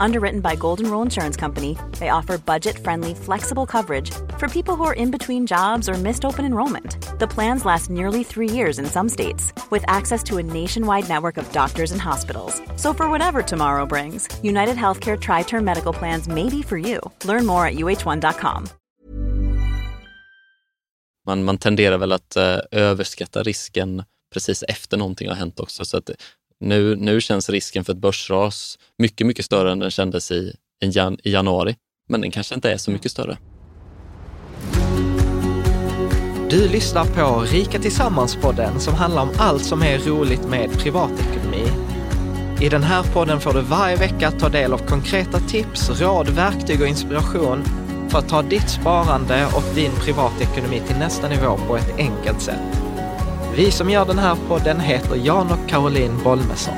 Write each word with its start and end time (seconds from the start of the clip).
Underwritten 0.00 0.40
by 0.40 0.56
Golden 0.56 0.90
Rule 0.90 1.02
Insurance 1.02 1.36
Company, 1.36 1.76
they 1.98 2.10
offer 2.10 2.38
budget 2.38 2.78
friendly, 2.78 3.14
flexible 3.14 3.66
coverage 3.66 4.10
for 4.38 4.48
people 4.48 4.74
who 4.76 4.84
are 4.84 4.94
in 4.94 5.10
between 5.10 5.46
jobs 5.46 5.88
or 5.88 5.94
missed 5.94 6.24
open 6.24 6.44
enrollment. 6.44 6.96
The 7.18 7.28
plans 7.28 7.64
last 7.64 7.90
nearly 7.90 8.24
three 8.24 8.50
years 8.50 8.78
in 8.78 8.86
some 8.86 9.08
states, 9.08 9.52
with 9.70 9.84
access 9.86 10.22
to 10.24 10.38
a 10.38 10.42
nationwide 10.42 11.08
network 11.08 11.36
of 11.38 11.52
doctors 11.52 11.92
and 11.92 12.00
hospitals. 12.00 12.62
So, 12.76 12.94
for 12.94 13.08
whatever 13.10 13.42
tomorrow 13.42 13.86
brings, 13.86 14.28
United 14.42 14.76
Healthcare 14.76 15.18
Tri 15.20 15.42
Term 15.42 15.64
Medical 15.64 15.92
Plans 15.92 16.28
may 16.28 16.48
be 16.48 16.62
for 16.62 16.78
you. 16.78 17.00
Learn 17.24 17.46
more 17.46 17.66
at 17.66 17.74
uh1.com. 17.74 18.68
Man, 21.26 21.44
man 21.44 21.58
tenderar 21.58 21.98
väl 21.98 22.12
att 22.12 22.36
eh, 22.36 22.58
överskatta 22.70 23.42
risken 23.42 24.04
precis 24.32 24.62
efter 24.68 24.96
någonting 24.96 25.28
har 25.28 25.34
hänt 25.34 25.60
också. 25.60 25.84
Så 25.84 25.96
att 25.96 26.10
nu, 26.60 26.96
nu 26.96 27.20
känns 27.20 27.50
risken 27.50 27.84
för 27.84 27.92
ett 27.92 27.98
börsras 27.98 28.78
mycket, 28.98 29.26
mycket 29.26 29.44
större 29.44 29.72
än 29.72 29.78
den 29.78 29.90
kändes 29.90 30.30
i, 30.30 30.56
i, 30.84 30.88
jan, 30.88 31.18
i 31.24 31.32
januari. 31.32 31.76
Men 32.08 32.20
den 32.20 32.30
kanske 32.30 32.54
inte 32.54 32.72
är 32.72 32.76
så 32.76 32.90
mycket 32.90 33.10
större. 33.10 33.38
Du 36.50 36.68
lyssnar 36.68 37.04
på 37.04 37.40
Rika 37.40 37.78
Tillsammans-podden 37.78 38.78
som 38.78 38.94
handlar 38.94 39.22
om 39.22 39.30
allt 39.38 39.64
som 39.64 39.82
är 39.82 39.98
roligt 39.98 40.48
med 40.48 40.70
privatekonomi. 40.72 41.64
I 42.60 42.68
den 42.68 42.82
här 42.82 43.02
podden 43.02 43.40
får 43.40 43.52
du 43.52 43.60
varje 43.60 43.96
vecka 43.96 44.30
ta 44.30 44.48
del 44.48 44.72
av 44.72 44.78
konkreta 44.78 45.40
tips, 45.40 46.00
råd, 46.00 46.28
verktyg 46.28 46.80
och 46.80 46.86
inspiration 46.86 47.64
för 48.08 48.18
att 48.18 48.28
ta 48.28 48.42
ditt 48.42 48.68
sparande 48.68 49.46
och 49.46 49.74
din 49.74 49.92
privatekonomi 49.92 50.82
till 50.86 50.96
nästa 50.96 51.28
nivå 51.28 51.58
på 51.66 51.76
ett 51.76 51.98
enkelt 51.98 52.42
sätt. 52.42 52.87
Vi 53.56 53.70
som 53.70 53.90
gör 53.90 54.04
den 54.04 54.18
här 54.18 54.36
podden 54.48 54.80
heter 54.80 55.16
Jan 55.16 55.46
och 55.52 55.68
Caroline 55.68 56.18
Bolmesson. 56.24 56.74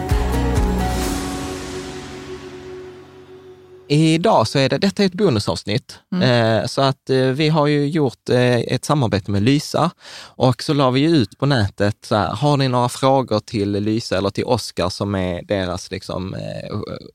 Idag 3.92 4.48
så 4.48 4.58
är 4.58 4.68
det, 4.68 4.78
detta 4.78 5.02
är 5.02 5.06
ett 5.06 5.12
bonusavsnitt, 5.12 5.98
mm. 6.12 6.58
eh, 6.58 6.66
så 6.66 6.82
att 6.82 7.10
eh, 7.10 7.16
vi 7.16 7.48
har 7.48 7.66
ju 7.66 7.88
gjort 7.88 8.28
eh, 8.28 8.58
ett 8.58 8.84
samarbete 8.84 9.30
med 9.30 9.42
Lysa 9.42 9.90
och 10.22 10.62
så 10.62 10.74
la 10.74 10.90
vi 10.90 11.02
ut 11.02 11.38
på 11.38 11.46
nätet, 11.46 11.96
så 12.04 12.16
här, 12.16 12.28
har 12.28 12.56
ni 12.56 12.68
några 12.68 12.88
frågor 12.88 13.40
till 13.40 13.72
Lysa 13.72 14.18
eller 14.18 14.30
till 14.30 14.44
Oskar 14.44 14.88
som 14.88 15.14
är 15.14 15.42
deras 15.42 15.90
liksom, 15.90 16.36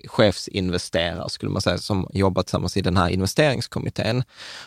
chefsinvesterare, 0.07 1.29
skulle 1.29 1.51
man 1.51 1.61
säga, 1.61 1.77
som 1.77 2.09
jobbar 2.13 2.43
tillsammans 2.43 2.77
i 2.77 2.81
den 2.81 2.97
här 2.97 3.09
investeringskommittén. 3.09 4.23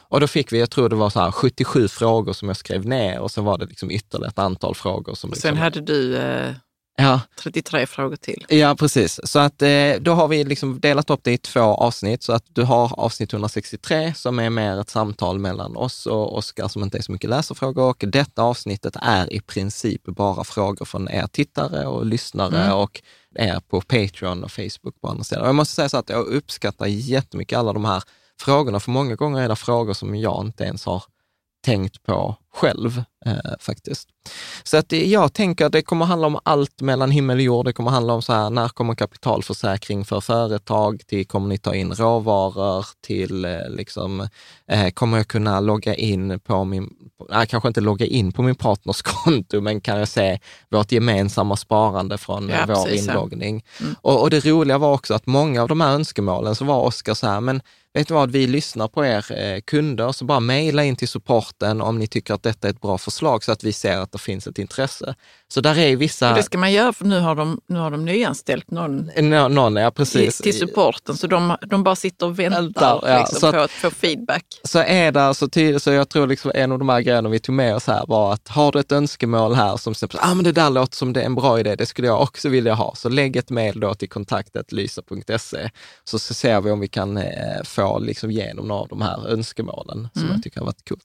Och 0.08 0.20
då 0.20 0.26
fick 0.26 0.52
vi, 0.52 0.60
jag 0.60 0.70
tror 0.70 0.88
det 0.88 0.96
var 0.96 1.10
så 1.10 1.20
här 1.20 1.30
77 1.30 1.88
frågor 1.88 2.32
som 2.32 2.48
jag 2.48 2.56
skrev 2.56 2.86
ner 2.86 3.20
och 3.20 3.30
så 3.30 3.42
var 3.42 3.58
det 3.58 3.66
liksom 3.66 3.90
ytterligare 3.90 4.30
ett 4.30 4.38
antal 4.38 4.74
frågor. 4.74 5.14
Som 5.14 5.30
och 5.30 5.36
sen 5.36 5.50
liksom, 5.50 5.62
hade 5.62 5.80
du 5.80 6.16
eh, 6.16 6.52
Ja. 7.00 7.20
33 7.42 7.86
frågor 7.86 8.16
till. 8.16 8.46
Ja, 8.48 8.76
precis. 8.78 9.20
Så 9.24 9.38
att 9.38 9.62
eh, 9.62 9.92
då 10.00 10.12
har 10.12 10.28
vi 10.28 10.44
liksom 10.44 10.80
delat 10.80 11.10
upp 11.10 11.20
det 11.22 11.32
i 11.32 11.38
två 11.38 11.60
avsnitt. 11.60 12.22
Så 12.22 12.32
att 12.32 12.44
du 12.52 12.62
har 12.62 13.00
avsnitt 13.00 13.32
163 13.32 14.14
som 14.14 14.38
är 14.38 14.50
mer 14.50 14.80
ett 14.80 14.90
samtal 14.90 15.38
mellan 15.38 15.76
oss 15.76 16.06
och 16.06 16.36
Oskar 16.36 16.68
som 16.68 16.82
inte 16.82 16.98
är 16.98 17.02
så 17.02 17.12
mycket 17.12 17.30
läsarfrågor. 17.30 17.82
Och 17.82 18.04
detta 18.06 18.42
avsnittet 18.42 18.96
är 19.02 19.32
i 19.32 19.40
princip 19.40 20.04
bara 20.04 20.44
frågor 20.44 20.84
från 20.84 21.10
er 21.10 21.26
tittare 21.26 21.86
och 21.86 22.06
lyssnare 22.06 22.62
mm. 22.62 22.76
och 22.76 23.02
er 23.34 23.60
på 23.68 23.80
Patreon 23.80 24.44
och 24.44 24.52
Facebook 24.52 25.00
på 25.00 25.08
andra 25.08 25.24
ställen. 25.24 25.42
Och 25.42 25.48
jag 25.48 25.54
måste 25.54 25.74
säga 25.74 25.88
så 25.88 25.96
att 25.96 26.08
jag 26.08 26.26
uppskattar 26.26 26.86
jättemycket 26.86 27.58
alla 27.58 27.72
de 27.72 27.84
här 27.84 28.02
frågorna, 28.40 28.80
för 28.80 28.90
många 28.90 29.14
gånger 29.14 29.42
är 29.42 29.48
det 29.48 29.56
frågor 29.56 29.94
som 29.94 30.14
jag 30.14 30.44
inte 30.44 30.64
ens 30.64 30.84
har 30.84 31.02
tänkt 31.64 32.02
på 32.02 32.36
själv 32.54 33.02
eh, 33.26 33.52
faktiskt. 33.60 34.08
Så 34.62 34.76
att 34.76 34.92
jag 34.92 35.32
tänker 35.32 35.66
att 35.66 35.72
det 35.72 35.82
kommer 35.82 36.06
handla 36.06 36.26
om 36.26 36.38
allt 36.42 36.80
mellan 36.80 37.10
himmel 37.10 37.36
och 37.36 37.42
jord. 37.42 37.64
Det 37.64 37.72
kommer 37.72 37.90
handla 37.90 38.12
om 38.12 38.22
så 38.22 38.32
här, 38.32 38.50
när 38.50 38.68
kommer 38.68 38.94
kapitalförsäkring 38.94 40.04
för 40.04 40.20
företag? 40.20 41.02
Till 41.06 41.26
kommer 41.26 41.48
ni 41.48 41.58
ta 41.58 41.74
in 41.74 41.92
råvaror? 41.92 42.86
Till 43.00 43.44
eh, 43.44 43.68
liksom, 43.68 44.28
eh, 44.70 44.90
kommer 44.90 45.16
jag 45.16 45.28
kunna 45.28 45.60
logga 45.60 45.94
in 45.94 46.40
på 46.40 46.64
min, 46.64 46.90
nej, 47.30 47.46
kanske 47.46 47.68
inte 47.68 47.80
logga 47.80 48.06
in 48.06 48.32
på 48.32 48.42
min 48.42 48.54
partners 48.54 49.02
konto, 49.24 49.60
men 49.60 49.80
kan 49.80 49.98
jag 49.98 50.08
se 50.08 50.38
vårt 50.70 50.92
gemensamma 50.92 51.56
sparande 51.56 52.18
från 52.18 52.48
ja, 52.48 52.64
vår 52.68 52.84
precis, 52.84 53.08
inloggning? 53.08 53.64
Mm. 53.80 53.94
Och, 54.00 54.22
och, 54.22 54.30
det 54.30 54.46
roliga 54.46 54.78
var 54.78 54.94
också 54.94 55.14
att 55.14 55.26
många 55.26 55.62
av 55.62 55.68
de 55.68 55.80
här 55.80 55.92
önskemålen 55.92 56.54
så 56.54 56.64
var 56.64 56.82
Oskar 56.82 57.14
så 57.14 57.26
här, 57.26 57.40
men 57.40 57.60
vet 57.94 58.08
du 58.08 58.14
vad, 58.14 58.30
vi 58.30 58.46
lyssnar 58.46 58.88
på 58.88 59.06
er 59.06 59.32
eh, 59.32 59.60
kunder, 59.60 60.12
så 60.12 60.24
bara 60.24 60.40
mejla 60.40 60.84
in 60.84 60.96
till 60.96 61.08
supporten 61.08 61.80
om 61.80 61.98
ni 61.98 62.06
tycker 62.06 62.34
att 62.34 62.42
detta 62.42 62.68
är 62.68 62.72
ett 62.72 62.80
bra 62.80 62.98
förslag 62.98 63.44
så 63.44 63.52
att 63.52 63.64
vi 63.64 63.72
ser 63.72 63.98
att 63.98 64.12
det 64.12 64.18
finns 64.18 64.46
ett 64.46 64.58
intresse. 64.58 65.14
Så 65.48 65.60
där 65.60 65.78
är 65.78 65.96
vissa... 65.96 66.34
det 66.34 66.42
ska 66.42 66.58
man 66.58 66.72
göra 66.72 66.92
för 66.92 67.04
nu 67.04 67.20
har 67.20 67.34
de, 67.34 67.60
nu 67.66 67.78
har 67.78 67.90
de 67.90 68.04
nyanställt 68.04 68.70
någon, 68.70 69.10
Nå, 69.16 69.48
någon 69.48 69.76
ja, 69.76 69.90
precis. 69.90 70.38
Till 70.38 70.58
supporten, 70.58 71.16
så 71.16 71.26
de, 71.26 71.56
de 71.66 71.82
bara 71.82 71.96
sitter 71.96 72.26
och 72.26 72.38
väntar, 72.38 72.62
väntar 72.62 73.00
ja, 73.06 73.18
liksom, 73.18 73.40
så 73.40 73.52
på 73.52 73.58
att 73.58 73.70
få 73.70 73.90
feedback. 73.90 74.44
Så 74.64 74.78
är 74.78 75.12
det 75.12 75.22
alltså 75.22 75.48
tydligt, 75.48 75.82
så 75.82 75.90
jag 75.90 76.08
tror 76.08 76.26
liksom 76.26 76.52
en 76.54 76.72
av 76.72 76.78
de 76.78 76.88
här 76.88 77.00
grejerna 77.00 77.28
vi 77.28 77.38
tog 77.38 77.54
med 77.54 77.74
oss 77.74 77.86
här 77.86 78.04
var 78.06 78.32
att 78.32 78.48
har 78.48 78.72
du 78.72 78.80
ett 78.80 78.92
önskemål 78.92 79.54
här 79.54 79.76
som 79.76 79.94
säger 79.94 80.16
ah, 80.20 80.34
men 80.34 80.44
det 80.44 80.52
där 80.52 80.70
låter 80.70 80.96
som 80.96 81.12
det 81.12 81.20
är 81.20 81.26
en 81.26 81.34
bra 81.34 81.60
idé, 81.60 81.76
det 81.76 81.86
skulle 81.86 82.08
jag 82.08 82.22
också 82.22 82.48
vilja 82.48 82.74
ha. 82.74 82.94
Så 82.94 83.08
lägg 83.08 83.36
ett 83.36 83.50
mejl 83.50 83.80
då 83.80 83.94
till 83.94 84.08
kontaktet 84.08 84.72
lysa.se 84.72 85.70
så, 86.04 86.18
så 86.18 86.34
ser 86.34 86.60
vi 86.60 86.70
om 86.70 86.80
vi 86.80 86.88
kan 86.88 87.16
eh, 87.16 87.62
få 87.64 87.87
liksom 87.98 88.30
igenom 88.30 88.68
några 88.68 88.80
av 88.80 88.88
de 88.88 89.02
här 89.02 89.28
önskemålen 89.28 90.08
som 90.12 90.22
mm. 90.22 90.34
jag 90.34 90.42
tycker 90.42 90.60
har 90.60 90.66
varit 90.66 90.88
coolt. 90.88 91.04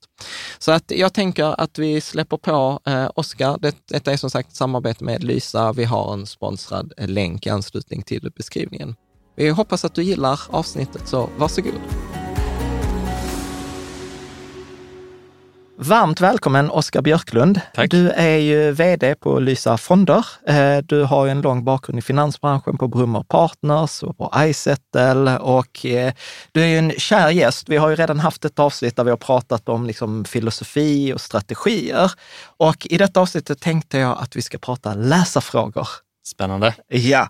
Så 0.60 0.72
att 0.72 0.92
jag 0.92 1.14
tänker 1.14 1.62
att 1.62 1.80
vi 1.80 2.02
släpper 2.02 2.38
på 2.38 2.80
eh, 2.86 3.10
Oskar. 3.16 3.58
Det, 3.62 3.76
detta 3.86 4.14
är 4.14 4.18
som 4.18 4.30
sagt 4.30 4.56
samarbete 4.56 5.04
med 5.04 5.24
Lysa. 5.24 5.74
Vi 5.74 5.84
har 5.84 6.14
en 6.14 6.26
sponsrad 6.26 6.94
länk 6.98 7.46
i 7.46 7.50
anslutning 7.50 8.02
till 8.02 8.32
beskrivningen. 8.36 8.96
Vi 9.36 9.50
hoppas 9.50 9.86
att 9.86 9.96
du 9.96 10.04
gillar 10.04 10.40
avsnittet, 10.50 11.08
så 11.08 11.30
varsågod. 11.38 12.13
Varmt 15.78 16.22
välkommen 16.22 16.70
Oskar 16.70 17.02
Björklund. 17.02 17.62
Tack. 17.74 17.92
Du 17.92 18.10
är 18.10 18.38
ju 18.38 18.72
vd 18.72 19.16
på 19.16 19.40
Lysa 19.40 19.78
Fonder. 19.78 20.26
Eh, 20.48 20.78
du 20.78 21.04
har 21.04 21.28
en 21.28 21.42
lång 21.42 21.64
bakgrund 21.64 22.00
i 22.00 22.02
finansbranschen 22.02 22.78
på 22.78 22.88
Brummer 22.88 23.24
Partners 23.24 24.04
och 24.04 24.18
på 24.18 24.34
iSettle 24.38 25.38
och 25.38 25.86
eh, 25.86 26.14
du 26.52 26.62
är 26.62 26.68
ju 26.68 26.78
en 26.78 26.92
kär 26.92 27.30
gäst. 27.30 27.70
Vi 27.70 27.78
har 27.78 27.90
ju 27.90 27.96
redan 27.96 28.20
haft 28.20 28.46
ett 28.46 28.60
avsnitt 28.60 28.96
där 28.96 29.04
vi 29.04 29.10
har 29.10 29.18
pratat 29.18 29.70
om 29.70 29.88
liksom 29.88 30.26
filosofi 30.26 31.14
och 31.14 31.22
strategier. 31.22 32.12
Och 32.58 32.88
i 32.90 32.98
detta 32.98 33.20
avsnittet 33.20 33.60
tänkte 33.60 33.98
jag 33.98 34.18
att 34.18 34.36
vi 34.36 34.42
ska 34.42 34.58
prata 34.58 34.94
läsarfrågor. 34.94 35.88
Spännande. 36.26 36.76
Ja. 36.88 37.28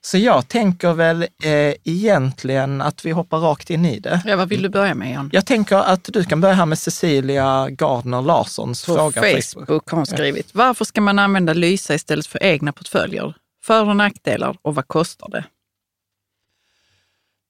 Så 0.00 0.18
jag 0.18 0.48
tänker 0.48 0.92
väl 0.92 1.22
eh, 1.22 1.74
egentligen 1.84 2.80
att 2.80 3.04
vi 3.04 3.10
hoppar 3.10 3.38
rakt 3.38 3.70
in 3.70 3.84
i 3.84 3.98
det. 3.98 4.22
Ja, 4.26 4.36
vad 4.36 4.48
vill 4.48 4.62
du 4.62 4.68
börja 4.68 4.94
med, 4.94 5.12
Jan? 5.12 5.30
Jag 5.32 5.46
tänker 5.46 5.76
att 5.76 6.04
du 6.12 6.24
kan 6.24 6.40
börja 6.40 6.54
här 6.54 6.66
med 6.66 6.78
Cecilia 6.78 7.70
Gardner 7.70 8.22
Larssons 8.22 8.86
på 8.86 8.94
fråga. 8.94 9.20
Facebook, 9.20 9.68
Facebook 9.68 9.90
har 9.90 9.96
hon 9.96 10.06
skrivit. 10.06 10.46
Ja. 10.52 10.58
Varför 10.58 10.84
ska 10.84 11.00
man 11.00 11.18
använda 11.18 11.52
Lysa 11.52 11.94
istället 11.94 12.26
för 12.26 12.42
egna 12.42 12.72
portföljer? 12.72 13.34
För 13.62 13.88
och 13.88 13.96
nackdelar 13.96 14.56
och 14.62 14.74
vad 14.74 14.88
kostar 14.88 15.28
det? 15.28 15.44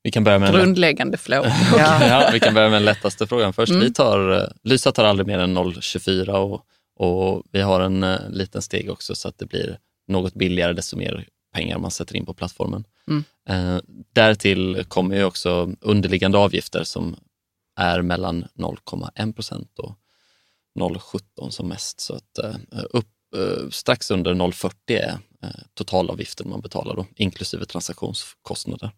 Vi 0.02 0.10
kan 0.10 0.24
börja 0.24 0.38
med 0.38 0.52
Grundläggande 0.52 1.16
frågor. 1.16 1.52
ja. 1.78 2.06
ja, 2.06 2.30
vi 2.32 2.40
kan 2.40 2.54
börja 2.54 2.68
med 2.68 2.76
den 2.76 2.84
lättaste 2.84 3.26
frågan 3.26 3.52
först. 3.52 3.70
Mm. 3.70 3.82
Vi 3.82 3.92
tar, 3.92 4.32
eh, 4.32 4.48
Lysa 4.62 4.92
tar 4.92 5.04
aldrig 5.04 5.26
mer 5.26 5.38
än 5.38 5.58
0,24 5.58 6.28
och, 6.30 6.64
och 6.98 7.42
vi 7.52 7.60
har 7.60 7.80
en 7.80 8.04
uh, 8.04 8.30
liten 8.30 8.62
steg 8.62 8.90
också 8.90 9.14
så 9.14 9.28
att 9.28 9.38
det 9.38 9.46
blir 9.46 9.78
något 10.08 10.34
billigare 10.34 10.72
desto 10.72 10.96
mer 10.96 11.26
pengar 11.52 11.78
man 11.78 11.90
sätter 11.90 12.16
in 12.16 12.26
på 12.26 12.34
plattformen. 12.34 12.84
Mm. 13.08 13.24
Eh, 13.48 13.80
därtill 14.12 14.84
kommer 14.88 15.16
ju 15.16 15.24
också 15.24 15.70
underliggande 15.80 16.38
avgifter 16.38 16.84
som 16.84 17.16
är 17.76 18.02
mellan 18.02 18.44
0,1 18.54 19.32
procent 19.32 19.78
och 19.78 19.94
0,17 20.74 21.50
som 21.50 21.68
mest. 21.68 22.00
Så 22.00 22.14
att, 22.14 22.38
eh, 22.38 22.54
upp, 22.90 23.06
eh, 23.36 23.68
strax 23.70 24.10
under 24.10 24.34
0,40 24.34 24.96
är 24.96 25.18
totalavgiften 25.74 26.50
man 26.50 26.60
betalar 26.60 26.96
då, 26.96 27.06
inklusive 27.16 27.64
transaktionskostnader. 27.64 28.90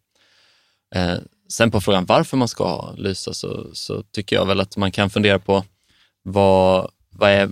Sen 1.49 1.71
på 1.71 1.81
frågan 1.81 2.07
varför 2.07 2.37
man 2.37 2.49
ska 2.49 2.65
ha 2.65 2.95
Lysa 2.97 3.35
så, 3.35 3.71
så 3.73 4.03
tycker 4.03 4.37
jag 4.37 4.47
väl 4.47 4.61
att 4.61 4.77
man 4.77 4.93
kan 4.93 5.11
fundera 5.11 5.39
på 5.39 5.65
vad, 6.23 6.91
vad 7.11 7.31
är 7.31 7.51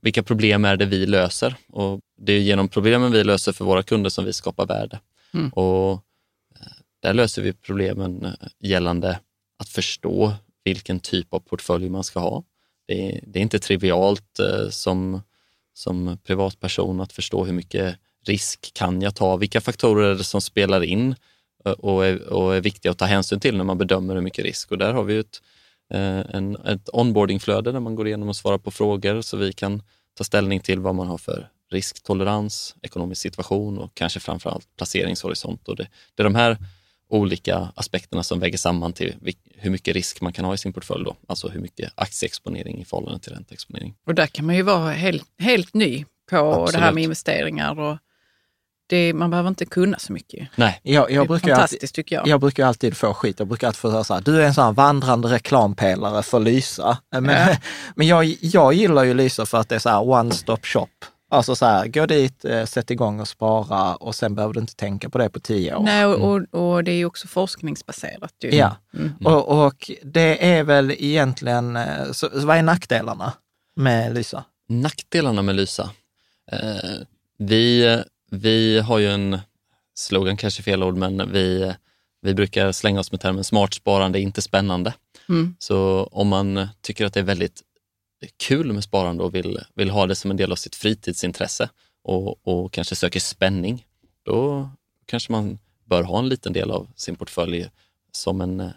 vilka 0.00 0.22
problem 0.22 0.64
är 0.64 0.76
det 0.76 0.86
vi 0.86 1.06
löser? 1.06 1.54
Och 1.68 2.00
det 2.16 2.32
är 2.32 2.40
genom 2.40 2.68
problemen 2.68 3.12
vi 3.12 3.24
löser 3.24 3.52
för 3.52 3.64
våra 3.64 3.82
kunder 3.82 4.10
som 4.10 4.24
vi 4.24 4.32
skapar 4.32 4.66
värde. 4.66 5.00
Mm. 5.34 5.48
Och 5.48 5.92
eh, 6.60 6.72
där 7.02 7.14
löser 7.14 7.42
vi 7.42 7.52
problemen 7.52 8.24
eh, 8.24 8.32
gällande 8.58 9.18
att 9.58 9.68
förstå 9.68 10.32
vilken 10.64 11.00
typ 11.00 11.34
av 11.34 11.40
portfölj 11.40 11.88
man 11.88 12.04
ska 12.04 12.20
ha. 12.20 12.42
Det 12.86 13.12
är, 13.12 13.20
det 13.26 13.38
är 13.38 13.42
inte 13.42 13.58
trivialt 13.58 14.38
eh, 14.38 14.68
som, 14.70 15.22
som 15.74 16.18
privatperson 16.24 17.00
att 17.00 17.12
förstå 17.12 17.44
hur 17.44 17.52
mycket 17.52 17.96
risk 18.26 18.74
kan 18.74 19.02
jag 19.02 19.14
ta? 19.14 19.36
Vilka 19.36 19.60
faktorer 19.60 20.10
är 20.10 20.14
det 20.14 20.24
som 20.24 20.40
spelar 20.40 20.84
in 20.84 21.14
och 21.78 22.06
är, 22.06 22.28
och 22.28 22.56
är 22.56 22.60
viktiga 22.60 22.92
att 22.92 22.98
ta 22.98 23.04
hänsyn 23.04 23.40
till 23.40 23.56
när 23.56 23.64
man 23.64 23.78
bedömer 23.78 24.14
hur 24.14 24.22
mycket 24.22 24.44
risk? 24.44 24.70
Och 24.70 24.78
där 24.78 24.92
har 24.92 25.04
vi 25.04 25.18
ett, 25.18 25.42
en, 25.90 26.56
ett 26.56 26.88
onboardingflöde 26.92 27.72
där 27.72 27.80
man 27.80 27.94
går 27.94 28.06
igenom 28.06 28.28
och 28.28 28.36
svarar 28.36 28.58
på 28.58 28.70
frågor 28.70 29.20
så 29.20 29.36
vi 29.36 29.52
kan 29.52 29.82
ta 30.14 30.24
ställning 30.24 30.60
till 30.60 30.80
vad 30.80 30.94
man 30.94 31.08
har 31.08 31.18
för 31.18 31.48
risktolerans, 31.70 32.76
ekonomisk 32.82 33.22
situation 33.22 33.78
och 33.78 33.94
kanske 33.94 34.20
framförallt 34.20 34.76
placeringshorisont. 34.76 35.68
Och 35.68 35.76
det, 35.76 35.88
det 36.14 36.22
är 36.22 36.24
de 36.24 36.34
här 36.34 36.58
olika 37.08 37.68
aspekterna 37.74 38.22
som 38.22 38.40
väger 38.40 38.58
samman 38.58 38.92
till 38.92 39.14
hur 39.56 39.70
mycket 39.70 39.94
risk 39.94 40.20
man 40.20 40.32
kan 40.32 40.44
ha 40.44 40.54
i 40.54 40.58
sin 40.58 40.72
portfölj. 40.72 41.04
Då. 41.04 41.16
Alltså 41.28 41.48
hur 41.48 41.60
mycket 41.60 41.92
aktieexponering 41.94 42.80
i 42.80 42.84
förhållande 42.84 43.20
till 43.20 43.32
ränteexponering. 43.32 43.94
Och 44.06 44.14
där 44.14 44.26
kan 44.26 44.46
man 44.46 44.56
ju 44.56 44.62
vara 44.62 44.90
helt, 44.90 45.26
helt 45.38 45.74
ny 45.74 46.04
på 46.30 46.36
Absolut. 46.36 46.72
det 46.72 46.78
här 46.78 46.92
med 46.92 47.02
investeringar 47.02 47.80
och 47.80 47.98
det, 48.90 49.14
man 49.14 49.30
behöver 49.30 49.48
inte 49.48 49.66
kunna 49.66 49.98
så 49.98 50.12
mycket. 50.12 50.48
Nej. 50.54 50.80
Jag, 50.82 51.10
jag 51.10 51.28
det 51.28 51.34
är 51.34 51.38
fantastiskt 51.38 51.82
alltid, 51.82 51.92
tycker 51.92 52.16
jag. 52.16 52.28
Jag 52.28 52.40
brukar 52.40 52.66
alltid 52.66 52.96
få 52.96 53.14
skit. 53.14 53.38
Jag 53.38 53.48
brukar 53.48 53.66
alltid 53.66 53.78
få 53.78 53.90
höra 53.90 54.04
så 54.04 54.14
här, 54.14 54.20
du 54.20 54.42
är 54.42 54.46
en 54.46 54.54
sån 54.54 54.64
här 54.64 54.72
vandrande 54.72 55.28
reklampelare 55.28 56.22
för 56.22 56.40
Lysa. 56.40 56.98
Men, 57.20 57.48
ja. 57.48 57.56
men 57.94 58.06
jag, 58.06 58.24
jag 58.40 58.74
gillar 58.74 59.04
ju 59.04 59.14
Lysa 59.14 59.46
för 59.46 59.58
att 59.58 59.68
det 59.68 59.74
är 59.74 59.78
så 59.78 59.88
här 59.88 60.08
one 60.08 60.32
stop 60.32 60.58
shop. 60.62 60.88
Alltså 61.30 61.56
så 61.56 61.66
här, 61.66 61.86
gå 61.86 62.06
dit, 62.06 62.44
eh, 62.44 62.64
sätt 62.64 62.90
igång 62.90 63.20
och 63.20 63.28
spara 63.28 63.96
och 63.96 64.14
sen 64.14 64.34
behöver 64.34 64.54
du 64.54 64.60
inte 64.60 64.74
tänka 64.74 65.08
på 65.08 65.18
det 65.18 65.30
på 65.30 65.40
tio 65.40 65.74
år. 65.74 65.82
Nej, 65.82 66.06
och, 66.06 66.14
mm. 66.14 66.46
och, 66.50 66.74
och 66.74 66.84
det 66.84 66.90
är 66.90 66.96
ju 66.96 67.04
också 67.04 67.28
forskningsbaserat. 67.28 68.34
Ju. 68.42 68.50
Ja, 68.50 68.76
mm. 68.94 69.12
och, 69.24 69.66
och, 69.66 69.90
det 70.02 70.46
är 70.52 70.64
väl 70.64 70.90
egentligen, 70.90 71.76
eh, 71.76 72.12
så, 72.12 72.28
vad 72.32 72.56
är 72.56 72.62
nackdelarna 72.62 73.32
med 73.76 74.14
Lysa? 74.14 74.44
Nackdelarna 74.68 75.42
med 75.42 75.56
Lysa? 75.56 75.90
Eh, 76.52 77.06
vi, 77.38 77.98
vi 78.30 78.78
har 78.78 78.98
ju 78.98 79.06
en 79.06 79.38
slogan, 79.94 80.36
kanske 80.36 80.62
fel 80.62 80.82
ord, 80.82 80.96
men 80.96 81.32
vi, 81.32 81.72
vi 82.22 82.34
brukar 82.34 82.72
slänga 82.72 83.00
oss 83.00 83.12
med 83.12 83.20
termen 83.20 83.44
smart 83.44 83.74
sparande 83.74 84.20
inte 84.20 84.42
spännande. 84.42 84.94
Mm. 85.28 85.56
Så 85.58 86.08
om 86.12 86.28
man 86.28 86.68
tycker 86.80 87.04
att 87.04 87.14
det 87.14 87.20
är 87.20 87.24
väldigt 87.24 87.62
kul 88.36 88.72
med 88.72 88.84
sparande 88.84 89.22
och 89.22 89.34
vill, 89.34 89.60
vill 89.74 89.90
ha 89.90 90.06
det 90.06 90.14
som 90.14 90.30
en 90.30 90.36
del 90.36 90.52
av 90.52 90.56
sitt 90.56 90.76
fritidsintresse 90.76 91.68
och, 92.02 92.46
och 92.46 92.72
kanske 92.72 92.96
söker 92.96 93.20
spänning, 93.20 93.86
då 94.22 94.70
kanske 95.06 95.32
man 95.32 95.58
bör 95.84 96.02
ha 96.02 96.18
en 96.18 96.28
liten 96.28 96.52
del 96.52 96.70
av 96.70 96.88
sin 96.96 97.16
portfölj 97.16 97.70
som 98.12 98.40
en 98.40 98.60
eh, 98.60 98.72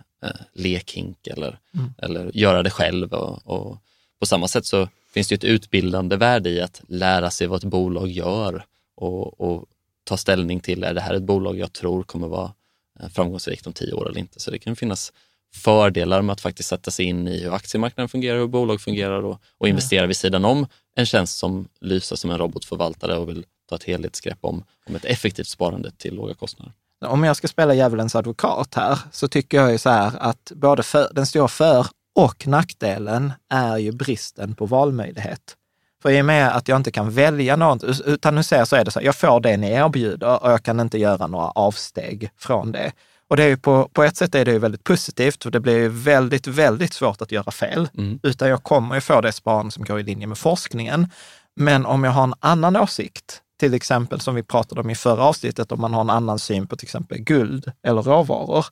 lekhink 0.54 1.28
eller, 1.28 1.60
mm. 1.74 1.94
eller 1.98 2.32
göra 2.34 2.64
det 2.64 2.70
själv. 2.70 3.14
Och, 3.14 3.48
och, 3.48 3.78
på 4.20 4.26
samma 4.26 4.48
sätt 4.48 4.66
så 4.66 4.90
finns 5.14 5.28
det 5.28 5.36
ett 5.36 5.44
utbildande 5.44 6.16
värde 6.16 6.50
i 6.50 6.62
att 6.62 6.82
lära 6.88 7.32
sig 7.32 7.48
vad 7.48 7.58
ett 7.58 7.70
bolag 7.70 8.08
gör 8.08 8.66
och, 8.96 9.42
och 9.42 9.66
ta 10.04 10.18
ställning 10.18 10.60
till, 10.60 10.84
är 10.84 10.94
det 10.94 11.02
här 11.02 11.14
ett 11.14 11.24
bolag 11.24 11.58
jag 11.58 11.74
tror 11.74 12.04
kommer 12.04 12.28
vara 12.28 12.54
eh, 13.00 13.10
framgångsrikt 13.10 13.68
om 13.68 13.74
tio 13.74 13.94
år 13.94 14.10
eller 14.10 14.20
inte? 14.20 14.40
Så 14.40 14.52
det 14.52 14.60
kan 14.60 14.76
finnas 14.76 15.14
fördelar 15.56 16.22
med 16.22 16.34
att 16.34 16.42
faktiskt 16.42 16.70
sätta 16.70 16.92
sig 16.92 17.06
in 17.06 17.28
i 17.28 17.44
hur 17.44 17.54
aktiemarknaden 17.54 18.10
fungerar, 18.10 18.38
hur 18.38 18.48
bolag 18.48 18.82
fungerar 18.82 19.24
och, 19.24 19.42
och 19.58 19.68
investera 19.68 20.08
vid 20.08 20.18
sidan 20.18 20.46
om 20.46 20.68
en 20.96 21.06
tjänst 21.06 21.38
som 21.38 21.68
Lysa 21.82 22.16
som 22.16 22.32
en 22.32 22.38
robotförvaltare 22.38 23.18
och 23.18 23.30
vill 23.30 23.46
ta 23.70 23.76
ett 23.76 23.84
helhetsgrepp 23.84 24.38
om, 24.42 24.64
om 24.88 24.96
ett 24.96 25.06
effektivt 25.06 25.48
sparande 25.48 25.92
till 25.92 26.16
låga 26.16 26.34
kostnader. 26.34 26.74
Om 27.06 27.24
jag 27.24 27.36
ska 27.36 27.48
spela 27.48 27.74
djävulens 27.74 28.16
advokat 28.16 28.74
här 28.76 29.00
så 29.12 29.28
tycker 29.28 29.58
jag 29.58 29.72
ju 29.72 29.78
så 29.78 29.90
här 29.90 30.12
att 30.20 30.52
både 30.56 30.84
för, 30.84 31.08
den 31.14 31.26
stora 31.26 31.48
för 31.48 31.88
och 32.16 32.48
nackdelen 32.48 33.34
är 33.50 33.78
ju 33.78 33.92
bristen 33.92 34.56
på 34.56 34.66
valmöjlighet. 34.66 35.58
För 36.04 36.12
i 36.12 36.22
och 36.22 36.26
med 36.26 36.56
att 36.56 36.68
jag 36.68 36.76
inte 36.76 36.92
kan 36.92 37.12
välja 37.12 37.56
något, 37.56 37.84
utan 38.06 38.36
nu 38.36 38.44
säger 38.44 38.66
så 38.66 38.76
är 38.76 38.86
det 38.86 38.92
så 38.92 39.00
här, 39.00 39.06
jag 39.06 39.16
får 39.16 39.40
det 39.40 39.58
ni 39.58 39.72
erbjuder 39.72 40.44
och 40.44 40.52
jag 40.52 40.64
kan 40.64 40.80
inte 40.80 40.98
göra 40.98 41.28
några 41.28 41.50
avsteg 41.50 42.30
från 42.38 42.72
det. 42.72 42.92
Och 43.28 43.38
det 43.38 43.44
är 43.44 43.56
på, 43.56 43.90
på 43.94 44.04
ett 44.04 44.18
sätt 44.18 44.36
är 44.36 44.46
det 44.46 44.52
ju 44.52 44.60
väldigt 44.60 44.84
positivt, 44.84 45.44
för 45.44 45.52
det 45.52 45.60
blir 45.60 45.90
väldigt, 45.90 46.48
väldigt 46.48 46.94
svårt 46.94 47.22
att 47.22 47.32
göra 47.32 47.52
fel. 47.52 47.90
Mm. 47.98 48.20
Utan 48.24 48.50
jag 48.50 48.64
kommer 48.64 48.96
ju 48.96 49.02
få 49.02 49.22
det 49.22 49.32
sparande 49.32 49.72
som 49.72 49.84
går 49.84 50.00
i 50.00 50.04
linje 50.04 50.28
med 50.28 50.38
forskningen. 50.38 51.08
Men 51.56 51.86
om 51.86 52.04
jag 52.04 52.12
har 52.12 52.24
en 52.24 52.34
annan 52.40 52.76
åsikt, 52.76 53.42
till 53.60 53.74
exempel 53.74 54.20
som 54.20 54.36
vi 54.36 54.44
pratade 54.44 54.82
om 54.82 54.90
i 54.90 54.96
förra 54.96 55.24
avsnittet, 55.24 55.72
om 55.72 55.82
man 55.82 55.94
har 55.94 56.02
en 56.02 56.10
annan 56.10 56.40
syn 56.40 56.68
på 56.68 56.76
till 56.76 56.86
exempel 56.86 57.18
guld 57.18 57.72
eller 57.84 58.02
råvaror, 58.02 58.66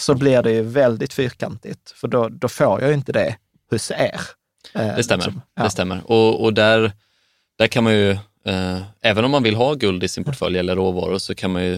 så 0.00 0.14
blir 0.14 0.42
det 0.42 0.52
ju 0.52 0.62
väldigt 0.62 1.12
fyrkantigt, 1.12 1.90
för 1.90 2.08
då, 2.08 2.28
då 2.28 2.48
får 2.48 2.80
jag 2.80 2.88
ju 2.88 2.94
inte 2.94 3.12
det 3.12 3.36
hos 3.70 3.90
er. 3.90 4.20
Eh, 4.74 4.96
det 4.96 5.02
stämmer. 5.02 5.24
Liksom, 5.24 5.42
ja. 5.54 5.62
det 5.62 5.70
stämmer. 5.70 6.10
Och, 6.10 6.44
och 6.44 6.54
där, 6.54 6.92
där 7.58 7.66
kan 7.66 7.84
man 7.84 7.94
ju, 7.94 8.10
eh, 8.44 8.82
även 9.00 9.24
om 9.24 9.30
man 9.30 9.42
vill 9.42 9.54
ha 9.54 9.74
guld 9.74 10.04
i 10.04 10.08
sin 10.08 10.24
portfölj 10.24 10.58
eller 10.58 10.76
råvaror, 10.76 11.18
så 11.18 11.34
kan 11.34 11.52
man 11.52 11.64
ju 11.64 11.74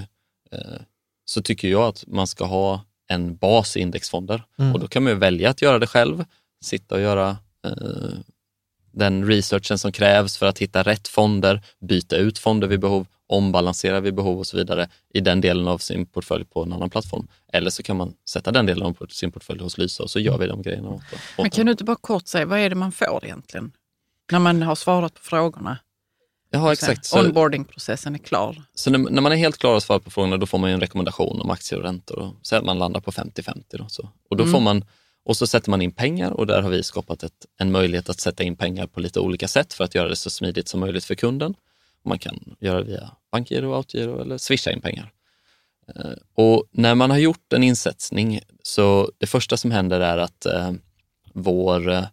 eh, 0.53 0.81
så 1.25 1.43
tycker 1.43 1.69
jag 1.69 1.83
att 1.83 2.05
man 2.07 2.27
ska 2.27 2.45
ha 2.45 2.85
en 3.09 3.37
bas 3.37 3.77
i 3.77 3.81
indexfonder 3.81 4.43
mm. 4.59 4.75
och 4.75 4.81
då 4.81 4.89
kan 4.89 5.03
man 5.03 5.13
ju 5.13 5.19
välja 5.19 5.51
att 5.51 5.63
göra 5.63 5.79
det 5.79 5.87
själv, 5.87 6.25
sitta 6.65 6.95
och 6.95 7.01
göra 7.01 7.37
eh, 7.67 8.19
den 8.93 9.25
researchen 9.27 9.79
som 9.79 9.93
krävs 9.93 10.37
för 10.37 10.47
att 10.47 10.59
hitta 10.59 10.83
rätt 10.83 11.09
fonder, 11.09 11.63
byta 11.81 12.17
ut 12.17 12.39
fonder 12.39 12.69
vid 12.69 12.81
behov, 12.81 13.07
ombalansera 13.27 14.01
vid 14.01 14.15
behov 14.15 14.39
och 14.39 14.47
så 14.47 14.57
vidare 14.57 14.89
i 15.15 15.21
den 15.21 15.41
delen 15.41 15.69
av 15.69 15.79
sin 15.79 16.07
portfölj 16.07 16.45
på 16.45 16.63
en 16.63 16.73
annan 16.73 16.91
plattform. 16.91 17.29
Eller 17.53 17.71
så 17.71 17.83
kan 17.83 17.97
man 17.97 18.15
sätta 18.29 18.53
den 18.53 18.67
delen 18.67 18.87
av 18.87 19.07
sin 19.11 19.33
portfölj 19.33 19.63
hos 19.63 19.79
Lysa 19.79 20.03
och 20.03 20.11
så 20.11 20.21
gör 20.21 20.39
vi 20.39 20.47
de 20.47 20.63
grejerna 20.63 20.89
åt, 20.89 21.03
Men 21.39 21.51
kan 21.51 21.67
du 21.67 21.73
inte 21.73 21.85
bara 21.85 21.97
kort 21.97 22.27
säga, 22.27 22.47
vad 22.47 22.59
är 22.59 22.71
det 22.71 22.77
man 22.77 22.93
får 22.93 23.25
egentligen? 23.25 23.73
När 24.33 24.39
man 24.39 24.63
har 24.63 24.75
svarat 24.75 25.15
på 25.15 25.21
frågorna? 25.21 25.79
Ja, 26.51 26.73
exakt. 26.73 27.05
Så, 27.05 27.21
onboardingprocessen 27.21 28.15
är 28.15 28.19
klar. 28.19 28.63
Så 28.75 28.91
när, 28.91 28.99
när, 28.99 29.23
man 29.23 29.33
är 29.33 29.37
helt 29.37 29.59
klar 29.59 29.77
att 29.77 29.83
svara 29.83 30.01
på 30.01 30.11
frågorna, 30.11 30.37
då 30.37 30.47
får 30.47 30.59
man 30.59 30.71
en 30.71 30.81
rekommendation 30.81 31.41
om 31.41 31.51
aktier 31.51 31.79
och 31.79 31.85
räntor. 31.85 32.19
Och 32.19 32.35
så 32.43 32.57
att 32.57 32.65
man 32.65 32.79
landar 32.79 33.01
på 33.01 33.11
50-50. 33.11 33.63
Då, 33.71 33.87
så. 33.89 34.09
Och, 34.31 34.37
då 34.37 34.43
mm. 34.43 34.53
får 34.53 34.61
man, 34.61 34.85
och 35.25 35.37
så 35.37 35.47
sätter 35.47 35.71
man 35.71 35.83
in 35.83 35.93
pengar 35.93 36.31
och 36.31 36.47
där 36.47 36.63
har 36.63 36.71
vi 36.71 36.83
skapat 36.83 37.23
ett, 37.23 37.47
en 37.59 37.73
möjlighet 37.73 38.09
att 38.09 38.21
sätta 38.21 38.43
in 38.43 38.57
pengar 38.57 38.87
på 38.87 39.01
lite 39.01 39.21
olika 39.21 39.49
sätt 39.49 39.75
för 39.75 39.85
att 39.85 39.95
göra 39.95 40.09
det 40.09 40.17
så 40.17 40.31
smidigt 40.31 40.69
som 40.69 40.81
möjligt 40.81 41.05
för 41.05 41.15
kunden. 41.15 41.55
Man 42.05 42.19
kan 42.19 42.57
göra 42.61 42.79
det 42.79 42.85
via 42.85 43.11
bankgiro, 43.33 43.75
autogiro 43.75 44.21
eller 44.21 44.39
swisha 44.39 44.73
in 44.73 44.81
pengar. 44.81 45.13
Eh, 45.95 46.13
och 46.35 46.65
när 46.71 46.95
man 46.95 47.11
har 47.11 47.19
gjort 47.19 47.53
en 47.53 47.63
insättning, 47.63 48.41
så 48.63 49.13
det 49.19 49.27
första 49.27 49.57
som 49.57 49.71
händer 49.71 50.01
är 50.01 50.19
att 50.19 50.47
eh, 50.47 50.73
vår 51.33 51.91
eh, 51.91 52.05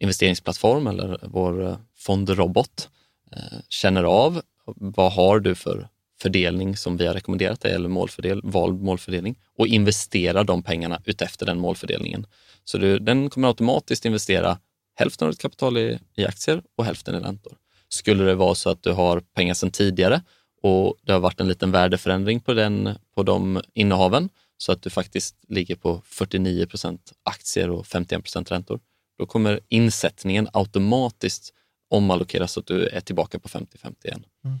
investeringsplattform 0.00 0.86
eller 0.86 1.18
vår 1.22 1.66
eh, 1.66 1.76
fondrobot 1.96 2.88
Eh, 3.36 3.58
känner 3.68 4.04
av 4.04 4.42
vad 4.66 5.12
har 5.12 5.40
du 5.40 5.54
för 5.54 5.88
fördelning 6.24 6.76
som 6.76 6.96
vi 6.96 7.06
har 7.06 7.14
rekommenderat 7.14 7.60
dig 7.60 7.72
eller 7.72 7.88
målfördel, 7.88 8.40
vald 8.44 8.82
målfördelning 8.82 9.38
och 9.58 9.66
investera 9.66 10.44
de 10.44 10.62
pengarna 10.62 11.00
utefter 11.04 11.46
den 11.46 11.58
målfördelningen. 11.58 12.26
Så 12.64 12.78
du, 12.78 12.98
den 12.98 13.30
kommer 13.30 13.48
automatiskt 13.48 14.04
investera 14.04 14.58
hälften 14.94 15.26
av 15.26 15.32
ditt 15.32 15.40
kapital 15.40 15.78
i, 15.78 15.98
i 16.16 16.24
aktier 16.26 16.62
och 16.76 16.84
hälften 16.84 17.14
i 17.14 17.18
räntor. 17.18 17.52
Skulle 17.88 18.24
det 18.24 18.34
vara 18.34 18.54
så 18.54 18.70
att 18.70 18.82
du 18.82 18.92
har 18.92 19.20
pengar 19.20 19.54
sedan 19.54 19.70
tidigare 19.70 20.22
och 20.62 20.96
det 21.02 21.12
har 21.12 21.20
varit 21.20 21.40
en 21.40 21.48
liten 21.48 21.70
värdeförändring 21.70 22.40
på, 22.40 22.54
den, 22.54 22.98
på 23.14 23.22
de 23.22 23.62
innehaven 23.74 24.28
så 24.56 24.72
att 24.72 24.82
du 24.82 24.90
faktiskt 24.90 25.36
ligger 25.48 25.76
på 25.76 26.02
49 26.04 26.66
procent 26.66 27.12
aktier 27.22 27.70
och 27.70 27.86
51 27.86 28.22
procent 28.22 28.50
räntor, 28.50 28.80
då 29.18 29.26
kommer 29.26 29.60
insättningen 29.68 30.48
automatiskt 30.52 31.52
omallokeras 31.90 32.52
så 32.52 32.60
att 32.60 32.66
du 32.66 32.86
är 32.86 33.00
tillbaka 33.00 33.38
på 33.38 33.48
50-50 33.48 33.66
igen. 34.04 34.24
Mm. 34.44 34.60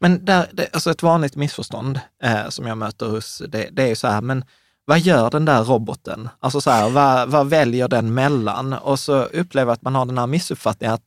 Men 0.00 0.24
där, 0.24 0.46
det, 0.52 0.68
alltså 0.72 0.90
ett 0.90 1.02
vanligt 1.02 1.36
missförstånd 1.36 2.00
eh, 2.22 2.48
som 2.48 2.66
jag 2.66 2.78
möter 2.78 3.06
hos, 3.06 3.42
det, 3.48 3.68
det 3.72 3.90
är 3.90 3.94
så 3.94 4.08
här, 4.08 4.20
men 4.20 4.44
vad 4.84 4.98
gör 4.98 5.30
den 5.30 5.44
där 5.44 5.64
roboten? 5.64 6.28
Alltså 6.40 6.60
så 6.60 6.70
här, 6.70 6.90
vad, 6.90 7.28
vad 7.28 7.48
väljer 7.48 7.88
den 7.88 8.14
mellan? 8.14 8.72
Och 8.72 8.98
så 8.98 9.22
upplever 9.22 9.70
jag 9.70 9.74
att 9.74 9.82
man 9.82 9.94
har 9.94 10.06
den 10.06 10.18
här 10.18 10.26
missuppfattningen 10.26 10.94
att 10.94 11.04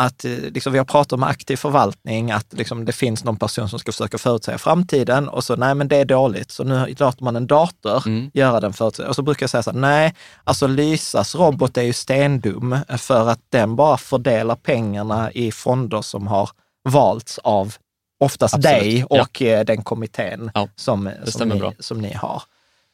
att 0.00 0.24
eh, 0.24 0.30
liksom, 0.30 0.72
vi 0.72 0.78
har 0.78 0.84
pratat 0.84 1.12
om 1.12 1.22
aktiv 1.22 1.56
förvaltning, 1.56 2.30
att 2.30 2.52
liksom, 2.52 2.84
det 2.84 2.92
finns 2.92 3.24
någon 3.24 3.36
person 3.36 3.68
som 3.68 3.78
ska 3.78 3.92
försöka 3.92 4.18
förutsäga 4.18 4.58
framtiden 4.58 5.28
och 5.28 5.44
så, 5.44 5.56
nej 5.56 5.74
men 5.74 5.88
det 5.88 5.96
är 5.96 6.04
dåligt, 6.04 6.50
så 6.50 6.64
nu 6.64 6.94
låter 6.98 7.24
man 7.24 7.36
en 7.36 7.46
dator 7.46 8.06
mm. 8.06 8.30
göra 8.34 8.60
den 8.60 8.72
förutsägelsen. 8.72 9.08
Och 9.08 9.16
så 9.16 9.22
brukar 9.22 9.44
jag 9.44 9.50
säga 9.50 9.62
så 9.62 9.70
här, 9.70 9.78
nej, 9.78 10.14
alltså 10.44 10.66
Lysas 10.66 11.34
robot 11.34 11.76
är 11.76 11.82
ju 11.82 11.92
stendum 11.92 12.78
för 12.98 13.28
att 13.28 13.40
den 13.48 13.76
bara 13.76 13.96
fördelar 13.96 14.56
pengarna 14.56 15.32
i 15.32 15.52
fonder 15.52 16.02
som 16.02 16.26
har 16.26 16.50
valts 16.88 17.38
av 17.38 17.74
oftast 18.18 18.54
Absolut. 18.54 18.80
dig 18.80 19.04
och 19.04 19.40
ja. 19.40 19.46
Eh, 19.46 19.64
den 19.64 19.82
kommittén 19.82 20.50
ja, 20.54 20.68
som, 20.76 21.10
som, 21.24 21.48
ni, 21.48 21.72
som 21.78 21.98
ni 21.98 22.12
har. 22.12 22.42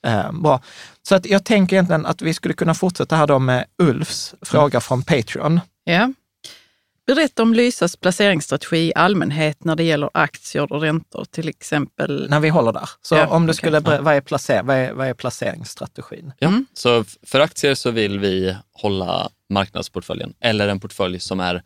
Eh, 0.07 0.33
bra. 0.33 0.61
Så 1.03 1.15
att 1.15 1.27
jag 1.27 1.45
tänker 1.45 1.77
egentligen 1.77 2.07
att 2.07 2.23
vi 2.23 2.35
skulle 2.35 2.55
kunna 2.55 2.75
fortsätta 2.75 3.17
här 3.17 3.27
då 3.27 3.39
med 3.39 3.65
Ulfs 3.79 4.35
fråga 4.43 4.75
mm. 4.75 4.81
från 4.81 5.03
Patreon. 5.03 5.61
Ja. 5.85 6.13
Berätta 7.07 7.43
om 7.43 7.55
Lysas 7.55 7.97
placeringsstrategi 7.97 8.77
i 8.77 8.93
allmänhet 8.95 9.65
när 9.65 9.77
det 9.77 9.83
gäller 9.83 10.11
aktier 10.15 10.73
och 10.73 10.81
räntor 10.81 11.25
till 11.31 11.49
exempel. 11.49 12.27
När 12.31 12.41
vi 12.41 12.49
håller 12.49 12.73
där. 12.73 12.89
Så 13.03 13.15
Ja, 13.15 13.27
om 13.27 13.47
du 13.47 13.51
okej. 13.51 13.57
skulle, 13.57 13.81
vad 13.81 14.15
är, 14.15 14.21
placer, 14.21 14.63
vad, 14.63 14.77
är, 14.77 14.93
vad 14.93 15.07
är 15.07 15.15
placeringsstrategin? 15.15 16.33
Ja, 16.39 16.49
Mm. 16.49 16.67
Så 16.75 17.05
för 17.23 17.41
aktier 17.41 17.75
så 17.75 17.91
vill 17.91 18.19
vi 18.19 18.57
hålla 18.73 19.31
marknadsportföljen 19.49 20.35
eller 20.41 20.69
en 20.69 20.81
portfölj 20.81 21.21
som 21.21 21.41
är 21.41 21.63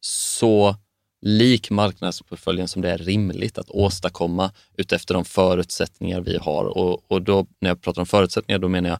så 0.00 0.76
lik 1.22 1.70
marknadsportföljen 1.70 2.68
som 2.68 2.82
det 2.82 2.90
är 2.90 2.98
rimligt 2.98 3.58
att 3.58 3.70
åstadkomma 3.70 4.50
utefter 4.76 5.14
de 5.14 5.24
förutsättningar 5.24 6.20
vi 6.20 6.36
har. 6.36 6.64
Och, 6.64 7.10
och 7.12 7.22
då, 7.22 7.46
när 7.60 7.70
jag 7.70 7.82
pratar 7.82 8.02
om 8.02 8.06
förutsättningar, 8.06 8.58
då 8.58 8.68
menar 8.68 8.90
jag 8.90 8.98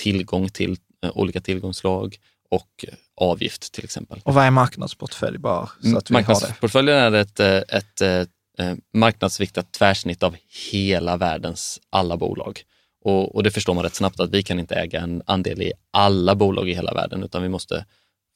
tillgång 0.00 0.48
till 0.48 0.76
eh, 1.04 1.10
olika 1.14 1.40
tillgångslag 1.40 2.16
och 2.50 2.84
eh, 2.88 2.94
avgift 3.16 3.72
till 3.72 3.84
exempel. 3.84 4.20
Och 4.24 4.34
vad 4.34 4.44
är 4.44 4.50
marknadsportfölj 4.50 5.38
bara? 5.38 5.68
Så 5.82 5.98
att 5.98 6.10
vi. 6.10 6.12
Marknadsportföljen 6.12 6.96
är 6.96 7.12
ett, 7.12 7.40
eh, 7.40 7.56
ett, 7.56 8.00
eh, 8.00 8.26
eh, 8.58 8.76
marknadsviktat 8.92 9.72
tvärsnitt 9.72 10.22
av 10.22 10.36
hela 10.70 11.16
världens 11.16 11.80
alla 11.90 12.16
bolag. 12.16 12.62
Och, 13.04 13.34
och 13.34 13.42
det 13.42 13.50
förstår 13.50 13.74
man 13.74 13.84
rätt 13.84 13.94
snabbt 13.94 14.20
att 14.20 14.30
vi 14.30 14.42
kan 14.42 14.58
inte 14.58 14.74
äga 14.74 15.00
en 15.00 15.22
andel 15.26 15.62
i 15.62 15.72
alla 15.90 16.34
bolag 16.34 16.68
i 16.68 16.74
hela 16.74 16.94
världen, 16.94 17.22
utan 17.22 17.42
vi 17.42 17.48
måste 17.48 17.84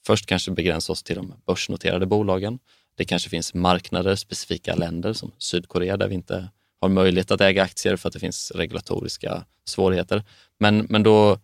först 0.07 0.27
kanske 0.27 0.51
begränsa 0.51 0.93
oss 0.93 1.03
till 1.03 1.17
de 1.17 1.35
börsnoterade 1.47 2.07
bolagen. 2.07 2.59
Det 2.97 3.05
kanske 3.05 3.31
finns 3.31 3.55
marknader, 3.55 4.17
specifika 4.17 4.75
länder 4.75 5.13
som 5.13 5.33
Sydkorea, 5.39 5.97
där 5.97 6.09
vi 6.09 6.15
inte 6.15 6.49
har 6.81 6.89
möjlighet 6.89 7.31
att 7.31 7.41
äga 7.41 7.63
aktier 7.63 7.97
för 7.97 8.09
att 8.09 8.13
det 8.13 8.21
finns 8.21 8.53
regulatoriska 8.55 9.45
svårigheter. 9.65 10.25
Men, 10.59 10.79
men 10.79 11.03
då, 11.03 11.39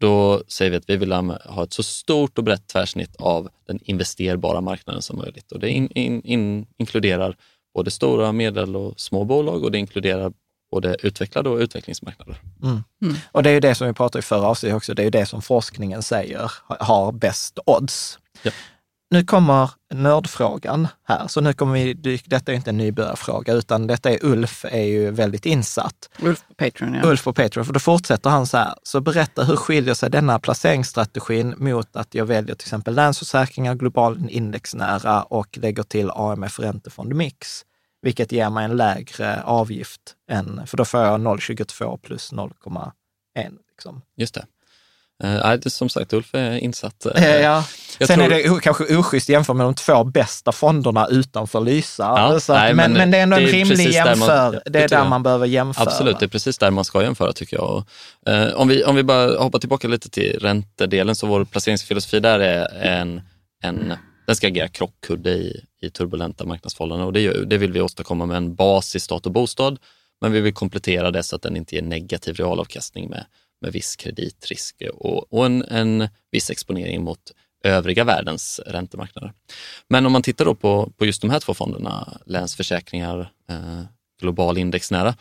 då 0.00 0.42
säger 0.48 0.70
vi 0.70 0.76
att 0.76 0.90
vi 0.90 0.96
vill 0.96 1.12
ha 1.12 1.64
ett 1.64 1.72
så 1.72 1.82
stort 1.82 2.38
och 2.38 2.44
brett 2.44 2.66
tvärsnitt 2.66 3.16
av 3.16 3.48
den 3.66 3.78
investerbara 3.82 4.60
marknaden 4.60 5.02
som 5.02 5.18
möjligt. 5.18 5.52
Och 5.52 5.60
det 5.60 5.70
in, 5.70 5.90
in, 5.90 6.22
in, 6.22 6.66
inkluderar 6.78 7.36
både 7.74 7.90
stora, 7.90 8.32
medel 8.32 8.76
och 8.76 9.00
små 9.00 9.24
bolag 9.24 9.64
och 9.64 9.72
det 9.72 9.78
inkluderar 9.78 10.32
både 10.70 10.96
utvecklade 11.02 11.48
och 11.48 11.58
utvecklingsmarknader. 11.58 12.36
Och 13.32 13.42
det 13.42 13.50
är 13.50 13.54
ju 13.54 13.60
det 13.60 13.74
som 13.74 13.86
vi 13.86 13.92
pratade 13.92 14.18
i 14.18 14.22
förra 14.22 14.46
avsnittet 14.46 14.76
också, 14.76 14.94
det 14.94 15.02
är 15.02 15.04
ju 15.04 15.10
det 15.10 15.26
som 15.26 15.42
forskningen 15.42 16.02
säger 16.02 16.52
har 16.66 17.12
bäst 17.12 17.58
odds. 17.66 18.18
Ja. 18.42 18.50
Nu 19.12 19.24
kommer 19.24 19.70
nördfrågan 19.94 20.88
här, 21.04 21.26
så 21.26 21.40
nu 21.40 21.52
kommer 21.52 21.74
vi 21.74 21.94
dyka, 21.94 22.24
detta 22.26 22.52
är 22.52 22.56
inte 22.56 22.70
en 22.70 22.76
nybörjarfråga, 22.76 23.52
utan 23.52 23.86
detta 23.86 24.10
är 24.10 24.24
Ulf 24.24 24.64
är 24.64 24.82
ju 24.84 25.10
väldigt 25.10 25.46
insatt. 25.46 26.10
Ulf 26.22 26.42
på 26.48 26.54
Patreon, 26.54 26.94
ja. 26.94 27.10
Ulf 27.10 27.24
på 27.24 27.32
Patreon, 27.32 27.66
för 27.66 27.72
då 27.72 27.80
fortsätter 27.80 28.30
han 28.30 28.46
så 28.46 28.56
här, 28.56 28.74
så 28.82 29.00
berätta 29.00 29.44
hur 29.44 29.56
skiljer 29.56 29.94
sig 29.94 30.10
denna 30.10 30.38
placeringsstrategin 30.38 31.54
mot 31.58 31.96
att 31.96 32.14
jag 32.14 32.26
väljer 32.26 32.54
till 32.54 32.64
exempel 32.64 32.94
Länsförsäkringar, 32.94 33.74
global 33.74 34.26
indexnära 34.28 35.22
och 35.22 35.58
lägger 35.58 35.82
till 35.82 36.10
AMF 36.10 36.60
Räntefond 36.60 37.14
Mix, 37.14 37.64
vilket 38.02 38.32
ger 38.32 38.50
mig 38.50 38.64
en 38.64 38.76
lägre 38.76 39.42
avgift 39.42 40.00
än, 40.30 40.66
för 40.66 40.76
då 40.76 40.84
får 40.84 41.00
jag 41.00 41.20
0,22 41.20 41.98
plus 41.98 42.32
0,1. 42.32 42.92
Liksom. 43.70 44.02
Just 44.16 44.34
det. 44.34 44.46
Eh, 45.22 45.40
nej, 45.44 45.58
det, 45.58 45.70
som 45.70 45.88
sagt, 45.88 46.12
Ulf 46.12 46.34
är 46.34 46.58
insatt. 46.58 47.06
Eh, 47.06 47.24
ja. 47.40 47.64
Sen 47.98 48.06
tror- 48.06 48.32
är 48.32 48.54
det 48.54 48.60
kanske 48.60 48.96
oschysst 48.96 49.28
jämfört 49.28 49.56
med 49.56 49.66
de 49.66 49.74
två 49.74 50.04
bästa 50.04 50.52
fonderna 50.52 51.06
utanför 51.06 51.60
Lysa. 51.60 52.02
Ja, 52.02 52.40
så 52.40 52.52
nej, 52.52 52.74
men, 52.74 52.92
men 52.92 53.10
det 53.10 53.18
är 53.18 53.22
ändå 53.22 53.36
en 53.36 53.42
är 53.42 53.46
rimlig 53.46 53.78
precis 53.78 53.94
där 53.94 54.04
man- 54.04 54.18
jämför. 54.18 54.54
ja, 54.54 54.70
det 54.70 54.82
är 54.82 54.88
där 54.88 54.96
jag. 54.96 55.08
man 55.08 55.22
behöver 55.22 55.46
jämföra. 55.46 55.86
Absolut, 55.86 56.18
det 56.20 56.26
är 56.26 56.28
precis 56.28 56.58
där 56.58 56.70
man 56.70 56.84
ska 56.84 57.02
jämföra 57.02 57.32
tycker 57.32 57.56
jag. 57.56 57.70
Och, 57.70 57.86
eh, 58.32 58.54
om, 58.54 58.68
vi, 58.68 58.84
om 58.84 58.94
vi 58.96 59.02
bara 59.02 59.38
hoppar 59.38 59.58
tillbaka 59.58 59.88
lite 59.88 60.10
till 60.10 60.38
räntedelen, 60.40 61.16
så 61.16 61.26
vår 61.26 61.44
placeringsfilosofi 61.44 62.20
där 62.20 62.40
är 62.40 62.68
en, 62.82 63.20
en 63.62 63.94
den 64.26 64.36
ska 64.36 64.46
agera 64.46 64.68
krockkudde 64.68 65.30
i, 65.30 65.64
i 65.82 65.90
turbulenta 65.90 66.44
marknadsförhållanden 66.44 67.06
och 67.06 67.12
det, 67.12 67.44
det 67.44 67.58
vill 67.58 67.72
vi 67.72 67.80
åstadkomma 67.80 68.26
med 68.26 68.36
en 68.36 68.54
bas 68.54 68.96
i 68.96 69.00
stat 69.00 69.26
och 69.26 69.32
bostad, 69.32 69.78
men 70.20 70.32
vi 70.32 70.40
vill 70.40 70.54
komplettera 70.54 71.10
det 71.10 71.22
så 71.22 71.36
att 71.36 71.42
den 71.42 71.56
inte 71.56 71.74
ger 71.74 71.82
negativ 71.82 72.34
realavkastning 72.34 73.10
med, 73.10 73.24
med 73.60 73.72
viss 73.72 73.96
kreditrisk 73.96 74.82
och, 74.94 75.32
och 75.32 75.46
en, 75.46 75.62
en 75.62 76.08
viss 76.30 76.50
exponering 76.50 77.04
mot 77.04 77.32
övriga 77.64 78.04
världens 78.04 78.60
räntemarknader. 78.66 79.32
Men 79.88 80.06
om 80.06 80.12
man 80.12 80.22
tittar 80.22 80.44
då 80.44 80.54
på, 80.54 80.92
på 80.96 81.06
just 81.06 81.20
de 81.20 81.30
här 81.30 81.40
två 81.40 81.54
fonderna, 81.54 82.20
Länsförsäkringar, 82.26 83.32
eh, 83.48 83.82
global 84.20 84.58
indexnära, 84.58 85.14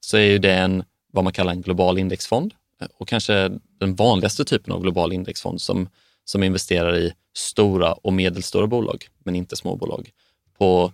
så 0.00 0.16
är 0.16 0.22
ju 0.22 0.38
det 0.38 0.54
en, 0.54 0.84
vad 1.12 1.24
man 1.24 1.32
kallar 1.32 1.52
en 1.52 1.62
global 1.62 1.98
indexfond 1.98 2.54
eh, 2.80 2.88
och 2.94 3.08
kanske 3.08 3.50
den 3.80 3.94
vanligaste 3.94 4.44
typen 4.44 4.72
av 4.72 4.82
global 4.82 5.12
indexfond 5.12 5.60
som, 5.60 5.88
som 6.24 6.42
investerar 6.42 6.96
i 6.96 7.12
stora 7.36 7.92
och 7.92 8.12
medelstora 8.12 8.66
bolag, 8.66 9.08
men 9.24 9.34
inte 9.36 9.56
småbolag, 9.56 10.10
på 10.58 10.92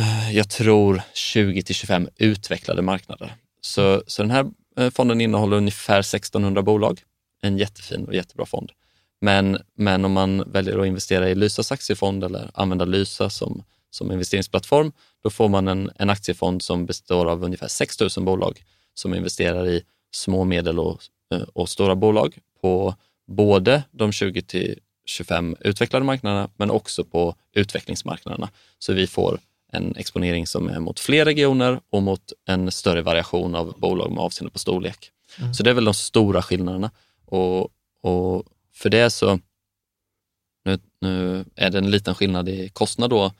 eh, 0.00 0.36
jag 0.36 0.50
tror 0.50 1.02
20 1.14 1.62
till 1.62 1.74
25 1.74 2.08
utvecklade 2.16 2.82
marknader. 2.82 3.34
Så, 3.60 4.02
så 4.06 4.22
den 4.22 4.30
här 4.30 4.50
Eh, 4.78 4.90
fonden 4.90 5.20
innehåller 5.20 5.56
ungefär 5.56 6.00
1600 6.00 6.62
bolag. 6.62 7.00
En 7.42 7.58
jättefin 7.58 8.04
och 8.04 8.14
jättebra 8.14 8.46
fond. 8.46 8.72
Men, 9.20 9.58
men 9.74 10.04
om 10.04 10.12
man 10.12 10.52
väljer 10.52 10.78
att 10.78 10.86
investera 10.86 11.28
i 11.28 11.34
Lysas 11.34 11.72
aktiefond 11.72 12.24
eller 12.24 12.50
använda 12.54 12.84
Lysa 12.84 13.30
som, 13.30 13.62
som 13.90 14.12
investeringsplattform, 14.12 14.92
då 15.22 15.30
får 15.30 15.48
man 15.48 15.68
en, 15.68 15.90
en 15.96 16.10
aktiefond 16.10 16.62
som 16.62 16.86
består 16.86 17.26
av 17.26 17.44
ungefär 17.44 17.68
6 17.68 18.00
000 18.00 18.10
bolag 18.16 18.64
som 18.94 19.14
investerar 19.14 19.68
i 19.68 19.82
små, 20.10 20.44
medel 20.44 20.78
och, 20.78 21.00
eh, 21.34 21.42
och 21.52 21.68
stora 21.68 21.94
bolag 21.94 22.38
på 22.60 22.94
både 23.26 23.82
de 23.90 24.12
20 24.12 24.42
till 24.42 24.78
25 25.06 25.56
utvecklade 25.60 26.04
marknaderna, 26.04 26.50
men 26.56 26.70
också 26.70 27.04
på 27.04 27.34
utvecklingsmarknaderna. 27.52 28.50
Så 28.78 28.92
vi 28.92 29.06
får 29.06 29.40
en 29.72 29.96
exponering 29.96 30.46
som 30.46 30.68
är 30.68 30.80
mot 30.80 31.00
fler 31.00 31.24
regioner 31.24 31.80
och 31.90 32.02
mot 32.02 32.32
en 32.46 32.70
större 32.70 33.02
variation 33.02 33.54
av 33.54 33.74
bolag 33.80 34.10
med 34.12 34.18
avseende 34.20 34.50
på 34.52 34.58
storlek. 34.58 35.10
Så 35.54 35.62
det 35.62 35.70
är 35.70 35.74
väl 35.74 35.84
de 35.84 35.94
stora 35.94 36.42
skillnaderna. 36.42 36.90
Och, 37.24 37.60
och 38.02 38.44
för 38.72 38.90
det 38.90 39.10
så, 39.10 39.40
nu, 40.64 40.78
nu 41.00 41.44
är 41.54 41.70
det 41.70 41.78
en 41.78 41.90
liten 41.90 42.14
skillnad 42.14 42.48
i 42.48 42.68
kostnad 42.68 43.10
då. 43.10 43.32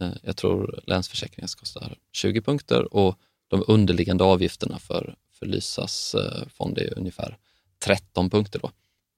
Eh, 0.00 0.10
Jag 0.22 0.36
tror 0.36 0.80
Länsförsäkringar 0.86 1.48
kostar 1.58 1.96
20 2.12 2.40
punkter 2.40 2.94
och 2.94 3.18
de 3.48 3.64
underliggande 3.68 4.24
avgifterna 4.24 4.78
för, 4.78 5.14
för 5.32 5.46
Lysas 5.46 6.14
eh, 6.14 6.48
fond 6.48 6.78
är 6.78 6.98
ungefär 6.98 7.36
13 7.78 8.30
punkter. 8.30 8.58
Då. 8.58 8.70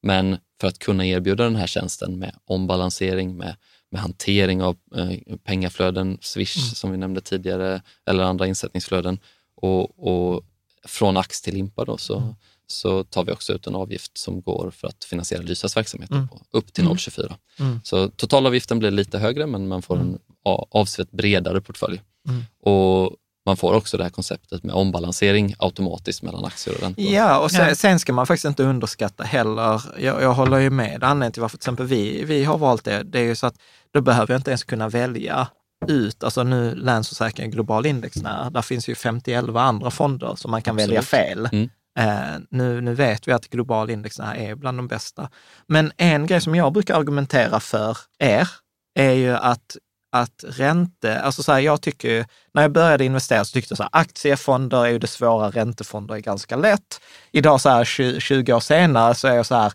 Men 0.02 0.36
för 0.60 0.68
att 0.68 0.78
kunna 0.78 1.06
erbjuda 1.06 1.44
den 1.44 1.56
här 1.56 1.66
tjänsten 1.66 2.18
med 2.18 2.36
ombalansering, 2.44 3.36
med, 3.36 3.56
med 3.90 4.00
hantering 4.00 4.62
av 4.62 4.76
eh, 4.96 5.36
pengaflöden, 5.44 6.18
Swish 6.20 6.74
som 6.74 6.90
vi 6.90 6.96
nämnde 6.96 7.20
tidigare, 7.20 7.82
eller 8.06 8.24
andra 8.24 8.46
insättningsflöden 8.46 9.18
och, 9.56 10.08
och 10.08 10.44
från 10.84 11.16
ax 11.16 11.42
till 11.42 11.54
limpa 11.54 11.84
då, 11.84 11.96
så, 11.96 12.34
så 12.66 13.04
tar 13.04 13.24
vi 13.24 13.32
också 13.32 13.52
ut 13.52 13.66
en 13.66 13.74
avgift 13.74 14.18
som 14.18 14.40
går 14.42 14.70
för 14.70 14.88
att 14.88 15.04
finansiera 15.04 15.42
Lysas 15.42 15.76
verksamhet 15.76 16.10
på 16.10 16.40
upp 16.50 16.72
till 16.72 16.84
0,24. 16.84 17.34
Mm. 17.58 17.80
Så 17.84 18.08
totalavgiften 18.08 18.78
blir 18.78 18.90
lite 18.90 19.18
högre 19.18 19.46
men 19.46 19.68
man 19.68 19.82
får 19.82 19.98
en 19.98 20.18
a- 20.44 20.66
avsevärt 20.70 21.10
bredare 21.10 21.60
portfölj. 21.60 22.02
Mm. 22.28 22.42
Och 22.62 23.16
man 23.46 23.56
får 23.56 23.74
också 23.74 23.96
det 23.96 24.02
här 24.02 24.10
konceptet 24.10 24.64
med 24.64 24.74
ombalansering 24.74 25.54
automatiskt 25.58 26.22
mellan 26.22 26.44
aktier 26.44 26.74
och 26.74 26.82
räntor. 26.82 27.04
Ja, 27.04 27.38
och 27.38 27.50
sen, 27.50 27.76
sen 27.76 27.98
ska 27.98 28.12
man 28.12 28.26
faktiskt 28.26 28.44
inte 28.44 28.62
underskatta 28.62 29.24
heller, 29.24 29.82
jag, 29.98 30.22
jag 30.22 30.34
håller 30.34 30.58
ju 30.58 30.70
med, 30.70 31.04
anledningen 31.04 31.32
till 31.32 31.42
varför 31.42 31.58
till 31.58 31.62
exempel 31.62 31.86
vi, 31.86 32.24
vi 32.24 32.44
har 32.44 32.58
valt 32.58 32.84
det, 32.84 33.02
det 33.02 33.18
är 33.18 33.24
ju 33.24 33.36
så 33.36 33.46
att 33.46 33.56
då 33.90 34.00
behöver 34.00 34.34
jag 34.34 34.38
inte 34.38 34.50
ens 34.50 34.64
kunna 34.64 34.88
välja 34.88 35.48
ut, 35.86 36.24
alltså 36.24 36.42
nu 36.42 36.74
Länsförsäkringar 36.74 37.50
Global 37.50 37.86
Indexnära, 37.86 38.50
där 38.50 38.62
finns 38.62 38.88
ju 38.88 38.94
51 38.94 39.44
andra 39.56 39.90
fonder 39.90 40.34
som 40.36 40.50
man 40.50 40.62
kan 40.62 40.74
Absolut. 40.74 40.88
välja 40.88 41.02
fel. 41.02 41.48
Mm. 41.52 41.68
Eh, 41.98 42.40
nu, 42.50 42.80
nu 42.80 42.94
vet 42.94 43.28
vi 43.28 43.32
att 43.32 43.48
Global 43.48 43.90
Indexnära 43.90 44.36
är 44.36 44.54
bland 44.54 44.78
de 44.78 44.88
bästa. 44.88 45.30
Men 45.66 45.92
en 45.96 46.26
grej 46.26 46.40
som 46.40 46.54
jag 46.54 46.72
brukar 46.72 46.94
argumentera 46.98 47.60
för 47.60 47.98
er 48.18 48.48
är 48.94 49.12
ju 49.12 49.36
att 49.36 49.76
att 50.20 50.44
ränte, 50.48 51.20
alltså 51.20 51.42
så 51.42 51.52
här, 51.52 51.60
jag 51.60 51.80
tycker 51.80 52.26
när 52.54 52.62
jag 52.62 52.72
började 52.72 53.04
investera 53.04 53.44
så 53.44 53.52
tyckte 53.52 53.72
jag 53.72 53.76
så 53.76 53.82
här, 53.82 53.90
aktiefonder 53.92 54.84
är 54.84 54.90
ju 54.90 54.98
det 54.98 55.06
svåra, 55.06 55.50
räntefonder 55.50 56.14
är 56.14 56.18
ganska 56.18 56.56
lätt. 56.56 57.00
Idag 57.30 57.60
så 57.60 57.68
här 57.68 57.84
20, 57.84 58.20
20 58.20 58.52
år 58.52 58.60
senare 58.60 59.14
så 59.14 59.28
är 59.28 59.34
jag 59.34 59.46
så 59.46 59.54
här, 59.54 59.72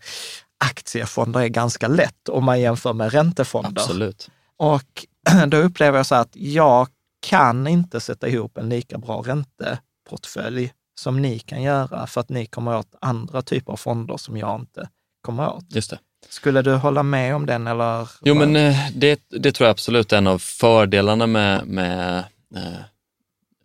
aktiefonder 0.65 1.39
är 1.39 1.47
ganska 1.47 1.87
lätt 1.87 2.29
om 2.29 2.45
man 2.45 2.61
jämför 2.61 2.93
med 2.93 3.13
räntefonder. 3.13 3.81
Absolut. 3.81 4.29
Och 4.57 5.05
då 5.47 5.57
upplever 5.57 5.99
jag 5.99 6.05
så 6.05 6.15
här 6.15 6.21
att 6.21 6.35
jag 6.35 6.87
kan 7.21 7.67
inte 7.67 7.99
sätta 7.99 8.27
ihop 8.27 8.57
en 8.57 8.69
lika 8.69 8.97
bra 8.97 9.21
ränteportfölj 9.21 10.73
som 10.95 11.21
ni 11.21 11.39
kan 11.39 11.61
göra 11.61 12.07
för 12.07 12.21
att 12.21 12.29
ni 12.29 12.45
kommer 12.45 12.77
åt 12.77 12.95
andra 13.01 13.41
typer 13.41 13.71
av 13.71 13.77
fonder 13.77 14.17
som 14.17 14.37
jag 14.37 14.59
inte 14.59 14.89
kommer 15.21 15.53
åt. 15.53 15.65
Just 15.75 15.89
det. 15.89 15.99
Skulle 16.31 16.61
du 16.61 16.75
hålla 16.75 17.03
med 17.03 17.35
om 17.35 17.45
den 17.45 17.67
eller? 17.67 18.09
Jo, 18.21 18.35
men 18.35 18.55
eh, 18.55 18.75
det, 18.95 19.21
det 19.29 19.51
tror 19.51 19.65
jag 19.65 19.71
absolut 19.71 20.13
är 20.13 20.17
en 20.17 20.27
av 20.27 20.39
fördelarna 20.39 21.27
med, 21.27 21.67
med 21.67 22.17
eh, 22.55 22.81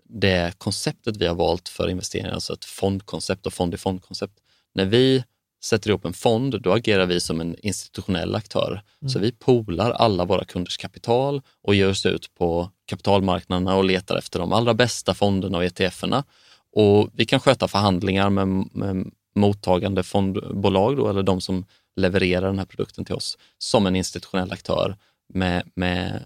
det 0.09 0.59
konceptet 0.59 1.17
vi 1.17 1.27
har 1.27 1.35
valt 1.35 1.69
för 1.69 1.89
investeringar, 1.89 2.33
alltså 2.33 2.53
ett 2.53 2.65
fondkoncept 2.65 3.47
och 3.47 3.53
fond 3.53 3.75
i 3.75 3.77
fondkoncept. 3.77 4.35
När 4.75 4.85
vi 4.85 5.25
sätter 5.65 5.91
ihop 5.91 6.05
en 6.05 6.13
fond, 6.13 6.63
då 6.63 6.73
agerar 6.73 7.07
vi 7.07 7.21
som 7.21 7.41
en 7.41 7.57
institutionell 7.63 8.35
aktör. 8.35 8.83
Mm. 9.03 9.11
Så 9.11 9.19
vi 9.19 9.33
poolar 9.33 9.91
alla 9.91 10.25
våra 10.25 10.45
kunders 10.45 10.77
kapital 10.77 11.43
och 11.63 11.75
ger 11.75 11.89
oss 11.89 12.07
ut 12.07 12.35
på 12.39 12.71
kapitalmarknaderna 12.87 13.77
och 13.77 13.85
letar 13.85 14.17
efter 14.17 14.39
de 14.39 14.53
allra 14.53 14.75
bästa 14.75 15.15
fonderna 15.15 15.59
och 15.59 15.65
ETFerna. 15.65 16.25
Och 16.73 17.11
vi 17.13 17.25
kan 17.25 17.41
sköta 17.41 17.69
förhandlingar 17.69 18.31
med, 18.31 18.49
med 18.73 19.11
mottagande 19.35 20.03
fondbolag 20.03 20.97
då, 20.97 21.09
eller 21.09 21.23
de 21.23 21.41
som 21.41 21.65
levererar 21.97 22.47
den 22.47 22.59
här 22.59 22.67
produkten 22.67 23.05
till 23.05 23.15
oss 23.15 23.39
som 23.59 23.87
en 23.87 23.97
institutionell 23.97 24.53
aktör 24.53 24.97
med, 25.35 25.71
med 25.75 26.25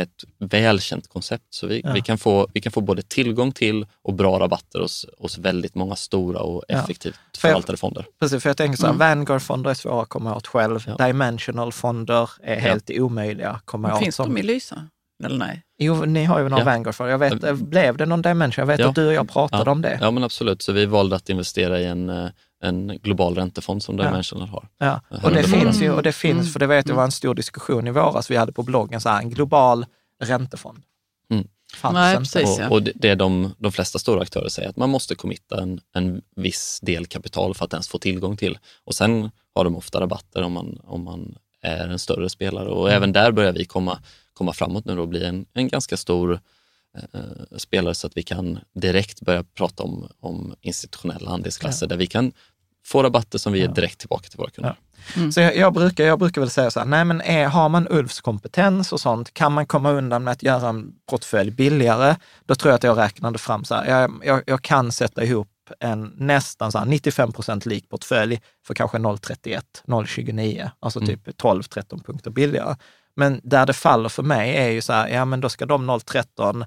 ett 0.00 0.24
välkänt 0.38 1.08
koncept. 1.08 1.44
Så 1.50 1.66
vi, 1.66 1.80
ja. 1.84 1.92
vi, 1.92 2.00
kan 2.00 2.18
få, 2.18 2.48
vi 2.52 2.60
kan 2.60 2.72
få 2.72 2.80
både 2.80 3.02
tillgång 3.02 3.52
till 3.52 3.86
och 4.02 4.14
bra 4.14 4.38
rabatter 4.38 4.80
hos, 4.80 5.06
hos 5.18 5.38
väldigt 5.38 5.74
många 5.74 5.96
stora 5.96 6.40
och 6.40 6.64
effektivt 6.68 7.20
ja. 7.32 7.38
förvaltade 7.40 7.78
fonder. 7.78 8.06
Precis, 8.20 8.42
för 8.42 8.50
jag 8.50 8.56
tänker 8.56 8.76
så 8.76 8.86
här, 8.86 8.94
mm. 8.94 8.98
Vanguard-fonder 8.98 9.70
är 9.70 9.74
svåra 9.74 10.02
att 10.02 10.08
komma 10.08 10.36
åt 10.36 10.46
själv. 10.46 10.84
Ja. 10.86 11.06
Dimensional-fonder 11.06 12.30
är 12.42 12.60
helt 12.60 12.90
omöjliga 12.90 13.50
att 13.50 13.66
komma 13.66 13.94
åt. 13.94 13.98
Finns 13.98 14.16
de 14.16 14.38
i 14.38 14.42
Lysa? 14.42 14.86
Eller 15.24 15.38
nej? 15.38 15.62
Jo, 15.78 16.04
ni 16.04 16.24
har 16.24 16.40
ju 16.40 16.48
någon 16.48 16.58
ja. 16.58 16.64
Vanguard-fond. 16.64 17.10
Jag 17.10 17.18
vet, 17.18 17.58
blev 17.58 17.96
det 17.96 18.06
någon 18.06 18.22
Dimension? 18.22 18.62
Jag 18.62 18.66
vet 18.66 18.86
att 18.86 18.94
du 18.94 19.06
och 19.06 19.12
jag 19.12 19.28
pratade 19.28 19.70
om 19.70 19.82
det. 19.82 19.98
Ja, 20.00 20.10
men 20.10 20.24
absolut. 20.24 20.62
Så 20.62 20.72
vi 20.72 20.86
valde 20.86 21.16
att 21.16 21.28
investera 21.28 21.80
i 21.80 21.86
en 21.86 22.10
eh, 22.10 22.28
en 22.62 22.98
global 23.02 23.34
räntefond 23.34 23.82
som 23.82 23.96
Dimensional 23.96 24.48
har. 24.48 24.68
Ja, 24.78 25.00
och 25.22 25.30
det 25.30 25.42
finns 25.42 25.82
ju, 25.82 25.90
och 25.92 26.02
det 26.02 26.12
finns, 26.12 26.40
mm. 26.40 26.52
för 26.52 26.60
det 26.60 26.66
vet 26.66 26.88
jag 26.88 26.96
var 26.96 27.04
en 27.04 27.12
stor 27.12 27.34
diskussion 27.34 27.86
i 27.86 27.90
våras 27.90 28.30
vi 28.30 28.36
hade 28.36 28.52
på 28.52 28.62
bloggen, 28.62 29.00
så 29.00 29.08
här, 29.08 29.22
en 29.22 29.30
global 29.30 29.86
räntefond. 30.22 30.82
Mm. 31.30 31.48
Nej, 31.92 32.16
precis, 32.16 32.58
ja. 32.58 32.66
och, 32.66 32.72
och 32.72 32.82
det 32.82 33.08
är 33.08 33.16
de, 33.16 33.54
de 33.58 33.72
flesta 33.72 33.98
stora 33.98 34.22
aktörer 34.22 34.48
säger, 34.48 34.68
att 34.68 34.76
man 34.76 34.90
måste 34.90 35.14
committa 35.14 35.62
en, 35.62 35.80
en 35.94 36.22
viss 36.36 36.80
del 36.82 37.06
kapital 37.06 37.54
för 37.54 37.64
att 37.64 37.72
ens 37.72 37.88
få 37.88 37.98
tillgång 37.98 38.36
till. 38.36 38.58
Och 38.84 38.94
sen 38.94 39.30
har 39.54 39.64
de 39.64 39.76
ofta 39.76 40.00
rabatter 40.00 40.42
om 40.42 40.52
man, 40.52 40.80
om 40.84 41.04
man 41.04 41.34
är 41.62 41.88
en 41.88 41.98
större 41.98 42.28
spelare 42.28 42.68
och 42.68 42.88
mm. 42.88 42.96
även 42.96 43.12
där 43.12 43.32
börjar 43.32 43.52
vi 43.52 43.64
komma, 43.64 43.98
komma 44.32 44.52
framåt 44.52 44.84
nu 44.84 44.98
och 44.98 45.08
bli 45.08 45.24
en, 45.24 45.46
en 45.52 45.68
ganska 45.68 45.96
stor 45.96 46.40
eh, 47.12 47.56
spelare 47.58 47.94
så 47.94 48.06
att 48.06 48.16
vi 48.16 48.22
kan 48.22 48.58
direkt 48.74 49.20
börja 49.20 49.44
prata 49.44 49.82
om, 49.82 50.08
om 50.20 50.54
institutionella 50.60 51.30
andelsklasser 51.30 51.86
ja. 51.86 51.88
där 51.88 51.96
vi 51.96 52.06
kan 52.06 52.32
få 52.86 53.02
rabatter 53.02 53.38
som 53.38 53.52
vi 53.52 53.58
ger 53.58 53.68
direkt 53.68 53.98
tillbaka 53.98 54.28
till 54.28 54.38
våra 54.38 54.50
kunder. 54.50 54.76
Ja. 54.78 54.90
Mm. 55.16 55.32
Så 55.32 55.40
jag, 55.40 55.56
jag, 55.56 55.72
brukar, 55.72 56.04
jag 56.04 56.18
brukar 56.18 56.40
väl 56.40 56.50
säga 56.50 56.70
så 56.70 56.80
här, 56.80 56.86
nej 56.86 57.04
men 57.04 57.20
är, 57.20 57.46
har 57.46 57.68
man 57.68 57.86
Ulfs 57.90 58.20
kompetens 58.20 58.92
och 58.92 59.00
sånt, 59.00 59.34
kan 59.34 59.52
man 59.52 59.66
komma 59.66 59.90
undan 59.90 60.24
med 60.24 60.32
att 60.32 60.42
göra 60.42 60.68
en 60.68 60.92
portfölj 61.10 61.50
billigare, 61.50 62.16
då 62.46 62.54
tror 62.54 62.70
jag 62.70 62.76
att 62.76 62.84
jag 62.84 62.98
räknade 62.98 63.38
fram 63.38 63.64
så 63.64 63.74
här, 63.74 63.86
jag, 63.86 64.22
jag, 64.24 64.42
jag 64.46 64.62
kan 64.62 64.92
sätta 64.92 65.24
ihop 65.24 65.48
en 65.80 66.12
nästan 66.16 66.72
så 66.72 66.78
här 66.78 66.86
95 66.86 67.32
procent 67.32 67.66
lik 67.66 67.88
portfölj 67.88 68.40
för 68.66 68.74
kanske 68.74 68.98
0,31, 68.98 69.62
0,29, 69.86 70.70
alltså 70.80 70.98
mm. 70.98 71.08
typ 71.08 71.28
12-13 71.28 72.04
punkter 72.04 72.30
billigare. 72.30 72.76
Men 73.16 73.40
där 73.42 73.66
det 73.66 73.72
faller 73.72 74.08
för 74.08 74.22
mig 74.22 74.56
är 74.56 74.68
ju 74.68 74.82
så 74.82 74.92
här, 74.92 75.08
ja 75.08 75.24
men 75.24 75.40
då 75.40 75.48
ska 75.48 75.66
de 75.66 75.90
0,13 75.90 76.60
eh, 76.60 76.66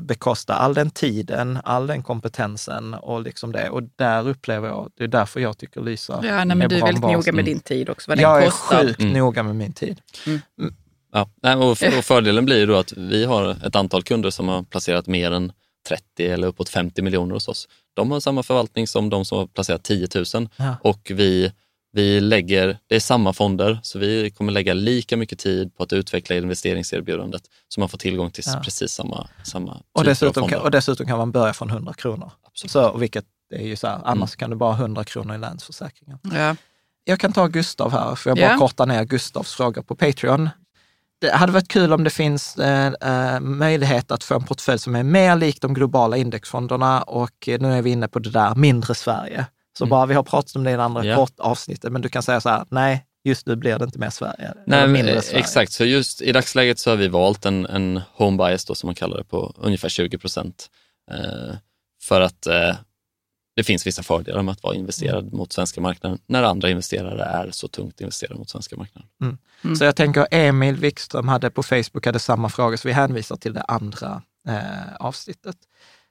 bekosta 0.00 0.54
all 0.54 0.74
den 0.74 0.90
tiden, 0.90 1.58
all 1.64 1.86
den 1.86 2.02
kompetensen 2.02 2.94
och 2.94 3.22
liksom 3.22 3.52
det. 3.52 3.70
Och 3.70 3.82
där 3.96 4.28
upplever 4.28 4.68
jag, 4.68 4.90
det 4.96 5.04
är 5.04 5.08
därför 5.08 5.40
jag 5.40 5.58
tycker 5.58 5.80
Lysa 5.80 6.20
ja, 6.24 6.44
nej, 6.44 6.46
men 6.46 6.62
är 6.62 6.68
Du 6.68 6.76
är 6.76 6.82
väldigt 6.82 7.02
noga 7.02 7.32
med 7.32 7.44
din 7.44 7.60
tid 7.60 7.90
också, 7.90 8.10
vad 8.10 8.18
Jag 8.18 8.44
är 8.44 8.50
sjukt 8.50 9.00
mm. 9.00 9.12
noga 9.12 9.42
med 9.42 9.56
min 9.56 9.72
tid. 9.72 10.00
Mm. 10.26 10.40
Mm. 10.60 10.74
Ja, 11.12 11.56
och, 11.56 11.70
och 11.70 12.04
fördelen 12.04 12.44
blir 12.44 12.66
då 12.66 12.76
att 12.76 12.92
vi 12.92 13.24
har 13.24 13.66
ett 13.66 13.76
antal 13.76 14.02
kunder 14.02 14.30
som 14.30 14.48
har 14.48 14.62
placerat 14.62 15.06
mer 15.06 15.30
än 15.30 15.52
30 15.88 16.26
eller 16.26 16.48
uppåt 16.48 16.68
50 16.68 17.02
miljoner 17.02 17.34
hos 17.34 17.48
oss. 17.48 17.68
De 17.94 18.10
har 18.10 18.20
samma 18.20 18.42
förvaltning 18.42 18.86
som 18.86 19.10
de 19.10 19.24
som 19.24 19.38
har 19.38 19.46
placerat 19.46 19.82
10 19.82 20.08
000 20.14 20.48
ja. 20.56 20.76
och 20.82 21.10
vi 21.14 21.52
vi 21.98 22.20
lägger, 22.20 22.78
det 22.86 22.96
är 22.96 23.00
samma 23.00 23.32
fonder, 23.32 23.80
så 23.82 23.98
vi 23.98 24.30
kommer 24.30 24.52
lägga 24.52 24.74
lika 24.74 25.16
mycket 25.16 25.38
tid 25.38 25.76
på 25.76 25.82
att 25.82 25.92
utveckla 25.92 26.36
investeringserbjudandet 26.36 27.42
så 27.68 27.80
man 27.80 27.88
får 27.88 27.98
tillgång 27.98 28.30
till 28.30 28.44
ja. 28.46 28.60
precis 28.64 28.92
samma, 28.92 29.28
samma 29.42 29.74
typ 29.74 29.84
och 29.92 30.04
dessutom 30.04 30.28
av 30.28 30.34
fonder. 30.34 30.56
Kan, 30.56 30.64
och 30.64 30.70
dessutom 30.70 31.06
kan 31.06 31.18
man 31.18 31.32
börja 31.32 31.52
från 31.52 31.70
100 31.70 31.94
kronor. 31.94 32.30
Så, 32.54 32.96
vilket 32.96 33.24
är 33.54 33.66
ju 33.66 33.76
så 33.76 33.86
här, 33.86 34.00
annars 34.04 34.30
mm. 34.30 34.38
kan 34.38 34.50
du 34.50 34.56
bara 34.56 34.72
ha 34.72 34.82
100 34.82 35.04
kronor 35.04 35.34
i 35.34 35.38
Länsförsäkringen. 35.38 36.18
Ja. 36.22 36.56
Jag 37.04 37.20
kan 37.20 37.32
ta 37.32 37.46
Gustav 37.46 37.92
här, 37.92 38.14
för 38.14 38.30
jag 38.30 38.36
bara 38.38 38.50
ja. 38.50 38.58
korta 38.58 38.84
ner 38.84 39.04
Gustavs 39.04 39.54
fråga 39.54 39.82
på 39.82 39.96
Patreon. 39.96 40.48
Det 41.20 41.30
hade 41.30 41.52
varit 41.52 41.68
kul 41.68 41.92
om 41.92 42.04
det 42.04 42.10
finns 42.10 42.56
eh, 42.56 42.92
eh, 43.00 43.40
möjlighet 43.40 44.10
att 44.10 44.24
få 44.24 44.34
en 44.34 44.44
portfölj 44.44 44.78
som 44.78 44.96
är 44.96 45.02
mer 45.02 45.36
lik 45.36 45.60
de 45.60 45.74
globala 45.74 46.16
indexfonderna 46.16 47.02
och 47.02 47.48
nu 47.60 47.72
är 47.72 47.82
vi 47.82 47.90
inne 47.90 48.08
på 48.08 48.18
det 48.18 48.30
där 48.30 48.54
mindre 48.54 48.94
Sverige. 48.94 49.46
Så 49.78 49.84
mm. 49.84 49.90
bara 49.90 50.06
vi 50.06 50.14
har 50.14 50.22
pratat 50.22 50.56
om 50.56 50.64
det 50.64 50.70
i 50.70 50.76
det 50.76 50.82
andra 50.82 51.04
ja. 51.04 51.16
kort 51.16 51.40
avsnittet, 51.40 51.92
men 51.92 52.02
du 52.02 52.08
kan 52.08 52.22
säga 52.22 52.40
så 52.40 52.48
här, 52.48 52.64
nej, 52.68 53.04
just 53.24 53.46
nu 53.46 53.56
blir 53.56 53.78
det 53.78 53.84
inte 53.84 53.98
mer 53.98 54.10
Sverige. 54.10 54.54
Nej, 54.66 54.88
mindre 54.88 55.22
Sverige. 55.22 55.38
Exakt, 55.38 55.72
så 55.72 55.84
just 55.84 56.22
i 56.22 56.32
dagsläget 56.32 56.78
så 56.78 56.90
har 56.90 56.96
vi 56.96 57.08
valt 57.08 57.46
en, 57.46 57.66
en 57.66 58.00
home 58.12 58.36
bias 58.36 58.64
då, 58.64 58.74
som 58.74 58.86
man 58.86 58.94
kallar 58.94 59.18
det 59.18 59.24
på 59.24 59.54
ungefär 59.56 59.88
20 59.88 60.18
procent. 60.18 60.70
Eh, 61.10 61.56
för 62.02 62.20
att 62.20 62.46
eh, 62.46 62.76
det 63.56 63.64
finns 63.64 63.86
vissa 63.86 64.02
fördelar 64.02 64.42
med 64.42 64.52
att 64.52 64.62
vara 64.62 64.74
investerad 64.74 65.24
mm. 65.24 65.36
mot 65.36 65.52
svenska 65.52 65.80
marknaden 65.80 66.18
när 66.26 66.42
andra 66.42 66.70
investerare 66.70 67.24
är 67.24 67.50
så 67.50 67.68
tungt 67.68 68.00
investerade 68.00 68.38
mot 68.38 68.50
svenska 68.50 68.76
marknaden. 68.76 69.08
Mm. 69.22 69.38
Mm. 69.64 69.76
Så 69.76 69.84
jag 69.84 69.96
tänker 69.96 70.26
Emil 70.30 70.76
Wikström 70.76 71.28
hade 71.28 71.50
på 71.50 71.62
Facebook 71.62 72.06
hade 72.06 72.18
samma 72.18 72.48
fråga, 72.48 72.76
så 72.76 72.88
vi 72.88 72.94
hänvisar 72.94 73.36
till 73.36 73.52
det 73.52 73.62
andra 73.62 74.22
eh, 74.48 74.94
avsnittet. 75.00 75.56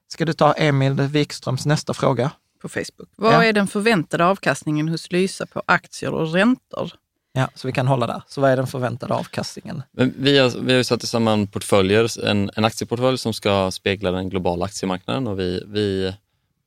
Ska 0.07 0.25
du 0.25 0.33
ta 0.33 0.53
Emil 0.53 0.93
Wikströms 0.93 1.65
nästa 1.65 1.93
fråga? 1.93 2.31
På 2.59 2.69
Facebook. 2.69 3.09
Vad 3.15 3.33
ja. 3.33 3.43
är 3.43 3.53
den 3.53 3.67
förväntade 3.67 4.25
avkastningen 4.25 4.89
hos 4.89 5.11
Lysa 5.11 5.45
på 5.45 5.63
aktier 5.65 6.13
och 6.13 6.33
räntor? 6.33 6.91
Ja, 7.37 7.49
så 7.55 7.67
vi 7.67 7.71
kan 7.71 7.87
hålla 7.87 8.07
där. 8.07 8.21
Så 8.27 8.41
vad 8.41 8.51
är 8.51 8.57
den 8.57 8.67
förväntade 8.67 9.13
avkastningen? 9.13 9.83
Men 9.91 10.13
vi, 10.17 10.37
har, 10.37 10.59
vi 10.59 10.73
har 10.73 10.83
satt 10.83 11.03
samman 11.03 11.47
portföljer, 11.47 12.25
en, 12.25 12.51
en 12.55 12.65
aktieportfölj 12.65 13.17
som 13.17 13.33
ska 13.33 13.71
spegla 13.71 14.11
den 14.11 14.29
globala 14.29 14.65
aktiemarknaden 14.65 15.27
och 15.27 15.39
vi, 15.39 15.63
vi 15.67 16.13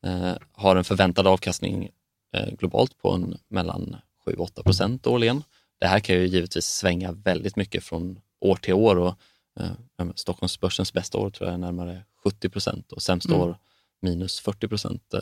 eh, 0.07 0.33
har 0.53 0.77
en 0.77 0.85
förväntad 0.85 1.27
avkastning 1.27 1.91
eh, 2.37 2.55
globalt 2.59 2.99
på 2.99 3.13
en, 3.13 3.39
mellan 3.49 3.97
7-8 4.27 4.63
procent 4.63 5.07
årligen. 5.07 5.43
Det 5.81 5.87
här 5.87 6.01
kan 6.01 6.17
ju 6.17 6.27
givetvis 6.27 6.67
svänga 6.67 7.13
väldigt 7.13 7.57
mycket 7.57 7.85
från 7.85 8.21
år 8.41 8.57
till 8.57 8.75
år 8.75 8.97
och 8.97 9.15
eh, 9.61 10.07
Stockholmsbörsens 10.15 10.93
bästa 10.93 11.19
år 11.19 11.31
tror 11.31 11.49
jag 11.49 11.55
är 11.55 11.59
närmare 11.59 12.03
70 12.25 12.49
procent 12.49 12.93
och 12.93 13.03
sämsta 13.03 13.35
mm. 13.35 13.41
år 13.41 13.59
minus 14.03 14.41
40 14.41 14.69
procent. 14.69 15.15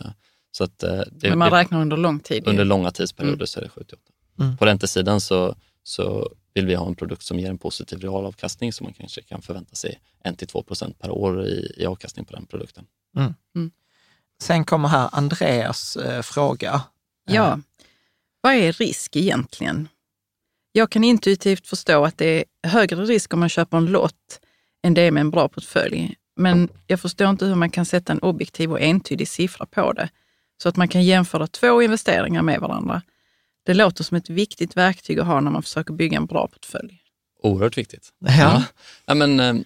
Så 0.50 0.64
att, 0.64 0.82
eh, 0.82 1.02
det, 1.12 1.28
Men 1.28 1.38
man 1.38 1.50
räknar 1.50 1.80
under 1.80 1.96
lång 1.96 2.20
tid? 2.20 2.48
Under 2.48 2.64
långa 2.64 2.90
tidsperioder 2.90 3.34
mm. 3.34 3.46
så 3.46 3.60
är 3.60 3.64
det 3.64 3.70
78. 3.70 4.02
Mm. 4.40 4.56
På 4.56 4.66
räntesidan 4.66 5.20
så, 5.20 5.54
så 5.82 6.32
vill 6.54 6.66
vi 6.66 6.74
ha 6.74 6.86
en 6.86 6.94
produkt 6.94 7.22
som 7.22 7.38
ger 7.38 7.50
en 7.50 7.58
positiv 7.58 8.00
realavkastning 8.00 8.72
så 8.72 8.84
man 8.84 8.92
kanske 8.92 9.22
kan 9.22 9.42
förvänta 9.42 9.74
sig 9.74 10.00
1-2 10.24 10.62
procent 10.62 10.98
per 10.98 11.10
år 11.10 11.46
i, 11.46 11.72
i 11.76 11.86
avkastning 11.86 12.24
på 12.24 12.32
den 12.32 12.46
produkten. 12.46 12.84
Mm. 13.16 13.34
mm. 13.54 13.70
Sen 14.42 14.64
kommer 14.64 14.88
här 14.88 15.08
Andreas 15.12 15.96
eh, 15.96 16.22
fråga. 16.22 16.82
Ja, 17.26 17.52
eh. 17.52 17.58
vad 18.40 18.54
är 18.54 18.72
risk 18.72 19.16
egentligen? 19.16 19.88
Jag 20.72 20.90
kan 20.90 21.04
intuitivt 21.04 21.66
förstå 21.66 22.04
att 22.04 22.18
det 22.18 22.26
är 22.26 22.68
högre 22.68 23.04
risk 23.04 23.34
om 23.34 23.40
man 23.40 23.48
köper 23.48 23.76
en 23.76 23.86
lott 23.86 24.40
än 24.82 24.94
det 24.94 25.02
är 25.02 25.10
med 25.10 25.20
en 25.20 25.30
bra 25.30 25.48
portfölj. 25.48 26.14
Men 26.36 26.68
jag 26.86 27.00
förstår 27.00 27.30
inte 27.30 27.46
hur 27.46 27.54
man 27.54 27.70
kan 27.70 27.86
sätta 27.86 28.12
en 28.12 28.18
objektiv 28.18 28.72
och 28.72 28.80
entydig 28.80 29.28
siffra 29.28 29.66
på 29.66 29.92
det 29.92 30.08
så 30.62 30.68
att 30.68 30.76
man 30.76 30.88
kan 30.88 31.04
jämföra 31.04 31.46
två 31.46 31.82
investeringar 31.82 32.42
med 32.42 32.60
varandra. 32.60 33.02
Det 33.62 33.74
låter 33.74 34.04
som 34.04 34.16
ett 34.16 34.30
viktigt 34.30 34.76
verktyg 34.76 35.20
att 35.20 35.26
ha 35.26 35.40
när 35.40 35.50
man 35.50 35.62
försöker 35.62 35.94
bygga 35.94 36.16
en 36.16 36.26
bra 36.26 36.48
portfölj. 36.48 37.02
Oerhört 37.42 37.78
viktigt. 37.78 38.08
Ja. 38.18 38.62
ja. 39.06 39.14
men, 39.14 39.40
eh, 39.40 39.56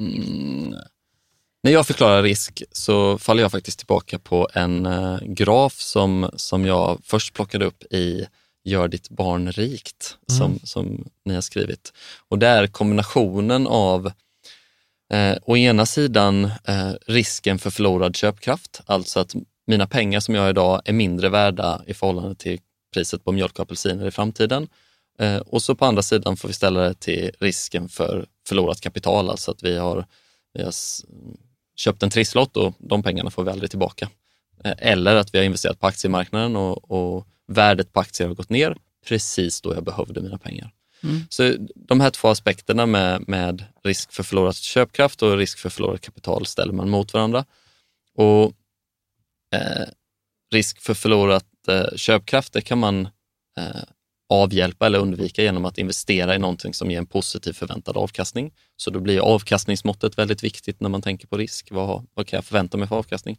mm, 0.00 0.74
när 1.62 1.72
jag 1.72 1.86
förklarar 1.86 2.22
risk 2.22 2.62
så 2.72 3.18
faller 3.18 3.42
jag 3.42 3.52
faktiskt 3.52 3.78
tillbaka 3.78 4.18
på 4.18 4.48
en 4.54 4.86
uh, 4.86 5.18
graf 5.22 5.72
som, 5.72 6.30
som 6.36 6.66
jag 6.66 7.00
först 7.04 7.34
plockade 7.34 7.64
upp 7.64 7.82
i 7.92 8.26
Gör 8.64 8.88
ditt 8.88 9.10
barn 9.10 9.52
rikt, 9.52 10.16
mm. 10.28 10.38
som, 10.38 10.66
som 10.66 11.08
ni 11.24 11.34
har 11.34 11.40
skrivit. 11.40 11.92
Och 12.28 12.38
det 12.38 12.46
är 12.46 12.66
kombinationen 12.66 13.66
av 13.66 14.12
eh, 15.12 15.36
å 15.42 15.56
ena 15.56 15.86
sidan 15.86 16.44
eh, 16.44 16.92
risken 17.06 17.58
för 17.58 17.70
förlorad 17.70 18.16
köpkraft, 18.16 18.80
alltså 18.86 19.20
att 19.20 19.34
mina 19.68 19.86
pengar 19.86 20.20
som 20.20 20.34
jag 20.34 20.42
har 20.42 20.50
idag 20.50 20.82
är 20.84 20.92
mindre 20.92 21.28
värda 21.28 21.82
i 21.86 21.94
förhållande 21.94 22.34
till 22.34 22.60
priset 22.94 23.24
på 23.24 23.32
mjölk 23.32 23.58
och 23.58 23.60
apelsiner 23.60 24.06
i 24.06 24.10
framtiden. 24.10 24.68
Eh, 25.18 25.36
och 25.36 25.62
så 25.62 25.74
på 25.74 25.84
andra 25.84 26.02
sidan 26.02 26.36
får 26.36 26.48
vi 26.48 26.54
ställa 26.54 26.80
det 26.80 26.94
till 26.94 27.30
risken 27.40 27.88
för 27.88 28.26
förlorat 28.48 28.80
kapital, 28.80 29.30
alltså 29.30 29.50
att 29.50 29.62
vi 29.62 29.76
har, 29.76 30.06
vi 30.54 30.62
har 30.62 30.72
köpt 31.76 32.02
en 32.02 32.10
trisslott 32.10 32.56
och 32.56 32.74
de 32.78 33.02
pengarna 33.02 33.30
får 33.30 33.44
vi 33.44 33.50
aldrig 33.50 33.70
tillbaka. 33.70 34.08
Eh, 34.64 34.74
eller 34.78 35.16
att 35.16 35.34
vi 35.34 35.38
har 35.38 35.44
investerat 35.44 35.80
på 35.80 35.86
aktiemarknaden 35.86 36.56
och, 36.56 36.90
och 36.90 37.26
värdet 37.46 37.92
på 37.92 38.00
aktier 38.00 38.28
har 38.28 38.34
gått 38.34 38.50
ner 38.50 38.76
precis 39.06 39.60
då 39.60 39.74
jag 39.74 39.84
behövde 39.84 40.20
mina 40.20 40.38
pengar. 40.38 40.72
Mm. 41.02 41.20
Så 41.28 41.54
de 41.74 42.00
här 42.00 42.10
två 42.10 42.28
aspekterna 42.28 42.86
med, 42.86 43.28
med 43.28 43.64
risk 43.84 44.12
för 44.12 44.22
förlorad 44.22 44.56
köpkraft 44.56 45.22
och 45.22 45.36
risk 45.36 45.58
för 45.58 45.68
förlorat 45.68 46.00
kapital 46.00 46.46
ställer 46.46 46.72
man 46.72 46.90
mot 46.90 47.14
varandra. 47.14 47.44
Och 48.14 48.52
eh, 49.54 49.88
risk 50.52 50.80
för 50.80 50.94
förlorat 50.94 51.46
eh, 51.68 51.96
köpkraft, 51.96 52.52
det 52.52 52.60
kan 52.60 52.78
man 52.78 53.08
eh, 53.58 53.82
avhjälpa 54.28 54.86
eller 54.86 54.98
undvika 54.98 55.42
genom 55.42 55.64
att 55.64 55.78
investera 55.78 56.34
i 56.34 56.38
någonting 56.38 56.74
som 56.74 56.90
ger 56.90 56.98
en 56.98 57.06
positiv 57.06 57.52
förväntad 57.52 57.96
avkastning. 57.96 58.52
Så 58.76 58.90
då 58.90 59.00
blir 59.00 59.20
avkastningsmåttet 59.20 60.18
väldigt 60.18 60.44
viktigt 60.44 60.80
när 60.80 60.88
man 60.88 61.02
tänker 61.02 61.26
på 61.26 61.36
risk. 61.36 61.70
Vad, 61.70 62.06
vad 62.14 62.26
kan 62.26 62.36
jag 62.36 62.44
förvänta 62.44 62.76
mig 62.76 62.88
för 62.88 62.96
avkastning? 62.96 63.38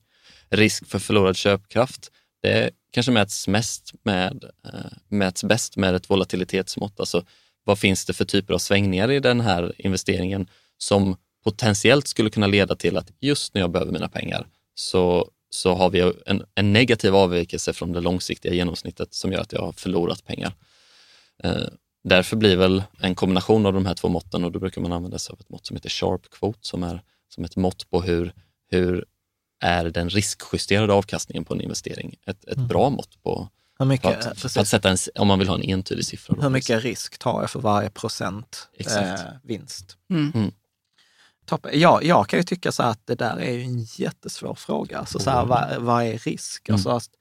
Risk 0.49 0.87
för 0.87 0.99
förlorad 0.99 1.37
köpkraft, 1.37 2.11
det 2.41 2.71
kanske 2.91 3.11
mäts, 3.11 3.47
mest 3.47 3.93
med, 4.03 4.43
eh, 4.65 4.91
mäts 5.07 5.43
bäst 5.43 5.77
med 5.77 5.95
ett 5.95 6.09
volatilitetsmått. 6.09 6.99
Alltså 6.99 7.25
vad 7.63 7.79
finns 7.79 8.05
det 8.05 8.13
för 8.13 8.25
typer 8.25 8.53
av 8.53 8.57
svängningar 8.57 9.11
i 9.11 9.19
den 9.19 9.41
här 9.41 9.73
investeringen 9.77 10.49
som 10.77 11.17
potentiellt 11.43 12.07
skulle 12.07 12.29
kunna 12.29 12.47
leda 12.47 12.75
till 12.75 12.97
att 12.97 13.11
just 13.19 13.53
när 13.53 13.61
jag 13.61 13.71
behöver 13.71 13.91
mina 13.91 14.09
pengar 14.09 14.47
så, 14.75 15.29
så 15.49 15.73
har 15.73 15.89
vi 15.89 16.13
en, 16.25 16.43
en 16.55 16.73
negativ 16.73 17.15
avvikelse 17.15 17.73
från 17.73 17.91
det 17.91 18.01
långsiktiga 18.01 18.53
genomsnittet 18.53 19.13
som 19.13 19.31
gör 19.31 19.41
att 19.41 19.53
jag 19.53 19.61
har 19.61 19.71
förlorat 19.71 20.25
pengar. 20.25 20.53
Eh, 21.43 21.67
därför 22.03 22.37
blir 22.37 22.57
väl 22.57 22.83
en 22.99 23.15
kombination 23.15 23.65
av 23.65 23.73
de 23.73 23.85
här 23.85 23.93
två 23.93 24.09
måtten 24.09 24.43
och 24.43 24.51
då 24.51 24.59
brukar 24.59 24.81
man 24.81 24.91
använda 24.91 25.19
sig 25.19 25.33
av 25.33 25.39
ett 25.39 25.49
mått 25.49 25.65
som 25.65 25.75
heter 25.75 25.89
sharp 25.89 26.29
quote 26.29 26.59
som 26.61 26.83
är 26.83 27.01
som 27.29 27.43
ett 27.43 27.55
mått 27.55 27.89
på 27.89 28.01
hur, 28.01 28.33
hur 28.71 29.05
är 29.59 29.85
den 29.85 30.09
riskjusterade 30.09 30.93
avkastningen 30.93 31.45
på 31.45 31.53
en 31.53 31.61
investering. 31.61 32.15
Ett, 32.25 32.45
ett 32.45 32.55
mm. 32.55 32.67
bra 32.67 32.89
mått 32.89 33.23
på, 33.23 33.49
hur 33.79 33.85
mycket, 33.85 34.27
att, 34.27 34.57
att, 34.57 34.67
sätta 34.67 34.89
en, 34.89 34.97
om 35.15 35.27
man 35.27 35.39
vill 35.39 35.47
ha 35.47 35.55
en 35.55 35.63
entydig 35.63 36.05
siffra. 36.05 36.35
Hur 36.41 36.49
mycket 36.49 36.83
risk 36.83 37.17
tar 37.17 37.41
jag 37.41 37.49
för 37.49 37.59
varje 37.59 37.89
procent 37.89 38.67
eh, 38.77 39.19
vinst? 39.43 39.97
Mm. 40.09 40.31
Mm. 40.35 40.51
Ja, 41.73 42.01
jag 42.03 42.29
kan 42.29 42.39
ju 42.39 42.43
tycka 42.43 42.71
så 42.71 42.83
att 42.83 43.07
det 43.07 43.15
där 43.15 43.39
är 43.39 43.59
en 43.59 43.83
jättesvår 43.83 44.55
fråga. 44.55 44.97
Alltså, 44.97 45.19
så 45.19 45.29
här, 45.29 45.43
mm. 45.43 45.49
vad, 45.49 45.81
vad 45.81 46.03
är 46.03 46.17
risk? 46.17 46.69
Mm. 46.69 46.75
Alltså, 46.75 47.11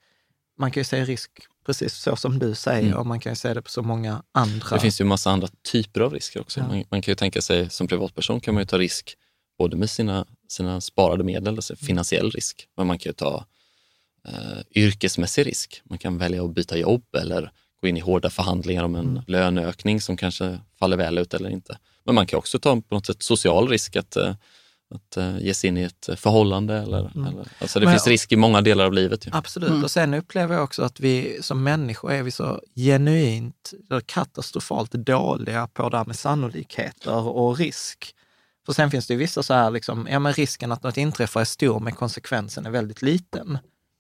man 0.59 0.71
kan 0.71 0.81
ju 0.81 0.85
säga 0.85 1.05
risk 1.05 1.31
precis 1.67 1.95
så 1.95 2.17
som 2.17 2.39
du 2.39 2.55
säger 2.55 2.87
mm. 2.87 2.99
och 2.99 3.07
man 3.07 3.21
kan 3.21 3.33
ju 3.33 3.37
säga 3.37 3.55
det 3.55 3.63
på 3.63 3.71
så 3.71 3.83
många 3.83 4.23
andra... 4.33 4.77
Det 4.77 4.81
finns 4.81 5.01
ju 5.01 5.05
massa 5.05 5.31
andra 5.31 5.49
typer 5.73 6.01
av 6.01 6.13
risker 6.13 6.41
också. 6.41 6.61
Ja. 6.61 6.67
Man, 6.69 6.85
man, 6.91 7.03
kan 7.03 7.13
ju 7.13 7.17
tänka 7.17 7.43
sig 7.43 7.71
som 7.71 7.89
privatperson 7.89 8.41
kan 8.41 8.55
man 8.55 8.63
ju 8.63 8.67
ta 8.67 8.79
risk 8.79 9.15
både 9.59 9.77
med 9.77 9.91
sina, 9.91 10.27
sina 10.49 10.81
sparade 10.81 11.25
medel, 11.25 11.57
alltså 11.57 11.77
finansiell 11.77 12.31
risk, 12.31 12.69
men 12.77 12.87
man 12.87 12.99
kan 12.99 13.11
ju 13.11 13.15
ta 13.15 13.45
eh, 14.29 14.83
yrkesmässig 14.83 15.47
risk. 15.47 15.83
Man 15.85 15.99
kan 15.99 16.19
välja 16.19 16.45
att 16.45 16.55
byta 16.55 16.79
jobb 16.79 17.15
eller 17.15 17.53
gå 17.81 17.89
in 17.89 17.97
i 17.97 18.01
hårda 18.01 18.31
förhandlingar 18.31 18.85
om 18.85 18.95
en 18.95 19.09
mm. 19.09 19.23
löneökning 19.27 20.01
som 20.01 20.17
kanske 20.17 20.61
faller 20.79 20.97
väl 20.97 21.19
ut 21.19 21.35
eller 21.35 21.51
inte. 21.51 21.79
Men 22.09 22.15
man 22.15 22.27
kan 22.27 22.39
också 22.39 22.59
ta 22.59 22.81
på 22.81 22.95
något 22.95 23.07
sätt 23.07 23.23
social 23.23 23.69
risk 23.69 23.97
att, 23.97 24.17
eh, 24.17 24.35
att 24.95 25.17
uh, 25.17 25.39
ge 25.43 25.55
sig 25.55 25.69
in 25.69 25.77
i 25.77 25.83
ett 25.83 26.09
förhållande. 26.17 26.75
Eller, 26.75 26.99
mm. 26.99 27.27
eller 27.27 27.49
alltså 27.59 27.81
det 27.81 27.87
Men, 27.87 27.95
finns 27.95 28.07
risk 28.07 28.33
i 28.33 28.37
många 28.37 28.61
delar 28.61 28.85
av 28.85 28.93
livet. 28.93 29.27
Ju. 29.27 29.31
Absolut, 29.35 29.71
mm. 29.71 29.85
och 29.85 29.91
sen 29.91 30.15
upplever 30.15 30.55
jag 30.55 30.65
också 30.65 30.83
att 30.83 31.01
vi 31.01 31.39
som 31.43 31.63
människor 31.63 32.13
är 32.13 32.23
vi 32.23 32.31
så 32.31 32.63
genuint, 32.75 33.73
eller 33.91 34.01
katastrofalt 34.01 34.93
dåliga 34.93 35.67
på 35.67 35.89
det 35.89 35.97
här 35.97 36.05
med 36.05 36.17
sannolikheter 36.17 37.29
och 37.29 37.59
risk. 37.59 38.15
För 38.67 38.73
sen 38.73 38.91
finns 38.91 39.07
det 39.07 39.15
ju 39.15 39.19
vissa 39.19 39.43
så 39.43 39.55
här, 39.55 39.71
liksom, 39.71 40.09
ja 40.11 40.19
men 40.19 40.33
risken 40.33 40.73
att 40.73 40.83
något 40.83 40.97
inträffar 40.97 41.41
är 41.41 41.45
stor 41.45 41.81
men 41.81 41.93
konsekvensen 41.93 42.67
är 42.67 42.71
väldigt 42.71 43.03
liten. 43.03 43.59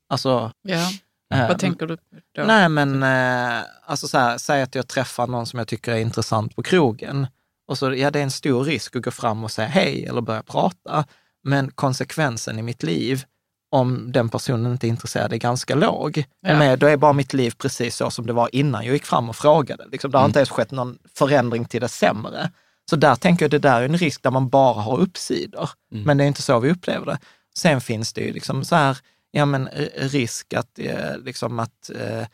Alltså, 0.08 0.52
ja. 0.62 0.90
Äh, 1.34 1.48
Vad 1.48 1.58
tänker 1.58 1.86
du 1.86 1.96
då? 2.36 2.44
Nej, 2.44 2.68
men 2.68 3.02
äh, 3.02 3.64
alltså 3.86 4.08
så 4.08 4.18
här, 4.18 4.38
säg 4.38 4.62
att 4.62 4.74
jag 4.74 4.88
träffar 4.88 5.26
någon 5.26 5.46
som 5.46 5.58
jag 5.58 5.68
tycker 5.68 5.92
är 5.92 5.98
intressant 5.98 6.56
på 6.56 6.62
krogen. 6.62 7.26
Och 7.68 7.78
så, 7.78 7.94
ja, 7.94 8.10
det 8.10 8.18
är 8.18 8.22
en 8.22 8.30
stor 8.30 8.64
risk 8.64 8.96
att 8.96 9.02
gå 9.02 9.10
fram 9.10 9.44
och 9.44 9.50
säga 9.50 9.68
hej 9.68 10.06
eller 10.06 10.20
börja 10.20 10.42
prata. 10.42 11.04
Men 11.44 11.70
konsekvensen 11.70 12.58
i 12.58 12.62
mitt 12.62 12.82
liv, 12.82 13.24
om 13.70 14.12
den 14.12 14.28
personen 14.28 14.72
inte 14.72 14.86
är 14.86 14.88
intresserad, 14.88 15.32
är 15.32 15.36
ganska 15.36 15.74
låg. 15.74 16.24
Ja. 16.40 16.58
Med, 16.58 16.78
då 16.78 16.86
är 16.86 16.96
bara 16.96 17.12
mitt 17.12 17.32
liv 17.32 17.54
precis 17.58 17.96
så 17.96 18.10
som 18.10 18.26
det 18.26 18.32
var 18.32 18.48
innan 18.52 18.84
jag 18.84 18.92
gick 18.92 19.04
fram 19.04 19.28
och 19.28 19.36
frågade. 19.36 19.86
Liksom, 19.92 20.10
det 20.10 20.18
har 20.18 20.24
mm. 20.24 20.30
inte 20.30 20.38
ens 20.38 20.50
skett 20.50 20.70
någon 20.70 20.98
förändring 21.14 21.64
till 21.64 21.80
det 21.80 21.88
sämre. 21.88 22.50
Så 22.90 22.96
där 22.96 23.14
tänker 23.14 23.44
jag, 23.44 23.50
det 23.50 23.58
där 23.58 23.80
är 23.80 23.84
en 23.84 23.98
risk 23.98 24.22
där 24.22 24.30
man 24.30 24.48
bara 24.48 24.80
har 24.80 24.98
uppsidor. 24.98 25.70
Mm. 25.92 26.04
Men 26.04 26.18
det 26.18 26.24
är 26.24 26.28
inte 26.28 26.42
så 26.42 26.60
vi 26.60 26.70
upplever 26.70 27.06
det. 27.06 27.18
Sen 27.56 27.80
finns 27.80 28.12
det 28.12 28.20
ju 28.20 28.32
liksom 28.32 28.64
så 28.64 28.76
här, 28.76 28.98
ja 29.30 29.46
men 29.46 29.68
risk 29.96 30.54
att, 30.54 30.78
eh, 30.78 31.18
liksom 31.24 31.58
att 31.58 31.90
eh, 31.90 32.26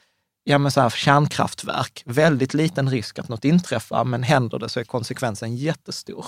ja 0.44 0.58
men 0.58 0.70
så 0.70 0.80
här, 0.80 0.90
kärnkraftverk, 0.90 2.02
väldigt 2.06 2.54
liten 2.54 2.90
risk 2.90 3.18
att 3.18 3.28
något 3.28 3.44
inträffar, 3.44 4.04
men 4.04 4.22
händer 4.22 4.58
det 4.58 4.68
så 4.68 4.80
är 4.80 4.84
konsekvensen 4.84 5.56
jättestor. 5.56 6.26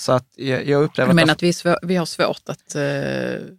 Så 0.00 0.12
att 0.12 0.26
jag, 0.36 0.66
jag 0.66 0.82
upplever... 0.82 1.08
Du 1.08 1.14
menar 1.14 1.32
att, 1.32 1.42
att 1.42 1.42
vi, 1.42 1.76
vi 1.82 1.96
har 1.96 2.06
svårt 2.06 2.48
att 2.48 2.76
uh, 2.76 3.56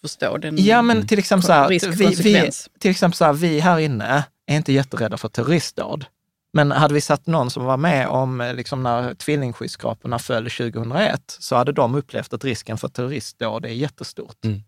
förstå 0.00 0.36
den 0.36 0.56
Ja, 0.58 0.82
men 0.82 1.06
till 1.06 1.18
exempel 1.18 1.46
så 1.46 1.52
här, 1.52 1.68
vi, 1.68 1.78
vi, 2.14 2.50
till 2.78 2.90
exempel 2.90 3.16
så 3.16 3.24
här, 3.24 3.32
vi 3.32 3.60
här 3.60 3.78
inne 3.78 4.24
är 4.46 4.56
inte 4.56 4.72
jätterädda 4.72 5.16
för 5.16 5.28
terroristdåd. 5.28 6.06
Men 6.52 6.72
hade 6.72 6.94
vi 6.94 7.00
satt 7.00 7.26
någon 7.26 7.50
som 7.50 7.64
var 7.64 7.76
med 7.76 8.08
om 8.08 8.52
liksom 8.56 8.82
när 8.82 9.14
tvillingskyskraporna 9.14 10.18
föll 10.18 10.50
2001, 10.50 11.22
så 11.26 11.56
hade 11.56 11.72
de 11.72 11.94
upplevt 11.94 12.32
att 12.32 12.44
risken 12.44 12.78
för 12.78 12.88
terroristdåd 12.88 13.64
är 13.64 13.68
jättestort. 13.68 14.44
Mm. 14.44 14.62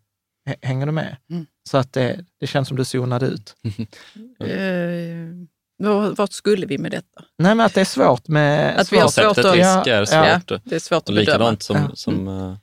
Hänger 0.63 0.87
du 0.87 0.93
med? 0.93 1.17
Mm. 1.31 1.47
Så 1.71 1.79
att 1.79 1.93
det, 1.93 2.25
det 2.41 2.47
känns 2.47 2.69
som 2.69 2.77
du 2.77 2.85
zonade 2.85 3.27
ut. 3.27 3.55
mm. 4.41 5.49
uh, 5.85 6.09
vart 6.15 6.33
skulle 6.33 6.67
vi 6.67 6.79
med 6.79 6.91
detta? 6.91 7.25
Nej, 7.39 7.55
men 7.55 7.67
att 7.67 7.75
det 7.75 7.81
är 7.81 7.85
svårt 7.85 8.29
med... 8.29 8.81
Att 8.81 8.93
vi 8.93 8.99
har 8.99 9.09
svårt 9.09 9.39
att... 9.39 9.55
risk 9.55 9.87
är 9.87 10.05
svårt. 10.05 10.51
Ja, 10.51 10.61
det 10.65 10.77
är 10.77 10.81
svårt 10.81 11.09
att 11.09 11.15
Likadant 11.15 11.63
som, 11.63 11.77
ja. 11.77 11.91
som 11.95 12.29
uh, 12.29 12.57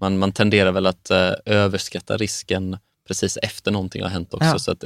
man, 0.00 0.18
man 0.18 0.32
tenderar 0.32 0.72
väl 0.72 0.86
att 0.86 1.10
uh, 1.10 1.54
överskatta 1.54 2.16
risken 2.16 2.76
precis 3.08 3.36
efter 3.36 3.70
någonting 3.70 4.02
har 4.02 4.10
hänt 4.10 4.34
också. 4.34 4.46
Ja. 4.46 4.58
Så 4.58 4.70
att 4.70 4.84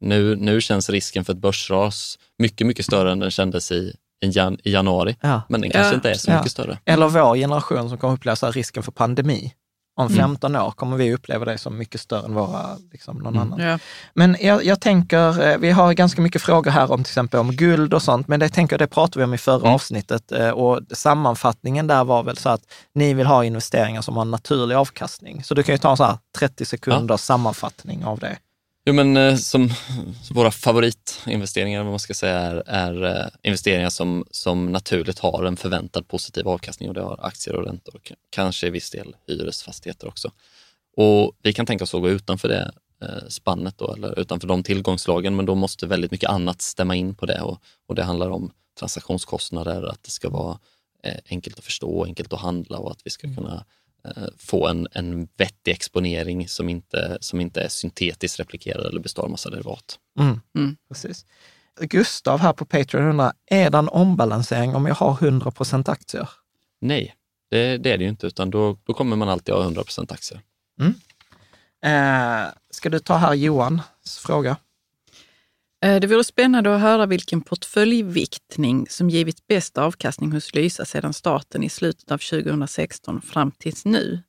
nu, 0.00 0.36
nu 0.36 0.60
känns 0.60 0.90
risken 0.90 1.24
för 1.24 1.32
ett 1.32 1.38
börsras 1.38 2.18
mycket, 2.38 2.66
mycket 2.66 2.84
större 2.84 3.12
än 3.12 3.18
den 3.18 3.30
kändes 3.30 3.72
i, 3.72 3.96
i, 4.20 4.30
januari. 4.64 5.16
Ja. 5.20 5.42
Men 5.48 5.60
den 5.60 5.70
kanske 5.70 5.94
inte 5.94 6.10
är 6.10 6.14
så 6.14 6.32
mycket 6.32 6.52
större. 6.52 6.78
Eller 6.84 7.08
vår 7.08 7.36
generation 7.36 7.88
som 7.88 7.98
kommer 7.98 8.14
uppleva 8.14 8.50
risken 8.50 8.82
för 8.82 8.92
pandemi. 8.92 9.54
Om 9.96 10.08
15 10.08 10.54
mm. 10.54 10.66
år 10.66 10.70
kommer 10.70 10.96
vi 10.96 11.14
uppleva 11.14 11.44
det 11.44 11.58
som 11.58 11.78
mycket 11.78 12.00
större 12.00 12.24
än 12.24 12.34
våra, 12.34 12.76
liksom, 12.92 13.18
någon 13.18 13.36
mm. 13.36 13.52
annan. 13.52 13.68
Ja. 13.68 13.78
Men 14.14 14.36
jag, 14.40 14.64
jag, 14.64 14.80
tänker, 14.80 15.48
eh, 15.48 15.58
vi 15.58 15.70
har 15.70 15.92
ganska 15.92 16.22
mycket 16.22 16.42
frågor 16.42 16.70
här 16.70 16.92
om 16.92 17.04
till 17.04 17.10
exempel 17.10 17.40
om 17.40 17.52
guld 17.52 17.94
och 17.94 18.02
sånt, 18.02 18.28
men 18.28 18.40
det 18.40 18.48
tänker 18.48 18.78
det 18.78 18.86
pratade 18.86 19.18
vi 19.18 19.24
om 19.24 19.34
i 19.34 19.38
förra 19.38 19.60
mm. 19.60 19.74
avsnittet 19.74 20.32
eh, 20.32 20.50
och 20.50 20.80
sammanfattningen 20.92 21.86
där 21.86 22.04
var 22.04 22.22
väl 22.22 22.36
så 22.36 22.48
att 22.48 22.62
ni 22.94 23.14
vill 23.14 23.26
ha 23.26 23.44
investeringar 23.44 24.02
som 24.02 24.16
har 24.16 24.22
en 24.22 24.30
naturlig 24.30 24.76
avkastning. 24.76 25.44
Så 25.44 25.54
du 25.54 25.62
kan 25.62 25.74
ju 25.74 25.78
ta 25.78 25.90
en 25.90 25.96
så 25.96 26.04
här 26.04 26.18
30 26.38 26.64
sekunders 26.64 27.14
ja. 27.14 27.18
sammanfattning 27.18 28.04
av 28.04 28.18
det. 28.18 28.36
Jo, 28.90 28.94
men 28.94 29.16
eh, 29.16 29.36
som 29.36 29.70
våra 30.30 30.50
favoritinvesteringar, 30.50 31.82
vad 31.82 31.92
man 31.92 31.98
ska 31.98 32.14
säga, 32.14 32.38
är, 32.38 32.62
är 32.66 33.04
eh, 33.04 33.26
investeringar 33.42 33.90
som, 33.90 34.24
som 34.30 34.72
naturligt 34.72 35.18
har 35.18 35.44
en 35.44 35.56
förväntad 35.56 36.08
positiv 36.08 36.48
avkastning 36.48 36.88
och 36.88 36.94
det 36.94 37.00
har 37.00 37.20
aktier 37.22 37.56
och 37.56 37.64
räntor, 37.64 38.00
kanske 38.30 38.66
i 38.66 38.70
viss 38.70 38.90
del 38.90 39.16
hyresfastigheter 39.26 40.08
också. 40.08 40.32
Och 40.96 41.32
vi 41.42 41.52
kan 41.52 41.66
tänka 41.66 41.84
oss 41.84 41.94
att 41.94 42.00
gå 42.00 42.08
utanför 42.08 42.48
det 42.48 42.72
eh, 43.02 43.28
spannet 43.28 43.78
då, 43.78 43.94
eller 43.94 44.18
utanför 44.20 44.48
de 44.48 44.62
tillgångslagen, 44.62 45.36
men 45.36 45.46
då 45.46 45.54
måste 45.54 45.86
väldigt 45.86 46.10
mycket 46.10 46.30
annat 46.30 46.62
stämma 46.62 46.94
in 46.94 47.14
på 47.14 47.26
det 47.26 47.40
och, 47.40 47.62
och 47.88 47.94
det 47.94 48.02
handlar 48.02 48.30
om 48.30 48.50
transaktionskostnader, 48.78 49.82
att 49.82 50.02
det 50.02 50.10
ska 50.10 50.28
vara 50.28 50.58
enkelt 51.30 51.58
att 51.58 51.64
förstå, 51.64 52.04
enkelt 52.04 52.32
att 52.32 52.40
handla 52.40 52.78
och 52.78 52.90
att 52.90 53.00
vi 53.04 53.10
ska 53.10 53.26
mm. 53.26 53.36
kunna 53.36 53.64
få 54.38 54.68
en, 54.68 54.88
en 54.92 55.28
vettig 55.36 55.72
exponering 55.72 56.48
som 56.48 56.68
inte, 56.68 57.18
som 57.20 57.40
inte 57.40 57.60
är 57.60 57.68
syntetiskt 57.68 58.40
replikerad 58.40 58.86
eller 58.86 59.00
består 59.00 59.22
av 59.22 59.30
massa 59.30 59.50
derivat. 59.50 59.98
Mm. 60.18 60.40
Mm. 60.56 60.76
Precis. 60.88 61.26
Gustav 61.80 62.40
här 62.40 62.52
på 62.52 62.64
Patreon 62.64 63.04
undrar, 63.04 63.32
är 63.46 63.70
det 63.70 63.78
en 63.78 63.88
ombalansering 63.88 64.74
om 64.74 64.86
jag 64.86 64.94
har 64.94 65.14
100% 65.14 65.90
aktier? 65.90 66.28
Nej, 66.80 67.14
det, 67.50 67.76
det, 67.78 67.92
är 67.92 67.98
det 67.98 68.04
ju 68.04 68.10
inte, 68.10 68.26
utan 68.26 68.50
då, 68.50 68.78
då 68.84 68.94
kommer 68.94 69.16
man 69.16 69.28
alltid 69.28 69.54
ha 69.54 69.62
100 69.62 69.82
aktier. 70.08 70.40
Mm. 70.80 70.94
Eh, 71.84 72.48
ska 72.70 72.88
du 72.88 72.98
ta 72.98 73.16
här 73.16 73.34
Johans 73.34 74.18
fråga? 74.18 74.56
Eh, 75.84 76.00
det 76.00 76.06
vore 76.06 76.24
spännande 76.24 76.74
att 76.74 76.80
höra 76.80 77.06
vilken 77.06 77.40
portföljviktning 77.40 78.86
som 78.90 79.10
givit 79.10 79.46
bäst 79.46 79.78
avkastning 79.78 80.32
hos 80.32 80.54
Lysa 80.54 80.84
sedan 80.84 81.12
starten 81.12 81.62
i 81.62 81.68
slutet 81.68 82.10
av 82.10 82.18
2016 82.18 83.22
fram 83.22 83.50
tills 83.50 83.84
nu. 83.84 84.22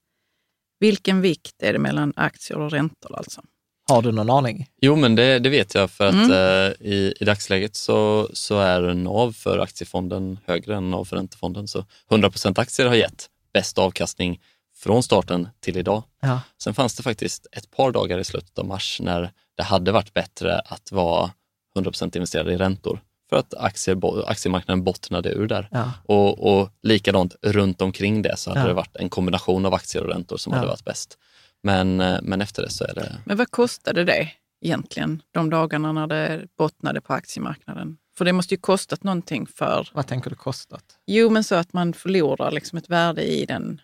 Vilken 0.79 1.21
vikt 1.21 1.63
är 1.63 1.73
det 1.73 1.79
mellan 1.79 2.13
aktier 2.15 2.57
och 2.57 2.71
räntor 2.71 3.15
alltså? 3.17 3.41
Har 3.89 4.01
du 4.01 4.11
någon 4.11 4.29
aning? 4.29 4.67
Jo, 4.81 4.95
men 4.95 5.15
det, 5.15 5.39
det 5.39 5.49
vet 5.49 5.75
jag 5.75 5.91
för 5.91 6.07
att 6.07 6.13
mm. 6.13 6.31
eh, 6.31 6.87
i, 6.87 7.13
i 7.19 7.25
dagsläget 7.25 7.75
så, 7.75 8.29
så 8.33 8.59
är 8.59 8.93
NAV 8.93 9.31
för 9.33 9.59
aktiefonden 9.59 10.39
högre 10.45 10.75
än 10.75 10.91
NAV 10.91 11.05
för 11.05 11.15
räntefonden. 11.15 11.67
Så 11.67 11.85
100% 12.09 12.59
aktier 12.59 12.87
har 12.87 12.95
gett 12.95 13.29
bäst 13.53 13.77
avkastning 13.77 14.41
från 14.75 15.03
starten 15.03 15.47
till 15.59 15.77
idag. 15.77 16.03
Ja. 16.21 16.41
Sen 16.63 16.73
fanns 16.73 16.95
det 16.95 17.03
faktiskt 17.03 17.47
ett 17.51 17.71
par 17.71 17.91
dagar 17.91 18.17
i 18.17 18.23
slutet 18.23 18.59
av 18.59 18.65
mars 18.65 18.99
när 19.03 19.31
det 19.57 19.63
hade 19.63 19.91
varit 19.91 20.13
bättre 20.13 20.59
att 20.59 20.91
vara 20.91 21.31
100% 21.79 22.17
investerade 22.17 22.53
i 22.53 22.57
räntor 22.57 22.99
för 23.29 23.37
att 23.37 23.53
aktier, 23.53 24.29
aktiemarknaden 24.29 24.83
bottnade 24.83 25.29
ur 25.29 25.47
där. 25.47 25.67
Ja. 25.71 25.93
Och, 26.03 26.53
och 26.53 26.69
likadant 26.83 27.35
runt 27.41 27.81
omkring 27.81 28.21
det 28.21 28.37
så 28.37 28.49
hade 28.49 28.61
ja. 28.61 28.67
det 28.67 28.73
varit 28.73 28.95
en 28.95 29.09
kombination 29.09 29.65
av 29.65 29.73
aktier 29.73 30.03
och 30.03 30.09
räntor 30.09 30.37
som 30.37 30.53
ja. 30.53 30.57
hade 30.57 30.69
varit 30.69 30.85
bäst. 30.85 31.17
Men, 31.63 32.01
eh, 32.01 32.19
men 32.21 32.41
efter 32.41 32.63
det 32.63 32.69
så 32.69 32.83
är 32.83 32.93
det... 32.95 33.17
Men 33.25 33.37
vad 33.37 33.51
kostade 33.51 34.03
det? 34.03 34.31
egentligen, 34.61 35.21
de 35.31 35.49
dagarna 35.49 35.91
när 35.91 36.07
det 36.07 36.47
bottnade 36.57 37.01
på 37.01 37.13
aktiemarknaden. 37.13 37.97
För 38.17 38.25
det 38.25 38.33
måste 38.33 38.53
ju 38.53 38.61
kostat 38.61 39.03
någonting 39.03 39.47
för... 39.47 39.89
Vad 39.93 40.07
tänker 40.07 40.29
du 40.29 40.35
kostat? 40.35 40.83
Jo, 41.05 41.29
men 41.29 41.43
så 41.43 41.55
att 41.55 41.73
man 41.73 41.93
förlorar 41.93 42.51
liksom 42.51 42.77
ett 42.77 42.89
värde 42.89 43.23
i 43.23 43.45
den, 43.45 43.81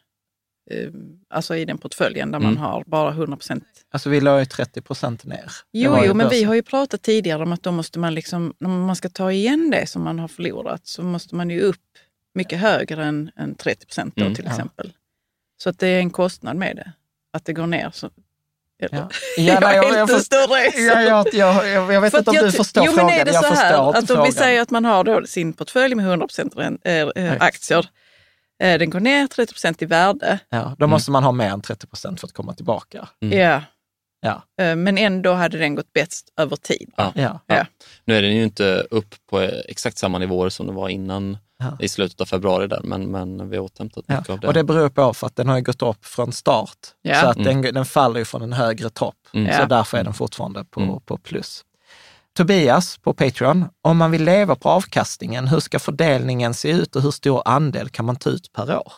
alltså 1.30 1.56
i 1.56 1.66
den 1.66 1.78
portföljen 1.78 2.32
där 2.32 2.40
Mm. 2.40 2.54
man 2.54 2.64
har 2.64 2.84
bara 2.88 3.12
100 3.12 3.38
procent. 3.38 3.64
Alltså 3.92 4.10
vi 4.10 4.22
la 4.22 4.40
ju 4.40 4.46
30 4.46 4.82
procent 4.82 5.26
ner. 5.26 5.52
Jo, 5.72 5.98
jo, 6.06 6.14
men 6.14 6.30
vi 6.30 6.44
har 6.44 6.54
ju 6.56 6.62
pratat 6.64 7.02
tidigare 7.02 7.44
om 7.44 7.52
att 7.52 7.64
då 7.64 7.72
måste 7.72 8.00
man 8.00 8.14
liksom, 8.16 8.54
om 8.66 8.82
man 8.86 8.96
ska 8.96 9.10
ta 9.10 9.32
igen 9.32 9.70
det 9.72 9.88
som 9.90 10.04
man 10.04 10.20
har 10.20 10.28
förlorat 10.28 10.88
så 10.88 11.04
måste 11.04 11.36
man 11.36 11.50
ju 11.50 11.62
upp 11.62 11.82
mycket 12.36 12.60
högre 12.60 13.06
än, 13.06 13.32
än 13.36 13.56
30 13.56 13.86
procent 13.86 14.14
då 14.16 14.22
Mm. 14.22 14.36
till 14.36 14.46
Ja. 14.46 14.52
exempel. 14.52 14.94
Så 15.64 15.70
att 15.70 15.80
det 15.80 15.88
är 15.88 16.00
en 16.00 16.10
kostnad 16.10 16.56
med 16.56 16.76
det. 16.76 16.92
Att 17.34 17.46
det 17.46 17.54
går 17.54 17.68
ner. 17.68 17.90
Så, 17.94 18.10
Ja. 18.80 18.88
eller, 18.88 19.08
Ja, 19.38 19.60
nej, 19.60 19.76
jag, 19.76 20.10
förstår, 20.10 20.38
ute 20.40 20.48
och 20.50 20.56
reser. 20.58 20.82
ja, 21.02 21.02
jag, 21.02 21.34
jag, 21.34 21.92
jag, 21.94 22.02
vet 22.02 22.12
För 22.12 22.18
inte 22.20 22.30
om 22.32 22.36
du 22.38 22.52
förstår 22.52 22.86
jo, 22.86 22.92
frågan. 22.92 23.06
Men 23.06 23.20
är 23.20 23.26
det 23.26 23.34
så 23.34 23.54
här, 23.54 23.88
inte 23.88 24.00
att 24.00 24.10
om 24.12 24.24
vi 24.26 24.32
säger 24.32 24.62
att 24.62 24.70
man 24.72 24.86
har 24.86 25.04
då 25.04 25.26
sin 25.26 25.54
portfölj 25.54 25.96
med 25.96 26.06
100 26.06 26.28
rän- 26.56 26.80
eh, 26.84 26.94
eh, 26.94 27.10
Ja. 27.16 27.36
aktier, 27.40 27.80
eh, 27.80 27.86
den 28.60 28.90
går 28.90 29.00
ner 29.00 29.28
30% 29.28 29.84
i 29.84 29.86
värde, 29.86 30.40
ja, 30.50 30.76
då 30.78 30.88
måste 30.88 31.12
man 31.12 31.24
ha 31.24 31.32
mer 31.32 31.50
än 31.50 31.62
30 31.62 31.88
procent 31.88 32.20
för 32.20 32.28
att 32.28 32.34
komma 32.34 32.54
tillbaka. 32.54 33.08
Mm. 33.22 33.40
ja. 33.40 33.62
Ja. 34.22 34.44
Eh, 34.64 34.76
men 34.76 34.98
ändå 34.98 35.34
hade 35.34 35.58
den 35.58 35.76
gått 35.76 35.94
bäst 35.94 36.34
över 36.38 36.56
tid. 36.56 36.92
Ja. 36.98 37.12
Ja. 37.16 37.40
Ja. 37.48 37.66
Nu 38.06 38.16
är 38.18 38.22
den 38.22 38.36
ju 38.36 38.44
inte 38.44 38.88
upp 38.92 39.16
på 39.30 39.40
exakt 39.42 39.98
samma 39.98 40.18
nivåer 40.18 40.50
som 40.50 40.68
det 40.68 40.74
var 40.74 40.90
innan 40.90 41.38
Ja. 41.60 41.78
i 41.80 41.90
slutet 41.90 42.22
av 42.22 42.26
februari, 42.26 42.68
där, 42.68 42.82
men, 42.84 43.12
men 43.12 43.50
vi 43.50 43.58
har 43.58 43.64
återhämtat 43.64 44.04
Ja. 44.08 44.16
mycket 44.18 44.30
av 44.30 44.40
det. 44.40 44.48
Och 44.48 44.54
det 44.54 44.64
beror 44.64 44.90
på 44.90 45.14
för 45.14 45.28
att 45.28 45.36
den 45.36 45.50
har 45.50 45.62
gått 45.62 45.82
upp 45.82 46.06
från 46.06 46.32
start. 46.32 46.78
Ja. 47.02 47.22
Så 47.22 47.28
att 47.28 47.38
Mm. 47.38 47.62
den, 47.62 47.74
den 47.74 47.86
faller 47.86 48.20
ju 48.20 48.26
från 48.26 48.42
en 48.42 48.54
högre 48.54 48.90
topp. 48.90 49.16
Mm. 49.34 49.54
Så 49.56 49.62
Ja. 49.62 49.66
därför 49.66 49.98
är 49.98 50.04
den 50.04 50.14
fortfarande 50.14 50.64
på, 50.66 50.80
Mm. 50.82 51.00
på 51.02 51.18
plus. 51.18 51.64
Tobias 52.38 52.98
på 52.98 53.14
Patreon, 53.14 53.66
om 53.82 53.98
man 53.98 54.12
vill 54.12 54.24
leva 54.24 54.56
på 54.56 54.70
avkastningen, 54.70 55.48
hur 55.48 55.60
ska 55.60 55.80
fördelningen 55.80 56.54
se 56.54 56.70
ut 56.72 56.96
och 56.96 57.02
hur 57.02 57.12
stor 57.12 57.42
andel 57.46 57.90
kan 57.90 58.06
man 58.06 58.16
ta 58.16 58.30
ut 58.30 58.52
per 58.54 58.76
år? 58.78 58.92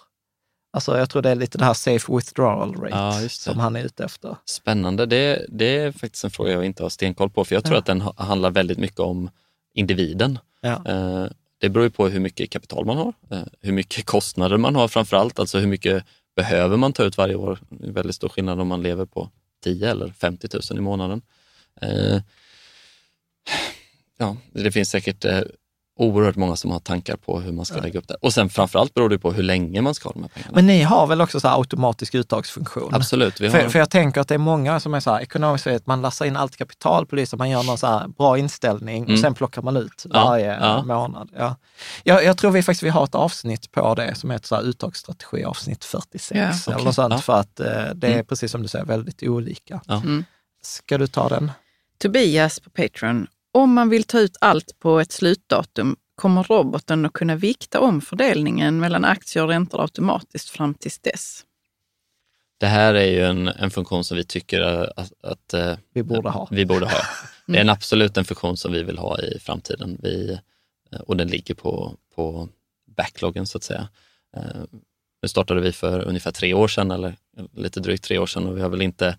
Alltså 0.74 0.98
jag 0.98 1.10
tror 1.10 1.22
det 1.22 1.30
är 1.30 1.36
lite 1.36 1.58
det 1.58 1.66
här 1.66 1.74
safe 1.74 2.16
withdrawal 2.16 2.76
rate 2.76 2.90
Ja, 3.24 3.30
som 3.30 3.60
han 3.60 3.76
är 3.76 3.84
ute 3.84 4.04
efter. 4.06 4.36
Spännande. 4.46 5.06
Det, 5.06 5.46
det 5.50 5.78
är 5.78 5.92
faktiskt 5.92 6.24
en 6.24 6.32
fråga 6.32 6.52
jag 6.52 6.66
inte 6.66 6.84
har 6.84 6.90
stenkoll 6.90 7.30
på, 7.30 7.46
för 7.46 7.56
jag 7.56 7.64
tror 7.64 7.76
Ja. 7.76 7.80
att 7.80 7.86
den 7.86 8.02
ha- 8.02 8.14
handlar 8.18 8.52
väldigt 8.52 8.78
mycket 8.78 9.00
om 9.00 9.30
individen. 9.74 10.40
Ja. 10.62 10.82
Eh, 10.86 11.26
Det 11.62 11.70
beror 11.70 11.84
ju 11.86 11.90
på 11.92 12.08
hur 12.08 12.20
mycket 12.20 12.50
kapital 12.52 12.86
man 12.86 12.98
har, 12.98 13.14
eh, 13.32 13.44
hur 13.62 13.72
mycket 13.74 14.06
kostnader 14.06 14.58
man 14.58 14.76
har 14.76 14.88
framför 14.88 15.18
allt, 15.18 15.40
alltså 15.40 15.58
hur 15.60 15.68
mycket 15.68 16.04
behöver 16.36 16.78
man 16.78 16.94
ta 16.94 17.04
ut 17.04 17.18
varje 17.18 17.36
år. 17.36 17.60
Det 17.70 17.88
är 17.88 17.92
väldigt 17.92 18.16
stor 18.16 18.30
skillnad 18.30 18.60
om 18.60 18.68
man 18.68 18.82
lever 18.84 19.06
på 19.06 19.30
10 19.64 19.90
eller 19.92 20.10
50 20.12 20.48
000 20.72 20.78
i 20.80 20.82
månaden. 20.82 21.22
Ja, 24.18 24.36
det 24.54 24.72
finns 24.72 24.90
säkert 24.90 25.26
eh, 25.26 25.40
oerhört 26.00 26.36
många 26.36 26.56
som 26.56 26.72
har 26.72 26.80
tankar 26.80 27.16
på 27.16 27.40
hur 27.40 27.52
man 27.52 27.66
ska 27.66 27.82
lägga 27.82 28.00
upp 28.00 28.08
det. 28.08 28.16
Och 28.22 28.34
sen 28.34 28.50
framförallt 28.50 28.94
beror 28.94 29.10
det 29.10 29.20
på 29.20 29.32
hur 29.32 29.44
länge 29.44 29.82
man 29.82 29.96
ska 29.96 30.10
ha 30.10 30.14
de 30.14 30.22
här 30.22 30.30
pengarna. 30.30 30.52
Men 30.56 30.68
ni 30.68 30.82
har 30.82 31.08
väl 31.08 31.22
också 31.22 31.40
så 31.40 31.48
här 31.48 31.58
automatisk 31.58 32.16
uttagsfunktion? 32.16 32.94
Absolut. 32.96 33.42
Vi 33.42 33.48
har, 33.48 33.60
För, 33.60 33.70
för 33.70 33.80
jag 33.80 33.90
tänker 33.90 34.22
att 34.22 34.28
det 34.28 34.34
är 34.34 34.38
många 34.38 34.80
som 34.80 34.94
är 34.94 35.00
så 35.00 35.12
här, 35.12 35.22
ekonomiskt 35.22 35.64
sett, 35.64 35.88
man 35.88 36.02
lassar 36.02 36.26
in 36.26 36.36
allt 36.36 36.58
kapital 36.58 37.06
på 37.06 37.16
det, 37.16 37.26
så 37.26 37.38
man 37.38 37.50
gör 37.50 37.64
någon 37.64 37.78
så 37.78 37.88
här 37.88 38.08
bra 38.08 38.38
inställning 38.38 39.04
och 39.04 39.10
Mm. 39.10 39.22
sen 39.22 39.34
plockar 39.34 39.62
man 39.62 39.78
ut 39.78 40.06
Ja, 40.14 40.26
varje 40.26 40.58
ja. 40.60 40.84
månad. 40.84 41.30
Ja. 41.38 41.56
Jag, 42.04 42.24
jag 42.24 42.38
tror 42.38 42.52
vi 42.52 42.64
faktiskt 42.64 42.84
vi 42.84 42.90
har 42.90 43.04
ett 43.04 43.16
avsnitt 43.16 43.72
på 43.72 43.96
det 43.96 44.16
som 44.16 44.32
heter 44.32 44.48
så 44.48 44.56
här 44.56 44.64
uttagsstrategi 44.64 45.44
avsnitt 45.44 45.86
46 45.86 46.32
Ja, 46.38 46.42
eller 46.42 46.76
okej. 46.76 46.86
något 46.86 46.96
sånt, 46.96 47.14
Ja. 47.14 47.18
för 47.22 47.40
att 47.40 47.60
eh, 47.60 47.66
det 47.96 48.08
är 48.08 48.14
Mm. 48.14 48.26
precis 48.26 48.52
som 48.52 48.62
du 48.62 48.68
säger 48.68 48.86
väldigt 48.86 49.24
olika. 49.24 49.82
Ja. 49.86 49.96
Mm. 49.96 50.24
Ska 50.62 50.98
du 50.98 51.08
ta 51.08 51.30
den? 51.30 51.52
Tobias 51.98 52.60
på 52.60 52.70
Patreon. 52.70 53.28
Om 53.52 53.74
man 53.74 53.90
vill 53.90 54.04
ta 54.04 54.20
ut 54.20 54.38
allt 54.42 54.80
på 54.80 55.00
ett 55.00 55.12
slutdatum, 55.12 55.96
kommer 56.16 56.44
roboten 56.44 57.06
att 57.06 57.14
kunna 57.14 57.36
vikta 57.36 57.80
om 57.80 58.02
fördelningen 58.02 58.80
mellan 58.80 59.06
aktier 59.06 59.44
och 59.44 59.50
räntor 59.50 59.82
automatiskt 59.82 60.50
fram 60.50 60.74
tills 60.74 61.00
dess? 61.00 61.46
Det 62.58 62.68
här 62.68 62.94
är 62.94 63.06
ju 63.06 63.26
en, 63.26 63.48
en 63.48 63.72
funktion 63.72 64.04
som 64.04 64.18
vi 64.18 64.24
tycker 64.24 64.62
att, 64.62 65.14
att 65.24 65.54
eh, 65.54 65.78
Vi 65.94 66.04
borde 66.04 66.30
ha. 66.30 66.48
vi 66.52 66.66
borde 66.66 66.86
ha. 66.86 67.02
Det 67.46 67.58
är 67.58 67.62
en 67.62 67.70
absolut 67.70 68.18
en 68.18 68.26
funktion 68.26 68.58
som 68.58 68.72
vi 68.72 68.84
vill 68.84 68.98
ha 68.98 69.20
i 69.20 69.40
framtiden. 69.40 69.98
Vi, 70.04 70.40
eh, 70.92 71.00
och 71.00 71.18
den 71.18 71.28
ligger 71.28 71.56
på, 71.56 71.96
på 72.16 72.50
backloggen 72.98 73.48
så 73.48 73.58
att 73.58 73.64
säga. 73.64 73.90
Eh, 74.38 74.62
Nu 75.22 75.28
startade 75.30 75.62
vi 75.62 75.72
för 75.72 76.00
ungefär 76.00 76.32
tre 76.32 76.54
år 76.54 76.68
sedan, 76.68 76.92
eller 76.92 77.16
lite 77.54 77.80
drygt 77.80 78.04
tre 78.04 78.18
år 78.18 78.26
sedan 78.28 78.48
och 78.48 78.58
vi 78.58 78.62
har 78.62 78.70
väl 78.70 78.82
inte 78.82 79.18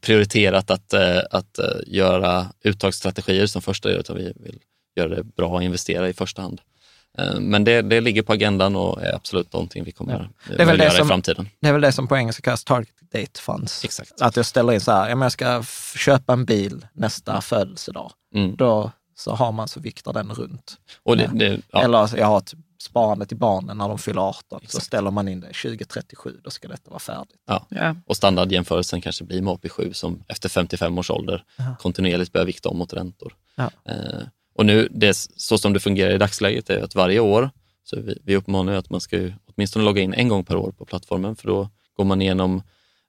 prioriterat 0.00 0.70
att, 0.70 0.92
eh, 0.92 1.18
att 1.30 1.58
eh, 1.58 1.64
göra 1.86 2.46
uttagsstrategier 2.64 3.46
som 3.46 3.62
första 3.62 3.90
gör, 3.90 3.98
utan 3.98 4.16
vi 4.16 4.32
vill 4.36 4.58
göra 4.96 5.08
det 5.08 5.22
bra 5.24 5.56
att 5.58 5.62
investera 5.64 6.08
i 6.08 6.12
första 6.12 6.42
hand. 6.42 6.60
Eh, 7.18 7.40
Men 7.40 7.64
det, 7.64 7.82
det 7.82 8.00
ligger 8.00 8.22
på 8.22 8.32
agendan 8.32 8.76
och 8.76 9.02
är 9.02 9.14
absolut 9.14 9.52
någonting 9.52 9.84
vi 9.84 9.92
kommer 9.92 10.12
Ja. 10.48 10.56
det 10.56 10.64
göra 10.64 10.90
som- 10.90 11.06
i 11.06 11.08
framtiden. 11.08 11.48
Det 11.60 11.68
är 11.68 11.72
väl 11.72 11.80
det 11.80 11.92
som 11.92 12.08
på 12.08 12.16
engelska 12.16 12.42
kallas 12.42 12.64
target 12.64 12.88
date 13.12 13.40
funds. 13.40 13.84
Exakt. 13.84 14.20
Att 14.20 14.36
jag 14.36 14.46
ställer 14.46 14.72
in 14.72 14.80
så 14.80 14.92
här, 14.92 15.08
jag 15.08 15.32
ska 15.32 15.62
köpa 15.96 16.32
en 16.32 16.44
bil 16.44 16.86
nästa 16.92 17.40
födelsedag. 17.40 18.12
Mm. 18.34 18.56
Då 18.56 18.90
så 19.18 19.32
har 19.34 19.52
man 19.52 19.68
så 19.68 19.80
viktar 19.80 20.12
den 20.12 20.30
runt. 20.30 20.76
Och 21.02 21.16
det, 21.16 21.30
det, 21.34 21.60
ja. 21.72 21.82
Eller 21.82 21.98
alltså, 21.98 22.16
jag 22.18 22.26
har 22.26 22.38
ett 22.38 22.54
sparande 22.86 23.26
till 23.26 23.36
barnen 23.36 23.78
när 23.78 23.88
de 23.88 23.98
fyller 23.98 24.20
18. 24.20 24.42
Så 24.48 24.64
Exakt. 24.64 24.86
ställer 24.86 25.10
man 25.10 25.28
in 25.28 25.40
det 25.40 25.46
2037, 25.46 26.40
då 26.44 26.50
ska 26.50 26.68
detta 26.68 26.90
vara 26.90 27.00
färdigt. 27.00 27.40
Ja. 27.46 27.96
Och 28.06 28.16
standardjämförelsen 28.16 29.00
kanske 29.00 29.24
blir 29.24 29.42
med 29.42 29.54
AP7 29.54 29.92
som 29.92 30.24
efter 30.28 30.48
55 30.48 30.98
års 30.98 31.10
ålder 31.10 31.44
Ja. 31.56 31.76
kontinuerligt 31.80 32.32
börjar 32.32 32.46
vikta 32.46 32.68
om 32.68 32.78
mot 32.78 32.92
räntor. 32.92 33.34
Ja. 33.56 33.70
Eh, 33.84 34.22
och 34.54 34.66
nu, 34.66 34.88
det, 34.90 35.16
så 35.36 35.58
som 35.58 35.72
det 35.72 35.80
fungerar 35.80 36.14
i 36.14 36.18
dagsläget 36.18 36.70
är 36.70 36.82
att 36.82 36.94
varje 36.94 37.20
år, 37.20 37.50
så 37.84 38.00
vi, 38.00 38.18
vi 38.24 38.36
uppmanar 38.36 38.72
ju 38.72 38.78
att 38.78 38.90
man 38.90 39.00
ska 39.00 39.16
ju 39.16 39.32
åtminstone 39.46 39.84
logga 39.84 40.02
in 40.02 40.14
en 40.14 40.28
gång 40.28 40.44
per 40.44 40.56
år 40.56 40.72
på 40.72 40.84
plattformen, 40.84 41.36
för 41.36 41.48
då 41.48 41.68
går 41.96 42.04
man 42.04 42.22
igenom 42.22 42.62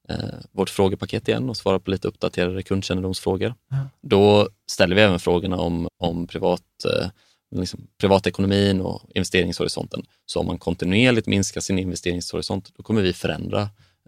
eh, 0.10 0.18
vårt 0.52 0.70
frågepaket 0.70 1.28
igen 1.28 1.50
och 1.50 1.58
svarar 1.58 1.80
på 1.80 1.92
lite 1.92 2.08
uppdaterade 2.08 2.63
kundkännedomsfrågor. 2.63 3.54
Ja. 3.70 3.78
Då 4.02 4.50
ställer 4.68 4.96
vi 4.96 5.02
även 5.02 5.20
frågorna 5.20 5.58
om, 5.58 5.88
om 5.98 6.28
privat, 6.28 6.62
eh, 6.86 7.08
liksom 7.56 7.88
privatekonomin 7.98 8.82
och 8.82 9.02
investeringshorisonten. 9.16 10.04
Så 10.26 10.40
om 10.40 10.46
man 10.46 10.58
kontinuerligt 10.58 11.28
minskar 11.28 11.62
sin 11.62 11.80
investeringshorisont, 11.80 12.72
då 12.78 12.84
kommer 12.84 13.02
vi 13.02 13.14
förändra 13.14 13.62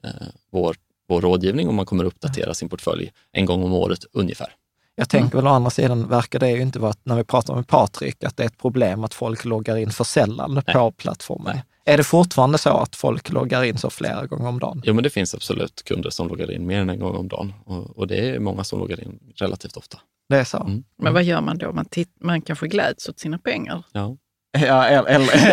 eh, 0.04 0.10
vår, 0.52 0.76
vår 1.08 1.22
rådgivning 1.22 1.68
och 1.68 1.74
man 1.74 1.86
kommer 1.86 2.04
uppdatera 2.04 2.54
sin 2.54 2.70
portfölj 2.70 3.12
en 3.32 3.46
gång 3.46 3.64
om 3.64 3.74
året 3.74 4.06
ungefär. 4.14 4.48
Jag 4.96 5.10
tänker 5.10 5.36
väl 5.38 5.48
å 5.48 5.50
andra 5.50 5.70
sidan 5.70 6.08
verkar 6.08 6.40
det 6.40 6.50
ju 6.52 6.62
inte 6.62 6.80
vara, 6.80 6.92
att- 6.92 7.06
när 7.06 7.16
vi 7.16 7.24
pratar 7.24 7.56
med 7.56 7.68
Patrik, 7.68 8.24
att 8.24 8.38
det 8.38 8.44
är 8.44 8.48
ett 8.48 8.58
problem 8.58 9.04
att 9.04 9.14
folk 9.14 9.46
loggar 9.46 9.78
in 9.78 9.90
för 9.92 10.04
sällan 10.04 10.62
på 10.74 10.92
plattformen. 10.92 11.56
Nej. 11.56 11.64
Är 11.94 11.98
det 11.98 12.04
fortfarande 12.04 12.58
så 12.58 12.70
att 12.70 12.96
folk 12.96 13.30
loggar 13.30 13.64
in 13.64 13.78
så 13.78 13.90
flera 13.90 14.26
gånger 14.26 14.48
om 14.50 14.60
dagen? 14.60 14.82
Jo, 14.86 14.94
men 14.94 15.04
det 15.04 15.10
finns 15.10 15.34
absolut 15.36 15.84
kunder 15.84 16.10
som 16.10 16.28
loggar 16.28 16.52
in 16.52 16.66
mer 16.66 16.80
än 16.80 16.90
en 16.90 17.00
gång 17.00 17.16
om 17.16 17.28
dagen 17.28 17.54
och, 17.66 17.98
och 17.98 18.08
det 18.08 18.30
är 18.30 18.40
många 18.40 18.64
som 18.64 18.80
loggar 18.80 19.04
in 19.04 19.20
relativt 19.36 19.78
ofta. 19.78 19.98
Det 20.30 20.38
är 20.40 20.44
så? 20.44 20.58
Mm. 20.58 20.84
Men 21.02 21.14
vad 21.14 21.24
gör 21.24 21.42
man 21.42 21.58
då? 21.58 21.72
Man, 21.74 21.86
titt- 21.86 22.18
man 22.22 22.42
kanske 22.42 22.68
gläds 22.68 23.10
åt 23.10 23.20
sina 23.20 23.38
pengar. 23.40 23.84
Ja. 23.92 24.18
Ja, 24.60 24.86
eller, 24.86 25.08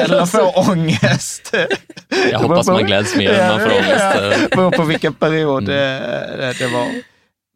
eller, 0.05 0.27
får 0.27 0.71
ångest. 0.71 1.55
Jag 2.33 2.39
hoppas 2.39 2.67
man 2.67 2.87
gläds 2.87 3.17
mer 3.17 3.31
än 3.33 3.49
man 3.49 3.61
får 3.71 3.77
ångest. 3.77 4.51
Det 4.51 4.57
beror 4.57 4.71
på 4.71 4.83
vilken 4.85 5.15
period 5.15 5.69
Mm. 5.69 6.55
det 6.59 6.67
var. 6.73 6.89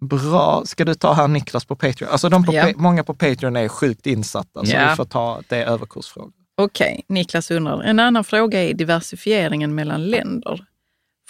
Bra. 0.07 0.63
Ska 0.67 0.85
du 0.85 0.95
ta 0.95 1.13
här 1.13 1.29
Niklas 1.29 1.65
på 1.65 1.77
Patreon? 1.77 2.11
Alltså 2.11 2.29
de 2.29 2.45
på, 2.45 2.55
Ja. 2.55 2.63
Pa- 2.63 2.73
många 2.77 3.05
på 3.05 3.15
Patreon 3.15 3.57
är 3.57 3.69
sjukt 3.69 4.07
insatta, 4.07 4.65
så 4.65 4.73
Ja. 4.73 4.91
vi 4.91 4.97
får 4.97 5.05
ta 5.05 5.43
det 5.49 5.65
överkursfrågor. 5.65 6.33
Okej, 6.57 7.05
Niklas 7.09 7.51
undrar. 7.51 7.83
En 7.83 7.99
annan 8.01 8.25
fråga 8.25 8.63
är 8.63 8.75
diversifieringen 8.75 9.75
mellan 9.75 10.07
länder. 10.07 10.65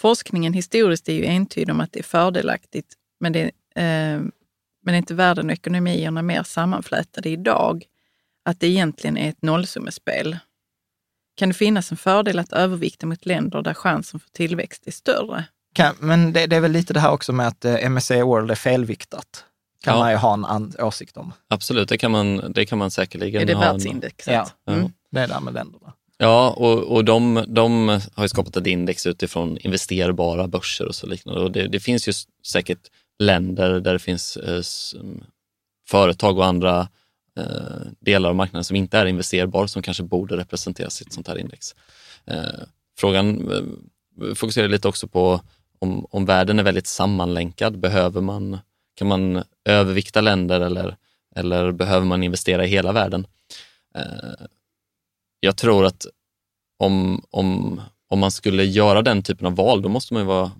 Forskningen 0.01 0.53
historiskt 0.53 1.09
är 1.09 1.13
ju 1.13 1.25
entydig 1.25 1.69
om 1.73 1.81
att 1.81 1.91
det 1.93 1.99
är 1.99 2.03
fördelaktigt, 2.03 2.87
men, 3.19 3.33
det, 3.33 3.43
eh, 3.75 4.19
men 4.83 4.93
är 4.93 4.97
inte 4.97 5.13
världen 5.13 5.45
och 5.45 5.51
ekonomierna 5.53 6.21
mer 6.21 6.43
sammanflätade 6.43 7.29
idag? 7.29 7.83
Att 8.45 8.59
det 8.59 8.67
egentligen 8.67 9.17
är 9.17 9.29
ett 9.29 9.41
nollsummespel? 9.41 10.37
Kan 11.35 11.49
det 11.49 11.53
finnas 11.55 11.91
en 11.91 11.97
fördel 11.97 12.39
att 12.39 12.53
övervikta 12.53 13.05
mot 13.05 13.25
länder 13.25 13.61
där 13.61 13.73
chansen 13.73 14.19
för 14.19 14.29
tillväxt 14.29 14.87
är 14.87 14.91
större? 14.91 15.43
Kan, 15.73 15.95
men 15.99 16.33
det, 16.33 16.47
det 16.47 16.55
är 16.55 16.59
väl 16.59 16.71
lite 16.71 16.93
det 16.93 16.99
här 16.99 17.11
också 17.11 17.33
med 17.33 17.47
att 17.47 17.65
eh, 17.65 17.89
MSCI 17.89 18.21
World 18.21 18.51
är 18.51 18.55
felviktat. 18.55 19.45
Kan 19.83 19.93
Ja. 19.93 19.99
man 19.99 20.11
ju 20.11 20.17
ha 20.17 20.33
en 20.33 20.45
an, 20.45 20.73
åsikt 20.79 21.17
om. 21.17 21.33
Absolut, 21.47 21.89
det 21.89 21.97
kan 21.97 22.11
man, 22.11 22.51
det 22.53 22.65
kan 22.65 22.77
man 22.77 22.91
säkerligen 22.91 23.41
Är 23.41 23.45
det 23.45 23.53
ha. 23.53 23.63
en- 23.63 23.71
världsindexet? 23.71 24.33
Ja. 24.33 24.73
Mm. 24.73 24.91
Det 25.11 25.19
är 25.19 25.27
där 25.27 25.39
med 25.39 25.53
länderna. 25.53 25.93
Ja, 26.17 26.49
och, 26.49 26.79
och 26.95 27.05
de, 27.05 27.45
de 27.47 27.87
har 28.13 28.23
ju 28.23 28.29
skapat 28.29 28.57
ett 28.57 28.67
index 28.67 29.05
utifrån 29.05 29.57
investerbara 29.57 30.47
börser 30.47 30.85
och 30.87 30.95
så 30.95 31.07
liknande. 31.07 31.41
Och 31.41 31.51
det, 31.51 31.67
det 31.67 31.79
finns 31.79 32.07
ju 32.07 32.13
säkert 32.47 32.79
länder 33.21 33.79
där 33.79 33.93
det 33.93 33.99
finns 33.99 34.37
eh, 34.37 34.63
mm, 35.01 35.23
företag 35.87 36.37
och 36.37 36.45
andra 36.45 36.87
eh, 37.37 37.81
delar 37.99 38.29
av 38.29 38.35
marknaden 38.35 38.63
som 38.63 38.75
inte 38.75 38.97
är 38.97 39.05
investerbar 39.05 39.67
som 39.67 39.81
kanske 39.81 40.03
borde 40.03 40.37
representeras 40.37 41.01
i 41.01 41.05
ett 41.05 41.13
sånt 41.13 41.27
här 41.27 41.37
index. 41.37 41.75
Eh, 42.25 42.63
frågan 42.97 43.51
fokuserar 44.35 44.67
lite 44.67 44.87
också 44.87 45.07
på 45.07 45.41
om, 45.79 46.05
om 46.09 46.25
världen 46.25 46.59
är 46.59 46.63
väldigt 46.63 46.87
sammanlänkad, 46.87 47.79
behöver 47.79 48.21
man 48.21 48.59
kan 48.95 49.07
man 49.07 49.43
övervikta 49.65 50.21
länder 50.21 50.61
eller, 50.61 50.97
eller 51.35 51.71
behöver 51.71 52.05
man 52.05 52.23
investera 52.23 52.65
i 52.65 52.67
hela 52.67 52.91
världen? 52.91 53.27
Jag 55.39 55.57
tror 55.57 55.85
att 55.85 56.05
om, 56.77 57.25
om, 57.29 57.81
om 58.07 58.19
man 58.19 58.31
skulle 58.31 58.63
göra 58.63 59.01
den 59.01 59.23
typen 59.23 59.47
av 59.47 59.55
val, 59.55 59.81
då 59.81 59.89
måste 59.89 60.13
man 60.13 60.25
vara, 60.25 60.51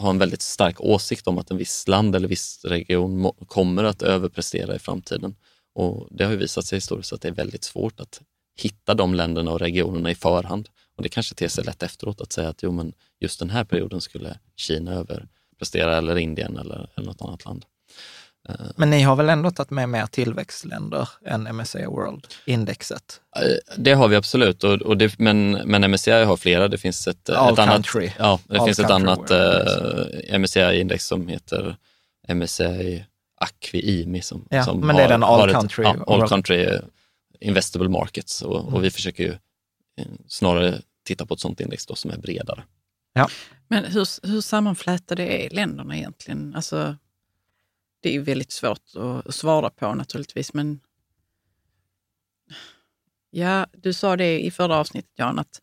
ha 0.00 0.10
en 0.10 0.18
väldigt 0.18 0.42
stark 0.42 0.80
åsikt 0.80 1.26
om 1.26 1.38
att 1.38 1.50
en 1.50 1.56
viss 1.56 1.88
land 1.88 2.16
eller 2.16 2.28
viss 2.28 2.64
region 2.64 3.32
kommer 3.46 3.84
att 3.84 4.02
överprestera 4.02 4.76
i 4.76 4.78
framtiden. 4.78 5.34
Och 5.74 6.08
Det 6.10 6.24
har 6.24 6.32
ju 6.32 6.36
visat 6.36 6.66
sig 6.66 6.76
historiskt 6.76 7.12
att 7.12 7.20
det 7.20 7.28
är 7.28 7.32
väldigt 7.32 7.64
svårt 7.64 8.00
att 8.00 8.20
hitta 8.56 8.94
de 8.94 9.14
länderna 9.14 9.52
och 9.52 9.60
regionerna 9.60 10.10
i 10.10 10.14
förhand. 10.14 10.68
Och 10.96 11.02
Det 11.02 11.08
kanske 11.08 11.34
ter 11.34 11.48
sig 11.48 11.64
lätt 11.64 11.82
efteråt 11.82 12.20
att 12.20 12.32
säga 12.32 12.48
att 12.48 12.62
jo, 12.62 12.72
men 12.72 12.92
just 13.20 13.38
den 13.38 13.50
här 13.50 13.64
perioden 13.64 14.00
skulle 14.00 14.38
Kina 14.56 14.94
överprestera 14.94 15.96
eller 15.96 16.16
Indien 16.16 16.56
eller, 16.56 16.90
eller 16.96 17.06
något 17.06 17.22
annat 17.22 17.44
land. 17.44 17.64
Eh, 18.48 18.54
men 18.76 18.90
ni 18.90 19.02
har 19.02 19.16
väl 19.16 19.28
ändå 19.28 19.50
tagit 19.50 19.70
med 19.70 19.88
mer 19.88 20.06
tillväxtländer 20.06 21.08
än 21.26 21.56
MSCI 21.56 21.86
World-indexet? 21.86 23.20
Eh, 23.36 23.74
det 23.76 23.92
har 23.92 24.08
vi 24.08 24.16
absolut, 24.16 24.64
och, 24.64 24.82
och 24.82 24.96
det, 24.96 25.18
men, 25.18 25.50
men 25.50 25.90
MSCI 25.90 26.10
har 26.10 26.36
flera. 26.36 26.68
Det 26.68 26.78
finns 26.78 27.08
ett, 27.08 27.30
All 27.30 27.52
ett 27.52 27.58
annat, 27.58 27.86
ja, 28.18 28.40
det 28.48 28.64
finns 28.64 28.78
ett 28.78 28.90
annat 28.90 29.30
uh, 29.30 30.38
MSCI-index 30.38 31.06
som 31.06 31.28
heter 31.28 31.76
MSCI 32.28 33.04
Acqui-IMI. 33.40 34.20
Som, 34.20 34.46
ja, 34.50 34.64
som 34.64 34.80
men 34.80 34.96
det 34.96 35.02
är 35.02 35.08
den 35.08 35.22
All 35.22 35.48
ett, 35.48 35.54
Country? 35.54 35.84
Ja, 35.84 36.04
all 36.06 36.28
country 36.28 36.78
Investable 37.40 37.88
Markets 37.88 38.42
och, 38.42 38.60
mm. 38.60 38.74
och, 38.74 38.84
vi 38.84 38.90
försöker 38.90 39.24
ju 39.24 39.34
snarare 40.28 40.80
titta 41.04 41.26
på 41.26 41.34
ett 41.34 41.40
sådant 41.40 41.60
index 41.60 41.86
då 41.86 41.94
som 41.94 42.10
är 42.10 42.18
bredare. 42.18 42.62
Ja. 43.12 43.28
Men 43.68 43.84
hur, 43.84 44.28
hur 44.28 44.40
sammanflätade 44.40 45.26
är 45.26 45.50
länderna 45.50 45.96
egentligen? 45.96 46.54
Alltså, 46.54 46.96
det 48.00 48.08
är 48.08 48.12
ju 48.12 48.22
väldigt 48.22 48.52
svårt 48.52 48.82
att 49.26 49.34
svara 49.34 49.70
på 49.70 49.94
naturligtvis, 49.94 50.54
men 50.54 50.80
ja, 53.30 53.66
du 53.72 53.92
sa 53.92 54.16
det 54.16 54.40
i 54.40 54.50
förra 54.50 54.76
avsnittet 54.76 55.12
Jan, 55.14 55.38
att 55.38 55.60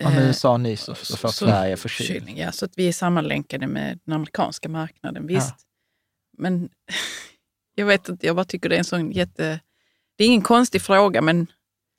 om 0.00 0.12
eh, 0.12 0.26
USA 0.26 0.56
nyser 0.56 0.94
så 0.94 1.16
får 1.16 1.28
Sverige 1.28 1.76
förkylning. 1.76 2.38
Ja, 2.38 2.52
så 2.52 2.64
att 2.64 2.78
vi 2.78 2.88
är 2.88 2.92
sammanlänkade 2.92 3.66
med 3.66 3.98
den 4.04 4.14
amerikanska 4.14 4.68
marknaden, 4.68 5.26
visst. 5.26 5.54
Ja. 5.58 5.66
Men 6.38 6.68
jag 7.74 7.86
vet 7.86 8.08
inte, 8.08 8.26
jag 8.26 8.36
bara 8.36 8.44
tycker 8.44 8.68
det 8.68 8.74
är 8.74 8.78
en 8.78 8.84
sån 8.84 9.12
jätte... 9.12 9.60
Det 10.16 10.24
är 10.24 10.28
ingen 10.28 10.42
konstig 10.42 10.82
fråga, 10.82 11.22
men 11.22 11.46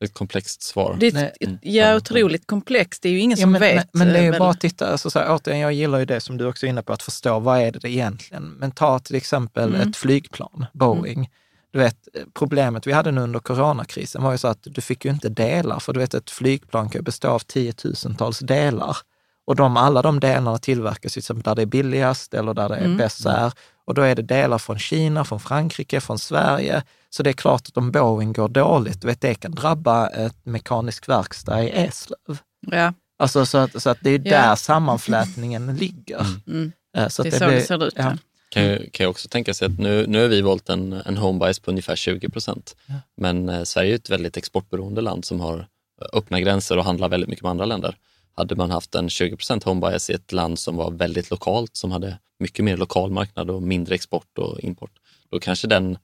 ett 0.04 0.14
komplext 0.14 0.64
svar. 0.64 0.98
Det 1.00 1.08
är 1.08 1.32
ett, 1.40 1.50
ja, 1.62 1.96
otroligt 1.96 2.48
komplext. 2.48 3.02
Det 3.02 3.10
är 3.10 3.14
ju 3.14 3.20
ingen 3.20 3.38
som 3.38 3.52
men, 3.52 3.62
vet. 3.62 3.90
Men, 3.94 4.08
men 4.08 4.14
det 4.14 4.20
är 4.20 4.24
ju 4.24 4.32
väl... 4.32 4.40
bara 4.40 4.50
att 4.50 4.62
titta, 4.62 4.88
alltså, 4.88 5.10
så 5.10 5.20
här, 5.20 5.36
återigen, 5.36 5.60
jag 5.60 5.74
gillar 5.74 6.00
ju 6.00 6.06
det 6.06 6.22
som 6.22 6.38
du 6.38 6.46
också 6.46 6.66
är 6.66 6.70
inne 6.70 6.82
på, 6.82 6.94
att 6.94 7.04
förstå 7.04 7.40
vad 7.40 7.62
är 7.62 7.72
det 7.72 7.90
egentligen. 7.90 8.44
Men 8.44 8.72
ta 8.72 9.00
till 9.00 9.16
exempel 9.16 9.76
mm. 9.76 9.90
ett 9.90 9.98
flygplan, 9.98 10.66
Boeing. 10.74 11.18
Mm. 11.18 11.30
Du 11.72 11.80
vet, 11.80 12.08
problemet 12.34 12.88
vi 12.88 12.92
hade 12.92 13.12
nu 13.12 13.22
under 13.22 13.40
coronakrisen 13.40 14.24
var 14.24 14.32
ju 14.32 14.38
så 14.38 14.48
att 14.48 14.60
du 14.62 14.82
fick 14.82 15.06
ju 15.06 15.12
inte 15.12 15.30
delar, 15.30 15.80
för 15.80 15.94
du 15.94 16.00
vet 16.00 16.14
ett 16.14 16.30
flygplan 16.30 16.90
kan 16.90 17.04
bestå 17.04 17.28
av 17.28 17.40
tiotusentals 17.40 18.40
delar. 18.40 18.98
Och 19.46 19.56
de, 19.56 19.78
alla 19.78 20.02
de 20.02 20.20
delarna 20.20 20.58
tillverkas 20.58 21.16
liksom 21.16 21.42
där 21.42 21.56
det 21.56 21.62
är 21.62 21.66
billigast 21.66 22.34
eller 22.34 22.54
där 22.54 22.70
det 22.70 22.76
är 22.76 22.86
mm. 22.86 22.98
bäst 22.98 23.22
så 23.22 23.30
här. 23.30 23.54
Och 23.86 23.94
då 23.94 24.02
är 24.02 24.16
det 24.16 24.22
delar 24.22 24.58
från 24.58 24.80
Kina, 24.80 25.26
från 25.26 25.40
Frankrike, 25.40 26.02
från 26.02 26.20
Sverige. 26.20 26.84
Så 27.10 27.24
det 27.24 27.30
är 27.30 27.34
klart 27.34 27.68
att 27.68 27.78
om 27.78 27.92
Boeing 27.92 28.34
går 28.34 28.48
dåligt, 28.50 29.02
du 29.02 29.08
vet, 29.08 29.22
det 29.22 29.36
kan 29.36 29.52
drabba 29.52 30.08
ett 30.08 30.46
mekanisk 30.46 31.10
verkstad 31.10 31.64
i 31.64 31.70
Eslöv. 31.70 32.38
Ja. 32.72 32.94
Alltså, 33.20 33.46
så, 33.46 33.58
att, 33.58 33.82
så 33.82 33.90
att 33.90 33.98
det 34.02 34.10
är 34.10 34.20
där 34.20 34.48
ja. 34.48 34.56
sammanflätningen 34.56 35.76
ligger. 35.76 36.20
Mm. 36.20 36.42
mm. 36.48 36.72
Eh, 36.98 37.08
så 37.08 37.24
det 37.24 37.30
är 37.30 37.32
så 37.32 37.40
det, 37.40 37.48
blir, 37.48 37.56
det 37.56 37.66
ser 37.66 37.88
ut. 37.88 37.94
Ja. 37.98 38.18
Kan 38.50 38.64
ju, 38.64 38.90
kan 38.90 39.04
ju 39.04 39.10
också 39.10 39.28
tänka 39.28 39.54
sig 39.54 39.66
att 39.66 39.80
nu, 39.80 40.08
nu 40.08 40.22
har 40.22 40.28
vi 40.28 40.42
valt 40.42 40.70
en, 40.70 40.94
en 40.94 41.18
homebias 41.18 41.60
på 41.60 41.72
ungefär 41.72 41.96
20 41.96 42.30
procent. 42.30 42.76
Ja. 42.86 42.94
Men 43.18 43.50
eh, 43.50 43.64
Sverige 43.64 43.92
är 43.92 43.96
ett 43.96 44.10
väldigt 44.10 44.38
exportberoende 44.38 45.02
land 45.02 45.26
som 45.26 45.40
har 45.40 45.68
öppna 46.14 46.40
gränser 46.40 46.78
och 46.78 46.86
handlar 46.86 47.10
väldigt 47.10 47.30
mycket 47.30 47.44
med 47.44 47.50
andra 47.50 47.66
länder. 47.66 47.96
Hade 48.36 48.56
man 48.56 48.72
haft 48.72 48.96
en 48.96 49.10
20 49.10 49.36
procent 49.36 49.64
homebias 49.64 50.10
i 50.10 50.14
ett 50.14 50.32
land 50.32 50.60
som 50.60 50.76
var 50.76 50.92
väldigt 50.92 51.30
lokalt, 51.30 51.76
som 51.76 51.92
hade 51.92 52.20
mycket 52.40 52.66
mer 52.66 52.78
lokal 52.78 53.12
marknad 53.12 53.50
och 53.50 53.64
mindre 53.64 53.96
export 53.96 54.38
och 54.38 54.60
import, 54.60 54.92
då 55.30 55.40
kanske 55.40 55.68
den 55.68 55.98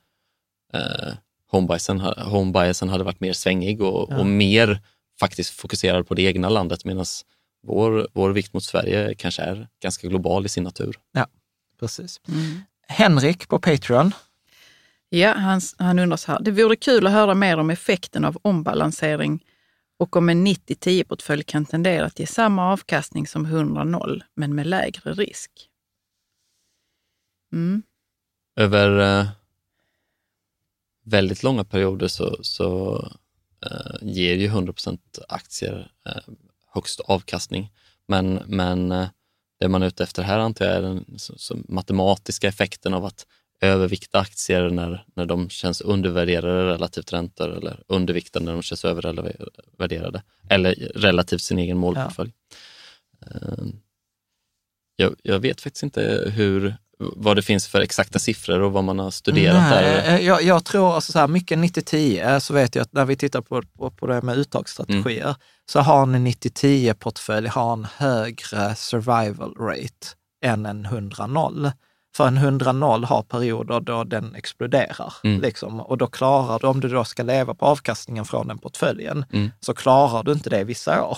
eh, 0.74 1.14
homebiasen, 1.52 2.00
homebiasen 2.00 2.90
hade 2.90 3.04
varit 3.04 3.20
mer 3.20 3.34
svängig 3.34 3.82
och, 3.82 4.08
ja. 4.12 4.20
och 4.20 4.26
mer 4.26 4.82
faktiskt 5.20 5.50
fokuserad 5.50 6.08
på 6.08 6.14
det 6.14 6.22
egna 6.22 6.50
landet 6.50 6.86
medan 6.86 7.06
vår, 7.68 8.08
vår 8.14 8.30
vikt 8.30 8.54
mot 8.54 8.64
Sverige 8.64 9.16
kanske 9.16 9.42
är 9.42 9.68
ganska 9.82 10.08
global 10.08 10.46
i 10.46 10.50
sin 10.50 10.64
natur. 10.64 10.96
Ja, 11.12 11.28
precis. 11.80 12.22
Mm. 12.28 12.62
Henrik 12.88 13.48
på 13.48 13.60
Patreon. 13.60 14.12
Ja, 15.10 15.34
han, 15.34 15.62
han 15.78 16.00
undrar 16.00 16.18
så 16.18 16.32
här. 16.32 16.40
Det 16.40 16.52
vore 16.52 16.76
kul 16.76 17.08
att 17.08 17.14
höra 17.14 17.36
mer 17.36 17.58
om 17.58 17.70
effekten 17.70 18.26
av 18.26 18.38
ombalansering 18.42 19.46
och 20.00 20.16
om 20.16 20.30
en 20.30 20.48
90-10-portfölj 20.48 21.44
kan 21.44 21.66
tendera 21.66 22.06
att 22.06 22.20
ge 22.20 22.28
samma 22.28 22.72
avkastning 22.72 23.28
som 23.28 23.48
100-0, 23.48 24.22
men 24.34 24.56
med 24.56 24.68
lägre 24.68 25.14
risk. 25.14 25.52
Mm. 27.54 27.84
Över 28.56 29.20
eh, 29.20 29.28
väldigt 31.06 31.44
långa 31.44 31.64
perioder 31.64 32.08
så, 32.08 32.38
så 32.42 33.00
eh, 33.66 33.96
ger 34.02 34.36
ju 34.36 34.48
100% 34.48 35.00
aktier 35.30 35.92
eh, 36.06 36.34
högst 36.74 37.00
avkastning. 37.00 37.72
Men, 38.08 38.34
men 38.48 38.92
eh, 38.92 39.08
det 39.60 39.68
man 39.68 39.84
är 39.84 39.88
ute 39.88 40.04
efter 40.04 40.24
här 40.24 40.40
antar 40.40 40.66
jag 40.66 40.76
är 40.76 40.82
den 40.82 41.06
så, 41.18 41.38
så 41.38 41.58
matematiska 41.68 42.48
effekten 42.48 42.94
av 42.94 43.06
att 43.06 43.28
övervikta 43.62 44.20
aktier 44.20 44.70
när, 44.70 45.06
när 45.16 45.26
de 45.26 45.50
känns 45.50 45.82
undervärderade 45.82 46.74
relativt 46.74 47.14
räntor 47.14 47.58
eller 47.58 47.84
undervikta 47.88 48.40
när 48.40 48.54
de 48.54 48.62
känns 48.62 48.86
övervärderade 48.86 50.24
eller 50.50 50.76
relativt 50.96 51.42
sin 51.42 51.60
egen 51.60 51.78
målportfölj. 51.78 52.32
Ja. 53.20 53.28
Eh, 53.28 53.66
jag, 54.96 55.16
jag, 55.24 55.40
vet 55.40 55.62
faktiskt 55.62 55.84
inte 55.84 56.32
hur, 56.36 56.76
vad 56.98 57.36
det 57.36 57.42
finns 57.42 57.68
för 57.68 57.82
exakta 57.82 58.20
siffror 58.20 58.60
och 58.60 58.72
vad 58.72 58.84
man 58.84 59.00
har 59.00 59.12
studerat 59.12 59.70
Nej, 59.70 59.84
där? 59.84 60.16
Eh, 60.16 60.26
jag, 60.26 60.44
jag 60.44 60.66
tror 60.66 60.96
alltså 60.96 61.12
så 61.12 61.20
här, 61.20 61.28
mycket 61.28 61.60
90-10, 61.60 62.34
eh, 62.34 62.40
så 62.40 62.54
vet 62.54 62.76
jag 62.76 62.84
att 62.84 62.94
när 62.94 63.06
vi 63.06 63.16
tittar 63.16 63.42
på, 63.42 63.62
på, 63.62 63.92
på 63.92 64.08
det 64.08 64.22
med 64.22 64.38
uttagsstrategier, 64.38 65.24
mm. 65.24 65.36
så 65.66 65.80
har 65.80 66.04
en 66.04 66.28
90-10-portfölj 66.28 67.48
har 67.48 67.74
en 67.74 67.88
högre 67.98 68.76
survival 68.76 69.56
rate 69.60 70.08
än 70.42 70.66
en 70.66 70.88
100-0. 70.88 71.72
För 72.20 72.28
en 72.28 72.38
100-0 72.38 73.06
har 73.06 73.24
perioder 73.24 73.80
då 73.80 74.04
den 74.04 74.36
exploderar. 74.36 75.14
Mm. 75.24 75.42
Liksom, 75.42 75.80
och 75.80 75.98
då 75.98 76.08
klarar 76.08 76.60
du, 76.60 76.68
om 76.68 76.80
du 76.80 76.88
då 76.88 77.04
ska 77.04 77.24
leva 77.24 77.54
på 77.54 77.66
avkastningen 77.66 78.26
från 78.26 78.48
den 78.48 78.58
portföljen, 78.58 79.26
mm. 79.34 79.52
så 79.60 79.74
klarar 79.74 80.24
du 80.24 80.32
inte 80.32 80.50
det 80.50 80.64
vissa 80.64 81.04
år. 81.04 81.18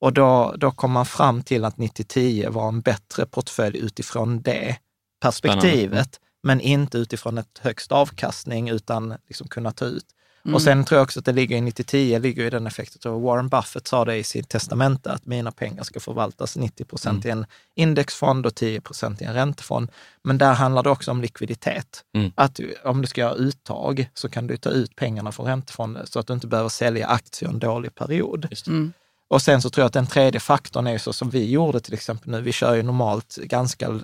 Och 0.00 0.12
då, 0.12 0.54
då 0.56 0.70
kom 0.70 0.92
man 0.92 1.06
fram 1.06 1.42
till 1.42 1.64
att 1.64 1.76
90-10 1.76 2.50
var 2.50 2.68
en 2.68 2.80
bättre 2.80 3.26
portfölj 3.26 3.78
utifrån 3.78 4.42
det 4.42 4.76
perspektivet, 5.22 5.92
mm. 5.92 6.28
men 6.42 6.60
inte 6.60 6.98
utifrån 6.98 7.38
ett 7.38 7.58
högst 7.60 7.92
avkastning, 7.92 8.68
utan 8.68 9.14
liksom 9.28 9.48
kunna 9.48 9.70
ta 9.70 9.84
ut. 9.84 10.06
Mm. 10.44 10.54
Och 10.54 10.62
sen 10.62 10.84
tror 10.84 10.96
jag 10.96 11.04
också 11.04 11.18
att 11.18 11.24
det 11.24 11.32
ligger 11.32 11.56
i 11.56 11.60
90-10, 11.60 12.18
ligger 12.18 12.44
i 12.44 12.50
den 12.50 12.66
effekten. 12.66 13.22
Warren 13.22 13.48
Buffett 13.48 13.88
sa 13.88 14.04
det 14.04 14.16
i 14.16 14.24
sitt 14.24 14.48
testamente, 14.48 15.12
att 15.12 15.26
mina 15.26 15.52
pengar 15.52 15.82
ska 15.82 16.00
förvaltas 16.00 16.56
90 16.56 16.84
procent 16.84 17.24
mm. 17.24 17.38
i 17.38 17.40
en 17.40 17.46
indexfond 17.74 18.46
och 18.46 18.54
10 18.54 18.80
procent 18.80 19.22
i 19.22 19.24
en 19.24 19.34
räntefond. 19.34 19.90
Men 20.22 20.38
där 20.38 20.52
handlar 20.52 20.82
det 20.82 20.90
också 20.90 21.10
om 21.10 21.20
likviditet. 21.20 22.04
Mm. 22.14 22.32
Att 22.34 22.60
om 22.84 23.00
du 23.00 23.06
ska 23.06 23.20
göra 23.20 23.34
uttag 23.34 24.10
så 24.14 24.28
kan 24.28 24.46
du 24.46 24.56
ta 24.56 24.70
ut 24.70 24.96
pengarna 24.96 25.32
från 25.32 25.46
räntefonden 25.46 26.06
så 26.06 26.18
att 26.18 26.26
du 26.26 26.32
inte 26.32 26.46
behöver 26.46 26.68
sälja 26.68 27.06
aktier 27.06 27.48
en 27.48 27.58
dålig 27.58 27.94
period. 27.94 28.48
Mm. 28.66 28.92
Och 29.28 29.42
sen 29.42 29.62
så 29.62 29.70
tror 29.70 29.82
jag 29.82 29.86
att 29.86 29.92
den 29.92 30.06
tredje 30.06 30.40
faktorn 30.40 30.86
är 30.86 30.98
så 30.98 31.12
som 31.12 31.30
vi 31.30 31.50
gjorde 31.50 31.80
till 31.80 31.94
exempel 31.94 32.30
nu. 32.30 32.40
Vi 32.40 32.52
kör 32.52 32.74
ju 32.74 32.82
normalt 32.82 33.36
ganska 33.36 34.00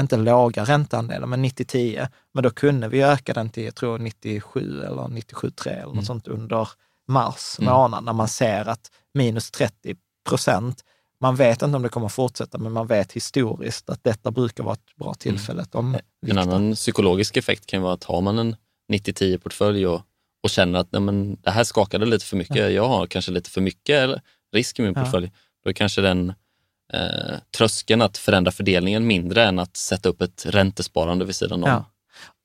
inte 0.00 0.16
låga 0.16 0.64
ränteandelar, 0.64 1.26
men 1.26 1.44
90-10. 1.44 2.08
Men 2.34 2.42
då 2.42 2.50
kunde 2.50 2.88
vi 2.88 3.02
öka 3.02 3.32
den 3.32 3.50
till, 3.50 3.64
jag 3.64 3.74
tror 3.74 3.98
97 3.98 4.82
eller 4.82 5.02
97,3 5.02 5.68
eller 5.68 5.82
något 5.82 5.92
mm. 5.92 6.04
sånt 6.04 6.28
under 6.28 6.68
mars 7.08 7.56
mm. 7.58 7.72
månad, 7.72 8.04
när 8.04 8.12
man 8.12 8.28
ser 8.28 8.68
att 8.68 8.90
minus 9.14 9.50
30 9.50 9.96
procent, 10.28 10.84
man 11.20 11.36
vet 11.36 11.62
inte 11.62 11.76
om 11.76 11.82
det 11.82 11.88
kommer 11.88 12.08
fortsätta, 12.08 12.58
men 12.58 12.72
man 12.72 12.86
vet 12.86 13.12
historiskt 13.12 13.90
att 13.90 14.04
detta 14.04 14.30
brukar 14.30 14.64
vara 14.64 14.74
ett 14.74 14.96
bra 14.96 15.06
mm. 15.06 15.14
tillfälle. 15.14 15.64
Mm. 15.74 16.00
En 16.26 16.38
annan 16.38 16.74
psykologisk 16.74 17.36
effekt 17.36 17.66
kan 17.66 17.82
vara 17.82 17.92
att 17.92 18.04
har 18.04 18.20
man 18.20 18.38
en 18.38 18.56
90-10-portfölj 18.92 19.86
och, 19.86 20.02
och 20.42 20.50
känner 20.50 20.78
att 20.78 20.92
nej, 20.92 21.02
men, 21.02 21.36
det 21.40 21.50
här 21.50 21.64
skakade 21.64 22.06
lite 22.06 22.24
för 22.24 22.36
mycket, 22.36 22.56
ja. 22.56 22.68
jag 22.68 22.88
har 22.88 23.06
kanske 23.06 23.32
lite 23.32 23.50
för 23.50 23.60
mycket 23.60 24.10
risk 24.52 24.78
i 24.78 24.82
min 24.82 24.94
portfölj, 24.94 25.26
ja. 25.26 25.40
då 25.64 25.72
kanske 25.72 26.00
den 26.00 26.32
eh, 26.92 27.38
tröskeln 27.56 28.02
att 28.02 28.18
förändra 28.18 28.52
fördelningen 28.52 29.06
mindre 29.06 29.44
än 29.44 29.58
att 29.58 29.76
sätta 29.76 30.08
upp 30.08 30.20
ett 30.20 30.46
räntesparande 30.46 31.24
vid 31.24 31.36
sidan 31.36 31.64
om. 31.64 31.70
Ja. 31.70 31.84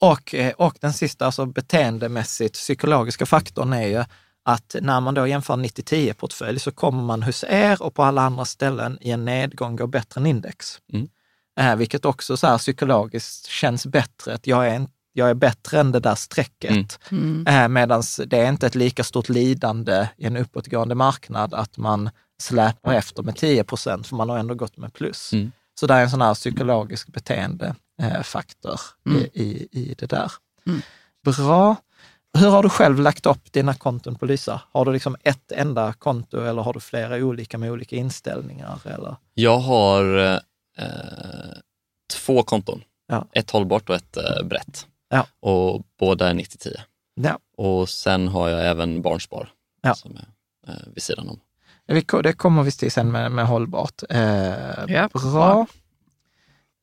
Och, 0.01 0.35
eh, 0.35 0.53
och 0.53 0.77
den 0.81 0.93
sista, 0.93 1.25
alltså 1.25 1.45
beteendemässigt 1.45 2.53
psykologiska 2.53 3.25
faktorn 3.25 3.73
är 3.73 3.87
ju 3.87 4.03
att 4.45 4.75
när 4.81 5.01
man 5.01 5.13
då 5.13 5.27
jämför 5.27 5.53
90-10-portfölj 5.53 6.59
så 6.59 6.71
kommer 6.71 7.03
man 7.03 7.23
hos 7.23 7.43
er 7.47 7.81
och 7.81 7.93
på 7.93 8.03
alla 8.03 8.21
andra 8.21 8.45
ställen 8.45 8.97
i 9.01 9.11
en 9.11 9.25
nedgång 9.25 9.75
gå 9.75 9.87
bättre 9.87 10.21
än 10.21 10.27
index. 10.27 10.79
Mm. 10.93 11.07
Eh, 11.59 11.75
vilket 11.75 12.05
också 12.05 12.37
så 12.37 12.47
här 12.47 12.57
psykologiskt 12.57 13.45
känns 13.47 13.85
bättre. 13.85 14.33
Att 14.33 14.47
jag, 14.47 14.67
är, 14.67 14.87
jag 15.13 15.29
är 15.29 15.33
bättre 15.33 15.79
än 15.79 15.91
det 15.91 15.99
där 15.99 16.15
strecket. 16.15 16.99
Mm. 17.11 17.47
Eh, 17.47 17.67
Medan 17.67 18.03
det 18.27 18.37
är 18.37 18.49
inte 18.49 18.67
ett 18.67 18.75
lika 18.75 19.03
stort 19.03 19.29
lidande 19.29 20.07
i 20.17 20.25
en 20.25 20.37
uppåtgående 20.37 20.95
marknad 20.95 21.53
att 21.53 21.77
man 21.77 22.09
släpar 22.41 22.93
efter 22.93 23.23
med 23.23 23.36
10 23.36 23.63
procent, 23.63 24.07
för 24.07 24.15
man 24.15 24.29
har 24.29 24.38
ändå 24.38 24.55
gått 24.55 24.77
med 24.77 24.93
plus. 24.93 25.33
Mm. 25.33 25.51
Så 25.79 25.88
det 25.88 25.93
är 25.93 26.01
en 26.03 26.09
sån 26.09 26.21
här 26.21 26.33
psykologisk 26.33 27.07
beteendefaktor 27.07 28.79
Mm. 29.05 29.21
i, 29.21 29.25
i, 29.33 29.67
i 29.71 29.95
det 29.97 30.05
där. 30.05 30.31
Mm. 30.67 30.81
Bra. 31.23 31.75
Hur 32.38 32.49
har 32.49 32.63
du 32.63 32.69
själv 32.69 32.99
lagt 32.99 33.25
upp 33.25 33.51
dina 33.51 33.73
konton 33.73 34.15
på 34.15 34.25
Lysa? 34.25 34.61
Har 34.71 34.86
du 34.86 34.93
liksom 34.93 35.15
ett 35.23 35.51
enda 35.51 35.93
konto 35.93 36.39
eller 36.41 36.61
har 36.61 36.73
du 36.73 36.79
flera 36.79 37.15
olika 37.15 37.57
med 37.57 37.71
olika 37.71 37.95
inställningar? 37.95 38.79
Eller? 38.86 39.15
Jag 39.33 39.57
har 39.59 40.17
eh, 40.77 41.57
två 42.13 42.43
konton. 42.43 42.81
Ja. 43.07 43.27
Ett 43.31 43.51
hållbart 43.51 43.89
och 43.89 43.95
ett 43.95 44.17
eh, 44.17 44.43
brett. 44.45 44.88
Ja. 45.09 45.27
Och 45.39 45.83
båda 45.99 46.29
är 46.29 46.33
90-10. 46.33 46.75
Ja. 47.15 47.39
Och 47.57 47.89
sen 47.89 48.27
har 48.27 48.49
jag 48.49 48.65
även 48.67 49.01
Barnspar 49.01 49.49
som 49.95 50.17
är 50.17 50.27
eh, 50.71 50.79
vid 50.93 51.03
sidan 51.03 51.29
om. 51.29 51.39
Det 52.23 52.33
kommer 52.33 52.63
vi 52.63 52.71
till 52.71 52.91
sen 52.91 53.11
med, 53.11 53.31
med 53.31 53.47
hållbart. 53.47 54.03
Eh, 54.09 54.19
Ja, 54.88 55.09
bra. 55.13 55.31
bra. 55.31 55.67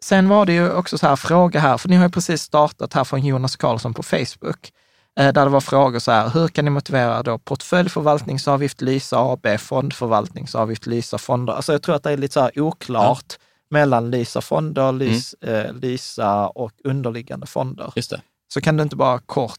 Sen 0.02 0.28
var 0.28 0.46
det 0.46 0.52
ju 0.52 0.72
också 0.72 0.98
så 0.98 1.06
här 1.06 1.16
fråga 1.16 1.60
här, 1.60 1.78
för 1.78 1.88
ni 1.88 1.96
har 1.96 2.04
ju 2.04 2.10
precis 2.10 2.42
startat 2.42 2.94
här 2.94 3.04
från 3.04 3.20
Jonas 3.26 3.56
Karlsson 3.56 3.94
på 3.94 4.02
Facebook, 4.02 4.72
eh, 5.18 5.32
där 5.32 5.44
det 5.44 5.48
var 5.48 5.60
frågor 5.60 5.98
så 5.98 6.12
här, 6.12 6.28
hur 6.30 6.48
kan 6.48 6.64
ni 6.64 6.70
motivera 6.70 7.22
då 7.22 7.38
portföljförvaltningsavgift 7.38 8.80
Lysa 8.80 9.18
AB, 9.18 9.58
fondförvaltningsavgift 9.58 10.86
Lysa 10.86 11.18
fonder? 11.18 11.52
Alltså 11.52 11.72
jag 11.72 11.82
tror 11.82 11.94
att 11.94 12.02
det 12.02 12.10
är 12.10 12.16
lite 12.16 12.34
så 12.34 12.40
här 12.40 12.60
oklart 12.60 13.38
mellan 13.70 14.10
Lysa 14.10 14.40
fonder, 14.40 14.92
Lys, 14.92 15.34
eh, 15.34 15.72
Lysa 15.74 16.48
och 16.48 16.72
underliggande 16.84 17.46
fonder. 17.46 17.92
Just 17.96 18.10
det. 18.10 18.20
Så 18.54 18.60
kan 18.60 18.76
du 18.76 18.82
inte 18.82 18.96
bara 18.96 19.18
kort 19.18 19.58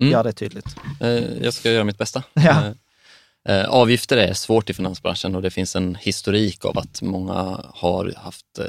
Mm. 0.00 0.12
göra 0.12 0.22
det 0.22 0.32
tydligt? 0.32 0.76
Eh, 1.00 1.08
jag 1.42 1.54
ska 1.54 1.70
göra 1.70 1.84
mitt 1.84 1.98
bästa. 1.98 2.22
Ja. 2.32 2.54
Eh, 3.48 3.68
avgifter 3.68 4.16
är 4.16 4.32
svårt 4.32 4.70
i 4.70 4.74
finansbranschen 4.74 5.34
och 5.34 5.42
det 5.42 5.50
finns 5.50 5.76
en 5.76 5.94
historik 5.94 6.64
av 6.64 6.78
att 6.78 7.02
många 7.02 7.60
har 7.74 8.14
haft 8.16 8.58
eh, 8.58 8.66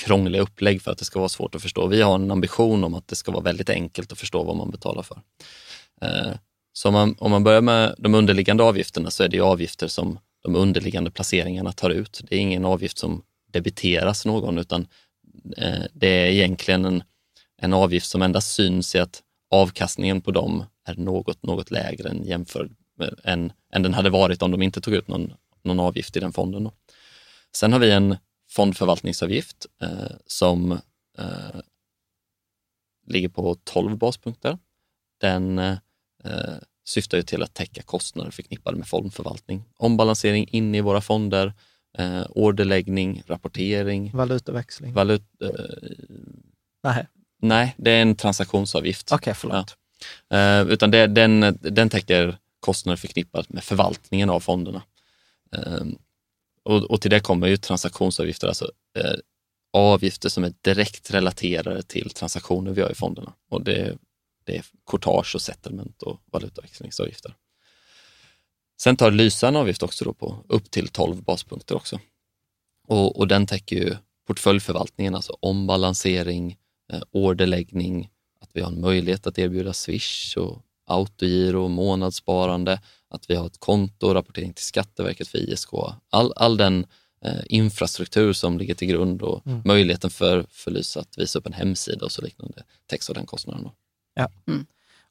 krångliga 0.00 0.42
upplägg 0.42 0.82
för 0.82 0.90
att 0.92 0.98
det 0.98 1.04
ska 1.04 1.18
vara 1.18 1.28
svårt 1.28 1.54
att 1.54 1.62
förstå. 1.62 1.86
Vi 1.86 2.02
har 2.02 2.14
en 2.14 2.30
ambition 2.30 2.84
om 2.84 2.94
att 2.94 3.08
det 3.08 3.16
ska 3.16 3.32
vara 3.32 3.42
väldigt 3.42 3.70
enkelt 3.70 4.12
att 4.12 4.18
förstå 4.18 4.42
vad 4.42 4.56
man 4.56 4.70
betalar 4.70 5.02
för. 5.02 5.20
Eh, 6.02 6.32
så 6.72 6.88
om 6.88 6.94
man, 6.94 7.16
om 7.18 7.30
man 7.30 7.44
börjar 7.44 7.60
med 7.60 7.94
de 7.98 8.14
underliggande 8.14 8.64
avgifterna 8.64 9.10
så 9.10 9.24
är 9.24 9.28
det 9.28 9.36
ju 9.36 9.42
avgifter 9.42 9.88
som 9.88 10.18
de 10.42 10.56
underliggande 10.56 11.10
placeringarna 11.10 11.72
tar 11.72 11.90
ut. 11.90 12.20
Det 12.28 12.36
är 12.36 12.40
ingen 12.40 12.64
avgift 12.64 12.98
som 12.98 13.22
debiteras 13.52 14.26
någon 14.26 14.58
utan 14.58 14.86
det 15.92 16.08
är 16.08 16.26
egentligen 16.26 16.84
en, 16.84 17.02
en 17.62 17.72
avgift 17.72 18.06
som 18.06 18.22
endast 18.22 18.54
syns 18.54 18.94
i 18.94 18.98
att 18.98 19.22
avkastningen 19.50 20.20
på 20.20 20.30
dem 20.30 20.64
är 20.88 20.94
något, 20.94 21.42
något 21.42 21.70
lägre 21.70 22.08
än, 22.08 22.24
jämför, 22.24 22.70
än, 23.24 23.52
än 23.72 23.82
den 23.82 23.94
hade 23.94 24.10
varit 24.10 24.42
om 24.42 24.50
de 24.50 24.62
inte 24.62 24.80
tog 24.80 24.94
ut 24.94 25.08
någon, 25.08 25.32
någon 25.62 25.80
avgift 25.80 26.16
i 26.16 26.20
den 26.20 26.32
fonden. 26.32 26.64
Då. 26.64 26.72
Sen 27.56 27.72
har 27.72 27.80
vi 27.80 27.90
en 27.90 28.16
fondförvaltningsavgift 28.50 29.66
eh, 29.82 30.16
som 30.26 30.72
eh, 31.18 31.60
ligger 33.06 33.28
på 33.28 33.56
12 33.64 33.96
baspunkter. 33.98 34.58
Den 35.20 35.58
eh, 35.58 35.74
syftar 36.84 37.16
ju 37.16 37.22
till 37.22 37.42
att 37.42 37.54
täcka 37.54 37.82
kostnader 37.82 38.30
förknippade 38.30 38.76
med 38.76 38.88
fondförvaltning. 38.88 39.64
Ombalansering 39.76 40.48
in 40.50 40.74
i 40.74 40.80
våra 40.80 41.00
fonder, 41.00 41.52
eh, 41.98 42.22
orderläggning, 42.30 43.22
rapportering, 43.26 44.10
Valutaväxling? 44.14 44.92
valut... 44.92 45.22
Eh, 45.42 45.50
Nej, 46.82 47.06
nej, 47.42 47.74
det 47.78 47.90
är 47.90 48.02
en 48.02 48.16
transaktionsavgift. 48.16 49.12
okej, 49.12 49.34
förlåt. 49.34 49.76
Eh, 50.30 50.60
utan 50.72 50.90
det, 50.90 51.06
den, 51.06 51.58
den 51.60 51.88
täcker 51.90 52.38
kostnader 52.60 52.96
förknippat 52.96 53.48
med 53.48 53.64
förvaltningen 53.64 54.30
av 54.30 54.40
fonderna. 54.40 54.82
Ehm, 55.52 55.98
och, 56.62 56.82
och 56.82 57.00
till 57.00 57.10
det 57.10 57.20
kommer 57.20 57.46
ju 57.46 57.56
transaktionsavgifter, 57.56 58.48
alltså 58.48 58.70
eh, 58.98 59.14
avgifter 59.72 60.28
som 60.28 60.44
är 60.44 60.54
direkt 60.60 61.10
relaterade 61.10 61.82
till 61.82 62.10
transaktioner 62.10 62.72
vi 62.72 62.80
gör 62.80 62.92
i 62.92 62.94
fonderna. 62.94 63.32
Och 63.50 63.64
det, 63.64 63.98
det 64.44 64.56
är 64.56 64.64
courtage 64.90 65.34
och 65.34 65.42
settlement 65.42 66.02
och 66.02 66.20
valutaväxlingsavgifter. 66.32 67.34
Sen 68.80 68.96
tar 68.96 69.10
Lysa 69.10 69.48
en 69.48 69.56
avgift 69.56 69.82
också 69.82 70.04
då 70.04 70.12
på 70.12 70.44
upp 70.48 70.70
till 70.70 70.88
12 70.88 71.22
baspunkter 71.22 71.74
också. 71.74 72.00
Och, 72.88 73.18
och 73.18 73.28
den 73.28 73.46
täcker 73.46 73.76
ju 73.76 73.96
portföljförvaltningen, 74.26 75.14
alltså 75.14 75.36
ombalansering, 75.40 76.56
eh, 76.92 77.02
orderläggning, 77.10 78.10
att 78.40 78.50
vi 78.52 78.60
har 78.60 78.70
en 78.70 78.80
möjlighet 78.80 79.26
att 79.26 79.38
erbjuda 79.38 79.72
Swish 79.72 80.36
och 80.36 80.62
autogiro 80.86 81.64
och 81.64 81.70
månadssparande, 81.70 82.80
att 83.10 83.30
vi 83.30 83.34
har 83.34 83.46
ett 83.46 83.60
konto 83.60 84.06
och 84.06 84.14
rapportering 84.14 84.52
till 84.52 84.64
Skatteverket 84.64 85.28
för 85.28 85.38
ISK. 85.38 85.70
All, 86.10 86.32
all 86.36 86.56
den 86.56 86.86
eh, 87.24 87.40
infrastruktur 87.46 88.32
som 88.32 88.58
ligger 88.58 88.74
till 88.74 88.88
grund 88.88 89.22
och 89.22 89.42
möjligheten 89.64 90.10
för, 90.10 90.46
för 90.50 90.70
Lysa 90.70 91.00
att 91.00 91.18
visa 91.18 91.38
upp 91.38 91.46
en 91.46 91.52
hemsida 91.52 92.04
och 92.04 92.12
så 92.12 92.22
liknande 92.22 92.62
täcks 92.86 93.08
av 93.10 93.14
den 93.14 93.26
kostnaden. 93.26 93.62
Då. 93.64 93.72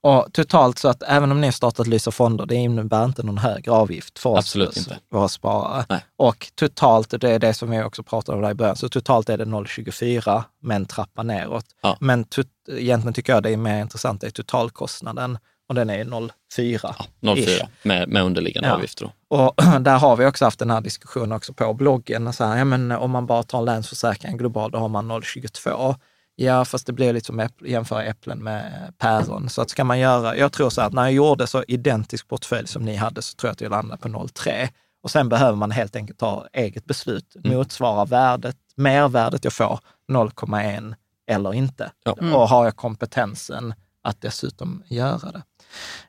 Och 0.06 0.34
totalt 0.34 0.80
så 0.80 0.88
att 0.88 1.04
även 1.04 1.32
om 1.32 1.42
ni 1.42 1.48
har 1.48 1.52
startat 1.52 1.88
Lysa 1.88 2.12
fonder, 2.12 2.46
det 2.46 2.56
innebär 2.56 3.06
inte 3.06 3.24
någon 3.24 3.38
högre 3.38 3.72
avgift 3.72 4.20
för 4.20 4.30
oss, 4.30 4.40
Absolut 4.40 4.78
inte. 4.78 5.00
våra 5.10 5.28
sparare. 5.30 5.86
Nej. 5.90 6.06
Och 6.16 6.52
totalt, 6.56 7.22
det 7.22 7.32
är 7.32 7.40
det 7.40 7.54
som 7.54 7.70
vi 7.70 7.84
också 7.84 8.04
pratade 8.04 8.36
om 8.36 8.42
där 8.42 8.52
i 8.52 8.54
början, 8.54 8.76
så 8.76 8.90
totalt 8.90 9.30
är 9.30 9.38
det 9.38 9.46
0,24 9.46 10.44
men 10.60 10.86
trappa 10.86 11.24
neråt. 11.24 11.66
Ja. 11.82 11.98
Men 12.00 12.26
egentligen 12.72 13.14
tycker 13.14 13.34
jag 13.34 13.44
det 13.44 13.50
är 13.50 13.58
mer 13.58 13.82
intressant, 13.82 14.22
det 14.22 14.28
är 14.28 14.32
totalkostnaden 14.32 15.38
och 15.70 15.76
den 15.76 15.90
är 15.90 16.04
0,4. 16.04 16.94
04 17.36 17.68
med, 17.84 18.10
med 18.10 18.24
underliggande 18.24 18.70
Ja. 18.70 18.76
avgifter. 18.76 19.12
Då. 19.30 19.36
Och 19.38 19.54
där 19.82 19.98
har 20.00 20.16
vi 20.16 20.26
också 20.26 20.46
haft 20.46 20.60
den 20.60 20.70
här 20.70 20.82
diskussionen 20.82 21.32
också 21.32 21.54
på 21.54 21.74
bloggen. 21.74 22.34
Så 22.34 22.46
här, 22.46 22.58
ja, 22.58 22.66
men 22.66 22.92
om 22.92 23.12
man 23.12 23.26
bara 23.26 23.44
tar 23.44 23.62
Länsförsäkringen 23.62 24.38
global, 24.38 24.72
då 24.72 24.78
har 24.78 24.90
man 24.90 25.12
0,22. 25.12 25.96
Ja, 26.36 26.66
fast 26.66 26.88
det 26.88 26.94
blir 26.94 27.14
lite 27.14 27.26
som 27.26 27.40
äpp- 27.42 27.66
jämföra 27.68 28.04
äpplen 28.04 28.44
med 28.44 28.94
päron. 28.98 29.50
Så 29.50 29.62
att 29.62 29.70
ska 29.70 29.84
man 29.84 30.00
göra, 30.00 30.38
jag 30.38 30.52
tror 30.52 30.70
så 30.70 30.82
här, 30.82 30.88
att 30.88 30.94
när 30.94 31.04
jag 31.04 31.12
gjorde 31.12 31.48
så 31.48 31.64
identisk 31.68 32.28
portfölj 32.28 32.68
som 32.68 32.86
ni 32.86 32.96
hade 32.96 33.22
så 33.22 33.36
tror 33.36 33.48
jag 33.48 33.54
att 33.54 33.62
jag 33.62 33.70
landade 33.72 34.02
på 34.02 34.08
0,3. 34.08 34.68
Och 35.04 35.12
sen 35.12 35.30
behöver 35.30 35.56
man 35.58 35.72
helt 35.72 35.96
enkelt 35.96 36.20
ta 36.20 36.48
eget 36.54 36.86
beslut. 36.86 37.36
Motsvarar 37.44 38.06
värdet, 38.06 38.58
mervärdet 38.76 39.44
jag 39.44 39.54
får 39.54 39.80
0,1 40.12 40.96
eller 41.28 41.54
inte? 41.54 41.92
Ja. 42.04 42.12
Och 42.12 42.50
har 42.50 42.66
jag 42.66 42.76
kompetensen 42.76 43.74
att 44.04 44.22
dessutom 44.22 44.84
göra 44.88 45.32
det? 45.32 45.42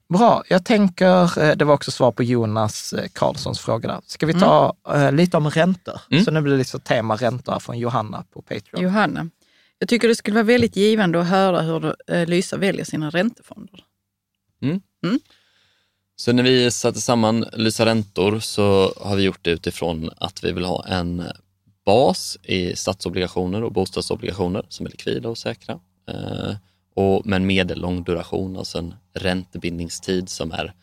Bra, 0.09 0.43
jag 0.49 0.65
tänker, 0.65 1.39
eh, 1.43 1.57
det 1.57 1.65
var 1.65 1.75
också 1.75 1.91
svar 1.91 2.13
på 2.13 2.23
Jonas 2.23 2.93
eh, 2.93 3.09
Karlssons 3.13 3.61
fråga 3.61 3.89
där. 3.89 4.01
Ska 4.07 4.27
vi 4.27 4.35
ta 4.35 4.77
eh, 4.95 5.13
lite 5.13 5.37
om 5.37 5.51
räntor? 5.51 6.01
Mm. 6.11 6.25
Så 6.25 6.31
nu 6.31 6.41
blir 6.41 6.53
det 6.53 6.59
lite 6.59 6.71
så 6.71 6.79
tema 6.79 7.17
räntor 7.17 7.53
här 7.53 7.59
från 7.59 7.79
Johanna 7.79 8.25
på 8.33 8.43
Patreon. 8.43 8.83
Johanna, 8.83 9.31
jag 9.79 9.89
tycker 9.89 10.09
det 10.09 10.15
skulle 10.15 10.35
vara 10.35 10.45
väldigt 10.45 10.77
givande 10.77 11.21
att 11.21 11.29
höra 11.29 11.61
hur 11.61 11.95
eh, 12.07 12.27
Lysa 12.27 12.57
väljer 12.57 12.85
sina 12.85 13.11
räntefonder. 13.11 13.85
Så 16.17 16.33
när 16.33 16.43
vi 16.43 16.71
satte 16.71 17.01
samman 17.01 17.47
Lysa 17.53 17.87
räntor 17.87 18.41
så 18.41 18.95
har 19.01 19.17
vi 19.17 19.23
gjort 19.23 19.45
det 19.45 19.51
utifrån 19.51 20.11
att 20.19 20.45
vi 20.45 20.53
vill 20.53 20.65
ha 20.65 20.87
en 20.87 21.23
bas 21.85 22.39
i 22.43 22.77
statsobligationer 22.77 23.63
och 23.63 23.73
bostadsobligationer 23.73 24.67
som 24.69 24.87
är 24.87 24.91
likvida 24.91 25.29
och 25.29 25.39
säkra. 25.39 25.81
Och 26.97 27.27
med 27.27 27.37
en 27.37 27.47
medellång 27.47 28.05
duration, 28.05 28.57
alltså 28.57 28.79
en 28.79 28.95
räntebindningstid 29.13 30.29
som 30.29 30.53
är 30.53 30.75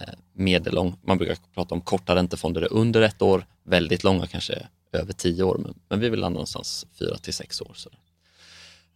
eh, 0.00 0.14
medellång. 0.32 0.94
Man 1.02 1.18
brukar 1.18 1.36
prata 1.54 1.74
om 1.74 1.80
korta 1.80 2.14
räntefonder 2.14 2.62
är 2.62 2.72
under 2.72 3.02
ett 3.02 3.22
år, 3.22 3.46
väldigt 3.64 4.04
långa 4.04 4.26
kanske 4.26 4.66
över 4.92 5.12
tio 5.12 5.42
år, 5.42 5.58
men, 5.58 5.74
men 5.88 6.00
vi 6.00 6.08
vill 6.08 6.20
landa 6.20 6.34
någonstans 6.34 6.86
fyra 6.98 7.16
till 7.16 7.34
sex 7.34 7.60
år. 7.60 7.72
Så. 7.74 7.90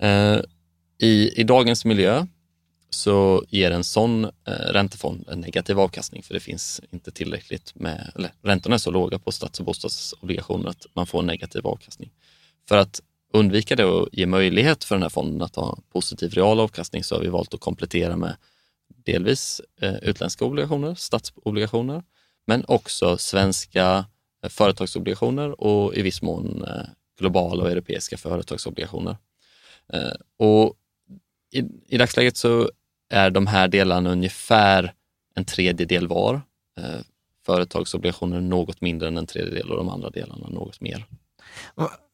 Eh, 0.07 0.41
i, 0.99 1.41
I 1.41 1.45
dagens 1.45 1.85
miljö 1.85 2.27
så 2.91 3.45
ger 3.49 3.71
en 3.71 3.85
sån 3.85 4.25
eh, 4.25 4.53
räntefond 4.53 5.29
en 5.29 5.41
negativ 5.41 5.81
avkastning 5.81 6.23
för 6.23 6.35
det 6.35 6.41
finns 6.41 6.81
inte 6.91 7.11
tillräckligt 7.11 7.75
med, 7.75 8.13
eller 8.15 8.33
räntorna 8.43 8.75
är 8.75 8.79
så 8.79 8.91
låga 8.91 9.19
på 9.19 9.33
stats 9.33 9.61
och 9.61 9.67
bostadsobligationer 9.67 10.69
att 10.69 10.87
man 10.95 11.07
får 11.07 11.21
en 11.21 11.27
negativ 11.27 11.67
avkastning. 11.67 12.11
För 12.69 12.77
att 12.77 13.01
undvika 13.39 13.77
det 13.77 13.85
och 13.85 14.09
ge 14.13 14.27
möjlighet 14.27 14.85
för 14.85 14.95
den 14.95 15.03
här 15.03 15.09
fonden 15.09 15.43
att 15.43 15.57
ha 15.57 15.79
positiv 15.93 16.31
real 16.31 16.61
avkastning 16.61 17.05
så 17.05 17.15
har 17.15 17.23
vi 17.23 17.29
valt 17.29 17.55
att 17.55 17.61
komplettera 17.61 18.17
med 18.17 18.37
delvis 18.89 19.61
eh, 19.81 19.97
utländska 19.97 20.45
obligationer, 20.45 20.95
statsobligationer, 20.95 22.03
men 22.47 22.65
också 22.69 23.17
svenska 23.17 24.07
eh, 24.43 24.49
företagsobligationer 24.49 25.61
och 25.61 25.95
i 25.95 26.03
viss 26.03 26.23
mån 26.23 26.65
eh, 26.65 26.87
globala 27.19 27.63
och 27.65 27.71
europeiska 27.71 28.17
företagsobligationer. 28.17 29.17
Och 30.39 30.75
i, 31.53 31.65
I 31.87 31.99
dagsläget 31.99 32.37
så 32.37 32.71
är 33.11 33.31
de 33.31 33.47
här 33.47 33.69
delarna 33.69 34.11
ungefär 34.11 34.95
en 35.35 35.45
tredjedel 35.45 36.09
var. 36.09 36.41
Företagsobligationer 37.47 38.41
något 38.41 38.81
mindre 38.81 39.09
än 39.09 39.19
en 39.19 39.27
tredjedel 39.27 39.71
och 39.71 39.77
de 39.77 39.89
andra 39.89 40.11
delarna 40.11 40.49
något 40.49 40.81
mer 40.81 41.07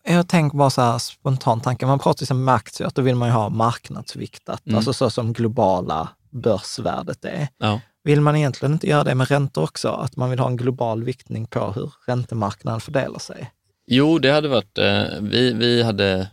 jag 0.05 0.28
tänker 0.28 0.59
bara 0.59 0.70
så 0.70 0.80
här 0.82 0.98
spontan 0.98 1.61
tanke, 1.61 1.86
man 1.86 1.98
pratar 1.98 2.26
ju 2.26 2.34
med 2.34 2.55
aktier, 2.55 2.88
att 2.88 2.94
då 2.94 3.03
vill 3.03 3.14
man 3.14 3.28
ju 3.28 3.32
ha 3.34 3.48
marknadsviktat, 3.48 4.66
Mm. 4.66 4.76
alltså 4.76 4.92
så 4.92 5.11
som 5.11 5.32
globala 5.32 6.09
börsvärdet 6.30 7.24
är. 7.24 7.48
Ja. 7.59 7.80
Vill 8.05 8.20
man 8.20 8.36
egentligen 8.36 8.72
inte 8.72 8.86
göra 8.88 9.05
det 9.05 9.14
med 9.14 9.28
räntor 9.28 9.62
också? 9.62 9.88
Att 9.88 10.16
man 10.16 10.30
vill 10.30 10.38
ha 10.38 10.46
en 10.48 10.57
global 10.57 11.05
viktning 11.05 11.46
på 11.46 11.72
hur 11.72 11.92
räntemarknaden 12.07 12.80
fördelar 12.80 13.18
sig? 13.18 13.50
Jo, 13.86 14.18
det 14.18 14.30
hade 14.30 14.48
varit, 14.48 14.78
eh, 14.78 15.05
vi, 15.20 15.53
vi 15.53 15.82
hade 15.82 16.30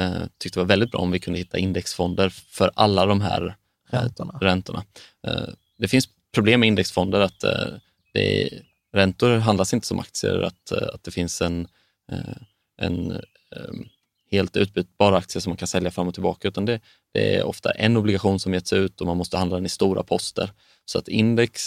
eh, 0.00 0.22
tyckt 0.38 0.54
det 0.54 0.60
var 0.60 0.66
väldigt 0.66 0.90
bra 0.90 1.00
om 1.00 1.10
vi 1.10 1.18
kunde 1.18 1.38
hitta 1.38 1.58
indexfonder 1.58 2.28
för 2.28 2.70
alla 2.74 3.06
de 3.06 3.20
här 3.20 3.56
eh, 3.90 4.00
Räntorna. 4.00 4.38
räntorna. 4.40 4.84
Det 5.78 5.88
finns 5.88 6.08
problem 6.34 6.60
med 6.60 6.66
indexfonder 6.66 7.20
att 7.20 7.40
det 8.12 8.42
är, 8.42 8.62
räntor 8.92 9.36
handlas 9.38 9.74
inte 9.74 9.86
som 9.86 9.98
aktier, 9.98 10.40
att, 10.42 10.72
att 10.72 11.04
det 11.04 11.10
finns 11.10 11.42
en, 11.42 11.68
en 12.76 13.10
um, 13.10 13.88
helt 14.30 14.56
utbytbar 14.56 15.12
aktie 15.12 15.40
som 15.40 15.50
man 15.50 15.56
kan 15.56 15.68
sälja 15.68 15.90
fram 15.90 16.08
och 16.08 16.14
tillbaka, 16.14 16.48
utan 16.48 16.64
det, 16.64 16.80
det 17.12 17.36
är 17.36 17.44
ofta 17.44 17.70
en 17.70 17.96
obligation 17.96 18.40
som 18.40 18.54
getts 18.54 18.72
ut 18.72 19.00
och 19.00 19.06
man 19.06 19.16
måste 19.16 19.36
handla 19.36 19.56
den 19.56 19.66
i 19.66 19.68
stora 19.68 20.02
poster. 20.02 20.50
Så 20.84 20.98
att 20.98 21.08
index, 21.08 21.62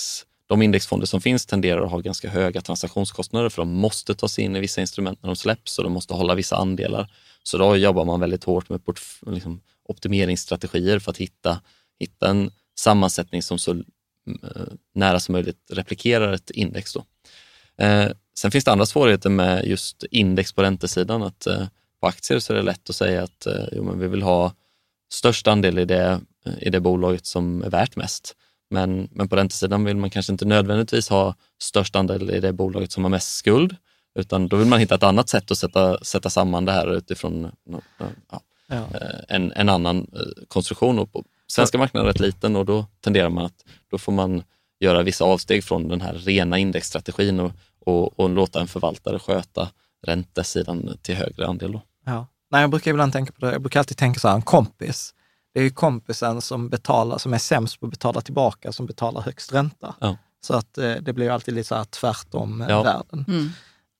de 0.48 0.62
indexfonder 0.62 1.08
som 1.08 1.22
finns 1.22 1.46
tenderar 1.46 1.82
att 1.82 1.92
ha 1.92 2.00
ganska 2.00 2.30
höga 2.30 2.62
transaktionskostnader 2.62 3.50
för 3.50 3.62
de 3.62 3.74
måste 3.74 4.16
ta 4.16 4.28
sig 4.28 4.44
in 4.44 4.56
i 4.56 4.60
vissa 4.60 4.82
instrument 4.82 5.24
när 5.24 5.28
de 5.28 5.36
släpps 5.36 5.78
och 5.78 5.84
de 5.84 5.94
måste 5.94 6.14
hålla 6.14 6.36
vissa 6.36 6.56
andelar. 6.56 7.12
Så 7.44 7.58
då 7.58 7.76
jobbar 7.76 8.06
man 8.06 8.20
väldigt 8.20 8.44
hårt 8.44 8.70
med 8.70 8.82
liksom, 9.28 9.62
optimeringsstrategier 9.84 11.00
för 11.00 11.12
att 11.12 11.18
hitta, 11.18 11.62
hitta 12.00 12.30
en 12.30 12.52
sammansättning 12.80 13.42
som 13.42 13.60
så 13.60 13.72
eh, 13.72 14.74
nära 14.96 15.20
som 15.20 15.34
möjligt 15.34 15.58
replikerar 15.70 16.34
ett 16.34 16.50
index. 16.52 16.94
Då. 16.94 17.06
Eh, 17.84 18.12
sen 18.42 18.52
finns 18.52 18.66
det 18.66 18.72
andra 18.72 18.86
svårigheter 18.86 19.30
med 19.30 19.66
just 19.66 20.04
index 20.12 20.54
på 20.54 20.62
räntesidan. 20.62 21.24
Att, 21.24 21.48
eh, 21.48 21.68
på 22.02 22.08
aktier 22.08 22.40
så 22.40 22.54
är 22.54 22.58
det 22.58 22.64
lätt 22.64 22.90
att 22.90 22.96
säga 22.96 23.24
att 23.24 23.46
eh, 23.46 23.66
jo, 23.72 23.84
men 23.84 24.00
vi 24.00 24.08
vill 24.08 24.22
ha 24.22 24.54
störst 25.14 25.48
andel 25.48 25.80
i 25.80 25.86
det, 25.86 26.22
i 26.62 26.70
det 26.70 26.80
bolaget 26.80 27.26
som 27.26 27.64
är 27.64 27.70
värt 27.70 27.96
mest. 27.96 28.36
Men, 28.70 29.10
men 29.12 29.30
på 29.30 29.36
räntesidan 29.36 29.84
vill 29.84 29.98
man 29.98 30.10
kanske 30.10 30.32
inte 30.32 30.46
nödvändigtvis 30.46 31.10
ha 31.10 31.36
störst 31.62 31.96
andel 31.96 32.32
i 32.32 32.40
det 32.40 32.54
bolaget 32.54 32.92
som 32.92 33.04
har 33.04 33.10
mest 33.12 33.36
skuld, 33.36 33.76
utan 34.20 34.48
då 34.48 34.58
vill 34.58 34.68
man 34.68 34.80
hitta 34.80 34.96
ett 34.96 35.04
annat 35.04 35.30
sätt 35.30 35.52
att 35.52 35.58
sätta, 35.58 36.04
sätta 36.04 36.30
samman 36.30 36.66
det 36.66 36.72
här 36.72 36.96
utifrån 36.98 37.52
ja, 37.70 38.42
Ja. 38.68 38.88
eh, 38.94 39.36
en, 39.36 39.52
en 39.52 39.70
annan 39.70 39.98
eh, 39.98 40.44
konstruktion. 40.48 41.00
Och 41.00 41.12
på 41.12 41.24
svenska 41.48 41.78
marknaden 41.78 42.10
är 42.10 42.14
rätt 42.14 42.20
liten 42.20 42.56
och 42.56 42.66
då 42.66 42.86
tenderar 43.02 43.30
man 43.30 43.46
att 43.46 43.66
då 43.92 43.98
får 43.98 44.12
man 44.12 44.44
göra 44.80 45.04
vissa 45.04 45.26
avsteg 45.26 45.64
från 45.64 45.88
den 45.88 46.02
här 46.02 46.14
rena 46.14 46.58
indexstrategin 46.58 47.40
och, 47.40 47.52
och, 47.86 48.20
och 48.20 48.30
låta 48.30 48.62
en 48.62 48.68
förvaltare 48.68 49.20
sköta 49.20 49.70
räntesidan 50.08 50.98
till 51.02 51.16
högre 51.16 51.48
andel. 51.48 51.72
Då. 51.72 51.82
Ja. 52.06 52.28
Nej, 52.52 52.62
jag 52.62 52.70
brukar 52.70 52.92
ibland 52.92 53.14
tänka 53.14 53.32
på 53.32 53.46
det. 53.46 53.52
Jag 53.52 53.62
brukar 53.62 53.80
alltid 53.80 53.98
tänka 53.98 54.20
så 54.20 54.28
här, 54.28 54.36
en 54.36 54.42
kompis. 54.42 55.14
Det 55.54 55.60
är 55.60 55.64
ju 55.64 55.70
kompisen 55.70 56.42
som 56.42 56.70
betalar, 56.70 57.18
som 57.18 57.34
är 57.34 57.38
sämst 57.38 57.80
på 57.80 57.86
att 57.86 57.92
betala 57.92 58.22
tillbaka, 58.22 58.72
som 58.72 58.86
betalar 58.86 59.22
högst 59.22 59.54
ränta. 59.54 59.96
Ja. 60.00 60.18
Så 60.42 60.54
att 60.54 60.78
eh, 60.78 60.94
det 60.94 61.14
blir 61.14 61.26
ju 61.26 61.32
alltid 61.32 61.54
lite 61.54 61.68
så 61.68 61.76
här 61.76 61.84
tvärtom 61.84 62.66
Ja. 62.70 62.84
världen. 62.84 63.26
Mm. 63.28 63.50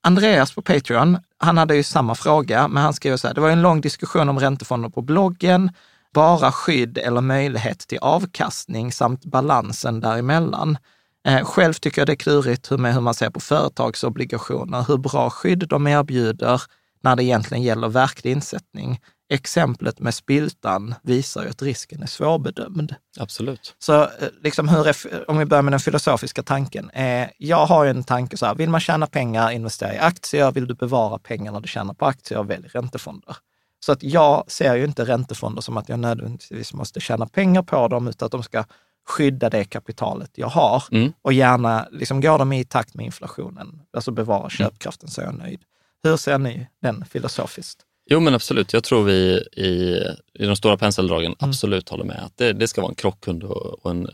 Andreas 0.02 0.54
på 0.54 0.62
Patreon, 0.62 1.18
han 1.38 1.58
hade 1.58 1.76
ju 1.76 1.82
samma 1.82 2.14
fråga, 2.14 2.68
men 2.68 2.82
han 2.82 2.92
skrev 2.94 3.16
så 3.16 3.26
här, 3.28 3.34
det 3.34 3.40
var 3.40 3.48
ju 3.48 3.52
en 3.52 3.62
lång 3.62 3.80
diskussion 3.80 4.28
om 4.28 4.40
räntefonder 4.40 4.88
på 4.88 5.02
bloggen, 5.02 5.70
bara 6.14 6.52
skydd 6.52 6.98
eller 6.98 7.20
möjlighet 7.20 7.78
till 7.78 7.98
avkastning 7.98 8.92
samt 8.92 9.24
balansen 9.24 10.00
däremellan. 10.00 10.78
Eh, 11.26 11.44
själv 11.44 11.72
tycker 11.72 12.00
jag 12.00 12.08
det 12.08 12.12
är 12.12 12.16
klurigt 12.16 12.72
hur, 12.72 12.78
med 12.78 12.94
hur 12.94 13.00
man 13.00 13.14
ser 13.14 13.30
på 13.30 13.40
företagsobligationer, 13.40 14.84
hur 14.88 14.96
bra 14.96 15.30
skydd 15.30 15.68
de 15.68 15.86
erbjuder 15.86 16.62
när 17.02 17.16
det 17.16 17.24
egentligen 17.24 17.62
gäller 17.62 17.88
verklig 17.88 18.32
insättning. 18.32 19.00
Exemplet 19.32 20.00
med 20.00 20.14
spiltan 20.14 20.94
visar 21.02 21.42
ju 21.42 21.50
att 21.50 21.62
risken 21.62 22.02
är 22.02 22.06
svårbedömd. 22.06 22.94
Absolut. 23.18 23.74
Så 23.78 24.02
eh, 24.02 24.08
liksom 24.42 24.68
hur 24.68 24.88
är, 24.88 25.30
om 25.30 25.38
vi 25.38 25.44
börjar 25.44 25.62
med 25.62 25.72
den 25.72 25.80
filosofiska 25.80 26.42
tanken. 26.42 26.90
Eh, 26.90 27.28
jag 27.38 27.66
har 27.66 27.84
ju 27.84 27.90
en 27.90 28.04
tanke 28.04 28.36
så 28.36 28.46
här, 28.46 28.54
vill 28.54 28.70
man 28.70 28.80
tjäna 28.80 29.06
pengar, 29.06 29.50
investera 29.50 29.94
i 29.94 29.98
aktier. 29.98 30.52
Vill 30.52 30.66
du 30.66 30.74
bevara 30.74 31.18
pengarna 31.18 31.60
du 31.60 31.68
tjänar 31.68 31.94
på 31.94 32.06
aktier, 32.06 32.42
välj 32.42 32.68
räntefonder. 32.68 33.36
Så 33.80 33.92
att 33.92 34.02
jag 34.02 34.44
ser 34.50 34.74
ju 34.74 34.84
inte 34.84 35.04
räntefonder 35.04 35.62
som 35.62 35.76
att 35.76 35.88
jag 35.88 35.98
nödvändigtvis 35.98 36.74
måste 36.74 37.00
tjäna 37.00 37.26
pengar 37.26 37.62
på 37.62 37.88
dem, 37.88 38.08
utan 38.08 38.26
att 38.26 38.32
de 38.32 38.42
ska 38.42 38.64
skydda 39.08 39.50
det 39.50 39.64
kapitalet 39.64 40.30
jag 40.34 40.48
har. 40.48 40.84
Mm. 40.92 41.12
Och 41.22 41.32
gärna 41.32 41.88
liksom 41.92 42.20
går 42.20 42.38
de 42.38 42.52
i 42.52 42.64
takt 42.64 42.94
med 42.94 43.06
inflationen, 43.06 43.80
alltså 43.92 44.10
bevara 44.10 44.50
köpkraften, 44.50 45.08
så 45.08 45.20
är 45.20 45.24
jag 45.24 45.34
nöjd. 45.38 45.60
Hur 46.02 46.16
ser 46.16 46.38
ni 46.38 46.66
den 46.82 47.04
filosofiskt? 47.04 47.80
Jo 48.10 48.20
men 48.20 48.34
absolut, 48.34 48.72
jag 48.72 48.84
tror 48.84 49.04
vi 49.04 49.44
i, 49.52 50.02
i 50.34 50.46
de 50.46 50.56
stora 50.56 50.76
penseldragen 50.76 51.34
Mm. 51.40 51.50
absolut 51.50 51.88
håller 51.88 52.04
med 52.04 52.24
att 52.24 52.36
det, 52.36 52.52
det 52.52 52.68
ska 52.68 52.80
vara 52.80 52.90
en 52.90 52.94
krockkund 52.94 53.44
och, 53.44 53.84
och 53.84 53.90
en, 53.90 54.06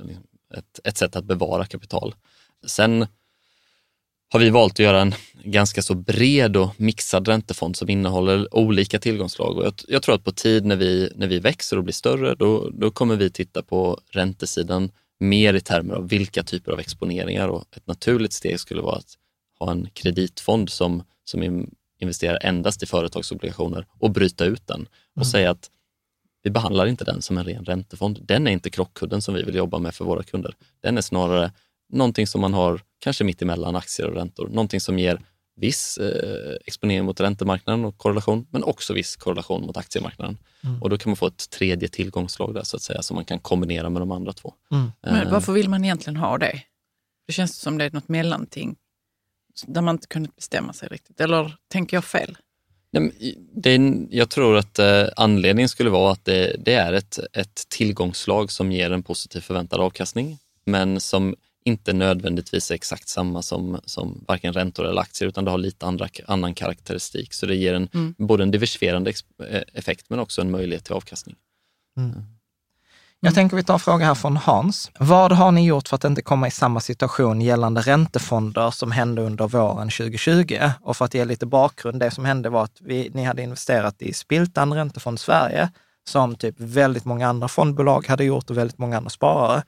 ett, 0.54 0.80
ett 0.84 0.96
sätt 0.98 1.16
att 1.16 1.24
bevara 1.24 1.64
kapital. 1.64 2.14
Sen 2.66 3.06
har 4.28 4.40
vi 4.40 4.50
valt 4.50 4.72
att 4.72 4.78
göra 4.78 5.00
en 5.00 5.14
ganska 5.44 5.82
så 5.82 5.94
bred 5.94 6.56
och 6.56 6.80
mixad 6.80 7.28
räntefond 7.28 7.76
som 7.76 7.90
innehåller 7.90 8.54
olika 8.54 8.98
tillgångsslag. 8.98 9.58
Och 9.58 9.64
jag, 9.64 9.74
jag 9.88 10.02
tror 10.02 10.14
att 10.14 10.24
på 10.24 10.32
tid 10.32 10.64
när 10.64 10.76
vi, 10.76 11.12
när 11.16 11.26
vi 11.26 11.38
växer 11.38 11.76
och 11.76 11.84
blir 11.84 11.94
större, 11.94 12.34
då, 12.34 12.70
då 12.70 12.90
kommer 12.90 13.16
vi 13.16 13.30
titta 13.30 13.62
på 13.62 14.00
räntesidan 14.10 14.90
mer 15.20 15.54
i 15.54 15.60
termer 15.60 15.94
av 15.94 16.08
vilka 16.08 16.42
typer 16.42 16.72
av 16.72 16.80
exponeringar 16.80 17.48
och 17.48 17.64
ett 17.76 17.86
naturligt 17.86 18.32
steg 18.32 18.60
skulle 18.60 18.82
vara 18.82 18.96
att 18.96 19.14
ha 19.58 19.70
en 19.70 19.88
kreditfond 19.92 20.70
som, 20.70 21.02
som 21.24 21.42
in- 21.42 21.74
investerar 21.98 22.38
endast 22.42 22.82
i 22.82 22.86
företagsobligationer 22.86 23.86
och 23.98 24.10
bryta 24.10 24.44
ut 24.44 24.66
den 24.66 24.88
och 25.14 25.26
säga 25.26 25.50
att 25.50 25.70
vi 26.42 26.50
behandlar 26.50 26.86
inte 26.86 27.04
den 27.04 27.22
som 27.22 27.38
en 27.38 27.44
ren 27.44 27.64
räntefond. 27.64 28.20
Den 28.22 28.46
är 28.46 28.50
inte 28.50 28.70
krockkudden 28.70 29.22
som 29.22 29.34
vi 29.34 29.42
vill 29.42 29.54
jobba 29.54 29.78
med 29.78 29.94
för 29.94 30.04
våra 30.04 30.22
kunder. 30.22 30.54
Den 30.80 30.98
är 30.98 31.02
snarare 31.02 31.52
någonting 31.92 32.26
som 32.26 32.40
man 32.40 32.54
har 32.54 32.80
kanske 32.98 33.24
mitt 33.24 33.42
emellan 33.42 33.76
aktier 33.76 34.06
och 34.06 34.14
räntor. 34.14 34.48
Någonting 34.48 34.80
som 34.80 34.98
ger 34.98 35.20
viss 35.56 35.98
eh, 35.98 36.56
exponering 36.66 37.04
mot 37.04 37.20
räntemarknaden 37.20 37.84
och 37.84 37.98
korrelation, 37.98 38.46
men 38.50 38.64
också 38.64 38.92
viss 38.94 39.16
korrelation 39.16 39.66
mot 39.66 39.76
aktiemarknaden. 39.76 40.38
Och 40.80 40.90
då 40.90 40.98
kan 40.98 41.10
man 41.10 41.16
få 41.16 41.26
ett 41.26 41.50
tredje 41.50 41.88
tillgångslag 41.88 42.54
där 42.54 42.62
så 42.62 42.76
att 42.76 42.82
säga, 42.82 43.02
som 43.02 43.14
man 43.14 43.24
kan 43.24 43.38
kombinera 43.38 43.90
med 43.90 44.02
de 44.02 44.12
andra 44.12 44.32
två. 44.32 44.54
Mm. 44.72 44.92
Men 45.02 45.26
Eh, 45.26 45.32
varför 45.32 45.52
vill 45.52 45.68
man 45.68 45.84
egentligen 45.84 46.16
ha 46.16 46.38
det? 46.38 46.62
Det 47.26 47.32
känns 47.32 47.56
som 47.56 47.78
det 47.78 47.84
är 47.84 47.90
något 47.90 48.08
mellanting 48.08 48.76
där 49.66 49.82
man 49.82 49.94
inte 49.94 50.06
kunnat 50.06 50.36
bestämma 50.36 50.72
sig 50.72 50.88
riktigt. 50.88 51.20
Eller 51.20 51.56
tänker 51.68 51.96
jag 51.96 52.04
fel? 52.04 52.36
Det 53.54 53.70
är, 53.70 54.06
jag 54.10 54.30
tror 54.30 54.56
att 54.56 54.78
eh, 54.78 55.06
anledningen 55.16 55.68
skulle 55.68 55.90
vara 55.90 56.12
att 56.12 56.24
det, 56.24 56.56
det 56.58 56.74
är 56.74 56.92
ett, 56.92 57.18
ett 57.32 57.68
tillgångslag 57.68 58.52
som 58.52 58.72
ger 58.72 58.90
en 58.90 59.02
positiv 59.02 59.40
förväntad 59.40 59.80
avkastning, 59.80 60.38
men 60.64 61.00
som 61.00 61.34
inte 61.66 61.92
nödvändigtvis 61.92 62.70
är 62.70 62.74
exakt 62.74 63.08
samma 63.08 63.42
som, 63.42 63.80
som 63.84 64.24
varken 64.28 64.52
räntor 64.52 64.86
eller 64.86 65.00
aktier, 65.00 65.28
utan 65.28 65.44
det 65.44 65.50
har 65.50 65.58
lite 65.58 65.86
andra, 65.86 66.08
annan 66.26 66.54
karaktäristik. 66.54 67.34
Så 67.34 67.46
det 67.46 67.54
ger 67.54 67.74
en, 67.74 67.88
Mm. 67.94 68.14
både 68.18 68.42
en 68.42 68.50
diversifierande 68.50 69.12
eh, 69.50 69.62
effekt, 69.74 70.06
men 70.08 70.18
också 70.18 70.40
en 70.40 70.50
möjlighet 70.50 70.84
till 70.84 70.94
avkastning. 70.94 71.36
Jag 73.20 73.34
tänker 73.34 73.56
vi 73.56 73.64
tar 73.64 73.74
en 73.74 73.80
fråga 73.80 74.06
här 74.06 74.14
från 74.14 74.36
Hans. 74.36 74.90
Vad 74.98 75.32
har 75.32 75.52
ni 75.52 75.66
gjort 75.66 75.88
för 75.88 75.96
att 75.96 76.04
inte 76.04 76.22
komma 76.22 76.48
i 76.48 76.50
samma 76.50 76.80
situation 76.80 77.40
gällande 77.40 77.80
räntefonder 77.80 78.70
som 78.70 78.92
hände 78.92 79.22
under 79.22 79.48
våren 79.48 79.90
2020? 79.90 80.58
Och 80.80 80.96
för 80.96 81.04
att 81.04 81.14
ge 81.14 81.24
lite 81.24 81.46
bakgrund, 81.46 82.00
det 82.00 82.10
som 82.10 82.24
hände 82.24 82.48
var 82.48 82.64
att 82.64 82.76
vi, 82.80 83.10
ni 83.14 83.24
hade 83.24 83.42
investerat 83.42 84.02
i 84.02 84.12
Spiltan 84.12 84.72
Räntefond 84.74 85.20
Sverige, 85.20 85.70
som 86.08 86.34
typ 86.34 86.54
väldigt 86.58 87.04
många 87.04 87.28
andra 87.28 87.48
fondbolag 87.48 88.06
hade 88.08 88.24
gjort 88.24 88.50
och 88.50 88.56
väldigt 88.58 88.78
många 88.78 88.96
andra 88.96 89.10
sparare. 89.10 89.62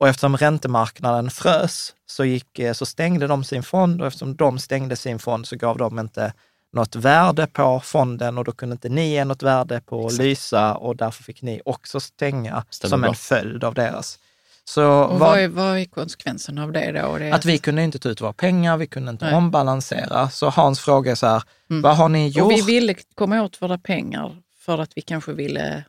Och 0.00 0.08
eftersom 0.08 0.36
räntemarknaden 0.36 1.30
frös 1.30 1.94
så, 2.06 2.24
gick, 2.24 2.58
eh, 2.58 2.72
så 2.72 2.86
stängde 2.86 3.26
de 3.26 3.44
sin 3.44 3.62
fond 3.62 4.00
och 4.00 4.06
eftersom 4.06 4.36
de 4.36 4.58
stängde 4.58 4.96
sin 4.96 5.18
fond 5.18 5.46
så 5.48 5.56
gav 5.56 5.78
de 5.78 5.98
inte 5.98 6.32
något 6.72 6.96
värde 6.96 7.46
på 7.46 7.80
fonden 7.84 8.38
och 8.38 8.44
då 8.44 8.52
kunde 8.52 8.72
inte 8.72 8.88
ni 8.88 9.10
ge 9.10 9.24
något 9.24 9.42
värde 9.42 9.80
på 9.80 10.10
Lysa 10.18 10.74
och 10.74 10.96
därför 10.96 11.22
fick 11.22 11.42
ni 11.42 11.60
också 11.64 12.00
stänga 12.00 12.64
Stämmer 12.70 12.90
som 12.90 13.00
bra. 13.00 13.08
en 13.10 13.14
följd 13.16 13.64
av 13.64 13.74
deras. 13.74 14.18
Så 14.64 14.84
Och 14.84 15.10
vad- 15.10 15.18
vad, 15.18 15.38
är, 15.40 15.48
vad 15.48 15.78
är 15.78 15.84
konsekvensen 15.84 16.58
av 16.58 16.72
det 16.72 16.92
då? 16.92 17.18
Det 17.18 17.32
att 17.32 17.44
vi 17.44 17.58
kunde 17.58 17.82
inte 17.82 17.98
ta 17.98 18.08
ut 18.08 18.20
våra 18.20 18.32
pengar, 18.32 18.76
vi 18.76 18.86
kunde 18.86 19.10
inte 19.10 19.24
Nej. 19.24 19.34
ombalansera. 19.34 20.30
Så 20.30 20.48
Hans 20.50 20.80
fråga 20.80 21.10
är 21.10 21.14
så 21.14 21.26
här, 21.26 21.42
Mm. 21.70 21.82
vad 21.82 21.96
har 21.96 22.08
ni 22.08 22.28
gjort? 22.28 22.44
Och 22.44 22.50
vi 22.52 22.60
ville 22.62 22.94
komma 23.14 23.42
åt 23.42 23.62
våra 23.62 23.78
pengar 23.78 24.36
för 24.58 24.78
att 24.78 24.90
vi 24.94 25.02
kanske 25.02 25.32
ville 25.32 25.84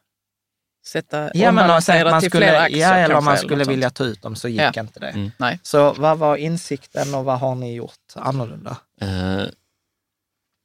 sätta, 0.86 1.18
ja, 1.24 1.30
men 1.34 1.48
om 1.48 1.58
ombalansera 1.58 2.12
man 2.12 2.22
till 2.22 2.30
skulle, 2.30 2.46
fler 2.46 2.60
aktier 2.60 2.80
ja, 2.80 2.96
eller 2.96 3.16
om 3.16 3.26
man 3.26 3.38
skulle 3.38 3.64
vilja 3.64 3.90
ta 3.90 4.04
ut 4.04 4.22
dem 4.22 4.36
så 4.36 4.48
gick 4.48 4.62
Ja. 4.62 4.74
inte 4.80 5.00
det. 5.00 5.08
Mm. 5.10 5.32
Nej. 5.38 5.60
Så 5.64 5.94
vad 5.94 6.18
var 6.18 6.36
insikten 6.38 7.16
och 7.16 7.26
vad 7.26 7.40
har 7.40 7.56
ni 7.56 7.74
gjort 7.76 8.14
annorlunda? 8.16 8.78
Eh, 9.02 9.44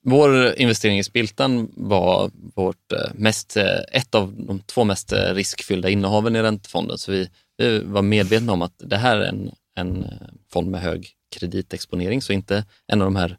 vår 0.04 0.54
investering 0.60 0.98
i 0.98 1.04
Spiltan 1.04 1.72
var 1.76 2.30
vårt 2.54 2.92
eh, 2.92 2.98
mest, 3.14 3.56
eh, 3.56 3.78
ett 3.92 4.14
av 4.14 4.34
de 4.38 4.58
två 4.60 4.84
mest 4.84 5.12
riskfyllda 5.12 5.88
innehaven 5.88 6.36
i 6.36 6.42
räntefonden. 6.42 6.98
Så 6.98 7.12
vi, 7.12 7.30
vi 7.56 7.78
var 7.78 8.02
medvetna 8.02 8.52
om 8.52 8.62
att 8.62 8.74
det 8.76 8.96
här 8.96 9.16
är 9.16 9.24
en, 9.28 9.50
en 9.76 10.06
fond 10.52 10.70
med 10.70 10.80
hög 10.80 11.10
kreditexponering, 11.36 12.22
så 12.22 12.32
inte 12.32 12.64
en 12.86 13.02
av 13.02 13.06
de 13.06 13.16
här 13.16 13.36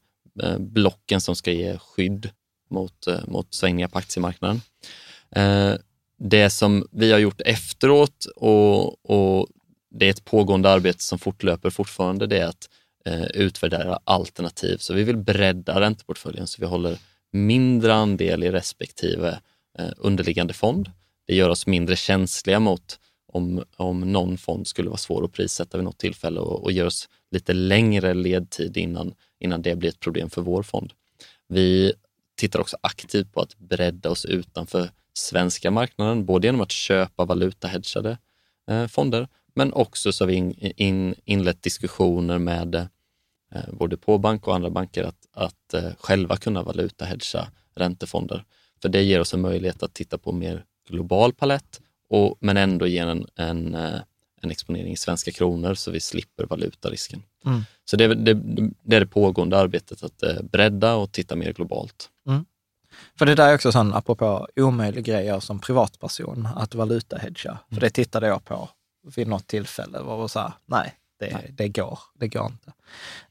blocken 0.59 1.21
som 1.21 1.35
ska 1.35 1.51
ge 1.51 1.77
skydd 1.77 2.29
mot, 2.69 3.07
mot 3.27 3.53
svängningar 3.53 3.87
på 3.87 3.97
aktiemarknaden. 3.97 4.61
Det 6.19 6.49
som 6.49 6.87
vi 6.91 7.11
har 7.11 7.19
gjort 7.19 7.41
efteråt 7.41 8.25
och, 8.35 9.05
och 9.11 9.47
det 9.89 10.05
är 10.05 10.09
ett 10.09 10.25
pågående 10.25 10.69
arbete 10.69 11.03
som 11.03 11.19
fortlöper 11.19 11.69
fortfarande, 11.69 12.27
det 12.27 12.37
är 12.37 12.45
att 12.45 12.69
eh, 13.05 13.25
utvärdera 13.25 13.99
alternativ. 14.03 14.77
Så 14.77 14.93
vi 14.93 15.03
vill 15.03 15.17
bredda 15.17 15.81
ränteportföljen 15.81 16.47
så 16.47 16.61
vi 16.61 16.67
håller 16.67 16.97
mindre 17.31 17.93
andel 17.93 18.43
i 18.43 18.51
respektive 18.51 19.39
eh, 19.79 19.89
underliggande 19.97 20.53
fond. 20.53 20.91
Det 21.27 21.35
gör 21.35 21.49
oss 21.49 21.67
mindre 21.67 21.95
känsliga 21.95 22.59
mot 22.59 22.99
om, 23.27 23.63
om 23.75 24.11
någon 24.11 24.37
fond 24.37 24.67
skulle 24.67 24.89
vara 24.89 24.97
svår 24.97 25.25
att 25.25 25.31
prissätta 25.31 25.77
vid 25.77 25.85
något 25.85 25.97
tillfälle 25.97 26.39
och, 26.39 26.63
och 26.63 26.71
ger 26.71 26.85
oss 26.85 27.09
lite 27.31 27.53
längre 27.53 28.13
ledtid 28.13 28.77
innan, 28.77 29.13
innan 29.39 29.61
det 29.61 29.75
blir 29.75 29.89
ett 29.89 29.99
problem 29.99 30.29
för 30.29 30.41
vår 30.41 30.63
fond. 30.63 30.93
Vi 31.47 31.93
tittar 32.35 32.59
också 32.59 32.77
aktivt 32.81 33.33
på 33.33 33.41
att 33.41 33.57
bredda 33.57 34.09
oss 34.09 34.25
utanför 34.25 34.89
svenska 35.17 35.71
marknaden, 35.71 36.25
både 36.25 36.47
genom 36.47 36.61
att 36.61 36.71
köpa 36.71 37.25
valutahedgade 37.25 38.17
eh, 38.69 38.87
fonder, 38.87 39.27
men 39.55 39.73
också 39.73 40.11
så 40.11 40.23
har 40.23 40.27
vi 40.27 40.35
in, 40.35 40.55
in, 40.59 41.15
inlett 41.25 41.63
diskussioner 41.63 42.37
med 42.37 42.75
eh, 42.75 43.61
både 43.71 43.97
på 43.97 44.17
bank 44.17 44.47
och 44.47 44.55
andra 44.55 44.69
banker 44.69 45.03
att, 45.03 45.27
att 45.33 45.73
eh, 45.73 45.91
själva 45.99 46.37
kunna 46.37 46.63
valutahedga 46.63 47.47
räntefonder. 47.75 48.43
För 48.81 48.89
det 48.89 49.03
ger 49.03 49.19
oss 49.19 49.33
en 49.33 49.41
möjlighet 49.41 49.83
att 49.83 49.93
titta 49.93 50.17
på 50.17 50.31
mer 50.31 50.65
global 50.89 51.33
palett, 51.33 51.81
och, 52.09 52.37
men 52.39 52.57
ändå 52.57 52.87
ge 52.87 52.97
en, 52.97 53.27
en, 53.35 53.75
en 54.41 54.51
exponering 54.51 54.93
i 54.93 54.97
svenska 54.97 55.31
kronor 55.31 55.73
så 55.73 55.91
vi 55.91 55.99
slipper 55.99 56.45
valutarisken. 56.45 57.23
Mm. 57.45 57.61
Så 57.85 57.97
det, 57.97 58.07
det, 58.07 58.33
det, 58.83 58.95
är 58.95 58.99
det 58.99 59.07
pågående 59.07 59.57
arbetet, 59.57 60.03
att 60.03 60.23
bredda 60.51 60.95
och 60.95 61.11
titta 61.11 61.35
mer 61.35 61.53
globalt. 61.53 62.09
Mm. 62.97 63.17
För 63.17 63.25
det 63.25 63.35
där 63.35 63.49
är 63.49 63.55
också 63.55 63.71
sån, 63.71 63.93
apropå 63.93 64.47
omöjlig 64.55 65.05
grej 65.05 65.41
som 65.41 65.59
privatperson, 65.59 66.47
att 66.55 66.75
valutahedga. 66.75 67.49
Mm. 67.49 67.61
För 67.71 67.81
det 67.81 67.89
tittade 67.89 68.27
jag 68.27 68.45
på 68.45 68.69
vid 69.15 69.27
något 69.27 69.47
tillfälle 69.47 69.99
och 69.99 70.17
var 70.17 70.27
så 70.27 70.39
här, 70.39 70.53
nej, 70.65 70.93
det, 71.19 71.33
nej. 71.33 71.53
det 71.57 71.67
går. 71.67 71.99
Det 72.19 72.27
går 72.27 72.45
inte. 72.45 72.73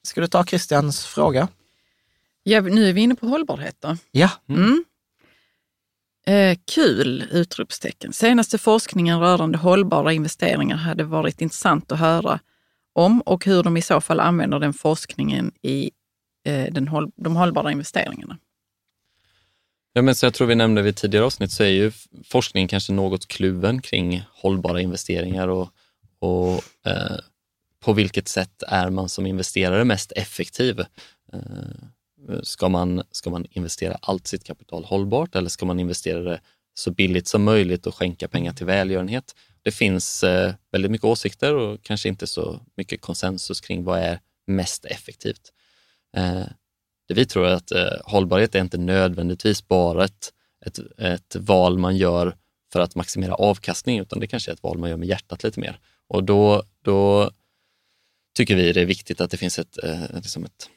Ska 0.02 0.20
du 0.20 0.26
ta 0.26 0.44
Christians 0.44 1.06
fråga? 1.06 1.48
Ja, 2.42 2.60
nu 2.60 2.88
är 2.88 2.92
vi 2.92 3.00
inne 3.00 3.14
på 3.14 3.26
hållbarhet 3.26 3.76
då. 3.80 3.96
Ja. 4.10 4.30
Mm. 4.48 4.84
Eh, 6.26 6.58
kul! 6.74 7.24
Utropstecken. 7.30 8.12
Senaste 8.12 8.58
forskningen 8.58 9.20
rörande 9.20 9.58
hållbara 9.58 10.12
investeringar 10.12 10.76
hade 10.76 11.04
varit 11.04 11.40
intressant 11.40 11.92
att 11.92 11.98
höra 11.98 12.40
om 12.92 13.20
och 13.20 13.44
hur 13.44 13.62
de 13.62 13.76
i 13.76 13.82
så 13.82 14.00
fall 14.00 14.20
använder 14.20 14.58
den 14.58 14.72
forskningen 14.72 15.52
i 15.62 15.90
eh, 16.44 16.72
den, 16.72 17.12
de 17.16 17.36
hållbara 17.36 17.72
investeringarna. 17.72 18.38
Ja, 19.96 20.02
men 20.02 20.14
så 20.14 20.26
jag 20.26 20.34
tror 20.34 20.46
vi 20.46 20.54
nämnde 20.54 20.82
vid 20.82 20.96
tidigare 20.96 21.24
avsnitt 21.24 21.52
så 21.52 21.62
är 21.62 21.68
ju 21.68 21.92
forskningen 22.24 22.68
kanske 22.68 22.92
något 22.92 23.28
kluven 23.28 23.82
kring 23.82 24.22
hållbara 24.30 24.80
investeringar 24.80 25.48
och, 25.48 25.68
och 26.18 26.54
eh, 26.86 27.16
på 27.80 27.92
vilket 27.92 28.28
sätt 28.28 28.62
är 28.68 28.90
man 28.90 29.08
som 29.08 29.26
investerare 29.26 29.84
mest 29.84 30.12
effektiv? 30.12 30.80
Eh, 31.32 32.40
ska, 32.42 32.68
man, 32.68 33.02
ska 33.10 33.30
man 33.30 33.46
investera 33.50 33.98
allt 34.02 34.26
sitt 34.26 34.44
kapital 34.44 34.84
hållbart 34.84 35.36
eller 35.36 35.48
ska 35.48 35.66
man 35.66 35.80
investera 35.80 36.22
det 36.22 36.40
så 36.74 36.90
billigt 36.90 37.28
som 37.28 37.44
möjligt 37.44 37.86
och 37.86 37.94
skänka 37.94 38.28
pengar 38.28 38.52
till 38.52 38.66
välgörenhet? 38.66 39.34
Det 39.62 39.70
finns 39.70 40.24
eh, 40.24 40.54
väldigt 40.72 40.90
mycket 40.90 41.04
åsikter 41.04 41.54
och 41.54 41.82
kanske 41.82 42.08
inte 42.08 42.26
så 42.26 42.60
mycket 42.76 43.00
konsensus 43.00 43.60
kring 43.60 43.84
vad 43.84 43.98
är 43.98 44.20
mest 44.46 44.84
effektivt. 44.84 45.52
Eh, 46.16 46.46
det 47.08 47.14
vi 47.14 47.26
tror 47.26 47.46
är 47.46 47.52
att 47.52 47.72
eh, 47.72 47.92
hållbarhet 48.04 48.54
är 48.54 48.60
inte 48.60 48.78
nödvändigtvis 48.78 49.68
bara 49.68 50.04
ett, 50.04 50.32
ett, 50.66 50.78
ett 50.98 51.36
val 51.36 51.78
man 51.78 51.96
gör 51.96 52.36
för 52.72 52.80
att 52.80 52.94
maximera 52.94 53.34
avkastning, 53.34 53.98
utan 53.98 54.20
det 54.20 54.26
kanske 54.26 54.50
är 54.50 54.52
ett 54.52 54.62
val 54.62 54.78
man 54.78 54.90
gör 54.90 54.96
med 54.96 55.08
hjärtat 55.08 55.42
lite 55.42 55.60
mer. 55.60 55.80
Och 56.08 56.24
då, 56.24 56.62
då 56.82 57.30
tycker 58.36 58.56
vi 58.56 58.72
det 58.72 58.80
är 58.80 58.86
viktigt 58.86 59.20
att 59.20 59.30
det 59.30 59.36
finns 59.36 59.58
ett, 59.58 59.84
eh, 59.84 60.02
liksom 60.14 60.44
ett 60.44 60.70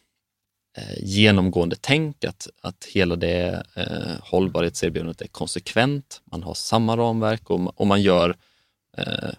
eh, 0.77 1.03
genomgående 1.03 1.75
tänk, 1.81 2.23
att, 2.23 2.47
att 2.61 2.85
hela 2.85 3.15
det 3.15 3.63
eh, 3.75 4.13
hållbarhetserbjudandet 4.21 5.21
är 5.21 5.27
konsekvent, 5.27 6.21
man 6.25 6.43
har 6.43 6.53
samma 6.53 6.97
ramverk 6.97 7.49
och, 7.49 7.79
och 7.79 7.87
man 7.87 8.01
gör, 8.01 8.35
eh, 8.97 9.29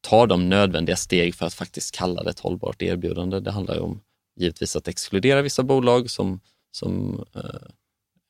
tar 0.00 0.26
de 0.26 0.48
nödvändiga 0.48 0.96
steg 0.96 1.34
för 1.34 1.46
att 1.46 1.54
faktiskt 1.54 1.94
kalla 1.94 2.22
det 2.22 2.30
ett 2.30 2.40
hållbart 2.40 2.82
erbjudande. 2.82 3.40
Det 3.40 3.50
handlar 3.50 3.74
ju 3.74 3.80
om 3.80 4.00
givetvis 4.36 4.76
att 4.76 4.88
exkludera 4.88 5.42
vissa 5.42 5.62
bolag 5.62 6.10
som, 6.10 6.40
som 6.70 7.24
eh, 7.34 7.40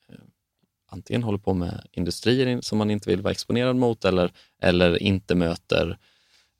eh 0.09 0.21
antingen 0.87 1.23
håller 1.23 1.39
på 1.39 1.55
med 1.55 1.87
industrier 1.93 2.61
som 2.61 2.79
man 2.79 2.91
inte 2.91 3.11
vill 3.11 3.23
vara 3.23 3.33
exponerad 3.33 3.77
mot 3.77 4.05
eller, 4.05 4.33
eller 4.63 5.03
inte 5.03 5.35
möter 5.35 5.99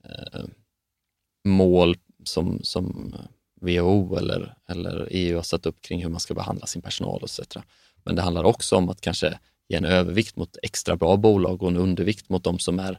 eh, 0.05 0.45
mål 1.45 1.97
som, 2.25 2.61
som 2.63 3.15
WHO 3.61 4.17
eller, 4.17 4.55
eller 4.69 5.09
EU 5.11 5.37
har 5.37 5.43
satt 5.43 5.67
upp 5.67 5.83
kring 5.83 6.03
hur 6.03 6.11
man 6.11 6.21
ska 6.21 6.35
behandla 6.35 6.67
sin 6.67 6.83
personal 6.83 7.25
etc. 7.25 7.41
Men 8.05 8.17
det 8.17 8.23
handlar 8.23 8.45
också 8.45 8.77
om 8.77 8.89
att 8.89 9.01
kanske 9.01 9.39
ge 9.69 9.77
en 9.77 9.85
övervikt 9.85 10.37
mot 10.37 10.57
extra 10.63 10.97
bra 10.97 11.17
bolag 11.17 11.63
och 11.63 11.69
en 11.69 11.77
undervikt 11.77 12.29
mot 12.29 12.45
de 12.45 12.59
som 12.59 12.79
är 12.79 12.99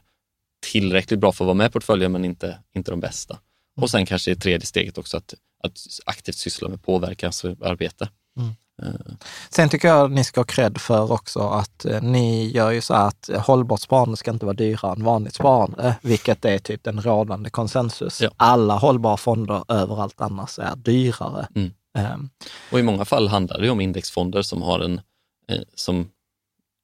tillräckligt 0.72 1.20
bra 1.20 1.32
för 1.32 1.44
att 1.44 1.46
vara 1.46 1.54
med 1.54 1.66
i 1.66 1.72
portföljen 1.72 2.12
men 2.12 2.24
inte, 2.24 2.58
inte 2.72 2.90
de 2.90 3.00
bästa. 3.00 3.38
Och 3.76 3.90
sen 3.90 4.06
kanske 4.06 4.30
i 4.30 4.36
tredje 4.36 4.66
steget 4.66 4.98
också 4.98 5.16
att 5.16 5.34
att 5.62 5.78
aktivt 6.06 6.36
syssla 6.36 6.68
med 6.68 6.82
påverkansarbete. 6.82 8.08
Mm. 8.38 8.54
Uh. 8.82 9.14
Sen 9.50 9.68
tycker 9.68 9.88
jag 9.88 10.04
att 10.04 10.10
ni 10.10 10.24
ska 10.24 10.40
ha 10.40 10.44
cred 10.44 10.80
för 10.80 11.12
också 11.12 11.40
att 11.40 11.84
eh, 11.84 12.02
ni 12.02 12.50
gör 12.50 12.70
ju 12.70 12.80
så 12.80 12.94
att 12.94 13.30
hållbart 13.36 13.80
sparande 13.80 14.16
ska 14.16 14.30
inte 14.30 14.46
vara 14.46 14.56
dyrare 14.56 14.92
än 14.92 15.04
vanligt 15.04 15.34
sparande, 15.34 15.96
vilket 16.02 16.44
är 16.44 16.58
typ 16.58 16.84
den 16.84 17.02
rådande 17.02 17.50
konsensus. 17.50 18.20
Ja. 18.20 18.30
Alla 18.36 18.74
hållbara 18.74 19.16
fonder 19.16 19.64
överallt 19.68 20.20
annars 20.20 20.58
är 20.58 20.76
dyrare. 20.76 21.48
Mm. 21.54 21.72
Um. 22.14 22.30
Och 22.72 22.78
i 22.78 22.82
många 22.82 23.04
fall 23.04 23.28
handlar 23.28 23.60
det 23.60 23.70
om 23.70 23.80
indexfonder 23.80 24.42
som 24.42 24.62
har 24.62 24.80
en, 24.80 25.00
eh, 25.48 25.62
som 25.74 26.10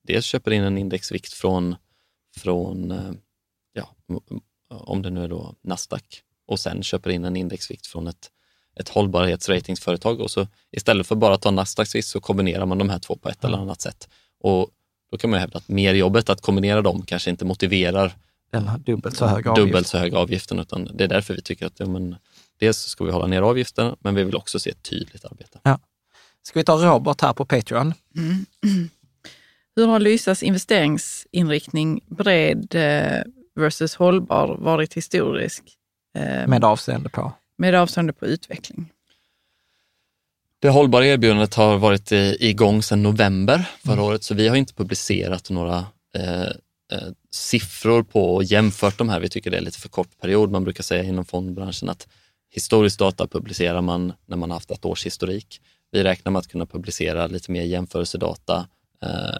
dels 0.06 0.24
köper 0.24 0.50
in 0.50 0.62
en 0.62 0.78
indexvikt 0.78 1.32
från, 1.32 1.76
från 2.36 2.90
eh, 2.90 3.12
ja, 3.72 3.88
om 4.68 5.02
det 5.02 5.10
nu 5.10 5.24
är 5.24 5.28
då 5.28 5.54
Nasdaq 5.62 6.22
och 6.46 6.60
sen 6.60 6.82
köper 6.82 7.10
in 7.10 7.24
en 7.24 7.36
indexvikt 7.36 7.86
från 7.86 8.06
ett 8.06 8.30
ett 8.76 8.88
hållbarhetsratingsföretag 8.88 10.20
och 10.20 10.30
så 10.30 10.46
istället 10.70 11.06
för 11.06 11.14
bara 11.14 11.34
att 11.34 11.42
ta 11.42 11.50
Nasdaqs 11.50 12.08
så 12.08 12.20
kombinerar 12.20 12.66
man 12.66 12.78
de 12.78 12.90
här 12.90 12.98
två 12.98 13.16
på 13.16 13.28
ett 13.28 13.44
eller 13.44 13.58
annat 13.58 13.80
sätt. 13.80 14.08
Och 14.40 14.70
då 15.10 15.18
kan 15.18 15.30
man 15.30 15.40
hävda 15.40 15.58
att 15.58 15.68
merjobbet 15.68 16.30
att 16.30 16.40
kombinera 16.40 16.82
dem 16.82 17.02
kanske 17.06 17.30
inte 17.30 17.44
motiverar 17.44 18.12
den 18.50 18.70
dubbelt 18.86 19.16
så 19.16 19.26
höga 19.26 19.54
dubbelt 19.54 19.86
så 19.86 19.98
höga 19.98 20.18
avgiften, 20.18 20.58
utan 20.58 20.90
det 20.94 21.04
är 21.04 21.08
därför 21.08 21.34
vi 21.34 21.42
tycker 21.42 21.66
att 21.66 21.80
ja, 21.80 21.86
men, 21.86 22.16
dels 22.58 22.78
ska 22.78 23.04
vi 23.04 23.10
hålla 23.10 23.26
ner 23.26 23.42
avgiften, 23.42 23.96
men 24.00 24.14
vi 24.14 24.24
vill 24.24 24.36
också 24.36 24.58
se 24.58 24.70
ett 24.70 24.82
tydligt 24.82 25.24
arbete. 25.24 25.60
Ja. 25.62 25.78
Ska 26.42 26.58
vi 26.58 26.64
ta 26.64 26.76
Robert 26.76 27.20
här 27.20 27.32
på 27.32 27.44
Patreon? 27.44 27.94
Mm. 28.16 28.46
Hur 29.76 29.86
har 29.86 30.00
Lysas 30.00 30.42
investeringsinriktning 30.42 32.00
bred 32.06 32.74
eh, 32.74 33.22
versus 33.54 33.94
hållbar 33.94 34.56
varit 34.58 34.94
historisk? 34.94 35.62
Eh, 36.14 36.46
Med 36.48 36.64
avseende 36.64 37.08
på? 37.08 37.32
med 37.56 37.74
avseende 37.74 38.12
på 38.12 38.26
utveckling. 38.26 38.92
Det 40.58 40.68
hållbara 40.68 41.06
erbjudandet 41.06 41.54
har 41.54 41.78
varit 41.78 42.12
igång 42.12 42.82
sedan 42.82 43.02
november 43.02 43.64
förra 43.84 43.92
mm. 43.92 44.04
året, 44.04 44.22
så 44.22 44.34
vi 44.34 44.48
har 44.48 44.56
inte 44.56 44.74
publicerat 44.74 45.50
några 45.50 45.86
eh, 46.14 46.42
eh, 46.92 47.08
siffror 47.30 48.02
på 48.02 48.34
och 48.34 48.44
jämfört 48.44 48.98
de 48.98 49.08
här. 49.08 49.20
Vi 49.20 49.28
tycker 49.28 49.50
det 49.50 49.56
är 49.56 49.60
lite 49.60 49.78
för 49.78 49.88
kort 49.88 50.20
period. 50.20 50.50
Man 50.50 50.64
brukar 50.64 50.82
säga 50.82 51.02
inom 51.02 51.24
fondbranschen 51.24 51.88
att 51.88 52.08
historisk 52.50 52.98
data 52.98 53.26
publicerar 53.26 53.80
man 53.80 54.12
när 54.26 54.36
man 54.36 54.50
har 54.50 54.56
haft 54.56 54.70
ett 54.70 54.84
års 54.84 55.06
historik. 55.06 55.60
Vi 55.90 56.02
räknar 56.04 56.32
med 56.32 56.40
att 56.40 56.48
kunna 56.48 56.66
publicera 56.66 57.26
lite 57.26 57.50
mer 57.50 57.62
jämförelsedata 57.62 58.66
eh, 59.02 59.38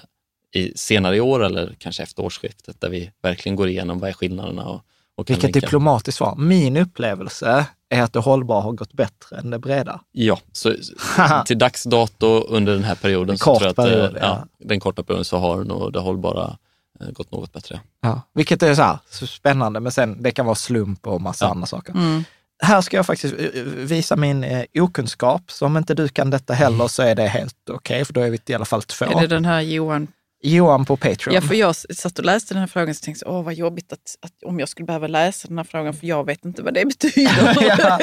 i, 0.60 0.72
senare 0.76 1.16
i 1.16 1.20
år 1.20 1.44
eller 1.44 1.74
kanske 1.78 2.02
efter 2.02 2.24
årsskiftet 2.24 2.80
där 2.80 2.88
vi 2.88 3.10
verkligen 3.22 3.56
går 3.56 3.68
igenom 3.68 3.98
vad 3.98 4.10
är 4.10 4.14
skillnaderna 4.14 4.64
och, 4.64 4.74
och 4.74 4.82
Vilket 5.26 5.52
diplomatiskt 5.52 6.18
svar. 6.18 6.36
Min 6.36 6.76
upplevelse 6.76 7.66
är 7.90 8.02
att 8.02 8.12
det 8.12 8.18
hållbara 8.18 8.60
har 8.60 8.72
gått 8.72 8.92
bättre 8.92 9.36
än 9.36 9.50
det 9.50 9.58
breda. 9.58 10.00
Ja, 10.12 10.38
så 10.52 10.74
till 11.46 11.58
dags 11.58 11.84
dato 11.84 12.26
under 12.26 12.72
den 12.72 12.84
här 12.84 12.94
perioden, 12.94 13.38
så 13.38 13.44
tror 13.44 13.62
jag 13.62 13.70
att, 13.70 13.76
period, 13.76 14.16
ja. 14.20 14.20
Ja, 14.20 14.46
den 14.58 14.80
korta 14.80 15.02
perioden, 15.02 15.24
så 15.24 15.38
har 15.38 15.64
nog 15.64 15.92
det 15.92 15.98
hållbara 15.98 16.56
eh, 17.00 17.06
gått 17.10 17.32
något 17.32 17.52
bättre. 17.52 17.80
Ja, 18.00 18.20
vilket 18.34 18.62
är 18.62 18.74
så, 18.74 18.82
här, 18.82 18.98
så 19.10 19.26
spännande, 19.26 19.80
men 19.80 19.92
sen 19.92 20.22
det 20.22 20.30
kan 20.30 20.46
vara 20.46 20.54
slump 20.54 21.06
och 21.06 21.20
massa 21.20 21.44
ja. 21.44 21.50
andra 21.50 21.66
saker. 21.66 21.92
Mm. 21.92 22.24
Här 22.62 22.80
ska 22.80 22.96
jag 22.96 23.06
faktiskt 23.06 23.34
eh, 23.38 23.44
eh, 23.44 23.62
visa 23.64 24.16
min 24.16 24.44
eh, 24.44 24.64
okunskap, 24.74 25.42
så 25.50 25.66
om 25.66 25.76
inte 25.76 25.94
du 25.94 26.08
kan 26.08 26.30
detta 26.30 26.54
heller 26.54 26.88
så 26.88 27.02
är 27.02 27.14
det 27.14 27.26
helt 27.26 27.56
okej, 27.70 27.94
okay, 27.94 28.04
för 28.04 28.12
då 28.12 28.20
är 28.20 28.30
vi 28.30 28.38
i 28.46 28.54
alla 28.54 28.64
fall 28.64 28.82
två. 28.82 29.04
Är 29.04 29.20
det 29.20 29.26
den 29.26 29.44
här 29.44 29.60
Johan 29.60 30.08
Johan 30.42 30.84
på 30.84 30.96
Patreon. 30.96 31.34
Ja, 31.34 31.40
för 31.40 31.54
jag 31.54 31.76
satt 31.76 32.18
och 32.18 32.24
läste 32.24 32.54
den 32.54 32.60
här 32.60 32.66
frågan 32.66 32.90
och 32.90 32.96
tänkte 32.96 33.24
åh 33.24 33.42
vad 33.42 33.54
jobbigt 33.54 33.92
att, 33.92 34.16
att, 34.20 34.32
om 34.46 34.60
jag 34.60 34.68
skulle 34.68 34.86
behöva 34.86 35.06
läsa 35.06 35.48
den 35.48 35.58
här 35.58 35.64
frågan 35.64 35.94
för 35.94 36.06
jag 36.06 36.26
vet 36.26 36.44
inte 36.44 36.62
vad 36.62 36.74
det 36.74 36.84
betyder. 36.84 37.56
Ja. 37.78 37.98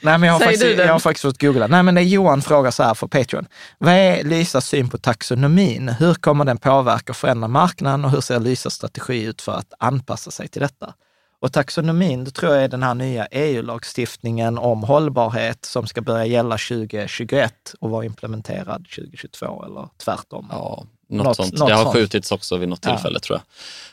Nej, 0.00 0.18
men 0.18 0.22
jag, 0.22 0.32
har 0.32 0.40
faktiskt, 0.40 0.78
jag 0.78 0.92
har 0.92 0.98
faktiskt 0.98 1.22
fått 1.22 1.40
googla. 1.40 1.66
Nej, 1.66 1.82
men 1.82 1.94
det 1.94 2.00
är 2.00 2.02
Johan 2.02 2.42
frågar 2.42 2.70
så 2.70 2.82
här 2.82 2.94
för 2.94 3.06
Patreon. 3.06 3.46
Vad 3.78 3.92
är 3.92 4.24
Lysas 4.24 4.66
syn 4.66 4.90
på 4.90 4.98
taxonomin? 4.98 5.88
Hur 5.88 6.14
kommer 6.14 6.44
den 6.44 6.58
påverka 6.58 7.12
och 7.12 7.16
förändra 7.16 7.48
marknaden 7.48 8.04
och 8.04 8.10
hur 8.10 8.20
ser 8.20 8.40
Lysas 8.40 8.74
strategi 8.74 9.22
ut 9.22 9.42
för 9.42 9.52
att 9.52 9.72
anpassa 9.78 10.30
sig 10.30 10.48
till 10.48 10.62
detta? 10.62 10.94
Och 11.40 11.52
taxonomin, 11.52 12.24
det 12.24 12.30
tror 12.30 12.54
jag 12.54 12.64
är 12.64 12.68
den 12.68 12.82
här 12.82 12.94
nya 12.94 13.26
EU-lagstiftningen 13.26 14.58
om 14.58 14.82
hållbarhet 14.82 15.64
som 15.64 15.86
ska 15.86 16.00
börja 16.00 16.24
gälla 16.26 16.58
2021 16.58 17.74
och 17.80 17.90
vara 17.90 18.04
implementerad 18.04 18.86
2022 18.96 19.64
eller 19.64 19.88
tvärtom. 20.04 20.48
Ja, 20.50 20.86
något, 21.08 21.24
Något- 21.26 21.36
sånt. 21.36 21.52
något 21.58 21.68
det 21.68 21.74
har 21.74 21.82
sånt. 21.84 21.94
skjutits 21.96 22.32
också 22.32 22.56
vid 22.56 22.68
något 22.68 22.80
Ja. 22.84 22.90
tillfälle 22.92 23.20
tror 23.20 23.36
jag. 23.38 23.42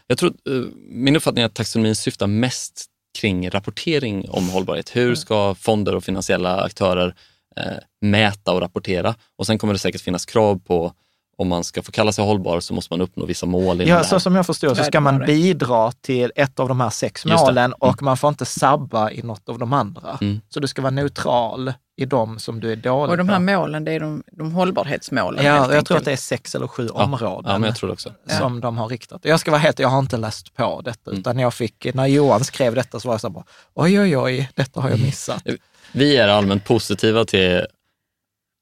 jag 0.08 0.18
tror, 0.18 0.30
eh, 0.50 0.62
min 0.90 1.16
uppfattning 1.16 1.42
är 1.42 1.46
att 1.46 1.54
taxonomin 1.54 1.96
syftar 1.96 2.28
mest 2.28 2.86
kring 3.20 3.50
rapportering 3.50 4.30
om 4.30 4.50
hållbarhet. 4.50 4.96
Mm. 4.96 5.08
Hur 5.08 5.16
ska 5.16 5.56
fonder 5.56 5.96
och 5.96 6.04
finansiella 6.04 6.62
aktörer 6.62 7.16
eh, 7.58 7.64
mäta 8.02 8.52
och 8.54 8.62
rapportera? 8.62 9.16
Och 9.38 9.46
sen 9.48 9.58
kommer 9.58 9.74
det 9.74 9.80
säkert 9.80 10.02
finnas 10.02 10.26
krav 10.26 10.60
på 10.60 10.94
om 11.42 11.48
man 11.48 11.64
ska 11.64 11.82
få 11.84 11.92
kalla 11.92 12.12
sig 12.12 12.26
hållbar 12.26 12.60
så 12.60 12.74
måste 12.74 12.94
man 12.94 13.02
uppnå 13.02 13.26
vissa 13.26 13.46
mål. 13.46 13.88
Ja, 13.88 14.04
så 14.04 14.20
som 14.20 14.36
jag 14.36 14.46
förstår 14.46 14.76
så 14.76 14.82
Ja, 14.82 14.86
ska 14.86 15.00
man 15.00 15.20
bidra 15.26 15.92
till 15.92 16.32
ett 16.36 16.60
av 16.60 16.68
de 16.68 16.80
här 16.82 16.90
sex 16.90 17.26
målen 17.26 17.74
och 17.74 18.02
man 18.04 18.18
får 18.18 18.28
inte 18.28 18.46
sabba 18.46 19.12
i 19.12 19.22
något 19.22 19.50
av 19.50 19.60
de 19.60 19.74
andra. 19.74 20.18
Mm. 20.22 20.42
Så 20.50 20.60
du 20.60 20.68
ska 20.68 20.82
vara 20.82 20.92
neutral 20.92 21.74
i 21.98 22.06
de 22.06 22.40
som 22.40 22.60
du 22.60 22.72
är 22.72 22.76
dålig 22.76 23.12
och 23.12 23.18
de 23.18 23.30
här 23.30 23.36
på. 23.36 23.42
målen, 23.42 23.84
det 23.86 23.92
är 23.92 24.00
de, 24.00 24.24
de 24.32 24.52
hållbarhetsmålen. 24.52 25.46
Ja, 25.46 25.54
jag 25.56 25.66
tror 25.68 25.76
att 25.76 25.78
enkelt. 25.92 26.06
det 26.06 26.12
är 26.12 26.16
sex 26.16 26.56
eller 26.56 26.68
sju 26.68 26.90
Ja. 26.96 27.04
områden 27.04 27.52
Ja, 27.52 27.58
men 27.58 27.68
jag 27.68 27.76
tror 27.76 27.88
det 27.88 27.94
också. 27.94 28.14
som 28.40 28.60
de 28.62 28.78
har 28.78 28.88
riktat. 28.88 29.22
Jag 29.24 29.40
ska 29.40 29.52
vara 29.52 29.62
helt, 29.62 29.80
jag 29.80 29.90
har 29.90 30.00
inte 30.00 30.18
läst 30.18 30.54
på 30.54 30.82
detta, 30.86 31.10
Mm. 31.12 31.20
utan 31.20 31.40
jag 31.40 31.54
fick, 31.54 31.88
när 31.94 32.06
Johan 32.08 32.44
skrev 32.44 32.76
detta 32.76 33.00
så 33.00 33.08
var 33.08 33.14
jag 33.14 33.22
så 33.22 33.28
här 33.28 33.34
bara, 33.34 33.44
oj, 33.74 34.00
oj, 34.02 34.18
oj, 34.18 34.50
detta 34.56 34.82
har 34.82 34.90
jag 34.90 35.00
missat. 35.00 35.44
Vi 35.92 36.18
är 36.18 36.28
allmänt 36.28 36.66
positiva 36.66 37.26
till 37.26 37.66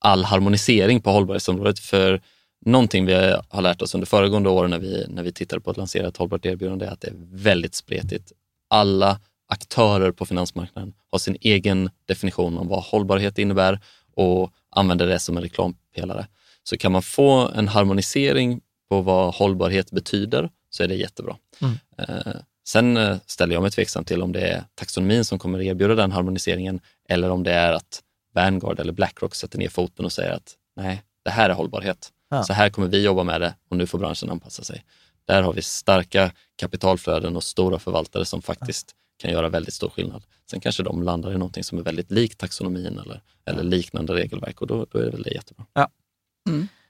all 0.01 0.23
harmonisering 0.25 1.01
på 1.01 1.11
hållbarhetsområdet. 1.11 1.79
För 1.79 2.21
någonting 2.65 3.05
vi 3.05 3.13
har 3.49 3.61
lärt 3.61 3.81
oss 3.81 3.93
under 3.95 4.05
föregående 4.05 4.49
år 4.49 4.67
när 4.67 4.79
vi, 4.79 5.05
när 5.07 5.23
vi 5.23 5.31
tittade 5.31 5.61
på 5.61 5.71
att 5.71 5.77
lansera 5.77 6.07
ett 6.07 6.17
hållbart 6.17 6.45
erbjudande 6.45 6.85
är 6.85 6.91
att 6.91 7.01
det 7.01 7.07
är 7.07 7.15
väldigt 7.31 7.75
spretigt. 7.75 8.31
Alla 8.69 9.19
aktörer 9.47 10.11
på 10.11 10.25
finansmarknaden 10.25 10.93
har 11.11 11.19
sin 11.19 11.37
egen 11.41 11.89
definition 12.05 12.57
om 12.57 12.67
vad 12.67 12.83
hållbarhet 12.83 13.37
innebär 13.37 13.79
och 14.15 14.53
använder 14.69 15.07
det 15.07 15.19
som 15.19 15.37
en 15.37 15.43
reklampelare. 15.43 16.27
Så 16.63 16.77
kan 16.77 16.91
man 16.91 17.01
få 17.01 17.49
en 17.55 17.67
harmonisering 17.67 18.61
på 18.89 19.01
vad 19.01 19.35
hållbarhet 19.35 19.91
betyder 19.91 20.49
så 20.69 20.83
är 20.83 20.87
det 20.87 20.95
jättebra. 20.95 21.35
Mm. 21.61 21.77
Eh, 21.97 22.33
sen 22.67 22.97
eh, 22.97 23.17
ställer 23.25 23.53
jag 23.53 23.61
mig 23.61 23.71
tveksam 23.71 24.03
till 24.03 24.21
om 24.21 24.31
det 24.31 24.41
är 24.41 24.63
taxonomin 24.75 25.25
som 25.25 25.39
kommer 25.39 25.61
erbjuda 25.61 25.95
den 25.95 26.11
harmoniseringen 26.11 26.79
eller 27.09 27.29
om 27.29 27.43
det 27.43 27.53
är 27.53 27.73
att 27.73 28.01
Vanguard 28.33 28.79
eller 28.79 28.93
Blackrock 28.93 29.35
sätter 29.35 29.59
ner 29.59 29.69
foten 29.69 30.05
och 30.05 30.11
säger 30.11 30.31
att 30.31 30.55
nej, 30.75 31.03
det 31.23 31.31
här 31.31 31.49
är 31.49 31.53
hållbarhet. 31.53 32.11
Ja. 32.29 32.43
Så 32.43 32.53
här 32.53 32.69
kommer 32.69 32.87
vi 32.87 33.03
jobba 33.03 33.23
med 33.23 33.41
det 33.41 33.55
och 33.69 33.77
nu 33.77 33.87
får 33.87 33.99
branschen 33.99 34.29
anpassa 34.29 34.63
sig. 34.63 34.85
Där 35.25 35.41
har 35.41 35.53
vi 35.53 35.61
starka 35.61 36.31
kapitalflöden 36.55 37.35
och 37.35 37.43
stora 37.43 37.79
förvaltare 37.79 38.25
som 38.25 38.41
faktiskt 38.41 38.95
kan 39.21 39.31
göra 39.31 39.49
väldigt 39.49 39.73
stor 39.73 39.89
skillnad. 39.89 40.23
Sen 40.51 40.59
kanske 40.59 40.83
de 40.83 41.03
landar 41.03 41.31
i 41.31 41.37
någonting 41.37 41.63
som 41.63 41.77
är 41.77 41.81
väldigt 41.83 42.11
likt 42.11 42.39
taxonomin 42.39 42.99
eller, 42.99 43.21
eller 43.45 43.63
liknande 43.63 44.13
regelverk 44.13 44.61
och 44.61 44.67
då, 44.67 44.85
då 44.91 44.99
är 44.99 45.03
det 45.03 45.11
väl 45.11 45.23
det 45.23 45.29
jättebra. 45.33 45.65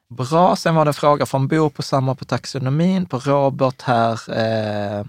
Bra, 0.09 0.55
sen 0.55 0.75
var 0.75 0.85
det 0.85 0.89
en 0.89 0.93
fråga 0.93 1.25
från 1.25 1.47
Bo 1.47 1.69
på 1.69 1.81
samma 1.81 2.15
på 2.15 2.25
taxonomin, 2.25 3.05
på 3.05 3.19
Robert 3.19 3.81
här. 3.81 4.11
Eh, 4.29 5.05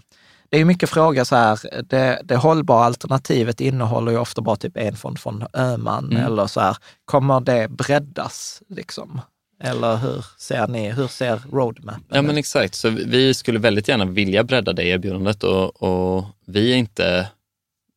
det 0.49 0.59
är 0.61 0.65
mycket 0.65 0.91
frågor 0.91 1.25
så 1.25 1.37
här, 1.37 1.83
det, 1.83 2.21
det 2.25 2.37
hållbara 2.37 2.85
alternativet 2.85 3.61
innehåller 3.61 4.13
ju 4.13 4.19
ofta 4.19 4.43
bara 4.43 4.57
typ 4.57 4.77
en 4.77 4.97
fond 4.97 5.19
från 5.19 5.45
Öhman 5.53 6.05
Mm. 6.05 6.25
eller 6.25 6.47
så 6.47 6.61
här, 6.61 6.77
kommer 7.05 7.41
det 7.41 7.69
breddas 7.69 8.63
liksom? 8.69 9.21
Eller 9.63 9.97
hur 9.97 10.25
ser 10.39 10.69
ni, 10.69 10.91
hur 10.91 11.07
ser 11.09 11.37
roadmapen 11.53 12.05
Ja 12.09 12.23
men 12.23 12.37
exakt, 12.37 12.75
så 12.75 12.91
vi- 12.91 13.35
skulle 13.35 13.59
väldigt 13.59 13.89
gärna 13.89 14.05
vilja 14.05 14.45
bredda 14.45 14.73
det 14.73 14.85
erbjudandet 14.85 15.45
och, 15.45 15.83
och 15.83 16.25
vi 16.47 16.73
är 16.73 16.77
inte, 16.77 17.29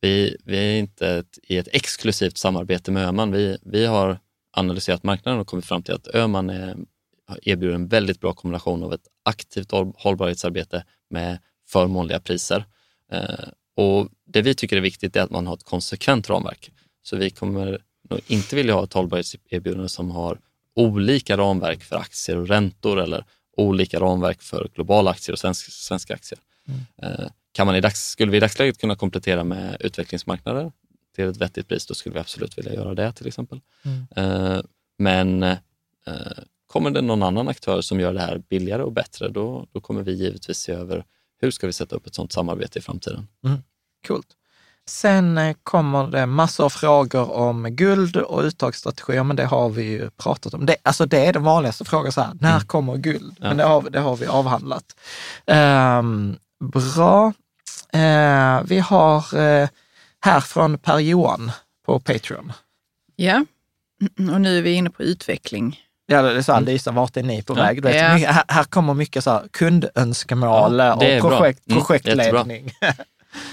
vi, 0.00 0.36
vi 0.44 0.56
är 0.58 0.78
inte 0.78 1.08
ett, 1.08 1.38
i 1.42 1.56
ett 1.56 1.68
exklusivt 1.72 2.38
samarbete 2.38 2.90
med 2.90 3.06
Öhman. 3.08 3.32
Vi, 3.32 3.58
vi 3.62 3.86
har 3.86 4.18
analyserat 4.56 5.02
marknaden 5.02 5.40
och 5.40 5.46
kommit 5.46 5.64
fram 5.66 5.82
till 5.82 5.94
att 5.94 6.14
Öhman 6.14 6.50
är, 6.50 6.76
erbjuder 7.42 7.74
en 7.74 7.88
väldigt 7.88 8.20
bra 8.20 8.32
kombination 8.32 8.82
av 8.82 8.92
ett 8.92 9.06
aktivt 9.24 9.70
håll- 9.70 9.92
hållbarhetsarbete 9.96 10.84
med 11.10 11.38
förmånliga 11.68 12.20
priser. 12.20 12.64
Eh, 13.12 13.48
och 13.76 14.08
det 14.26 14.42
vi 14.42 14.54
tycker 14.54 14.76
är 14.76 14.80
viktigt 14.80 15.16
är 15.16 15.20
att 15.22 15.30
man 15.30 15.46
har 15.46 15.54
ett 15.54 15.64
konsekvent 15.64 16.30
ramverk. 16.30 16.70
Så 17.02 17.16
vi 17.16 17.30
kommer 17.30 17.78
nog 18.10 18.20
inte 18.26 18.56
vilja 18.56 18.74
ha 18.74 18.84
ett 18.84 18.92
hållbarhetserbjudande 18.92 19.88
som 19.88 20.10
har 20.10 20.38
olika 20.74 21.36
ramverk 21.36 21.82
för 21.82 21.96
aktier 21.96 22.36
och 22.36 22.48
räntor 22.48 23.00
eller 23.00 23.24
olika 23.56 24.00
ramverk 24.00 24.42
för 24.42 24.68
globala 24.74 25.10
aktier 25.10 25.32
och 25.32 25.38
svensk, 25.38 25.72
svenska 25.72 26.14
aktier. 26.14 26.38
Eh, 27.02 27.26
kan 27.52 27.66
man 27.66 27.76
i 27.76 27.80
dags, 27.80 28.08
skulle 28.08 28.30
vi 28.30 28.36
i 28.36 28.40
dagsläget 28.40 28.78
kunna 28.78 28.96
komplettera 28.96 29.44
med 29.44 29.76
utvecklingsmarknader 29.80 30.72
till 31.14 31.24
ett 31.24 31.36
vettigt 31.36 31.68
pris, 31.68 31.86
då 31.86 31.94
skulle 31.94 32.12
vi 32.12 32.20
absolut 32.20 32.58
vilja 32.58 32.74
göra 32.74 32.94
det 32.94 33.12
till 33.12 33.26
exempel. 33.26 33.60
Mm. 33.84 34.06
Eh, 34.16 34.62
men 34.98 35.42
eh, 35.42 35.58
kommer 36.66 36.90
det 36.90 37.00
någon 37.00 37.22
annan 37.22 37.48
aktör 37.48 37.80
som 37.80 38.00
gör 38.00 38.14
det 38.14 38.20
här 38.20 38.38
billigare 38.38 38.82
och 38.82 38.92
bättre, 38.92 39.28
då, 39.28 39.66
då 39.72 39.80
kommer 39.80 40.02
vi 40.02 40.12
givetvis 40.12 40.58
se 40.58 40.72
över 40.72 41.04
hur 41.40 41.50
ska 41.50 41.66
vi 41.66 41.72
sätta 41.72 41.96
upp 41.96 42.06
ett 42.06 42.14
sådant 42.14 42.32
samarbete 42.32 42.78
i 42.78 42.82
framtiden. 42.82 43.26
Coolt. 44.06 44.26
Sen 44.88 45.38
eh, 45.38 45.56
kommer 45.62 46.06
det 46.06 46.26
massor 46.26 46.64
av 46.64 46.70
frågor 46.70 47.30
om 47.32 47.62
guld 47.70 48.16
och 48.16 48.42
uttagsstrategier, 48.42 49.22
men 49.22 49.36
det 49.36 49.44
har 49.44 49.68
vi 49.68 49.82
ju 49.82 50.10
pratat 50.10 50.54
om. 50.54 50.66
Det, 50.66 50.76
alltså 50.82 51.06
det 51.06 51.26
är 51.26 51.32
den 51.32 51.42
vanligaste 51.42 51.84
frågan, 51.84 52.12
så 52.12 52.20
här, 52.20 52.30
när 52.40 52.60
kommer 52.60 52.96
guld? 52.96 53.36
Men 53.40 53.56
det 53.56 53.64
har, 53.64 53.82
det 53.90 54.00
har 54.00 54.16
vi 54.16 54.26
avhandlat. 54.26 54.84
Ehm, 55.46 56.36
bra. 56.64 57.32
Eh, 57.92 58.62
vi 58.64 58.78
har 58.78 59.38
eh, 59.38 59.68
här 60.20 60.40
från 60.40 60.78
Per-Johan 60.78 61.52
på 61.86 62.00
Patreon. 62.00 62.52
Ja, 63.16 63.44
och 64.32 64.40
nu 64.40 64.58
är 64.58 64.62
vi 64.62 64.72
inne 64.72 64.90
på 64.90 65.02
utveckling. 65.02 65.80
Ja, 66.06 66.22
det 66.22 66.30
är 66.38 66.42
så 66.42 66.52
här, 66.52 66.60
Lisa, 66.60 66.90
vart 66.90 67.16
är 67.16 67.22
ni 67.22 67.42
på 67.42 67.52
Ja. 67.58 67.62
väg? 67.62 67.82
Du 67.82 67.88
vet, 67.88 67.96
Ja. 68.02 68.14
mycket, 68.14 68.30
här, 68.30 68.44
här 68.48 68.64
kommer 68.64 68.94
mycket 68.94 69.24
så 69.24 69.30
här, 69.30 69.48
kundönskemål 69.50 70.78
Ja, 70.78 70.96
det 71.00 71.12
är 71.14 71.22
och 71.24 71.28
bra. 71.28 71.38
projekt, 71.38 71.66
Mm, 71.70 71.84
projektledning. 71.84 72.72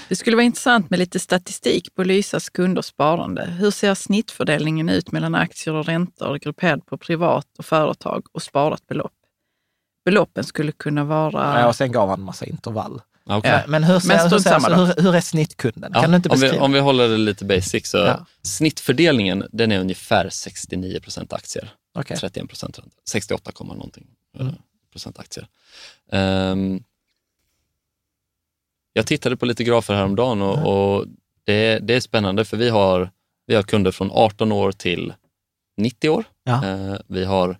Det 0.08 0.16
skulle 0.16 0.36
vara 0.36 0.44
intressant 0.44 0.90
med 0.90 0.98
lite 0.98 1.18
statistik 1.20 1.94
på 1.94 2.04
Lysas 2.04 2.48
kunders 2.50 2.84
sparande. 2.86 3.44
Hur 3.44 3.70
ser 3.70 3.94
snittfördelningen 3.94 4.88
ut 4.88 5.12
mellan 5.12 5.34
aktier 5.34 5.74
och 5.74 5.86
räntor 5.86 6.38
grupperad 6.38 6.86
på 6.86 6.98
privat 6.98 7.46
och 7.58 7.64
företag 7.66 8.26
och 8.32 8.42
sparat 8.42 8.86
belopp? 8.86 9.12
Beloppen 10.04 10.44
skulle 10.44 10.72
kunna 10.72 11.04
vara... 11.04 11.60
Ja, 11.60 11.68
och 11.68 11.76
sen 11.76 11.92
gav 11.92 12.08
han 12.08 12.18
en 12.18 12.24
massa 12.24 12.46
intervall. 12.46 13.00
Okej. 13.24 13.50
Ja, 13.50 13.60
men 13.66 13.84
hur, 13.84 13.98
ser, 14.00 14.08
Men 14.08 14.30
hur, 14.30 14.38
ser, 14.38 14.70
då. 14.70 14.74
hur, 14.84 15.02
hur 15.02 15.14
är 15.14 15.20
snittkunden? 15.20 15.92
Ja, 15.94 16.00
Kan 16.02 16.10
du 16.10 16.16
inte 16.16 16.28
om, 16.28 16.36
vi, 16.36 16.40
beskriva? 16.46 16.64
om 16.64 16.72
vi 16.72 16.80
håller 16.80 17.08
det 17.08 17.16
lite 17.16 17.44
basic 17.44 17.88
så 17.90 17.96
Ja. 17.98 18.26
snittfördelningen 18.42 19.44
den 19.52 19.72
är 19.72 19.80
ungefär 19.80 20.28
69 20.30 21.00
procent 21.00 21.32
aktier, 21.32 21.72
Okej. 21.94 22.16
31 22.16 22.48
procent 22.48 22.78
ränta, 22.78 22.96
68, 23.08 23.52
komma 23.52 23.74
någonting 23.74 24.06
eh, 24.38 24.40
Mm. 24.40 24.54
procent 24.92 25.18
aktier. 25.18 25.46
Ehm, 26.12 26.82
jag 28.92 29.06
tittade 29.06 29.36
på 29.36 29.46
lite 29.46 29.64
grafer 29.64 29.94
häromdagen 29.94 30.42
och, 30.42 30.54
Mm. 30.58 30.66
och 30.66 31.06
det, 31.44 31.78
det 31.78 31.94
är 31.94 32.00
spännande 32.00 32.44
för 32.44 32.56
vi 32.56 32.68
har, 32.68 33.10
vi 33.46 33.54
har 33.54 33.62
kunder 33.62 33.90
från 33.90 34.10
18 34.12 34.52
år 34.52 34.72
till 34.72 35.14
90 35.76 36.08
år. 36.10 36.24
Ja. 36.44 36.66
Eh, 36.66 36.96
vi 37.06 37.24
har 37.24 37.58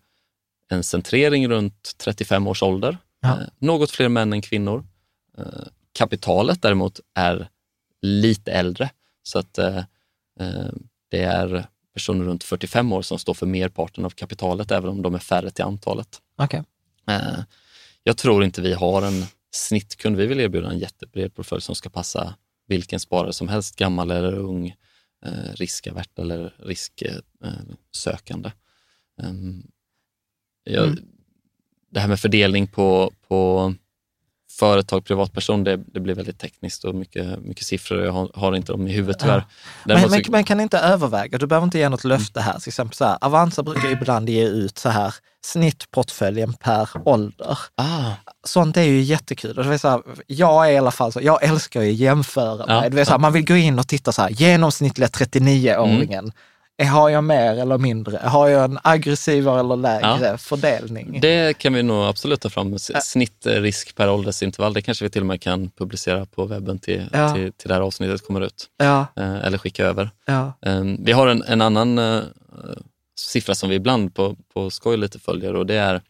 en 0.70 0.82
centrering 0.84 1.48
runt 1.48 1.94
35 1.98 2.46
års 2.46 2.62
ålder. 2.62 2.98
Ja. 3.20 3.28
Eh, 3.28 3.46
något 3.58 3.90
fler 3.90 4.08
män 4.08 4.32
än 4.32 4.42
kvinnor. 4.42 4.84
Eh, 5.38 5.44
kapitalet 5.92 6.62
däremot 6.62 7.00
är 7.14 7.48
lite 8.02 8.52
äldre. 8.52 8.90
Så 9.22 9.38
att 9.38 9.54
det 11.10 11.22
är 11.22 11.66
personer 11.94 12.24
runt 12.24 12.44
45 12.44 12.92
år 12.92 13.02
som 13.02 13.18
står 13.18 13.34
för 13.34 13.46
merparten 13.46 14.04
av 14.04 14.10
kapitalet, 14.10 14.70
även 14.70 14.90
om 14.90 15.02
de 15.02 15.14
är 15.14 15.18
färre 15.18 15.50
till 15.50 15.64
antalet. 15.64 16.20
Eh, 17.08 17.40
jag 18.02 18.16
tror 18.16 18.44
inte 18.44 18.62
vi 18.62 18.72
har 18.72 19.02
en 19.02 19.24
snittkund. 19.54 20.16
Vi 20.16 20.26
vill 20.26 20.40
erbjuda 20.40 20.70
en 20.70 20.78
jättebred 20.78 21.34
portfölj 21.34 21.62
som 21.62 21.74
ska 21.74 21.90
passa 21.90 22.34
vilken 22.66 23.00
sparare 23.00 23.32
som 23.32 23.48
helst, 23.48 23.76
gammal 23.76 24.10
eller 24.10 24.38
ung, 24.38 24.76
eh, 25.24 25.52
riskavert 25.54 26.18
eller 26.18 26.54
risksökande. 26.58 28.52
Um, 29.22 29.70
jag, 30.64 30.84
Mm. 30.84 31.08
Det 31.90 32.00
här 32.00 32.08
med 32.08 32.20
fördelning 32.20 32.66
på, 32.66 33.12
på 33.28 33.74
företag, 34.58 35.04
privatperson, 35.04 35.64
det, 35.64 35.76
det 35.76 36.00
blir 36.00 36.14
väldigt 36.14 36.38
tekniskt 36.38 36.84
och 36.84 36.94
mycket, 36.94 37.38
mycket 37.44 37.66
siffror. 37.66 38.04
Jag 38.04 38.12
har, 38.12 38.30
har 38.34 38.56
inte 38.56 38.72
dem 38.72 38.88
i 38.88 38.92
huvudet 38.92 39.18
tyvärr. 39.20 39.36
Men, 39.36 39.44
Däremot 39.84 40.10
men, 40.10 40.24
så- 40.24 40.30
men 40.30 40.44
kan 40.44 40.60
inte 40.60 40.78
överväga, 40.78 41.38
du 41.38 41.46
behöver 41.46 41.64
inte 41.64 41.78
ge 41.78 41.88
något 41.88 42.04
löfte 42.04 42.40
här. 42.40 42.58
Till 42.58 42.68
exempel 42.68 42.94
så 42.96 43.04
här, 43.04 43.18
Avanza 43.20 43.62
brukar 43.62 43.88
ibland 43.90 44.28
ge 44.28 44.44
ut 44.46 44.78
så 44.78 44.88
här 44.88 45.14
snittportföljen 45.44 46.52
per 46.52 46.88
ålder. 47.04 47.58
ah, 47.74 48.10
Sånt 48.44 48.76
är 48.76 48.82
ju 48.82 49.00
jättekul. 49.00 49.58
Och 49.58 49.64
det 49.64 49.74
är 49.74 49.78
så 49.78 49.88
här, 49.88 50.00
jag 50.26 50.68
är 50.68 50.72
i 50.72 50.78
alla 50.78 50.90
fall 50.90 51.12
så, 51.12 51.20
jag 51.22 51.42
älskar 51.44 51.82
ju 51.82 51.90
att 51.90 51.96
jämföra 51.96 52.64
Ja. 52.68 52.88
Det 52.88 53.00
är 53.00 53.04
så 53.04 53.10
här, 53.10 53.18
Man 53.18 53.32
vill 53.32 53.44
gå 53.46 53.56
in 53.56 53.78
och 53.78 53.88
titta 53.88 54.12
så 54.12 54.22
här, 54.22 54.30
genomsnittliga 54.30 55.08
39-åringen. 55.08 56.18
Mm. 56.18 56.32
Har 56.92 57.08
jag 57.08 57.24
mer 57.24 57.54
eller 57.58 57.78
mindre? 57.78 58.18
Har 58.24 58.48
jag 58.48 58.64
en 58.64 58.78
aggressivare 58.84 59.60
eller 59.60 59.76
lägre 59.76 60.26
Ja. 60.26 60.38
fördelning? 60.38 61.20
det 61.20 61.58
kan 61.58 61.72
vi 61.74 61.82
nog 61.82 62.04
absolut 62.04 62.40
ta 62.40 62.50
fram. 62.50 62.78
Snittrisk 62.78 63.94
per 63.96 64.10
åldersintervall, 64.10 64.72
det 64.72 64.82
kanske 64.82 65.04
vi 65.04 65.10
till 65.10 65.20
och 65.22 65.26
med 65.26 65.40
kan 65.40 65.70
publicera 65.70 66.26
på 66.26 66.44
webben 66.46 66.78
till, 66.78 67.08
Ja. 67.12 67.34
till, 67.34 67.52
till 67.52 67.68
det 67.68 67.74
här 67.74 67.80
avsnittet 67.80 68.26
kommer 68.26 68.40
ut. 68.40 68.66
Ja, 68.78 69.06
Eh, 69.16 69.34
eller 69.44 69.58
skicka 69.58 69.86
över. 69.86 70.10
ja. 70.26 70.52
Eh, 70.66 70.82
vi 70.98 71.12
har 71.12 71.26
en, 71.26 71.42
en 71.42 71.60
annan 71.60 71.98
eh, 71.98 72.20
siffra 73.20 73.54
som 73.54 73.68
vi 73.70 73.74
ibland 73.76 74.14
på, 74.14 74.36
på 74.54 74.70
skoj 74.70 74.96
lite 74.96 75.18
följer 75.18 75.54
och 75.54 75.66
det 75.66 75.74
är 75.74 76.02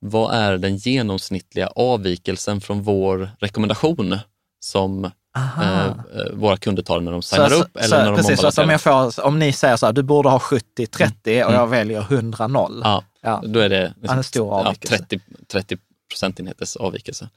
vad 0.00 0.34
är 0.34 0.58
den 0.58 0.76
genomsnittliga 0.76 1.66
avvikelsen 1.66 2.60
från 2.60 2.82
vår 2.82 3.30
rekommendation 3.40 4.18
som. 4.60 5.10
Eh, 5.36 5.86
eh, 5.86 5.92
våra 6.32 6.56
kunder 6.56 6.82
tar 6.82 7.00
när 7.00 7.12
de 7.12 7.22
signar 7.22 7.48
Så- 7.48 7.54
upp 7.62 7.70
så- 7.74 7.78
eller 7.78 7.98
när 7.98 8.10
de 8.10 8.16
Precis, 8.16 8.40
så 8.40 8.46
att 8.46 8.58
om, 8.58 8.70
jag 8.70 8.80
får, 8.80 9.20
om 9.24 9.38
ni 9.38 9.52
säger 9.52 9.76
så 9.76 9.86
här, 9.86 9.92
du 9.92 10.02
borde 10.02 10.28
ha 10.28 10.38
70-30 10.38 11.44
och 11.44 11.50
Mm. 11.50 11.54
jag 11.60 11.66
väljer 11.66 12.00
100-0. 12.02 12.80
Ja, 12.84 13.04
Ja. 13.20 13.42
då 13.46 13.60
är 13.60 13.68
det 13.68 13.94
Ja, 14.02 14.12
en 14.16 14.24
stor 14.24 14.48
ja, 14.48 14.60
avvikelse. 14.68 14.96
30, 14.98 15.20
30 15.46 15.76
procentenheters 16.10 16.76
avvikelse. 16.76 17.28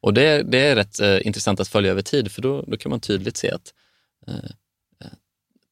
Och 0.00 0.14
det, 0.14 0.42
det 0.42 0.58
är 0.58 0.76
rätt 0.76 1.00
eh, 1.00 1.26
intressant 1.26 1.60
att 1.60 1.68
följa 1.68 1.90
över 1.90 2.02
tid 2.02 2.32
för 2.32 2.42
då, 2.42 2.62
då 2.66 2.76
kan 2.76 2.90
man 2.90 3.00
tydligt 3.00 3.36
se 3.36 3.50
att 3.50 3.72
eh, 4.28 4.34
eh, 4.34 5.10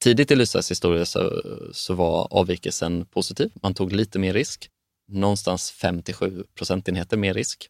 tidigt 0.02 0.30
i 0.30 0.36
Lysas 0.36 0.70
historia 0.70 1.04
så, 1.06 1.42
så 1.72 1.94
var 1.94 2.28
avvikelsen 2.30 3.04
positiv. 3.06 3.50
Man 3.62 3.74
tog 3.74 3.92
lite 3.92 4.18
mer 4.18 4.32
risk, 4.34 4.68
någonstans 5.08 5.72
5-7 5.82 6.44
procentenheter 6.58 7.16
mer 7.16 7.34
risk. 7.34 7.68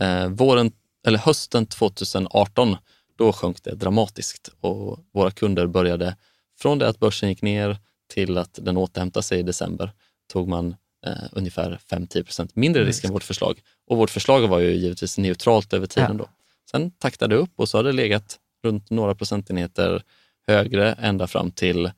Eh, 0.00 0.26
våren, 0.28 0.72
eller 1.06 1.18
hösten 1.18 1.66
2018, 1.66 2.76
då 3.16 3.32
sjönk 3.32 3.62
det 3.62 3.74
dramatiskt 3.74 4.50
och 4.60 4.98
våra 5.12 5.30
kunder 5.30 5.66
började, 5.66 6.16
från 6.60 6.78
det 6.78 6.88
att 6.88 6.98
börsen 6.98 7.28
gick 7.28 7.42
ner 7.42 7.76
till 8.08 8.38
att 8.38 8.58
den 8.62 8.76
återhämtade 8.76 9.22
sig 9.22 9.38
i 9.38 9.42
december, 9.42 9.90
tog 10.32 10.48
man 10.48 10.74
eh, 11.06 11.12
ungefär 11.32 11.80
5-10 11.90 12.22
procent 12.22 12.56
mindre 12.56 12.84
risk 12.84 13.04
än 13.04 13.12
vårt 13.12 13.24
förslag. 13.24 13.60
Och 13.86 13.96
vårt 13.96 14.10
förslag 14.10 14.48
var 14.48 14.58
ju 14.58 14.72
givetvis 14.72 15.18
neutralt 15.18 15.72
över 15.72 15.86
tiden 15.86 16.16
då. 16.16 16.28
Sen 16.70 16.90
taktade 16.90 17.34
det 17.34 17.40
upp 17.40 17.52
och 17.56 17.68
så 17.68 17.78
har 17.78 17.84
det 17.84 17.92
legat 17.92 18.38
runt 18.64 18.90
några 18.90 19.14
procentenheter 19.14 20.02
högre 20.46 20.92
ända 20.92 21.26
fram 21.26 21.50
till 21.50 21.90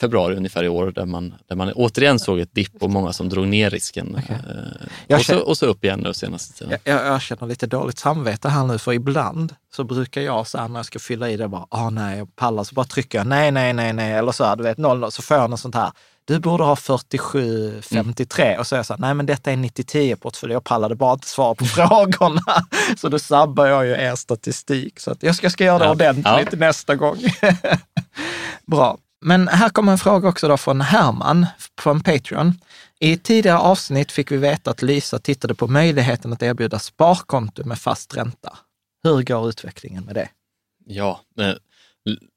februari 0.00 0.36
ungefär 0.36 0.64
i 0.64 0.68
år 0.68 0.90
där 0.90 1.04
man, 1.06 1.34
där 1.48 1.56
man 1.56 1.72
återigen 1.72 2.18
såg 2.18 2.38
ett 2.40 2.54
dipp 2.54 2.82
och 2.82 2.90
många 2.90 3.12
som 3.12 3.28
drog 3.28 3.48
ner 3.48 3.70
risken. 3.70 4.14
Eh, 4.28 4.34
Jag 5.06 5.18
och, 5.18 5.24
så, 5.26 5.38
och 5.38 5.58
så 5.58 5.66
upp 5.66 5.84
igen 5.84 6.00
nu 6.00 6.14
senaste 6.14 6.54
tiden. 6.58 6.78
Jag, 6.84 6.94
jag, 6.96 7.06
jag 7.06 7.22
känner 7.22 7.46
lite 7.46 7.66
dåligt 7.66 7.98
samvete 7.98 8.48
här 8.48 8.64
nu, 8.64 8.78
för 8.78 8.92
ibland 8.92 9.54
så 9.74 9.84
brukar 9.84 10.20
jag 10.20 10.46
så 10.46 10.58
här 10.58 10.68
när 10.68 10.78
jag 10.78 10.86
ska 10.86 10.98
fylla 10.98 11.30
i 11.30 11.36
det 11.36 11.48
bara, 11.48 11.66
ah 11.68 11.90
nej, 11.90 12.18
jag 12.18 12.36
pallar, 12.36 12.64
så 12.64 12.74
bara 12.74 12.86
trycker 12.86 13.18
jag 13.18 13.26
nej, 13.26 13.50
nej, 13.50 13.72
nej, 13.72 13.92
nej, 13.92 14.12
eller 14.12 14.32
så 14.32 14.44
här, 14.44 14.56
du 14.56 14.62
vet, 14.62 14.78
0, 14.78 15.12
så 15.12 15.22
får 15.22 15.36
jag 15.36 15.50
något 15.50 15.60
sånt 15.60 15.74
här. 15.74 15.90
Du 16.24 16.38
borde 16.38 16.64
ha 16.64 16.76
47, 16.76 17.82
53 17.82 18.58
och 18.58 18.66
så 18.66 18.74
är 18.74 18.78
jag 18.78 18.86
så 18.86 18.92
här, 18.92 19.00
nej 19.00 19.14
men 19.14 19.26
detta 19.26 19.52
är 19.52 19.56
90-10 19.56 20.16
portfölj, 20.16 20.52
jag 20.52 20.64
pallade 20.64 20.94
bara 20.94 21.12
inte 21.12 21.28
svara 21.28 21.54
på 21.54 21.64
frågorna. 21.76 22.42
Så 22.98 23.08
då 23.08 23.18
sabbar 23.18 23.66
jag 23.66 23.86
ju 23.86 23.92
er 23.92 24.14
statistik. 24.16 25.00
Så 25.00 25.14
jag 25.20 25.34
ska, 25.34 25.50
ska 25.50 25.64
göra 25.64 25.78
det 25.78 25.84
Ja. 25.84 25.90
ordentligt 25.90 26.48
Ja. 26.52 26.58
nästa 26.58 26.94
gång. 26.96 27.16
Bra. 28.66 28.98
Men 29.20 29.48
här 29.48 29.68
kommer 29.68 29.92
en 29.92 29.98
fråga 29.98 30.28
också 30.28 30.48
då 30.48 30.56
från 30.56 30.80
Herman 30.80 31.46
från 31.80 32.00
Patreon. 32.02 32.54
I 33.00 33.16
tidigare 33.16 33.58
avsnitt 33.58 34.12
fick 34.12 34.30
vi 34.32 34.36
veta 34.36 34.70
att 34.70 34.82
Lysa 34.82 35.18
tittade 35.18 35.54
på 35.54 35.66
möjligheten 35.66 36.32
att 36.32 36.42
erbjuda 36.42 36.78
sparkonto 36.78 37.64
med 37.64 37.78
fast 37.78 38.16
ränta. 38.16 38.58
Hur 39.02 39.22
går 39.22 39.48
utvecklingen 39.48 40.04
med 40.04 40.14
det? 40.14 40.28
Ja, 40.86 41.20
eh, 41.40 41.52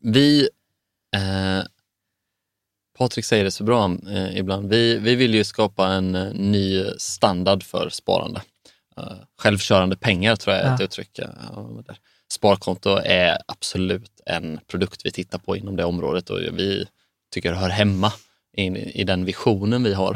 vi... 0.04 0.50
Eh, 1.16 1.64
Patrik 2.98 3.26
säger 3.26 3.44
det 3.44 3.52
så 3.52 3.64
bra 3.64 3.98
eh, 4.10 4.38
ibland. 4.38 4.70
Vi, 4.70 4.98
vi 4.98 5.16
vill 5.16 5.34
ju 5.34 5.44
skapa 5.44 5.88
en 5.88 6.16
eh, 6.16 6.34
ny 6.34 6.86
standard 6.98 7.64
för 7.64 7.90
sparande. 7.90 8.42
Eh, 8.98 9.14
självkörande 9.38 9.96
pengar 9.98 10.36
tror 10.36 10.56
jag 10.56 10.66
är 10.66 10.74
ett 10.74 10.80
Ja. 10.80 10.86
uttryck. 10.86 11.20
Sparkonto 12.32 12.90
är 13.06 13.38
absolut 13.46 14.12
en 14.26 14.60
produkt 14.68 15.02
vi 15.06 15.12
tittar 15.12 15.40
på 15.40 15.58
inom 15.58 15.76
det 15.76 15.86
området 15.86 16.30
och 16.30 16.40
vi 16.40 16.86
tycker 17.34 17.54
hör 17.54 17.70
hemma 17.70 18.14
i, 18.58 18.64
i 19.02 19.04
den 19.04 19.26
visionen 19.26 19.84
vi 19.84 19.94
har. 19.94 20.14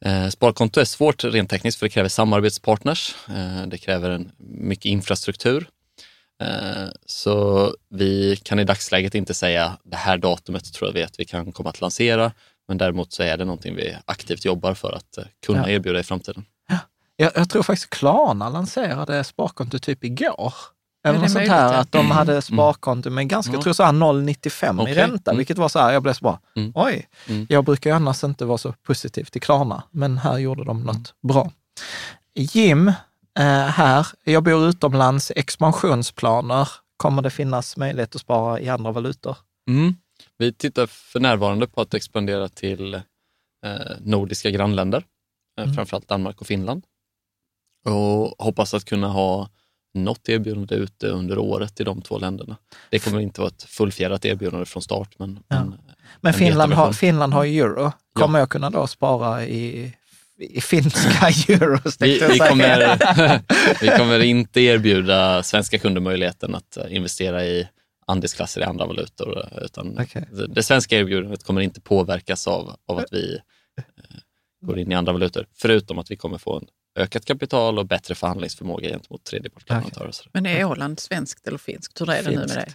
Ja. 0.00 0.10
Eh, 0.10 0.28
Sparkonto 0.28 0.80
är 0.80 0.84
svårt 0.84 1.24
rent 1.24 1.50
tekniskt 1.50 1.78
för 1.78 1.86
det 1.86 1.90
kräver 1.90 2.08
samarbetspartners. 2.08 3.14
Eh, 3.28 3.66
Det 3.66 3.78
kräver 3.78 4.10
en, 4.10 4.30
mycket 4.38 4.84
infrastruktur. 4.84 5.68
Eh, 6.42 6.88
Så 7.06 7.74
vi 7.90 8.36
kan 8.36 8.58
i 8.58 8.64
dagsläget 8.64 9.14
inte 9.14 9.34
säga 9.34 9.78
det 9.84 9.96
här 9.96 10.18
datumet 10.18 10.72
tror 10.72 10.88
jag 10.88 10.94
vi 10.94 11.02
att 11.02 11.20
vi 11.20 11.24
kan 11.24 11.52
komma 11.52 11.70
att 11.70 11.80
lansera. 11.80 12.32
Men 12.68 12.78
däremot 12.78 13.12
så 13.12 13.22
är 13.22 13.36
det 13.36 13.44
någonting 13.44 13.74
vi 13.76 13.96
aktivt 14.04 14.44
jobbar 14.44 14.74
för 14.74 14.92
att 14.92 15.18
kunna 15.46 15.58
Ja. 15.70 15.74
erbjuda 15.74 16.00
i 16.00 16.02
framtiden. 16.02 16.44
Jag, 17.20 17.32
jag 17.34 17.50
tror 17.50 17.62
faktiskt 17.62 17.90
Klarna 17.90 18.48
lanserade 18.48 19.24
sparkonto 19.24 19.78
typ 19.78 20.04
igår. 20.04 20.54
Eller 21.04 21.18
något 21.18 21.30
sånt 21.30 21.48
här, 21.48 21.74
att 21.80 21.92
de 21.92 22.10
hade 22.10 22.42
sparkonto 22.42 23.10
med 23.10 23.28
ganska, 23.28 23.52
jag 23.52 23.62
tror 23.62 23.84
här 23.84 23.92
0,95 23.92 24.80
i 24.80 24.82
Okej. 24.82 24.94
ränta, 24.94 25.30
Mm. 25.30 25.38
vilket 25.38 25.58
var 25.58 25.68
så 25.68 25.78
här, 25.78 25.92
jag 25.92 26.02
blev 26.02 26.12
så 26.12 26.22
bara, 26.24 26.38
Mm. 26.56 26.72
oj, 26.74 27.08
Mm. 27.28 27.46
jag 27.50 27.64
brukar 27.64 27.90
ju 27.90 27.96
annars 27.96 28.24
inte 28.24 28.44
vara 28.44 28.58
så 28.58 28.72
positiv 28.72 29.24
till 29.24 29.40
Klarna, 29.40 29.82
men 29.90 30.18
här 30.18 30.38
gjorde 30.38 30.64
de 30.64 30.80
något 30.82 31.14
bra. 31.28 31.50
Jim, 32.34 32.88
eh, 33.38 33.44
här, 33.66 34.06
jag 34.24 34.42
bor 34.42 34.68
utomlands, 34.68 35.32
expansionsplaner, 35.36 36.68
kommer 36.96 37.22
det 37.22 37.30
finnas 37.30 37.76
möjlighet 37.76 38.14
att 38.14 38.20
spara 38.20 38.60
i 38.60 38.68
andra 38.68 38.92
valutor? 38.92 39.36
Mm. 39.68 39.94
Vi 40.38 40.52
tittar 40.52 40.86
för 40.86 41.20
närvarande 41.20 41.66
på 41.66 41.80
att 41.80 41.94
expandera 41.94 42.48
till 42.48 42.94
eh, 42.94 43.00
nordiska 44.00 44.50
grannländer, 44.50 45.04
eh, 45.58 45.64
Mm. 45.64 45.74
framförallt 45.76 46.08
Danmark 46.08 46.40
och 46.40 46.46
Finland. 46.46 46.84
Och 47.84 48.44
hoppas 48.44 48.74
att 48.74 48.84
kunna 48.84 49.08
ha 49.08 49.48
något 49.94 50.28
erbjudande 50.28 50.74
ute 50.74 51.06
under 51.08 51.38
året 51.38 51.80
i 51.80 51.84
de 51.84 52.02
två 52.02 52.18
länderna. 52.18 52.56
Det 52.90 52.98
kommer 52.98 53.20
inte 53.20 53.40
vara 53.40 53.48
ett 53.48 53.62
fullfjädrat 53.62 54.24
erbjudande 54.24 54.66
från 54.66 54.82
start, 54.82 55.18
men, 55.18 55.38
Ja. 55.48 55.64
men 55.64 55.78
Men 56.20 56.32
En 56.32 56.38
Finland 56.38 56.72
har. 56.72 56.92
Finland 56.92 57.32
har 57.34 57.44
euro. 57.44 57.92
Kommer 58.12 58.38
jag 58.38 58.48
kunna 58.50 58.70
då 58.70 58.86
spara 58.86 59.44
i, 59.46 59.92
i 60.38 60.60
finska 60.60 61.28
euros? 61.54 61.96
vi, 62.00 62.18
vi, 62.28 62.38
kommer, 62.38 63.80
vi 63.80 63.88
kommer 63.98 64.20
inte 64.20 64.60
erbjuda 64.60 65.42
svenska 65.42 65.78
kunder 65.78 66.00
möjligheten 66.00 66.54
att 66.54 66.76
eh, 66.76 66.96
investera 66.96 67.44
i 67.44 67.68
andelsklasser 68.06 68.60
i 68.60 68.64
andra 68.64 68.86
valutor. 68.86 69.38
eh, 69.52 69.64
Utan 69.64 69.94
det, 69.94 70.46
det 70.48 70.62
svenska 70.62 70.96
erbjudandet 70.98 71.44
kommer 71.44 71.60
inte 71.60 71.80
påverkas 71.80 72.48
av, 72.48 72.76
av 72.86 72.98
att 72.98 73.12
vi 73.12 73.38
eh, 73.78 73.84
går 74.66 74.78
in 74.78 74.92
i 74.92 74.94
andra 74.94 75.12
valutor. 75.12 75.46
Förutom 75.54 75.98
att 75.98 76.10
vi 76.10 76.16
kommer 76.16 76.38
få 76.38 76.56
en 76.56 76.66
ökat 76.98 77.24
kapital 77.24 77.78
och 77.78 77.86
bättre 77.86 78.14
förhandlingsförmåga 78.14 78.88
gentemot 78.88 79.24
tredjepartsleverantörer. 79.24 80.08
Okay. 80.08 80.30
Men 80.32 80.46
är 80.46 80.64
Åland 80.64 81.00
svenskt 81.00 81.46
eller 81.48 81.58
finskt? 81.58 82.00
Hur 82.00 82.10
är 82.10 82.22
det 82.22 82.30
nu 82.30 82.36
med 82.36 82.48
det? 82.48 82.68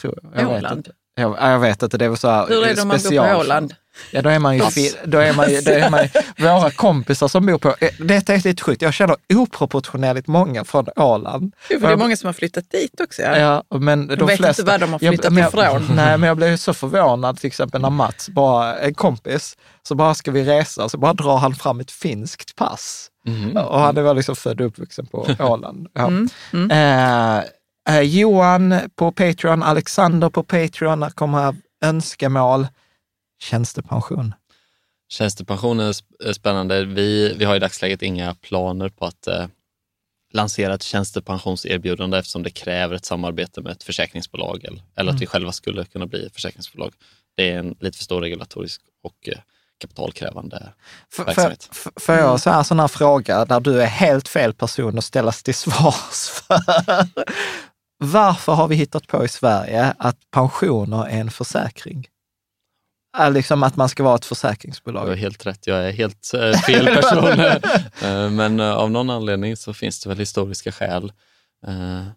Tror 0.00 0.18
jag. 0.22 0.32
Jag 0.42 0.48
vet 0.48 0.58
Åland. 0.58 0.88
Jag, 1.16 1.36
jag 1.40 1.58
vet 1.58 1.82
inte, 1.82 1.98
det 1.98 2.08
var 2.08 2.16
så 2.16 2.28
här 2.28 2.46
Hur 2.48 2.64
är 2.66 2.74
det 2.74 2.82
om 2.82 2.88
man 2.88 2.98
bor 3.02 3.32
på 3.34 3.38
Åland? 3.40 3.74
Ja, 4.12 4.22
då 4.22 4.28
är 4.30 4.38
man 4.38 4.56
ju, 4.56 4.62
då 5.04 5.18
är 5.18 5.32
man, 5.34 5.50
ju- 5.50 5.60
då 5.60 5.70
är 5.70 5.90
man 5.90 6.00
ju, 6.02 6.08
våra 6.44 6.70
kompisar 6.70 7.28
som 7.28 7.46
bor 7.46 7.58
på, 7.58 7.76
eh, 7.80 7.90
detta 7.98 8.34
är 8.34 8.44
lite 8.44 8.62
sjukt, 8.62 8.82
jag 8.82 8.94
känner 8.94 9.16
oproportionerligt 9.34 10.26
många 10.26 10.64
från 10.64 10.86
Åland. 10.96 11.54
Jo, 11.70 11.80
för 11.80 11.86
det 11.86 11.92
är 11.92 11.96
många 11.96 12.16
som 12.16 12.26
har 12.26 12.32
flyttat 12.32 12.70
dit 12.70 13.00
också. 13.00 13.22
Ja. 13.22 13.36
Ja, 13.70 13.78
men 13.78 14.06
de 14.06 14.16
de 14.16 14.26
vet 14.26 14.36
flesta, 14.36 14.62
inte 14.62 14.72
vad 14.72 14.80
de 14.80 14.92
har 14.92 14.98
Jag- 15.02 15.10
flyttat 15.14 15.32
men 15.32 15.42
jag, 15.42 15.48
ifrån. 15.48 15.86
Nej, 15.96 16.18
men 16.18 16.26
jag 16.28 16.36
blev 16.36 16.56
så 16.56 16.74
förvånad 16.74 17.38
till 17.38 17.46
exempel 17.46 17.80
när 17.82 17.90
Mats, 17.90 18.28
bara, 18.28 18.78
en 18.78 18.94
kompis, 18.94 19.56
så 19.88 19.94
bara 19.94 20.14
ska 20.14 20.30
vi 20.30 20.44
resa, 20.44 20.88
så 20.88 20.98
bara 20.98 21.12
drar 21.12 21.36
han 21.38 21.54
fram 21.54 21.80
ett 21.80 21.90
finskt 21.90 22.56
pass. 22.56 23.10
Mhm. 23.26 23.56
Och 23.56 23.80
han 23.80 24.04
var 24.04 24.14
liksom 24.14 24.36
född 24.36 24.60
och 24.60 24.66
uppvuxen 24.66 25.06
på 25.06 25.26
Åland. 25.38 25.88
Ja. 25.92 26.06
Mm, 26.06 26.28
mm. 26.52 26.70
Eh, 26.70 27.44
eh, 27.96 28.00
Johan 28.02 28.74
på 28.94 29.12
Patreon, 29.12 29.62
Alexander 29.62 30.28
på 30.30 30.42
Patreon, 30.42 31.02
här 31.02 31.10
kommer 31.10 31.38
här 31.38 31.56
önskemål. 31.84 32.66
Tjänstepension. 33.42 34.34
Tjänstepension 35.08 35.80
är 35.80 35.92
sp- 35.92 36.24
är 36.24 36.32
spännande. 36.32 36.84
Vi, 36.84 37.34
vi 37.38 37.44
har 37.44 37.56
i 37.56 37.58
dagsläget 37.58 38.02
inga 38.02 38.34
planer 38.34 38.88
på 38.88 39.06
att 39.06 39.26
eh, 39.26 39.46
lansera 40.32 40.74
ett 40.74 40.82
tjänstepensionserbjudande 40.82 42.18
eftersom 42.18 42.42
det 42.42 42.50
kräver 42.50 42.94
ett 42.96 43.04
samarbete 43.04 43.60
med 43.60 43.72
ett 43.72 43.82
försäkringsbolag 43.82 44.64
eller, 44.64 44.82
eller 44.96 45.12
att 45.12 45.20
vi 45.20 45.26
själva 45.26 45.52
skulle 45.52 45.84
kunna 45.84 46.06
bli 46.06 46.30
försäkringsbolag. 46.32 46.92
Det 47.36 47.50
är 47.50 47.58
en 47.58 47.76
lite 47.80 47.96
för 47.98 48.04
stor 48.04 48.20
regulatorisk 48.20 48.80
och 49.02 49.28
eh, 49.28 49.38
kapitalkrävande 49.80 50.72
verksamhet. 51.18 51.68
Får 51.72 51.92
får 52.00 52.14
jag 52.14 52.40
så 52.40 52.50
här 52.50 52.62
sån 52.62 52.80
här 52.80 52.88
fråga 52.88 53.44
där 53.44 53.60
du 53.60 53.82
är 53.82 53.86
helt 53.86 54.28
fel 54.28 54.54
person 54.54 54.98
att 54.98 55.04
ställas 55.04 55.42
till 55.42 55.54
svars 55.54 56.28
för? 56.28 56.58
Varför 57.98 58.52
har 58.52 58.68
vi 58.68 58.76
hittat 58.76 59.06
på 59.06 59.24
i 59.24 59.28
Sverige 59.28 59.94
att 59.98 60.16
pensioner 60.30 61.06
är 61.06 61.20
en 61.20 61.30
försäkring? 61.30 62.06
Är 63.16 63.30
Liksom 63.30 63.62
att 63.62 63.76
man 63.76 63.88
ska 63.88 64.02
vara 64.02 64.14
ett 64.14 64.22
Du 64.22 64.26
har 64.26 64.28
försäkringsbolag. 64.28 65.16
helt 65.16 65.46
rätt, 65.46 65.66
jag 65.66 65.88
är 65.88 65.92
helt 65.92 66.34
eh, 66.34 66.52
fel 66.52 66.86
person. 66.86 67.40
Eh, 68.02 68.30
Men 68.30 68.60
eh, 68.60 68.72
av 68.72 68.90
någon 68.90 69.10
anledning 69.10 69.56
så 69.56 69.74
finns 69.74 70.00
det 70.00 70.08
väl 70.08 70.18
historiska 70.18 70.72
skäl. 70.72 71.12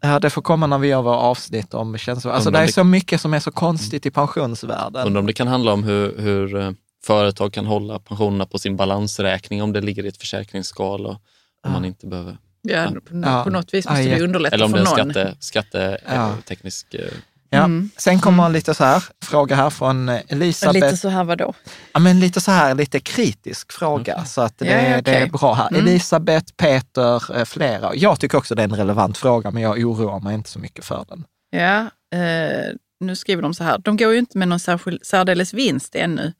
Ja, 0.01 0.19
det 0.19 0.29
får 0.29 0.41
komma 0.41 0.67
när 0.67 0.77
vi 0.77 0.87
gör 0.87 1.01
våra 1.01 1.17
avsnitt 1.17 1.73
om 1.73 1.97
känslor. 1.97 2.33
Alltså 2.33 2.51
det 2.51 2.59
är 2.59 2.67
så 2.67 2.83
mycket 2.83 3.21
som 3.21 3.33
är 3.33 3.39
så 3.39 3.51
konstigt 3.51 4.05
i 4.05 4.11
pensionsvärlden. 4.11 5.07
Undrar 5.07 5.19
om 5.19 5.25
det 5.25 5.33
kan 5.33 5.47
handla 5.47 5.73
om 5.73 5.83
hur, 5.83 6.17
hur 6.17 6.75
företag 7.05 7.53
kan 7.53 7.65
hålla 7.65 7.99
pensionerna 7.99 8.45
på 8.45 8.59
sin 8.59 8.75
balansräkning 8.75 9.63
om 9.63 9.73
det 9.73 9.81
ligger 9.81 10.05
i 10.05 10.07
ett 10.07 10.17
försäkringsskal 10.17 11.05
och 11.05 11.21
om 11.65 11.71
man 11.71 11.85
inte 11.85 12.07
behöver. 12.07 12.37
Ja, 12.61 12.91
Ja. 13.23 13.43
på, 13.43 13.49
något 13.49 13.73
vis 13.73 13.85
måste 13.89 14.03
Ja, 14.03 14.15
vi 14.15 14.21
underlätta 14.23 14.53
Eller 14.55 14.65
om 14.65 14.71
det 14.71 14.85
för 14.85 14.97
är 14.97 15.01
en 15.01 15.07
någon. 15.07 15.13
skatte, 15.13 15.35
skatte, 15.39 15.97
Ja. 16.07 16.35
teknisk... 16.47 16.93
eh, 16.93 17.01
Ja. 17.49 17.57
Mm. 17.63 17.89
Sen 17.97 18.19
kommer 18.19 18.49
lite 18.49 18.73
så 18.73 18.83
här, 18.83 19.03
fråga 19.25 19.55
här 19.55 19.69
från 19.69 20.09
Elisabeth. 20.09 20.85
Lite 20.85 20.97
så 20.97 21.09
här 21.09 21.23
vadå? 21.23 21.53
Ja, 21.93 21.99
men 21.99 22.19
lite 22.19 22.41
så 22.41 22.51
här, 22.51 22.75
lite 22.75 22.99
kritisk 22.99 23.71
fråga. 23.71 24.25
Så 24.25 24.41
att 24.41 24.57
det, 24.57 24.65
Ja, 24.65 24.89
ja, 24.95 25.01
det 25.01 25.15
är 25.15 25.27
bra 25.27 25.53
här. 25.53 25.69
Mm. 25.69 25.81
Elisabeth, 25.81 26.53
Peter, 26.57 27.37
eh, 27.39 27.45
flera. 27.45 27.95
Jag 27.95 28.19
tycker 28.19 28.37
också 28.37 28.55
det 28.55 28.61
är 28.61 28.67
en 28.67 28.75
relevant 28.75 29.17
fråga, 29.17 29.51
men 29.51 29.63
jag 29.63 29.77
oroar 29.79 30.19
mig 30.19 30.35
inte 30.35 30.49
så 30.49 30.59
mycket 30.59 30.85
för 30.85 31.05
den. 31.09 31.23
Ja, 31.49 31.79
eh, 32.19 32.73
nu 32.99 33.15
skriver 33.15 33.41
de 33.41 33.53
så 33.53 33.63
här. 33.63 33.77
De 33.77 33.97
går 33.97 34.13
ju 34.13 34.19
inte 34.19 34.37
med 34.37 34.47
någon 34.47 34.59
särskild, 34.59 35.05
särdeles 35.05 35.53
vinst 35.53 35.95
ännu. 35.95 36.33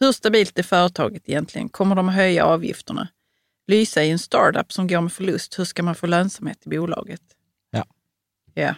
Hur 0.00 0.12
stabilt 0.12 0.58
är 0.58 0.62
företaget 0.62 1.28
egentligen? 1.28 1.68
Kommer 1.68 1.94
de 1.94 2.08
att 2.08 2.14
höja 2.14 2.44
avgifterna? 2.44 3.08
Lysa 3.66 4.04
i 4.04 4.10
en 4.10 4.18
startup 4.18 4.72
som 4.72 4.86
går 4.86 5.00
med 5.00 5.12
förlust. 5.12 5.58
Hur 5.58 5.64
ska 5.64 5.82
man 5.82 5.94
få 5.94 6.06
lönsamhet 6.06 6.66
i 6.66 6.68
bolaget? 6.68 7.22
Ja. 7.70 7.84
Ja. 8.54 8.74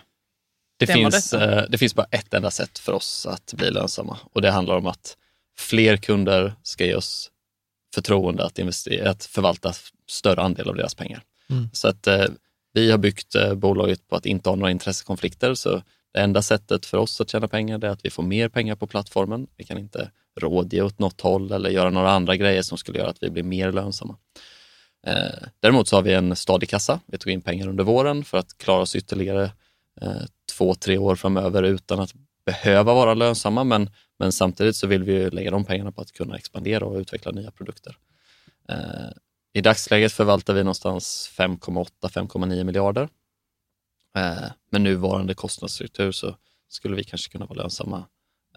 Det 0.78 0.86
finns, 0.86 1.32
eh, 1.32 1.64
det 1.68 1.78
finns 1.78 1.94
bara 1.94 2.06
ett 2.10 2.34
enda 2.34 2.50
sätt 2.50 2.78
för 2.78 2.92
oss 2.92 3.26
att 3.26 3.54
bli 3.54 3.70
lönsamma 3.70 4.18
och 4.32 4.42
det 4.42 4.50
handlar 4.50 4.76
om 4.76 4.86
att 4.86 5.16
fler 5.58 5.96
kunder 5.96 6.54
ska 6.62 6.84
ge 6.84 6.94
oss 6.94 7.30
förtroende 7.94 8.44
att, 8.44 8.58
investera, 8.58 9.10
att 9.10 9.24
förvalta 9.24 9.72
större 10.10 10.40
andel 10.40 10.68
av 10.68 10.76
deras 10.76 10.94
pengar. 10.94 11.22
Mm. 11.50 11.68
Så 11.72 11.88
att 11.88 12.06
eh, 12.06 12.26
vi 12.72 12.90
har 12.90 12.98
byggt 12.98 13.34
eh, 13.34 13.54
bolaget 13.54 14.08
på 14.08 14.16
att 14.16 14.26
inte 14.26 14.48
ha 14.48 14.56
några 14.56 14.70
intressekonflikter. 14.70 15.54
Så 15.54 15.82
det 16.12 16.20
enda 16.20 16.42
sättet 16.42 16.86
för 16.86 16.98
oss 16.98 17.20
att 17.20 17.30
tjäna 17.30 17.48
pengar 17.48 17.84
är 17.84 17.88
att 17.88 18.04
vi 18.04 18.10
får 18.10 18.22
mer 18.22 18.48
pengar 18.48 18.76
på 18.76 18.86
plattformen. 18.86 19.46
Vi 19.56 19.64
kan 19.64 19.78
inte 19.78 20.10
rådge 20.40 20.82
åt 20.82 20.98
något 20.98 21.20
håll 21.20 21.52
eller 21.52 21.70
göra 21.70 21.90
några 21.90 22.10
andra 22.10 22.36
grejer 22.36 22.62
som 22.62 22.78
skulle 22.78 22.98
göra 22.98 23.10
att 23.10 23.22
vi 23.22 23.30
blir 23.30 23.42
mer 23.42 23.72
lönsamma. 23.72 24.16
Eh, 25.06 25.48
däremot 25.60 25.88
så 25.88 25.96
har 25.96 26.02
vi 26.02 26.14
en 26.14 26.36
stadig 26.36 26.68
kassa. 26.68 27.00
Vi 27.06 27.18
tog 27.18 27.32
in 27.32 27.40
pengar 27.40 27.68
under 27.68 27.84
våren 27.84 28.24
för 28.24 28.38
att 28.38 28.58
klara 28.58 28.82
oss 28.82 28.96
ytterligare 28.96 29.52
eh, 30.00 30.22
två, 30.56 30.74
tre 30.74 30.98
år 30.98 31.16
framöver 31.16 31.62
utan 31.62 32.00
att 32.00 32.14
behöva 32.44 32.94
vara 32.94 33.14
lönsamma. 33.14 33.64
Men, 33.64 33.90
men 34.18 34.32
samtidigt 34.32 34.76
så 34.76 34.86
vill 34.86 35.02
vi 35.02 35.12
ju 35.12 35.30
lägga 35.30 35.50
de 35.50 35.64
pengarna 35.64 35.92
på 35.92 36.00
att 36.00 36.12
kunna 36.12 36.36
expandera 36.36 36.84
och 36.84 36.98
utveckla 36.98 37.32
nya 37.32 37.50
produkter. 37.50 37.96
Eh, 38.68 39.10
I 39.52 39.60
dagsläget 39.60 40.12
förvaltar 40.12 40.54
vi 40.54 40.62
någonstans 40.62 41.30
5,8-5,9 41.36 42.64
miljarder. 42.64 43.08
Eh, 44.16 44.50
med 44.70 44.80
nuvarande 44.80 45.34
kostnadsstruktur 45.34 46.12
så 46.12 46.36
skulle 46.68 46.96
vi 46.96 47.04
kanske 47.04 47.32
kunna 47.32 47.46
vara 47.46 47.62
lönsamma 47.62 48.06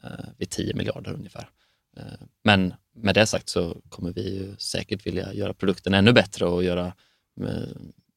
eh, 0.03 0.25
vid 0.37 0.49
10 0.49 0.73
miljarder 0.73 1.13
ungefär. 1.13 1.49
Eh, 1.97 2.03
men 2.43 2.73
med 2.95 3.15
det 3.15 3.25
sagt 3.27 3.49
så 3.49 3.77
kommer 3.89 4.13
vi 4.13 4.35
ju 4.37 4.55
säkert 4.57 5.05
vilja 5.05 5.33
göra 5.33 5.53
produkten 5.53 5.93
ännu 5.93 6.13
bättre 6.13 6.45
och 6.45 6.63
göra 6.63 6.85
eh, 7.41 7.67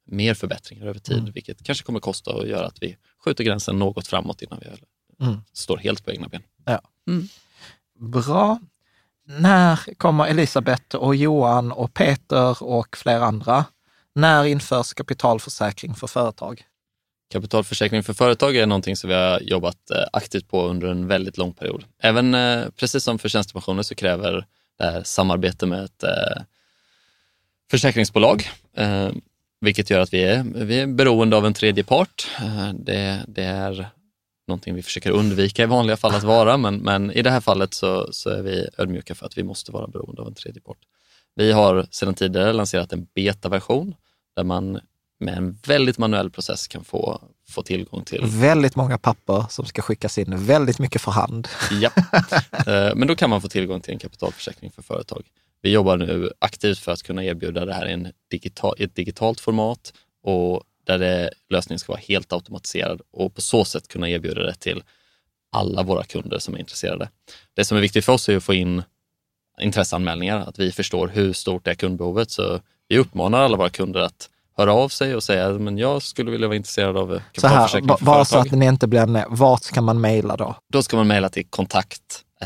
mer 0.07 0.35
förbättringar 0.35 0.87
över 0.87 1.01
tid, 1.01 1.19
Mm. 1.19 1.33
vilket 1.33 1.63
kanske 1.63 1.85
kommer 1.85 2.01
kosta 2.01 2.31
och 2.31 2.49
göra 2.49 2.67
att 2.67 2.83
vi 2.83 2.97
skjuter 3.25 3.45
gränsen 3.45 3.79
något 3.79 4.07
framåt 4.07 4.43
innan 4.43 4.61
vi 4.61 4.67
Mm. 5.25 5.41
står 5.53 5.77
helt 5.77 6.05
på 6.05 6.11
egna 6.11 6.29
ben. 6.29 6.43
Bra. 7.99 8.59
När 9.27 9.95
kommer 9.95 10.27
Elisabeth 10.27 10.97
och 10.97 11.17
Johan 11.17 11.73
och 11.73 11.95
Peter 11.95 12.63
och 12.63 12.97
flera 12.97 13.25
andra? 13.25 13.65
När 14.15 14.45
införs 14.45 14.95
kapitalförsäkring 14.95 15.95
för 15.95 16.07
företag? 16.07 16.65
Kapitalförsäkring 17.29 18.03
för 18.03 18.15
företag 18.15 18.57
är 18.57 18.67
någonting 18.67 18.97
som 18.97 19.09
vi 19.11 19.15
har 19.15 19.41
jobbat 19.41 19.91
eh, 19.91 20.05
aktivt 20.13 20.49
på 20.49 20.63
under 20.63 20.89
en 20.89 21.07
väldigt 21.07 21.39
lång 21.39 21.53
period. 21.53 21.85
Även 21.99 22.35
eh, 22.35 22.65
precis 22.77 23.05
som 23.05 23.19
för 23.19 23.29
tjänstepensioner 23.29 23.83
så 23.83 23.95
kräver 23.95 24.47
det 24.79 24.85
här 24.85 25.03
samarbete 25.03 25.67
med 25.67 25.85
ett 25.85 26.03
eh, 26.03 26.43
försäkringsbolag, 27.71 28.51
vilket 29.61 29.91
gör 29.91 30.01
att 30.01 30.13
vi 30.13 30.23
är, 30.23 30.45
vi 30.55 30.81
är 30.81 30.87
beroende 30.87 31.37
av 31.37 31.47
en 31.47 31.55
tredje 31.55 31.85
part. 31.85 32.29
Det, 32.75 33.25
det 33.29 33.43
är 33.43 33.89
någonting 34.47 34.75
vi 34.75 34.83
försöker 34.83 35.11
undvika 35.11 35.63
i 35.63 35.67
vanliga 35.67 35.97
fall 35.97 36.15
att 36.15 36.23
vara, 36.23 36.57
men, 36.57 36.77
men 36.77 37.13
i 37.13 37.23
det 37.23 37.31
här 37.31 37.41
fallet 37.41 37.75
så, 37.75 38.13
så 38.13 38.31
är 38.31 38.43
vi 38.43 38.69
ödmjuka 38.79 39.15
för 39.15 39.27
att 39.27 39.39
vi 39.39 39.43
måste 39.43 39.73
vara 39.73 39.87
beroende 39.87 40.23
av 40.23 40.29
en 40.29 40.35
tredje 40.35 40.61
part. 40.61 40.79
Vi 41.35 41.53
har 41.53 41.87
sedan 41.91 42.15
tidigare 42.15 42.53
lanserat 42.53 42.93
en 42.93 43.07
betaversion 43.15 43.95
där 44.37 44.45
man 44.45 44.81
med 45.19 45.37
en 45.37 45.59
väldigt 45.67 45.99
manuell 45.99 46.31
process 46.31 46.69
kan 46.69 46.85
få, 46.85 47.21
få 47.49 47.63
tillgång 47.63 48.05
till. 48.05 48.21
Väldigt 48.25 48.77
många 48.77 48.99
papper 48.99 49.45
som 49.51 49.67
ska 49.67 49.83
skickas 49.83 50.19
in, 50.19 50.47
väldigt 50.47 50.79
mycket 50.79 51.03
för 51.03 51.11
hand. 51.11 51.49
Ja. 51.71 51.91
Eh, 52.67 52.95
Men 52.95 53.09
då 53.09 53.17
kan 53.17 53.31
man 53.31 53.43
få 53.43 53.49
tillgång 53.49 53.81
till 53.81 53.93
en 53.93 53.99
kapitalförsäkring 53.99 54.71
för 54.71 54.83
företag. 54.83 55.23
Vi 55.63 55.71
jobbar 55.71 55.97
nu 55.97 56.33
aktivt 56.39 56.79
för 56.79 56.93
att 56.93 57.03
kunna 57.03 57.25
erbjuda 57.25 57.65
det 57.65 57.75
här 57.75 57.89
i, 57.89 57.93
en 57.93 58.13
digital, 58.31 58.75
ett 58.79 58.95
digitalt 58.95 59.41
format 59.41 59.93
och 60.23 60.63
där 60.85 60.99
det, 60.99 61.31
lösningen 61.49 61.79
ska 61.79 61.93
vara 61.93 62.03
helt 62.09 62.33
automatiserad 62.33 63.01
och 63.13 63.35
på 63.35 63.41
så 63.41 63.65
sätt 63.65 63.89
kunna 63.89 64.09
erbjuda 64.09 64.43
det 64.43 64.55
till 64.55 64.83
alla 65.53 65.83
våra 65.83 66.05
kunder 66.05 66.39
som 66.39 66.55
är 66.55 66.59
intresserade. 66.59 67.11
Det 67.55 67.65
som 67.65 67.77
är 67.77 67.81
viktigt 67.81 68.05
för 68.05 68.13
oss 68.13 68.29
är 68.29 68.37
att 68.37 68.45
få 68.45 68.55
in 68.55 68.83
intresseanmälningar, 69.61 70.41
att 70.41 70.59
vi 70.59 70.73
förstår 70.73 71.09
hur 71.09 71.33
stort 71.33 71.67
är 71.67 71.75
kundbehovet. 71.75 72.31
Så 72.31 72.61
vi 72.89 72.99
uppmanar 72.99 73.41
alla 73.41 73.57
våra 73.57 73.69
kunder 73.71 74.01
att 74.01 74.31
höra 74.57 74.73
av 74.73 74.89
sig 74.89 75.15
och 75.15 75.23
säga 75.23 75.49
men 75.51 75.79
jag 75.79 76.03
skulle 76.03 76.31
vilja 76.31 76.47
vara 76.49 76.57
intresserad 76.57 76.97
av 76.97 77.21
Så 77.39 77.47
här, 77.47 77.81
bara 77.83 77.99
så 77.99 78.05
företag. 78.05 78.47
att 78.47 78.59
ni 78.59 78.67
inte 78.67 78.87
blir 78.87 79.07
nä- 79.07 79.27
vart 79.29 79.63
ska 79.63 79.81
man 79.81 80.01
mejla 80.01 80.37
då? 80.37 80.57
Då 80.73 80.83
ska 80.83 80.97
man 80.97 81.07
mejla 81.07 81.29
till 81.29 81.47
kontakt 81.51 82.01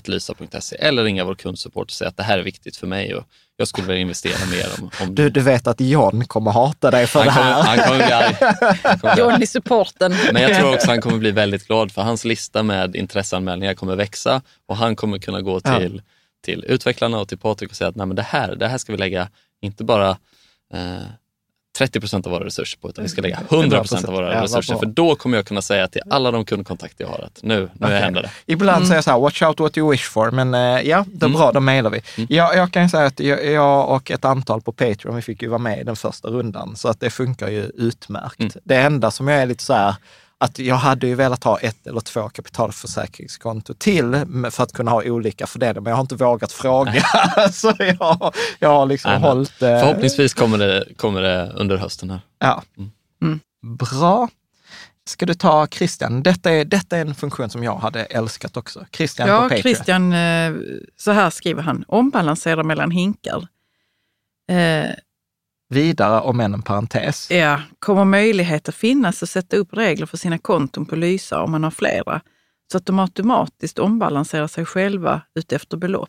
lysa.se 0.04 0.76
eller 0.76 1.04
ringa 1.04 1.24
vår 1.24 1.34
kundsupport 1.34 1.84
och 1.84 1.90
säga 1.90 2.08
att 2.08 2.16
det 2.16 2.22
här 2.22 2.38
är 2.38 2.42
viktigt 2.42 2.76
för 2.76 2.86
mig 2.86 3.14
och 3.14 3.24
jag 3.56 3.68
skulle 3.68 3.86
vilja 3.86 4.00
investera 4.02 4.46
mer 4.50 4.66
om, 4.82 4.90
om 5.02 5.14
Du, 5.14 5.30
du 5.30 5.40
vet 5.40 5.66
att 5.66 5.80
John 5.80 6.24
kommer 6.24 6.50
hata 6.50 6.90
dig 6.90 7.06
för 7.06 7.18
han, 7.24 7.26
det 7.26 7.32
här. 7.32 7.54
kommer. 7.54 7.76
Han 7.76 7.78
kommer 7.88 8.06
bli 8.06 9.12
arg. 9.12 9.18
John 9.18 9.42
i 9.42 9.46
supporten. 9.46 10.14
Men 10.32 10.42
jag 10.42 10.56
tror 10.60 10.74
också 10.74 10.86
han 10.90 11.00
kommer 11.00 11.18
bli 11.18 11.30
väldigt 11.30 11.66
glad 11.66 11.92
för 11.92 12.02
hans 12.02 12.24
lista 12.24 12.62
med 12.62 12.96
intresseanmälningar 12.96 13.74
kommer 13.74 13.96
växa 13.96 14.42
och 14.66 14.76
han 14.76 14.96
kommer 14.96 15.18
kunna 15.18 15.40
gå 15.40 15.60
Ja. 15.64 15.78
till, 15.78 16.02
till 16.44 16.64
utvecklarna 16.68 17.18
och 17.20 17.28
till 17.28 17.38
Patrik 17.38 17.70
och 17.70 17.76
säga 17.76 17.88
att 17.88 17.96
Nej, 17.96 18.06
men 18.06 18.16
det, 18.16 18.22
här, 18.22 18.54
det 18.56 18.68
här 18.68 18.78
ska 18.78 18.92
vi 18.92 18.98
lägga, 18.98 19.28
inte 19.62 19.84
bara 19.84 20.10
eh, 20.74 20.96
30 21.80 22.00
procent 22.00 22.26
av 22.26 22.32
våra 22.32 22.44
resurser 22.44 22.78
på, 22.78 22.88
utan 22.88 23.04
vi 23.04 23.08
ska 23.08 23.22
lägga 23.22 23.38
100 23.50 23.78
procent 23.78 24.04
av 24.04 24.14
våra 24.14 24.42
resurser. 24.42 24.76
För 24.76 24.86
då 24.86 25.14
kommer 25.14 25.38
jag 25.38 25.46
kunna 25.46 25.62
säga 25.62 25.88
till 25.88 26.02
alla 26.10 26.30
de 26.30 26.44
kundkontakter 26.44 27.04
jag 27.04 27.10
har 27.10 27.18
att 27.18 27.38
nu, 27.42 27.60
nu 27.60 27.86
Okej. 27.86 28.00
händer 28.00 28.22
det. 28.22 28.30
Ibland 28.46 28.84
säger 28.86 28.94
jag 28.96 29.04
så 29.04 29.10
här, 29.10 29.18
watch 29.18 29.42
out 29.42 29.60
what 29.60 29.78
you 29.78 29.90
wish 29.90 30.04
for, 30.10 30.30
men 30.30 30.54
eh, 30.54 30.60
ja, 30.60 31.04
det 31.12 31.24
är 31.24 31.28
Mm. 31.28 31.38
bra, 31.38 31.52
då 31.52 31.60
mejlar 31.60 31.90
vi. 31.90 32.02
Jag, 32.28 32.56
jag 32.56 32.72
kan 32.72 32.82
ju 32.82 32.88
säga 32.88 33.06
att 33.06 33.20
jag, 33.20 33.46
jag 33.46 33.88
och 33.88 34.10
ett 34.10 34.24
antal 34.24 34.60
på 34.60 34.72
Patreon, 34.72 35.16
vi 35.16 35.22
fick 35.22 35.42
ju 35.42 35.48
vara 35.48 35.58
med 35.58 35.80
i 35.80 35.84
den 35.84 35.96
första 35.96 36.28
rundan, 36.28 36.76
så 36.76 36.88
att 36.88 37.00
det 37.00 37.10
funkar 37.10 37.48
ju 37.48 37.62
utmärkt. 37.76 38.40
Mm. 38.40 38.52
Det 38.64 38.76
enda 38.76 39.10
som 39.10 39.28
jag 39.28 39.42
är 39.42 39.46
lite 39.46 39.64
så 39.64 39.74
här, 39.74 39.94
att 40.44 40.58
jag 40.58 40.74
hade 40.76 41.06
ju 41.06 41.14
velat 41.14 41.44
ha 41.44 41.58
ett 41.58 41.86
eller 41.86 42.00
två 42.00 42.28
kapitalförsäkringskonto 42.28 43.74
till 43.74 44.24
för 44.50 44.62
att 44.62 44.72
kunna 44.72 44.90
ha 44.90 45.02
olika 45.04 45.46
fördelningar, 45.46 45.80
men 45.80 45.90
jag 45.90 45.96
har 45.96 46.00
inte 46.00 46.14
vågat 46.14 46.52
fråga. 46.52 47.02
så 47.52 47.72
jag, 47.78 48.34
jag 48.58 48.68
har 48.68 48.86
liksom 48.86 49.10
Nej, 49.12 49.20
hållit... 49.20 49.62
eh, 49.62 49.80
Förhoppningsvis 49.80 50.34
kommer 50.34 50.58
det, 50.58 50.84
kommer 50.96 51.22
det 51.22 51.52
under 51.56 51.76
hösten 51.76 52.10
här. 52.10 52.20
Ja. 52.38 52.62
Mm. 53.22 53.40
Bra. 53.62 54.28
Ska 55.06 55.26
du 55.26 55.34
ta 55.34 55.66
Christian? 55.66 56.22
Detta 56.22 56.50
är, 56.50 56.64
detta 56.64 56.96
är 56.96 57.00
en 57.00 57.14
funktion 57.14 57.50
som 57.50 57.64
jag 57.64 57.76
hade 57.76 58.04
älskat 58.04 58.56
också. 58.56 58.86
Christian 58.92 59.28
på 59.28 59.34
Ja, 59.34 59.40
Patreon. 59.42 59.62
Christian, 59.62 60.12
eh, 60.12 60.52
så 60.96 61.10
här 61.12 61.30
skriver 61.30 61.62
han. 61.62 61.84
Ombalansera 61.88 62.62
mellan 62.62 62.90
hinkar. 62.90 63.46
Eh, 65.70 65.74
Vidare, 65.74 66.20
om 66.20 66.40
än 66.40 66.54
en 66.54 66.62
parentes. 66.62 67.30
Ja, 67.30 67.60
kommer 67.78 68.04
möjlighet 68.04 68.68
att 68.68 68.74
finnas 68.74 69.22
att 69.22 69.28
sätta 69.30 69.56
upp 69.56 69.68
regler 69.72 70.06
för 70.06 70.16
sina 70.16 70.38
konton 70.38 70.86
på 70.86 70.96
Lysa 70.96 71.40
om 71.42 71.50
man 71.50 71.64
har 71.64 71.70
flera, 71.70 72.20
så 72.72 72.78
att 72.78 72.86
de 72.86 72.98
automatiskt 72.98 73.78
ombalanserar 73.78 74.46
sig 74.46 74.64
själva 74.64 75.22
utefter 75.34 75.76
belopp. 75.76 76.08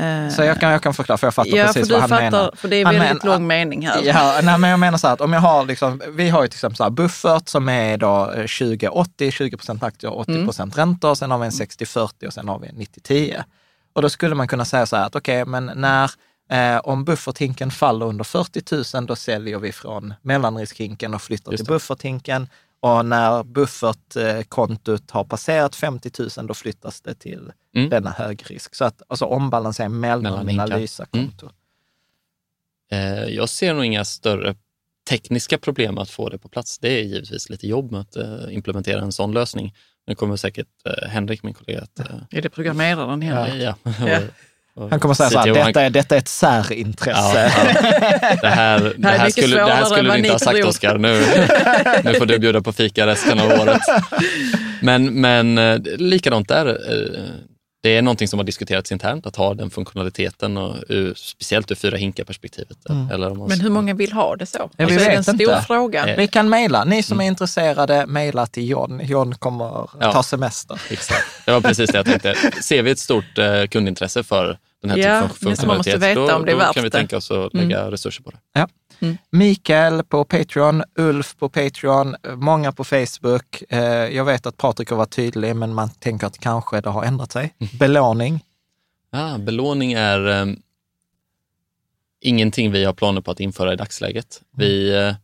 Eh, 0.00 0.28
Så 0.34 0.42
jag 0.44 0.60
kan, 0.60 0.72
jag 0.72 0.82
kan 0.82 0.94
förklara, 0.94 1.18
för 1.18 1.26
jag 1.26 1.34
fattar 1.34 1.56
ja, 1.56 1.66
precis 1.66 1.86
för 1.88 1.92
vad 1.94 2.00
han 2.00 2.08
fattar, 2.08 2.24
menar. 2.30 2.52
för 2.56 2.68
det 2.68 2.76
är 2.76 2.84
Han 2.84 2.94
väldigt 2.94 3.22
men- 3.22 3.32
lång 3.32 3.46
mening 3.46 3.86
här. 3.86 4.00
Ja, 4.04 4.40
nej, 4.42 4.58
men 4.58 4.70
jag 4.70 4.78
menar 4.80 4.98
så 4.98 5.06
här 5.06 5.14
att 5.14 5.20
om 5.20 5.32
jag 5.32 5.40
har 5.40 5.64
liksom, 5.64 6.02
vi 6.08 6.28
har 6.28 6.42
ju 6.42 6.48
till 6.48 6.56
exempel 6.56 6.76
så 6.76 6.82
här 6.82 6.90
buffert 6.90 7.48
som 7.48 7.68
är 7.68 7.96
då 7.98 8.30
eh, 8.32 8.44
20-80, 8.44 9.30
20 9.30 9.56
procent 9.56 9.82
aktier 9.82 10.10
och 10.12 10.20
80 10.20 10.44
procent 10.44 10.78
räntor. 10.78 11.14
Sen 11.14 11.30
har 11.30 11.38
vi 11.38 11.44
en 11.44 11.50
60-40 11.50 12.26
och 12.26 12.32
sen 12.32 12.48
har 12.48 12.58
vi 12.58 12.68
en 12.68 12.76
90-10. 12.76 13.42
Och 13.92 14.02
då 14.02 14.08
skulle 14.08 14.34
man 14.34 14.48
kunna 14.48 14.64
säga 14.64 14.86
så 14.86 14.96
här 14.96 15.06
att 15.06 15.16
okej, 15.16 15.44
men 15.44 15.70
när 15.74 16.10
Eh, 16.50 16.78
om 16.78 17.04
bufferthinken 17.04 17.70
faller 17.70 18.06
under 18.06 18.24
40 18.24 18.96
000, 18.96 19.06
då 19.06 19.16
säljer 19.16 19.58
vi 19.58 19.72
från 19.72 20.14
mellanriskhinken 20.22 21.14
och 21.14 21.22
flyttar 21.22 21.56
till 21.56 21.66
bufferthinken. 21.66 22.48
Och 22.80 23.06
när 23.06 23.42
buffertkontot 23.44 25.10
har 25.10 25.24
passerat 25.24 25.76
50 25.76 26.10
000, 26.38 26.46
då 26.46 26.54
flyttas 26.54 27.00
det 27.00 27.14
till 27.14 27.52
mm. 27.74 27.90
denna 27.90 28.10
högrisk. 28.10 28.74
Så 28.74 28.84
att 28.84 29.02
alltså 29.08 29.24
ombalansera 29.24 29.88
mellan, 29.88 30.22
mellan 30.22 30.46
mina 30.46 30.66
Lysa-konton. 30.66 31.50
Mm. 32.90 33.18
Eh, 33.18 33.24
jag 33.24 33.48
ser 33.48 33.74
nog 33.74 33.84
inga 33.84 34.04
större 34.04 34.54
tekniska 35.08 35.58
problem 35.58 35.98
att 35.98 36.10
få 36.10 36.28
det 36.28 36.38
på 36.38 36.48
plats. 36.48 36.78
Det 36.78 36.88
är 36.88 37.02
givetvis 37.02 37.50
lite 37.50 37.66
jobb 37.66 37.92
med 37.92 38.00
att 38.00 38.16
uh, 38.16 38.54
implementera 38.54 39.00
en 39.00 39.12
sån 39.12 39.32
lösning. 39.32 39.74
Det 40.06 40.14
kommer 40.14 40.36
säkert 40.36 40.68
uh, 40.86 41.08
Henrik, 41.08 41.42
min 41.42 41.54
kollega, 41.54 41.82
att... 41.82 42.00
Uh, 42.00 42.06
är 42.30 42.42
det 42.42 42.48
programmeraren 42.48 43.22
Henrik? 43.22 43.62
Ja. 43.62 43.74
ja. 43.84 44.20
Han 44.88 45.00
kommer 45.00 45.14
säga 45.14 45.30
så 45.30 45.38
här, 45.38 45.54
detta 45.54 45.82
är, 45.82 45.90
detta 45.90 46.14
är 46.14 46.18
ett 46.18 46.28
särintresse. 46.28 47.50
Ja, 47.56 47.64
ja. 47.64 48.36
Det 48.42 48.48
här, 48.48 48.94
det 48.96 49.08
här 49.08 49.30
skulle, 49.30 49.56
det 49.56 49.72
här 49.72 49.84
skulle 49.84 50.12
du 50.12 50.18
inte 50.18 50.32
ha 50.32 50.38
sagt 50.38 50.64
Oskar. 50.64 50.98
Nu, 50.98 51.24
nu 52.04 52.14
får 52.14 52.26
du 52.26 52.38
bjuda 52.38 52.60
på 52.60 52.72
fika 52.72 53.06
resten 53.06 53.40
av 53.40 53.46
året. 53.46 53.80
Men, 54.80 55.20
men 55.20 55.58
eh, 55.58 55.78
likadant 55.96 56.48
där. 56.48 56.66
Eh, 56.66 57.22
det 57.82 57.96
är 57.96 58.02
någonting 58.02 58.28
som 58.28 58.38
har 58.38 58.44
diskuterats 58.44 58.92
internt, 58.92 59.26
att 59.26 59.36
ha 59.36 59.54
den 59.54 59.70
funktionaliteten, 59.70 60.56
och, 60.56 60.76
speciellt 61.16 61.70
ur 61.70 61.74
fyra 61.74 61.96
hinkar-perspektivet. 61.96 62.88
Mm. 62.88 63.06
Men 63.48 63.60
hur 63.60 63.70
många 63.70 63.94
vill 63.94 64.12
ha 64.12 64.36
det 64.36 64.46
så? 64.46 64.70
Ja, 64.76 64.84
alltså, 64.84 64.98
vi 64.98 65.04
vet 65.04 65.08
är 65.08 65.12
den 65.12 65.38
stora 65.38 65.62
frågan. 65.62 66.08
Vi 66.16 66.28
kan 66.28 66.48
mejla. 66.48 66.84
Ni 66.84 67.02
som 67.02 67.14
mm. 67.14 67.24
är 67.24 67.28
intresserade, 67.28 68.06
mejla 68.06 68.46
till 68.46 68.68
John. 68.68 69.00
John 69.04 69.34
kommer 69.34 69.88
ja. 70.00 70.12
ta 70.12 70.22
semester. 70.22 70.80
Exakt. 70.90 71.26
Det 71.46 71.52
var 71.52 71.60
precis 71.60 71.90
det 71.90 71.98
jag 71.98 72.06
tänkte. 72.06 72.34
Ser 72.62 72.82
vi 72.82 72.90
ett 72.90 72.98
stort 72.98 73.38
eh, 73.38 73.66
kundintresse 73.66 74.22
för 74.22 74.58
den 74.82 74.90
här 74.90 74.98
ja, 74.98 75.20
typen 75.20 75.30
av 75.30 75.34
funktionalitet, 75.34 76.14
då, 76.14 76.26
då 76.26 76.72
kan 76.74 76.84
vi 76.84 76.90
tänka 76.90 77.16
oss 77.16 77.30
att 77.30 77.54
lägga 77.54 77.78
mm. 77.78 77.90
resurser 77.90 78.22
på 78.22 78.30
det. 78.30 78.38
Ja. 78.52 78.68
Mm. 79.00 79.18
Mikael 79.30 80.04
på 80.04 80.24
Patreon, 80.24 80.82
Ulf 80.94 81.36
på 81.36 81.48
Patreon, 81.48 82.16
många 82.34 82.72
på 82.72 82.84
Facebook. 82.84 83.62
Eh, 83.68 83.80
jag 83.88 84.24
vet 84.24 84.46
att 84.46 84.56
Patrik 84.56 84.90
har 84.90 84.96
varit 84.96 85.16
tydlig, 85.16 85.56
men 85.56 85.74
man 85.74 85.90
tänker 85.90 86.26
att 86.26 86.38
kanske 86.38 86.80
det 86.80 86.90
har 86.90 87.04
ändrat 87.04 87.32
sig. 87.32 87.54
Mm. 87.58 87.70
Belåning. 87.78 88.44
Ja, 89.10 89.38
belåning 89.38 89.92
är 89.92 90.26
um, 90.26 90.62
ingenting 92.20 92.72
vi 92.72 92.84
har 92.84 92.92
planer 92.92 93.20
på 93.20 93.30
att 93.30 93.40
införa 93.40 93.72
i 93.72 93.76
dagsläget. 93.76 94.42
Mm. 94.56 94.68
Vi 94.68 94.98
uh, 94.98 95.14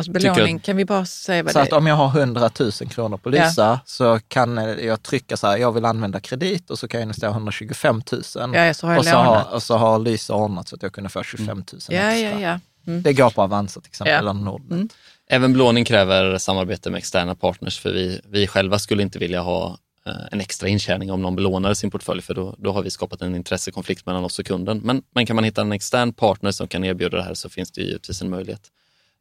Alltså 0.00 0.12
belåning, 0.12 0.56
att, 0.56 0.62
kan 0.62 0.76
vi 0.76 0.84
bara 0.84 1.04
säga 1.04 1.42
vad 1.42 1.52
så 1.52 1.58
det 1.58 1.62
är? 1.62 1.66
Så 1.66 1.74
att 1.74 1.78
om 1.78 1.86
jag 1.86 1.94
har 1.94 2.20
100 2.20 2.50
000 2.60 2.72
kronor 2.72 3.16
på 3.16 3.28
Lysa 3.28 3.52
ja. 3.56 3.80
så 3.84 4.20
kan 4.28 4.56
jag 4.56 5.02
trycka 5.02 5.36
så 5.36 5.46
här, 5.46 5.56
jag 5.56 5.72
vill 5.72 5.84
använda 5.84 6.20
kredit 6.20 6.70
och 6.70 6.78
så 6.78 6.88
kan 6.88 7.00
jag 7.00 7.04
investera 7.04 7.30
125 7.30 8.02
000. 8.12 8.22
Ja, 8.54 8.74
så 8.74 8.86
har 8.86 8.94
jag 8.94 8.98
och, 8.98 9.04
så 9.04 9.16
har, 9.16 9.54
och 9.54 9.62
så 9.62 9.76
har 9.76 9.98
Lysa 9.98 10.34
ordnat 10.34 10.68
så 10.68 10.76
att 10.76 10.82
jag 10.82 10.92
kunde 10.92 11.10
få 11.10 11.22
25 11.22 11.46
000 11.46 11.56
mm. 11.56 11.70
ja, 11.88 12.12
extra. 12.12 12.40
Ja, 12.40 12.50
ja. 12.50 12.60
Mm. 12.86 13.02
Det 13.02 13.12
går 13.12 13.30
på 13.30 13.42
Avanza 13.42 13.80
till 13.80 13.88
exempel, 13.88 14.14
eller 14.14 14.32
Nordnet. 14.32 14.70
Mm. 14.70 14.88
Även 15.30 15.52
belåning 15.52 15.84
kräver 15.84 16.38
samarbete 16.38 16.90
med 16.90 16.98
externa 16.98 17.34
partners, 17.34 17.78
för 17.78 17.92
vi, 17.92 18.20
vi 18.28 18.46
själva 18.46 18.78
skulle 18.78 19.02
inte 19.02 19.18
vilja 19.18 19.40
ha 19.40 19.78
eh, 20.06 20.12
en 20.32 20.40
extra 20.40 20.68
intjäning 20.68 21.10
om 21.10 21.22
någon 21.22 21.36
belånar 21.36 21.74
sin 21.74 21.90
portfölj, 21.90 22.22
för 22.22 22.34
då, 22.34 22.54
då 22.58 22.72
har 22.72 22.82
vi 22.82 22.90
skapat 22.90 23.22
en 23.22 23.34
intressekonflikt 23.34 24.06
mellan 24.06 24.24
oss 24.24 24.38
och 24.38 24.46
kunden. 24.46 24.78
Men, 24.78 25.02
men 25.14 25.26
kan 25.26 25.36
man 25.36 25.44
hitta 25.44 25.60
en 25.60 25.72
extern 25.72 26.12
partner 26.12 26.50
som 26.50 26.68
kan 26.68 26.84
erbjuda 26.84 27.16
det 27.16 27.22
här 27.22 27.34
så 27.34 27.48
finns 27.48 27.70
det 27.70 27.82
givetvis 27.82 28.22
en 28.22 28.30
möjlighet. 28.30 28.62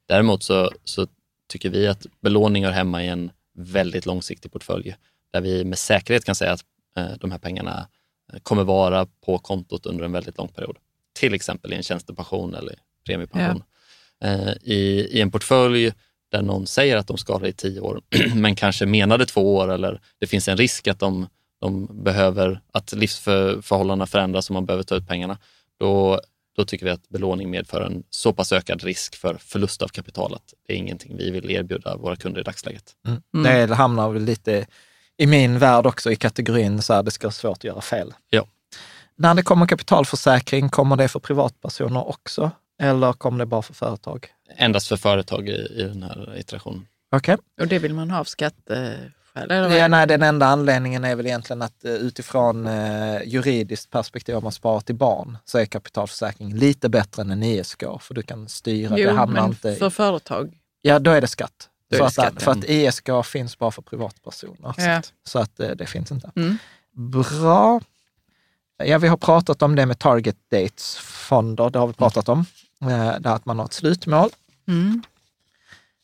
Däremot 0.09 0.43
så, 0.43 0.71
så 0.83 1.07
tycker 1.49 1.69
vi 1.69 1.87
att 1.87 2.05
belåning 2.21 2.65
hör 2.65 2.71
hemma 2.71 3.03
i 3.03 3.07
en 3.07 3.31
väldigt 3.57 4.05
långsiktig 4.05 4.51
portfölj, 4.51 4.95
där 5.33 5.41
vi 5.41 5.65
med 5.65 5.77
säkerhet 5.77 6.25
kan 6.25 6.35
säga 6.35 6.51
att 6.51 6.63
eh, 6.97 7.17
de 7.19 7.31
här 7.31 7.37
pengarna 7.37 7.87
eh, 8.33 8.39
kommer 8.39 8.63
vara 8.63 9.07
på 9.25 9.37
kontot 9.37 9.85
under 9.85 10.05
en 10.05 10.11
väldigt 10.11 10.37
lång 10.37 10.47
period. 10.47 10.77
Till 11.19 11.33
exempel 11.33 11.73
i 11.73 11.75
en 11.75 11.83
tjänstepension 11.83 12.55
eller 12.55 12.75
premiepension. 13.05 13.63
Ja. 14.19 14.27
Eh, 14.27 14.53
I, 14.61 15.07
I 15.11 15.21
en 15.21 15.31
portfölj 15.31 15.93
där 16.31 16.41
någon 16.41 16.67
säger 16.67 16.97
att 16.97 17.07
de 17.07 17.17
ska 17.17 17.33
ha 17.33 17.39
det 17.39 17.49
i 17.49 17.53
tio 17.53 17.79
år, 17.79 18.01
men 18.35 18.55
kanske 18.55 18.85
menade 18.85 19.25
två 19.25 19.55
år 19.55 19.71
eller 19.71 20.01
det 20.19 20.27
finns 20.27 20.47
en 20.47 20.57
risk 20.57 20.87
att 20.87 20.99
de, 20.99 21.27
de 21.61 22.03
behöver, 22.03 22.61
att 22.71 22.93
livsförhållandena 22.93 24.05
förändras 24.05 24.49
och 24.49 24.53
man 24.53 24.65
behöver 24.65 24.83
ta 24.83 24.95
ut 24.95 25.07
pengarna, 25.07 25.37
då, 25.79 26.21
då 26.59 26.65
tycker 26.65 26.85
vi 26.85 26.91
att 26.91 27.09
belåning 27.09 27.49
medför 27.49 27.81
en 27.81 28.03
så 28.09 28.33
pass 28.33 28.51
ökad 28.51 28.83
risk 28.83 29.15
för 29.15 29.37
förlust 29.39 29.81
av 29.81 29.87
kapital 29.87 30.33
att 30.33 30.53
det 30.67 30.73
är 30.73 30.77
ingenting 30.77 31.17
vi 31.17 31.31
vill 31.31 31.51
erbjuda 31.51 31.97
våra 31.97 32.15
kunder 32.15 32.41
i 32.41 32.43
dagsläget. 32.43 32.83
Mm. 33.07 33.21
Mm. 33.35 33.69
Det 33.69 33.75
hamnar 33.75 34.09
väl 34.09 34.23
lite 34.23 34.67
i 35.17 35.27
min 35.27 35.59
värld 35.59 35.85
också 35.85 36.11
i 36.11 36.15
kategorin 36.15 36.81
så 36.81 36.93
här, 36.93 37.03
det 37.03 37.11
ska 37.11 37.27
vara 37.27 37.33
svårt 37.33 37.57
att 37.57 37.63
göra 37.63 37.81
fel. 37.81 38.13
Ja. 38.29 38.47
När 39.15 39.35
det 39.35 39.43
kommer 39.43 39.65
kapitalförsäkring, 39.65 40.69
kommer 40.69 40.95
det 40.95 41.07
för 41.07 41.19
privatpersoner 41.19 42.07
också? 42.07 42.51
Eller 42.81 43.13
kommer 43.13 43.39
det 43.39 43.45
bara 43.45 43.61
för 43.61 43.73
företag? 43.73 44.27
Endast 44.57 44.87
för 44.87 44.97
företag 44.97 45.49
i, 45.49 45.67
i 45.75 45.83
den 45.83 46.03
här 46.03 46.37
iterationen. 46.37 46.85
Okej. 47.11 47.33
Okay. 47.33 47.63
Och 47.63 47.67
det 47.67 47.79
vill 47.79 47.93
man 47.93 48.11
ha 48.11 48.19
av 48.19 48.23
skatteskäl? 49.29 49.71
Ja, 49.71 49.87
nej, 49.87 50.07
den 50.07 50.23
enda 50.23 50.45
anledningen 50.45 51.03
är 51.03 51.15
väl 51.15 51.25
egentligen 51.25 51.61
att 51.61 51.85
uh, 51.85 51.91
utifrån 51.91 52.67
uh, 52.67 53.27
juridiskt 53.27 53.89
perspektiv, 53.89 54.35
om 54.35 54.43
man 54.43 54.51
sparar 54.51 54.79
till 54.79 54.95
barn, 54.95 55.37
så 55.45 55.57
är 55.57 55.65
kapitalförsäkring 55.65 56.55
lite 56.55 56.89
bättre 56.89 57.21
än 57.21 57.31
en 57.31 57.43
ISK, 57.43 57.83
för 57.99 58.13
du 58.13 58.21
kan 58.21 58.49
styra. 58.49 58.97
Jo, 58.97 59.07
det 59.07 59.13
hamnar 59.13 59.41
men 59.41 59.49
inte 59.49 59.75
för 59.75 59.89
företag? 59.89 60.57
Ja, 60.81 60.99
då 60.99 61.11
är 61.11 61.21
det 61.21 61.27
skatt. 61.27 61.69
Är 61.91 61.95
för, 61.95 62.03
det 62.03 62.07
att, 62.07 62.13
skatt 62.13 62.41
för 62.41 62.51
att 62.51 62.63
ISK 62.63 63.09
finns 63.23 63.57
bara 63.57 63.71
för 63.71 63.81
privatpersoner. 63.81 64.75
Ja. 64.77 65.01
Så 65.23 65.39
att 65.39 65.59
uh, 65.59 65.67
det 65.69 65.85
finns 65.85 66.11
inte. 66.11 66.31
Mm. 66.35 66.57
Bra. 66.91 67.81
Ja, 68.83 68.97
vi 68.97 69.07
har 69.07 69.17
pratat 69.17 69.61
om 69.61 69.75
det 69.75 69.85
med 69.85 69.99
target 69.99 70.37
dates-fonder, 70.51 71.69
det 71.69 71.79
har 71.79 71.87
vi 71.87 71.93
pratat 71.93 72.29
om. 72.29 72.45
Eh, 72.81 73.19
där 73.19 73.35
att 73.35 73.45
man 73.45 73.59
har 73.59 73.65
ett 73.65 73.73
slutmål. 73.73 74.29
Mm. 74.67 75.03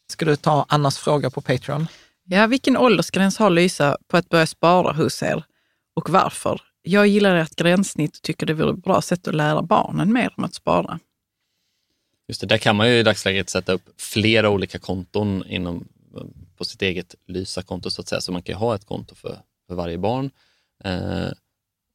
Ska 0.07 0.25
du 0.25 0.35
ta 0.35 0.65
Annas 0.67 0.97
fråga 0.97 1.29
på 1.29 1.41
Patreon? 1.41 1.87
Ja, 2.27 2.47
vilken 2.47 2.77
åldersgräns 2.77 3.37
har 3.37 3.49
Lysa 3.49 3.97
på 4.07 4.17
att 4.17 4.29
börja 4.29 4.47
spara 4.47 4.93
hos 4.93 5.23
er 5.23 5.43
och 5.95 6.09
varför? 6.09 6.61
Jag 6.81 7.07
gillar 7.07 7.35
ert 7.35 7.55
gränssnitt 7.55 8.15
och 8.15 8.21
tycker 8.21 8.45
det 8.45 8.53
vore 8.53 8.73
ett 8.73 8.83
bra 8.83 9.01
sätt 9.01 9.27
att 9.27 9.35
lära 9.35 9.61
barnen 9.61 10.13
mer 10.13 10.33
om 10.37 10.43
att 10.43 10.53
spara. 10.53 10.99
Just 12.27 12.41
det, 12.41 12.47
där 12.47 12.57
kan 12.57 12.75
man 12.75 12.89
ju 12.89 12.93
i 12.99 13.03
dagsläget 13.03 13.49
sätta 13.49 13.73
upp 13.73 13.89
flera 13.97 14.49
olika 14.49 14.79
konton 14.79 15.43
inom, 15.47 15.87
på 16.57 16.63
sitt 16.65 16.81
eget 16.81 17.15
Lysa-konto 17.27 17.89
så 17.89 18.01
att 18.01 18.07
säga. 18.07 18.21
Så 18.21 18.31
man 18.31 18.41
kan 18.41 18.55
ha 18.55 18.75
ett 18.75 18.85
konto 18.85 19.15
för, 19.15 19.39
för 19.67 19.75
varje 19.75 19.97
barn. 19.97 20.31
Eh, 20.83 21.29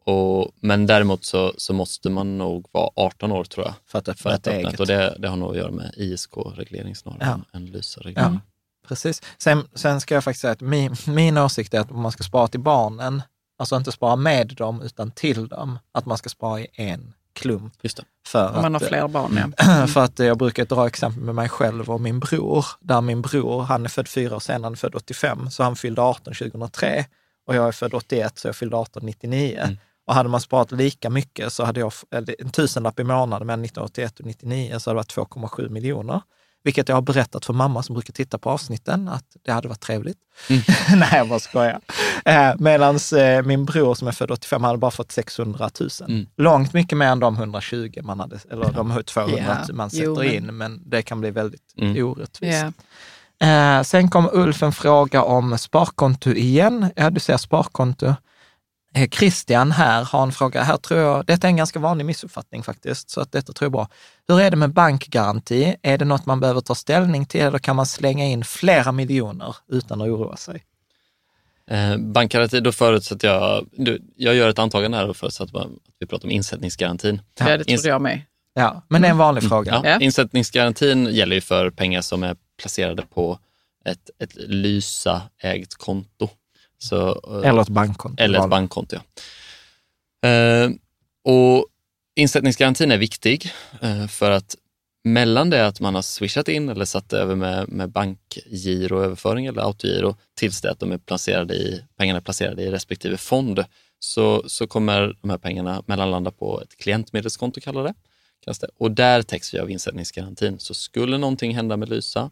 och, 0.05 0.53
men 0.61 0.87
däremot 0.87 1.25
så, 1.25 1.55
så 1.57 1.73
måste 1.73 2.11
man 2.11 2.39
nog 2.39 2.69
vara 2.73 2.91
18 2.97 3.33
år 3.33 3.45
tror 3.45 3.67
jag. 3.67 3.75
För 3.87 3.99
att, 3.99 4.21
för 4.21 4.31
att 4.31 4.47
öppna 4.47 4.71
Och 4.79 4.87
det, 4.87 5.17
det 5.19 5.29
har 5.29 5.37
nog 5.37 5.51
att 5.51 5.57
göra 5.57 5.71
med 5.71 5.95
ISK-reglering 5.97 6.95
snarare 6.95 7.19
ja. 7.21 7.59
än 7.59 7.67
LYSA-reglering. 7.67 8.35
Ja, 8.35 8.50
precis. 8.89 9.23
Sen, 9.39 9.69
sen 9.75 10.01
ska 10.01 10.15
jag 10.15 10.25
faktiskt 10.25 10.41
säga 10.41 10.53
att 10.53 10.61
min, 10.61 10.97
min 11.07 11.39
åsikt 11.39 11.75
är 11.75 11.81
att 11.81 11.91
man 11.91 12.13
ska 12.13 12.23
spara 12.23 12.49
till 12.49 12.61
barnen, 12.61 13.23
alltså 13.59 13.77
inte 13.77 13.93
spara 13.93 14.17
med 14.17 14.55
dem 14.57 14.83
utan 14.83 15.11
till 15.11 15.49
dem, 15.49 15.79
att 15.93 16.07
man 16.07 16.19
ska 16.19 16.29
spara 16.29 16.61
i 16.61 16.67
en 16.73 17.13
klump. 17.33 17.73
Just 17.83 17.97
det. 17.97 18.05
För 18.27 18.57
Om 18.57 18.63
man 18.63 18.75
har 18.75 18.81
fler 18.81 19.09
barn, 19.09 19.53
ja. 19.57 19.87
För 19.87 20.05
att 20.05 20.19
jag 20.19 20.39
brukar 20.39 20.65
dra 20.65 20.87
exempel 20.87 21.23
med 21.23 21.35
mig 21.35 21.49
själv 21.49 21.91
och 21.91 22.01
min 22.01 22.21
bror, 22.21 22.67
där 22.81 23.01
min 23.01 23.23
bror, 23.23 23.63
han 23.63 23.85
är 23.85 23.89
född 23.89 24.09
fyra 24.09 24.37
år 24.37 24.41
senare, 24.41 24.63
han 24.63 24.73
är 24.73 24.77
född 24.77 24.95
85, 24.95 25.51
så 25.51 25.63
han 25.63 25.77
fyllde 25.77 26.03
18 26.03 26.35
2003 26.35 27.05
och 27.47 27.55
jag 27.55 27.69
är 27.69 27.73
född 27.73 27.95
81, 27.95 28.39
så 28.39 28.49
jag 28.49 28.57
fyllde 28.57 28.77
18 28.77 29.07
99. 29.07 29.59
Mm. 29.63 29.77
Och 30.07 30.15
hade 30.15 30.29
man 30.29 30.41
sparat 30.41 30.73
lika 30.73 31.11
mycket 31.11 31.53
så 31.53 31.65
hade 31.65 31.81
jag 31.81 31.93
en 32.39 32.51
tusenlapp 32.51 33.01
i 33.01 33.05
månaden 33.05 33.47
mellan 33.47 33.65
1981 33.65 34.21
och 34.21 34.27
1999 34.27 34.79
så 34.79 34.91
hade 34.91 35.01
det 35.01 35.17
varit 35.17 35.33
2,7 35.33 35.69
miljoner. 35.69 36.21
Vilket 36.63 36.89
jag 36.89 36.97
har 36.97 37.03
berättat 37.03 37.45
för 37.45 37.53
mamma 37.53 37.83
som 37.83 37.95
brukar 37.95 38.13
titta 38.13 38.39
på 38.39 38.51
avsnitten 38.51 39.09
att 39.09 39.25
det 39.45 39.53
hade 39.53 39.69
varit 39.69 39.81
trevligt. 39.81 40.19
Mm. 40.49 40.63
Nej, 41.01 41.09
jag 41.13 41.29
bara 41.29 41.39
skojar. 41.39 41.81
Eh, 42.25 42.53
Medan 42.59 42.99
eh, 43.17 43.43
min 43.43 43.65
bror 43.65 43.95
som 43.95 44.09
är 44.09 44.13
född 44.13 44.31
85 44.31 44.65
hade 44.65 44.79
bara 44.79 44.91
fått 44.91 45.13
600 45.13 45.71
000. 45.81 45.91
Mm. 46.09 46.27
Långt 46.37 46.73
mycket 46.73 46.99
mer 46.99 47.07
än 47.07 47.21
de 47.21 47.37
120 47.37 48.01
man 48.03 48.21
hade, 48.21 48.39
eller 48.51 48.73
de 48.73 49.03
200 49.07 49.37
yeah. 49.37 49.73
man 49.73 49.91
sätter 49.91 50.05
jo, 50.05 50.17
men... 50.17 50.35
in, 50.35 50.57
men 50.57 50.83
det 50.87 51.03
kan 51.03 51.21
bli 51.21 51.31
väldigt 51.31 51.75
mm. 51.77 52.05
orättvist. 52.05 52.65
Yeah. 53.41 53.79
Eh, 53.79 53.83
sen 53.83 54.11
kom 54.11 54.29
Ulf 54.33 54.63
en 54.63 54.73
fråga 54.73 55.23
om 55.23 55.59
sparkonto 55.59 56.31
igen. 56.31 56.91
Ja, 56.97 57.11
du 57.11 57.21
ser 57.21 57.37
sparkonto. 57.37 58.15
Eh, 58.95 59.09
Christian 59.09 59.73
här 59.73 60.05
har 60.05 60.23
en 60.23 60.33
fråga. 60.33 60.63
Här 60.63 60.77
tror 60.77 61.01
jag, 61.01 61.27
detta 61.27 61.47
är 61.47 61.51
en 61.51 61.57
ganska 61.57 61.79
vanlig 61.79 62.05
missuppfattning 62.05 62.63
faktiskt, 62.63 63.11
så 63.11 63.21
att 63.21 63.33
detta 63.33 63.53
tror 63.53 63.67
jag 63.67 63.71
är 63.71 63.73
bra. 63.73 63.89
Hur 64.29 64.41
är 64.41 64.51
det 64.51 64.57
med 64.57 64.73
bankgaranti? 64.73 65.77
Är 65.83 65.99
det 65.99 66.05
något 66.05 66.27
man 66.27 66.41
behöver 66.41 66.61
ta 66.61 66.75
ställning 66.75 67.27
till 67.27 67.41
eller 67.41 67.59
kan 67.59 67.77
man 67.77 67.87
slänga 67.87 68.25
in 68.25 68.45
flera 68.45 68.93
miljoner 68.93 69.57
utan 69.69 70.01
att 70.01 70.09
oroa 70.09 70.37
sig? 70.37 70.65
Eh, 71.71 71.97
bankgaranti, 71.97 72.61
då 72.61 72.73
förutsätter 72.73 73.29
jag, 73.29 73.67
du, 73.73 74.03
jag 74.17 74.35
gör 74.35 74.49
ett 74.49 74.59
antagande 74.59 74.97
här 74.97 75.09
och 75.09 75.17
förutsätter 75.17 75.59
att 75.59 75.67
vi 75.99 76.07
pratar 76.07 76.25
om 76.25 76.31
insättningsgarantin. 76.31 77.23
Ja, 77.39 77.57
det 77.59 77.65
trodde 77.65 77.89
jag 77.89 78.03
med. 78.03 78.23
Ja, 78.55 78.83
men 78.89 79.03
det 79.03 79.09
är 79.09 79.11
en 79.11 79.19
vanlig 79.19 79.43
mm. 79.43 79.49
fråga. 79.49 79.81
Ja, 79.85 80.01
insättningsgarantin 80.01 81.07
gäller 81.07 81.35
ju 81.35 81.41
för 81.41 81.71
pengar 81.71 82.01
som 82.01 82.23
är 82.23 82.37
placerade 82.59 83.03
på 83.03 83.39
ett, 83.85 84.11
ett 84.19 84.35
Lysa-ägt 84.35 85.75
konto. 85.75 86.29
Så, 86.83 87.21
eller 87.45 87.63
ett 87.63 87.69
bankkonto. 87.69 88.23
Eller 88.23 88.39
ett 88.39 88.51
bankkonto, 88.51 88.97
ja. 88.97 89.03
Eh, 90.29 90.71
och 91.25 91.67
insättningsgarantin 92.15 92.91
är 92.91 92.99
viktig 92.99 93.53
eh, 93.81 94.07
för 94.07 94.31
att 94.31 94.57
mellan 95.05 95.51
det 95.51 95.67
att 95.67 95.81
man 95.81 95.95
har 95.95 96.03
swishat 96.03 96.49
in 96.49 96.69
eller 96.69 96.85
satt 96.85 97.13
över 97.13 97.35
med, 97.35 97.69
med 97.69 97.91
bankgiroöverföring 97.91 99.47
eller 99.47 99.63
autogiro 99.63 100.17
tills 100.35 100.61
det 100.61 100.71
att 100.71 100.79
de 100.79 100.93
är 100.93 100.99
placerade 100.99 101.55
i, 101.55 101.85
pengarna 101.97 102.17
är 102.17 102.23
placerade 102.23 102.63
i 102.63 102.71
respektive 102.71 103.17
fond 103.17 103.65
så, 103.99 104.43
så 104.47 104.67
kommer 104.67 105.17
de 105.21 105.31
här 105.31 105.39
pengarna 105.39 105.83
mellanlanda 105.87 106.31
på 106.31 106.61
ett 106.61 106.77
klientmedelskonto 106.77 107.61
kallar 107.61 107.85
det. 107.85 107.95
Och 108.79 108.91
där 108.91 109.23
täcks 109.23 109.55
vi 109.55 109.59
av 109.59 109.71
insättningsgarantin. 109.71 110.59
Så 110.59 110.75
skulle 110.75 111.19
någonting 111.19 111.55
hända 111.55 111.77
med 111.77 111.89
Lysa 111.89 112.21
eh, 112.21 112.31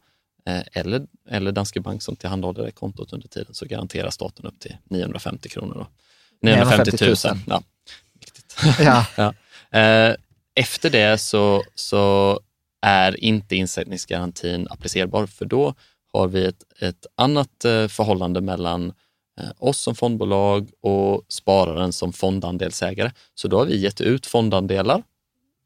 eller, 0.73 1.07
eller 1.29 1.53
Danske 1.53 1.81
Bank 1.81 2.03
som 2.03 2.17
tillhandahåller 2.17 2.65
det 2.65 2.71
kontot 2.73 3.13
under 3.13 3.29
tiden 3.29 3.55
så 3.55 3.67
garanterar 3.67 4.11
staten 4.11 4.47
upp 4.47 4.61
till 4.61 4.77
950 4.85 5.49
kronor. 5.49 5.75
Då. 5.75 5.87
950 6.43 6.97
000. 7.01 7.09
000. 7.25 7.39
Ja, 7.47 7.63
viktigt. 8.21 8.57
Ja. 8.81 9.07
ja. 9.17 9.35
Eh, 9.79 10.17
efter 10.55 10.91
det 10.91 11.19
så, 11.19 11.63
så 11.75 12.41
är 12.83 13.25
inte 13.25 13.57
insättningsgarantin 13.57 14.67
applicerbar 14.71 15.27
för 15.27 15.45
då 15.45 15.75
har 16.13 16.29
vi 16.29 16.45
ett, 16.45 16.63
ett 16.81 17.07
annat 17.15 17.65
eh, 17.65 17.89
förhållande 17.89 18.41
mellan 18.41 18.93
eh, 19.41 19.51
oss 19.59 19.79
som 19.79 19.95
fondbolag 19.95 20.71
och 20.81 21.23
spararen 21.29 21.93
som 21.93 22.13
fondandelsägare. 22.13 23.13
Så 23.35 23.49
då 23.49 23.59
har 23.59 23.67
vi 23.67 23.77
gett 23.77 24.01
ut 24.01 24.27
fondandelar 24.27 25.03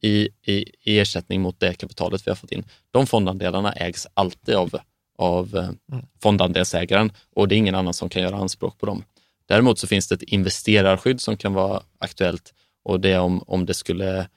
i, 0.02 0.28
i, 0.42 0.64
i 0.82 0.98
ersättning 0.98 1.40
mot 1.40 1.60
det 1.60 1.74
kapitalet 1.74 2.26
vi 2.26 2.30
har 2.30 2.36
fått 2.36 2.52
in. 2.52 2.64
De 2.90 3.06
fondandelarna 3.06 3.72
ägs 3.72 4.06
alltid 4.14 4.54
av, 4.54 4.78
av 5.18 5.56
eh, 5.56 5.64
mm. 5.64 6.06
fondandelsägaren 6.22 7.12
och 7.34 7.48
det 7.48 7.54
är 7.54 7.56
ingen 7.56 7.74
annan 7.74 7.94
som 7.94 8.08
kan 8.08 8.22
göra 8.22 8.36
anspråk 8.36 8.78
på 8.78 8.86
dem. 8.86 9.04
Däremot 9.46 9.78
så 9.78 9.86
finns 9.86 10.08
det 10.08 10.14
ett 10.14 10.22
investerarskydd 10.22 11.20
som 11.20 11.36
kan 11.36 11.54
vara 11.54 11.82
aktuellt 11.98 12.54
och 12.84 13.00
det 13.00 13.12
är 13.12 13.20
om, 13.20 13.42
om 13.46 13.66
det 13.66 13.74
skulle 13.74 14.28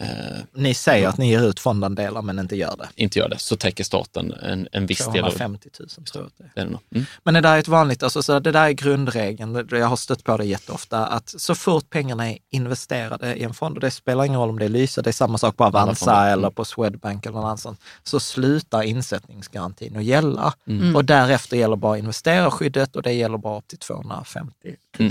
Eh, 0.00 0.38
ni 0.52 0.74
säger 0.74 1.08
att 1.08 1.18
ni 1.18 1.30
ger 1.30 1.48
ut 1.48 1.60
fondandelar 1.60 2.22
men 2.22 2.38
inte 2.38 2.56
gör 2.56 2.76
det. 2.76 2.88
Inte 2.94 3.18
gör 3.18 3.28
det, 3.28 3.38
så 3.38 3.56
täcker 3.56 3.84
staten 3.84 4.32
en, 4.32 4.68
en 4.72 4.86
viss 4.86 5.04
del. 5.04 5.22
250 5.22 5.68
000 5.80 5.88
står 5.88 6.22
det. 6.22 6.30
det, 6.54 6.60
är 6.60 6.64
det 6.64 6.78
mm. 6.94 7.06
Men 7.22 7.34
det 7.34 7.40
där 7.40 7.54
är 7.54 7.58
ett 7.58 7.68
vanligt, 7.68 8.02
alltså, 8.02 8.22
så 8.22 8.38
det 8.38 8.52
där 8.52 8.66
är 8.66 8.70
grundregeln, 8.70 9.68
jag 9.70 9.86
har 9.86 9.96
stött 9.96 10.24
på 10.24 10.36
det 10.36 10.44
jätteofta, 10.44 11.06
att 11.06 11.34
så 11.40 11.54
fort 11.54 11.90
pengarna 11.90 12.30
är 12.30 12.38
investerade 12.50 13.34
i 13.34 13.42
en 13.42 13.54
fond, 13.54 13.76
och 13.76 13.80
det 13.80 13.90
spelar 13.90 14.24
ingen 14.24 14.40
roll 14.40 14.48
om 14.48 14.58
det 14.58 14.64
är 14.64 14.68
Lysa, 14.68 15.02
det 15.02 15.10
är 15.10 15.12
samma 15.12 15.38
sak 15.38 15.56
på 15.56 15.64
Avanza 15.64 16.16
mm. 16.16 16.32
eller 16.32 16.50
på 16.50 16.64
Swedbank 16.64 17.26
eller 17.26 17.36
någon 17.36 17.44
annan, 17.44 17.76
så 18.02 18.20
slutar 18.20 18.82
insättningsgarantin 18.82 19.96
att 19.96 20.04
gälla. 20.04 20.54
Mm. 20.66 20.96
Och 20.96 21.04
därefter 21.04 21.56
gäller 21.56 21.76
bara 21.76 21.98
investerarskyddet 21.98 22.96
och 22.96 23.02
det 23.02 23.12
gäller 23.12 23.38
bara 23.38 23.58
upp 23.58 23.68
till 23.68 23.78
250 23.78 24.76
000 24.98 25.10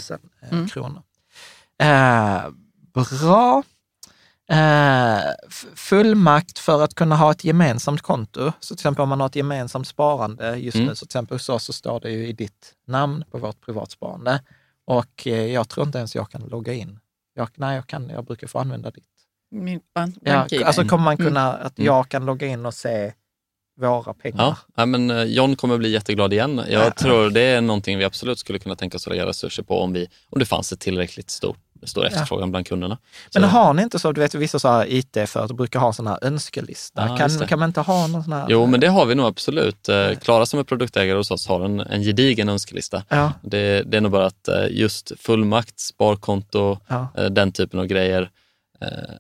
mm. 0.51 0.67
kronor. 0.67 1.01
Eh, 1.77 2.41
bra. 2.93 3.63
Eh, 4.47 5.19
fullmakt 5.75 6.59
för 6.59 6.83
att 6.83 6.95
kunna 6.95 7.15
ha 7.15 7.31
ett 7.31 7.43
gemensamt 7.43 8.01
konto. 8.01 8.51
Så 8.59 8.75
till 8.75 8.81
exempel 8.81 9.03
om 9.03 9.09
man 9.09 9.19
har 9.19 9.27
ett 9.27 9.35
gemensamt 9.35 9.87
sparande 9.87 10.57
just 10.57 10.75
mm. 10.75 10.87
nu, 10.87 10.95
så 10.95 11.05
till 11.05 11.07
exempel 11.07 11.35
hos 11.35 11.49
oss 11.49 11.63
så 11.63 11.73
står 11.73 11.99
det 11.99 12.11
ju 12.11 12.27
i 12.27 12.33
ditt 12.33 12.73
namn 12.87 13.23
på 13.31 13.37
vårt 13.37 13.61
privatsparande. 13.61 14.41
Och 14.85 15.27
eh, 15.27 15.45
jag 15.45 15.69
tror 15.69 15.85
inte 15.85 15.97
ens 15.97 16.15
jag 16.15 16.31
kan 16.31 16.41
logga 16.41 16.73
in. 16.73 16.99
Jag, 17.35 17.49
nej, 17.55 17.75
jag, 17.75 17.87
kan, 17.87 18.09
jag 18.09 18.25
brukar 18.25 18.47
få 18.47 18.59
använda 18.59 18.91
ditt. 18.91 19.03
Min 19.51 19.79
bank 19.95 20.15
ja, 20.21 20.47
alltså 20.65 20.85
kommer 20.87 21.03
man 21.03 21.17
kunna, 21.17 21.53
mm. 21.53 21.67
att 21.67 21.79
jag 21.79 22.09
kan 22.09 22.25
logga 22.25 22.47
in 22.47 22.65
och 22.65 22.73
se 22.73 23.13
våra 23.77 24.13
pengar. 24.13 24.57
Ja, 24.75 24.85
men 24.85 25.11
eh, 25.11 25.23
John 25.23 25.55
kommer 25.55 25.77
bli 25.77 25.89
jätteglad 25.89 26.33
igen. 26.33 26.61
Jag 26.69 26.85
ja. 26.85 26.91
tror 26.91 27.29
det 27.29 27.41
är 27.41 27.61
någonting 27.61 27.97
vi 27.97 28.03
absolut 28.03 28.39
skulle 28.39 28.59
kunna 28.59 28.75
tänka 28.75 28.97
oss 28.97 29.07
att 29.07 29.11
lägga 29.11 29.25
resurser 29.25 29.63
på 29.63 29.79
om, 29.81 29.93
vi, 29.93 30.07
om 30.29 30.39
det 30.39 30.45
fanns 30.45 30.71
ett 30.71 30.79
tillräckligt 30.79 31.29
stort 31.29 31.64
stor 31.87 32.05
efterfrågan 32.05 32.47
ja. 32.47 32.51
bland 32.51 32.67
kunderna. 32.67 32.97
Men 33.33 33.43
så. 33.43 33.49
har 33.49 33.73
ni 33.73 33.83
inte 33.83 33.99
så, 33.99 34.11
du 34.11 34.21
vet 34.21 34.35
vissa 34.35 34.59
så 34.59 34.67
här 34.67 34.85
IT-företag 34.93 35.57
brukar 35.57 35.79
ha 35.79 35.93
sån 35.93 36.07
här 36.07 36.19
önskelista. 36.21 37.07
Ja, 37.07 37.17
kan, 37.17 37.47
kan 37.47 37.59
man 37.59 37.69
inte 37.69 37.81
ha 37.81 38.07
någon 38.07 38.23
sån 38.23 38.33
här? 38.33 38.45
Jo, 38.49 38.65
men 38.65 38.79
det 38.79 38.87
har 38.87 39.05
vi 39.05 39.15
nog 39.15 39.25
absolut. 39.25 39.89
Eh, 39.89 40.11
Klara 40.21 40.45
som 40.45 40.59
är 40.59 40.63
produktägare 40.63 41.17
hos 41.17 41.31
oss 41.31 41.47
har 41.47 41.65
en, 41.65 41.79
en 41.79 42.01
gedigen 42.01 42.49
önskelista. 42.49 43.03
Ja. 43.09 43.31
Det, 43.41 43.83
det 43.83 43.97
är 43.97 44.01
nog 44.01 44.11
bara 44.11 44.25
att 44.25 44.47
eh, 44.47 44.65
just 44.69 45.11
fullmakt, 45.19 45.79
sparkonto. 45.79 46.77
Eh, 46.89 47.25
den 47.25 47.51
typen 47.51 47.79
av 47.79 47.85
grejer 47.85 48.29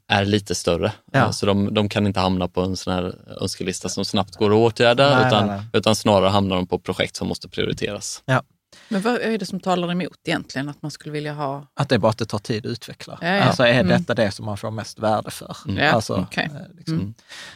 är 0.07 0.25
lite 0.25 0.55
större. 0.55 0.91
Ja. 1.11 1.31
Så 1.31 1.45
de, 1.45 1.73
de, 1.73 1.89
kan 1.89 2.07
inte 2.07 2.19
hamna 2.19 2.47
på 2.47 2.61
en 2.61 2.77
sån 2.77 2.93
här 2.93 3.15
önskelista 3.41 3.89
som 3.89 4.05
snabbt 4.05 4.35
går 4.35 4.49
att 4.49 4.73
åtgärda, 4.73 5.09
nej, 5.09 5.27
utan, 5.27 5.47
nej, 5.47 5.57
nej. 5.57 5.65
utan 5.73 5.95
snarare 5.95 6.29
hamnar 6.29 6.55
de 6.55 6.67
på 6.67 6.79
projekt 6.79 7.15
som 7.15 7.27
måste 7.27 7.49
prioriteras. 7.49 8.23
Ja. 8.25 8.41
Men 8.89 9.01
vad 9.01 9.15
är 9.15 9.37
det 9.37 9.45
som 9.45 9.59
talar 9.59 9.91
emot 9.91 10.19
egentligen 10.23 10.69
att 10.69 10.81
man 10.81 10.91
skulle 10.91 11.11
vilja 11.13 11.33
ha? 11.33 11.67
Att 11.73 11.89
det 11.89 11.95
är 11.95 11.99
bara 11.99 12.09
att 12.09 12.17
det 12.17 12.25
tar 12.25 12.39
tid 12.39 12.65
att 12.65 12.71
utveckla. 12.71 13.17
Ja, 13.21 13.27
ja. 13.27 13.43
Alltså 13.43 13.63
är 13.63 13.79
mm. 13.79 13.87
detta 13.87 14.13
det 14.13 14.31
som 14.31 14.45
man 14.45 14.57
får 14.57 14.71
mest 14.71 14.99
värde 14.99 15.31
för? 15.31 15.57
Mm. 15.67 15.83
Ja, 15.83 15.91
alltså, 15.91 16.15
okay. 16.15 16.45
Eh, 16.45 16.51
liksom. 16.77 17.15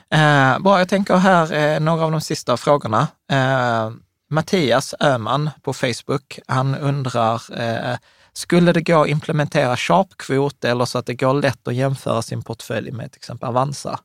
mm. 0.10 0.53
eh, 0.56 0.60
bra, 0.60 0.80
jag 0.80 0.89
tänker 0.89 1.15
här 1.15 1.53
eh, 1.53 1.80
några 1.80 2.06
av 2.06 2.11
de 2.11 2.22
sista 2.22 2.57
frågorna. 2.57 3.07
Eh, 3.31 3.91
Mattias 4.30 4.95
Öhman 4.99 5.49
på 5.61 5.73
Facebook, 5.73 6.39
han 6.47 6.76
undrar, 6.76 7.60
eh, 7.61 7.97
skulle 8.34 8.72
det 8.72 8.81
gå 8.81 9.01
att 9.01 9.07
implementera 9.07 9.76
sharp-kvot 9.76 10.65
eller 10.65 10.85
så 10.85 10.97
att 10.97 11.06
det 11.06 11.14
går 11.14 11.34
lätt 11.34 11.68
att 11.68 11.76
jämföra 11.76 12.22
sin 12.22 12.41
portfölj 12.41 12.91
med 12.91 13.11
till 13.11 13.19
exempel 13.19 13.49
Avanza? 13.49 13.99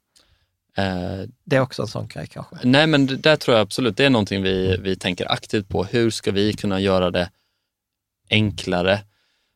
Eh, 0.76 1.28
det 1.44 1.56
är 1.56 1.60
också 1.60 1.82
en 1.82 1.88
sån 1.88 2.09
grej 2.09 2.26
kanske? 2.26 2.56
Nej, 2.62 2.86
men 2.86 3.06
det 3.06 3.16
där 3.16 3.36
tror 3.36 3.56
jag 3.56 3.62
absolut, 3.62 3.96
det 3.96 4.05
är 4.05 4.10
någonting 4.10 4.42
vi, 4.42 4.76
vi 4.76 4.96
tänker 4.96 5.32
aktivt 5.32 5.68
på. 5.68 5.84
Hur 5.84 6.10
ska 6.10 6.30
vi 6.30 6.52
kunna 6.52 6.80
göra 6.80 7.10
det 7.10 7.30
enklare 8.30 9.01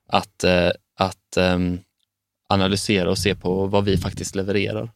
att, 0.09 0.45
eh, 0.45 0.71
att 0.97 1.37
um, 1.37 1.81
analysera 2.49 3.11
och 3.11 3.19
se 3.19 3.35
på 3.35 3.67
vad 3.67 3.85
vi 3.85 3.97
faktiskt 3.97 4.35
levererar? 4.35 4.91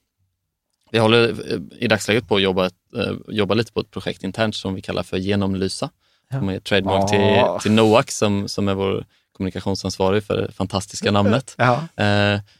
Vi 0.90 0.98
håller 0.98 1.28
eh, 1.28 1.60
i 1.78 1.88
dagsläget 1.88 2.28
på 2.28 2.36
att 2.36 2.42
jobba, 2.42 2.70
jobba 3.28 3.54
lite 3.54 3.72
på 3.72 3.80
ett 3.80 3.90
projekt 3.90 4.24
internt 4.24 4.56
som 4.56 4.74
vi 4.74 4.82
kallar 4.82 5.02
för 5.02 5.16
Genomlysa. 5.16 5.90
Ja. 6.28 6.38
Som 6.38 6.48
är 6.48 6.60
trademark 6.60 7.10
till, 7.10 7.62
till 7.62 7.72
Noac 7.72 8.10
som, 8.10 8.48
som 8.48 8.68
är 8.68 8.74
vår 8.74 9.06
kommunikationsansvarig 9.32 10.24
för 10.24 10.36
det 10.36 10.52
fantastiska 10.52 11.10
namnet. 11.10 11.54
Ja. 11.58 11.88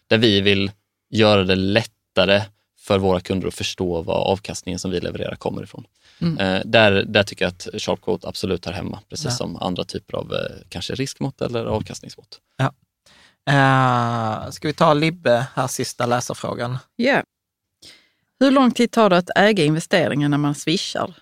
Där 0.07 0.19
vi 0.19 0.41
vill 0.41 0.71
göra 1.11 1.45
det 1.45 1.55
lättare 1.55 2.43
för 2.83 2.99
våra 2.99 3.21
kunder 3.21 3.49
att 3.49 3.55
förstå 3.55 4.03
vad 4.03 4.17
avkastningen 4.17 4.79
som 4.79 4.91
vi 4.91 5.01
levererar 5.01 5.35
kommer 5.35 5.63
ifrån. 5.63 5.87
Mm. 6.21 6.39
Eh, 6.39 6.63
där, 6.65 7.05
där 7.09 7.23
tycker 7.23 7.45
jag 7.45 7.51
att 7.51 7.69
Sharpquote 7.83 8.29
absolut 8.29 8.67
hör 8.67 8.73
hemma, 8.73 8.99
precis 9.09 9.25
ja. 9.25 9.31
som 9.31 9.57
andra 9.57 9.85
typer 9.85 10.17
av 10.17 10.33
eh, 10.35 10.39
kanske 10.69 10.95
riskmått 10.95 11.43
eller 11.43 11.65
avkastningsmått. 11.65 12.41
Ja. 12.57 12.73
Uh, 13.51 14.51
ska 14.51 14.69
vi 14.69 14.75
ta 14.75 14.95
Libbe, 14.95 15.47
här 15.55 15.67
sista 15.67 16.07
läsarfrågan? 16.07 16.79
Ja. 16.97 17.05
Yeah. 17.05 17.23
Hur 18.41 18.51
lång 18.51 18.71
tid 18.71 18.91
tar 18.91 19.11
det 19.11 19.17
att 19.17 19.31
äga 19.37 19.65
investeringen 19.65 20.31
när 20.31 20.39
man 20.39 20.55
swishar? 20.55 21.15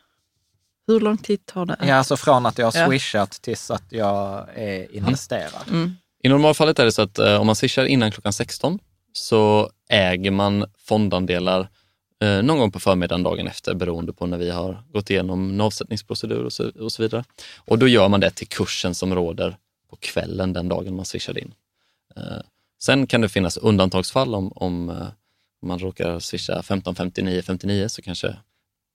Hur 0.87 1.01
lång 1.01 1.19
tid 1.19 1.47
tar 1.47 1.67
det? 1.67 1.77
Ja, 1.81 1.95
alltså 1.95 2.17
från 2.17 2.47
att 2.47 2.59
jag 2.59 2.67
har 2.67 2.89
swishat 2.89 3.31
ja. 3.33 3.39
tills 3.43 3.71
att 3.71 3.85
jag 3.89 4.49
är 4.55 4.97
investerad. 4.97 5.69
Mm. 5.69 5.81
Mm. 5.83 5.97
I 6.23 6.29
normalfallet 6.29 6.79
är 6.79 6.85
det 6.85 6.93
så 6.93 7.03
att 7.03 7.19
eh, 7.19 7.41
om 7.41 7.47
man 7.47 7.57
swishar 7.57 7.85
innan 7.85 8.11
klockan 8.11 8.33
16 8.33 8.79
så 9.13 9.71
äger 9.89 10.31
man 10.31 10.67
fondandelar 10.79 11.69
eh, 12.23 12.43
någon 12.43 12.59
gång 12.59 12.73
på 12.73 12.81
förmiddagen 12.81 13.23
dagen 13.23 13.47
efter 13.47 13.75
beroende 13.75 14.13
på 14.13 14.27
när 14.27 14.39
vi 14.39 14.51
har 14.51 14.83
gått 14.93 15.11
igenom 15.11 15.51
en 15.51 15.61
avsättningsprocedur 15.61 16.45
och 16.45 16.53
så, 16.53 16.69
och 16.69 16.93
så 16.93 17.03
vidare. 17.03 17.25
Och 17.59 17.79
då 17.79 17.89
gör 17.89 18.09
man 18.09 18.21
det 18.21 18.31
till 18.31 18.49
kursen 18.49 18.95
som 18.95 19.15
råder 19.15 19.57
på 19.91 19.97
kvällen 19.97 20.53
den 20.53 20.69
dagen 20.69 20.97
man 20.97 21.05
swishar 21.05 21.39
in. 21.39 21.55
Eh, 22.17 22.43
sen 22.83 23.07
kan 23.07 23.21
det 23.21 23.29
finnas 23.29 23.57
undantagsfall 23.57 24.35
om, 24.35 24.53
om, 24.53 24.91
eh, 24.91 25.07
om 25.63 25.69
man 25.69 25.79
råkar 25.79 26.19
swisha 26.19 26.61
15.59.59 26.61 27.89
så 27.89 28.03
kanske 28.03 28.37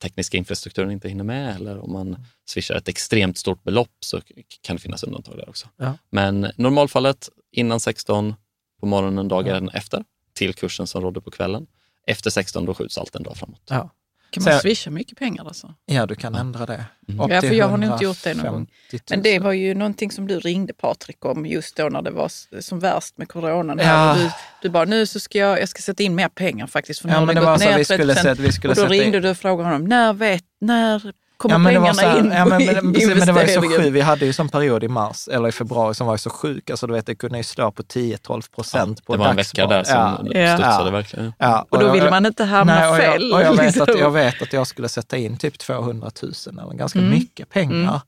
tekniska 0.02 0.38
infrastrukturen 0.38 0.92
inte 0.92 1.10
hinner 1.10 1.24
med 1.24 1.56
eller 1.56 1.78
om 1.80 1.94
man 1.94 2.26
swishar 2.46 2.76
ett 2.76 2.88
extremt 2.88 3.38
stort 3.38 3.64
belopp 3.64 3.98
så 4.00 4.22
kan 4.62 4.76
det 4.76 4.82
finnas 4.82 5.04
undantag 5.04 5.38
där 5.38 5.50
också. 5.50 5.68
Ja. 5.78 5.98
Men 6.10 6.52
normalfallet 6.56 7.30
innan 7.52 7.80
16 7.80 8.34
på 8.80 8.86
morgonen 8.86 9.28
dagen 9.28 9.70
ja. 9.74 9.80
efter 9.80 10.04
till 10.34 10.54
kursen 10.54 10.88
som 10.88 11.02
rådde 11.02 11.22
på 11.22 11.32
kvällen. 11.32 11.68
Efter 12.08 12.30
16 12.30 12.66
då 12.66 12.74
skjuts 12.74 12.98
allt 12.98 13.16
en 13.16 13.24
dag 13.24 13.38
framåt. 13.38 13.62
Ja. 13.70 13.90
Kan 14.36 14.44
man 14.44 14.60
swisha 14.60 14.90
mycket 14.90 15.18
pengar 15.18 15.46
alltså? 15.46 15.74
Ja, 15.86 16.06
du 16.06 16.16
kan 16.16 16.36
ändra 16.36 16.66
det. 16.66 16.86
Mm. 17.08 17.32
Ja, 17.32 17.42
för 17.42 17.54
jag 17.54 17.68
har 17.68 17.78
nog 17.78 17.94
inte 17.94 18.04
gjort 18.04 18.24
det 18.24 18.34
någon 18.34 18.54
gång. 18.54 18.68
Men 19.10 19.22
det 19.22 19.40
var 19.40 19.52
ju 19.52 19.74
någonting 19.74 20.12
som 20.12 20.28
du 20.28 20.40
ringde 20.40 20.74
Patrik 20.74 21.26
om 21.26 21.46
just 21.46 21.76
då 21.76 21.90
när 21.90 22.02
det 22.02 22.12
var 22.12 22.32
som 22.62 22.80
värst 22.80 23.18
med 23.18 23.30
coronan. 23.30 23.80
Ja. 23.80 24.16
Du, 24.18 24.30
du 24.62 24.70
bara, 24.70 24.86
nu 24.86 25.06
så 25.06 25.20
ska 25.20 25.38
jag, 25.38 25.62
jag 25.62 25.70
ska 25.70 25.82
sätta 25.82 26.04
in 26.04 26.16
mer 26.16 26.30
pengar 26.30 26.68
faktiskt. 26.68 27.02
För 27.02 27.08
nu 27.08 27.14
ja, 27.14 27.20
har 27.20 27.28
det, 27.28 27.34
det 27.34 27.40
gått 27.40 27.60
ner 27.60 28.36
30 28.46 28.68
Och 28.68 28.76
då 28.76 28.86
ringde 28.86 29.18
in. 29.18 29.24
du 29.24 29.30
och 29.30 29.38
frågade 29.38 29.70
honom, 29.70 29.86
när, 29.88 30.14
vet, 30.14 30.44
när 30.60 31.14
kommer 31.38 31.56
ja, 31.56 31.60
men 31.60 31.74
pengarna 31.74 32.02
här, 32.02 32.20
in 32.20 32.32
ja, 32.32 32.46
men, 32.46 32.66
men, 32.66 32.76
men, 32.92 33.18
men 33.18 33.28
det 33.28 33.32
var 33.32 33.42
ju 33.42 33.48
så 33.48 33.62
sjukt. 33.62 33.80
Vi 33.80 34.02
hade 34.02 34.26
ju 34.26 34.34
en 34.40 34.50
period 34.50 34.84
i 34.84 34.88
mars 34.88 35.28
eller 35.28 35.50
i 35.50 35.52
februari 35.52 35.96
som 35.96 36.08
var 36.08 36.18
så 36.18 36.30
sjuk. 36.30 36.70
Alltså, 36.70 36.88
du 36.88 36.94
vet, 36.94 37.06
det 37.06 37.16
kunde 37.16 37.38
ju 37.38 37.44
slå 37.44 37.72
på 37.72 37.84
10-12 37.84 38.56
procent 38.56 39.00
ja, 39.02 39.04
på 39.06 39.14
Det 39.14 39.20
var 39.20 39.30
en 39.30 39.36
vecka 39.36 39.68
där 39.68 39.84
som 39.84 40.28
ja. 40.32 40.58
studsade 40.58 40.86
ja. 40.86 40.92
verkligen. 40.92 41.34
Ja, 41.40 41.62
och, 41.70 41.78
och 41.78 41.84
då 41.84 41.92
ville 41.92 42.10
man 42.10 42.26
inte 42.26 42.44
hamna 42.44 42.76
nej, 42.76 42.90
och 42.90 42.98
fel. 42.98 43.30
Jag, 43.30 43.40
och 43.40 43.46
jag, 43.46 43.54
vet 43.54 43.82
att, 43.82 44.00
jag 44.00 44.12
vet 44.24 44.42
att 44.42 44.54
jag 44.54 44.68
skulle 44.68 44.90
sätta 44.90 45.18
in 45.18 45.38
typ 45.38 45.58
200 45.58 46.12
000 46.22 46.34
eller 46.48 46.74
ganska 46.74 47.00
mm. 47.00 47.12
mycket 47.12 47.50
pengar. 47.50 47.76
Mm. 47.76 48.00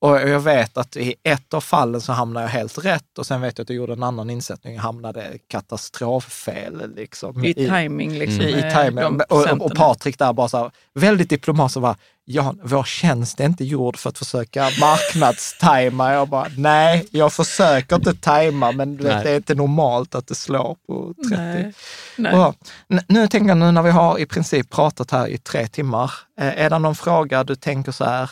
Och 0.00 0.20
jag 0.20 0.40
vet 0.40 0.76
att 0.76 0.96
i 0.96 1.14
ett 1.22 1.54
av 1.54 1.60
fallen 1.60 2.00
så 2.00 2.12
hamnade 2.12 2.46
jag 2.46 2.50
helt 2.50 2.84
rätt 2.84 3.18
och 3.18 3.26
sen 3.26 3.40
vet 3.40 3.58
jag 3.58 3.64
att 3.64 3.68
jag 3.68 3.76
gjorde 3.76 3.92
en 3.92 4.02
annan 4.02 4.30
insättning 4.30 4.76
och 4.76 4.82
hamnade 4.82 5.38
katastroffel. 5.48 6.94
Liksom, 6.96 7.44
I, 7.44 7.54
timing 7.54 8.18
liksom. 8.18 8.40
I, 8.40 8.50
i 8.50 8.54
med 8.54 8.74
timing. 8.74 9.20
Och, 9.28 9.66
och. 9.66 9.74
Patrik 9.74 10.18
där 10.18 10.32
bara 10.32 10.48
så 10.48 10.58
här, 10.58 10.70
väldigt 10.94 11.30
diplomat, 11.30 11.72
så 11.72 11.80
bara, 11.80 11.96
ja, 12.24 12.54
vår 12.62 12.84
tjänst 12.84 13.40
är 13.40 13.44
inte 13.44 13.64
gjord 13.64 13.96
för 13.96 14.08
att 14.08 14.18
försöka 14.18 14.68
marknadstajma. 14.80 16.12
Jag 16.12 16.28
bara, 16.28 16.46
nej, 16.56 17.06
jag 17.10 17.32
försöker 17.32 17.96
inte 17.96 18.14
tajma, 18.14 18.72
men 18.72 18.96
du 18.96 19.04
vet, 19.04 19.24
det 19.24 19.30
är 19.30 19.36
inte 19.36 19.54
normalt 19.54 20.14
att 20.14 20.26
det 20.26 20.34
slår 20.34 20.76
på 20.86 21.14
30. 21.28 21.36
Nej. 21.36 21.72
Nej. 22.16 23.02
Nu 23.08 23.28
tänker 23.28 23.48
jag, 23.48 23.58
nu 23.58 23.72
när 23.72 23.82
vi 23.82 23.90
har 23.90 24.18
i 24.18 24.26
princip 24.26 24.70
pratat 24.70 25.10
här 25.10 25.26
i 25.26 25.38
tre 25.38 25.68
timmar, 25.68 26.12
eh, 26.40 26.64
är 26.64 26.70
det 26.70 26.78
någon 26.78 26.94
fråga 26.94 27.44
du 27.44 27.56
tänker 27.56 27.92
så 27.92 28.04
här, 28.04 28.30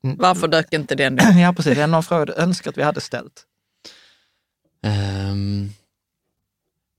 Varför 0.00 0.48
dök 0.48 0.72
inte 0.72 0.94
den 0.94 1.16
då? 1.16 1.24
ja 1.40 1.52
precis, 1.56 1.72
är 1.72 1.80
det 1.80 1.86
någon 1.86 2.02
fråga 2.02 2.24
du 2.24 2.34
önskar 2.34 2.70
att 2.70 2.78
vi 2.78 2.82
hade 2.82 3.00
ställt? 3.00 3.44
Ehm, 4.82 5.68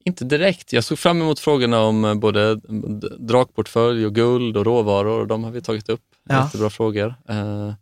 inte 0.05 0.25
direkt. 0.25 0.73
Jag 0.73 0.83
såg 0.83 0.99
fram 0.99 1.21
emot 1.21 1.39
frågorna 1.39 1.79
om 1.79 2.05
eh, 2.05 2.15
både 2.15 2.55
drakportfölj 3.19 4.05
och 4.05 4.15
guld 4.15 4.57
och 4.57 4.65
råvaror. 4.65 5.25
De 5.25 5.43
har 5.43 5.51
vi 5.51 5.61
tagit 5.61 5.89
upp. 5.89 6.03
Ja. 6.29 6.43
Jättebra 6.43 6.69
frågor. 6.69 7.15
Uh, 7.29 7.73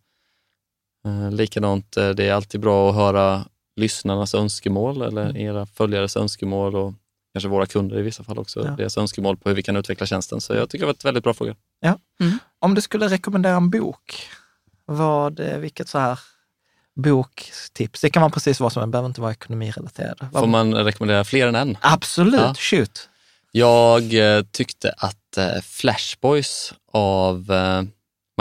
likadant, 1.31 1.97
eh, 1.97 2.09
det 2.09 2.27
är 2.27 2.33
alltid 2.33 2.61
bra 2.61 2.89
att 2.89 2.95
höra 2.95 3.45
lyssnarnas 3.75 4.35
önskemål 4.35 5.01
eller 5.01 5.21
Mm. 5.29 5.35
era 5.37 5.65
följares 5.65 6.17
önskemål 6.17 6.75
och 6.75 6.93
kanske 7.33 7.47
våra 7.47 7.65
kunder 7.65 7.99
i 7.99 8.01
vissa 8.01 8.23
fall 8.23 8.39
också, 8.39 8.65
Ja. 8.65 8.71
deras 8.71 8.97
önskemål 8.97 9.37
på 9.37 9.49
hur 9.49 9.55
vi 9.55 9.63
kan 9.63 9.75
utveckla 9.75 10.05
tjänsten. 10.05 10.41
Så 10.41 10.53
jag 10.53 10.69
tycker 10.69 10.81
det 10.83 10.87
var 10.87 10.93
ett 10.93 11.05
väldigt 11.05 11.23
bra 11.23 11.33
fråga. 11.33 11.55
Om 12.59 12.73
du 12.75 12.81
skulle 12.81 13.07
rekommendera 13.07 13.55
en 13.55 13.69
bok, 13.69 14.27
vad, 14.85 15.39
eh, 15.39 15.57
vilket 15.57 15.89
så 15.89 15.99
här 15.99 16.19
boktips? 16.95 18.01
Det 18.01 18.09
kan 18.09 18.21
vara 18.21 18.31
precis 18.31 18.59
vad 18.59 18.73
som 18.73 18.81
helst, 18.81 18.91
behöver 18.91 19.07
inte 19.09 19.21
vara 19.21 19.31
ekonomirelaterade. 19.31 20.27
Vad- 20.31 20.41
Får 20.41 20.47
man 20.47 20.73
rekommendera 20.75 21.23
fler 21.23 21.47
än 21.47 21.55
en? 21.55 21.77
Absolut, 21.81 22.41
Ja. 22.41 22.53
shoot. 22.57 23.09
Jag 23.51 24.13
eh, 24.37 24.43
tyckte 24.51 24.93
att 24.97 25.37
eh, 25.37 25.61
Flashboys 25.63 26.73
av 26.91 27.51
eh, 27.51 27.81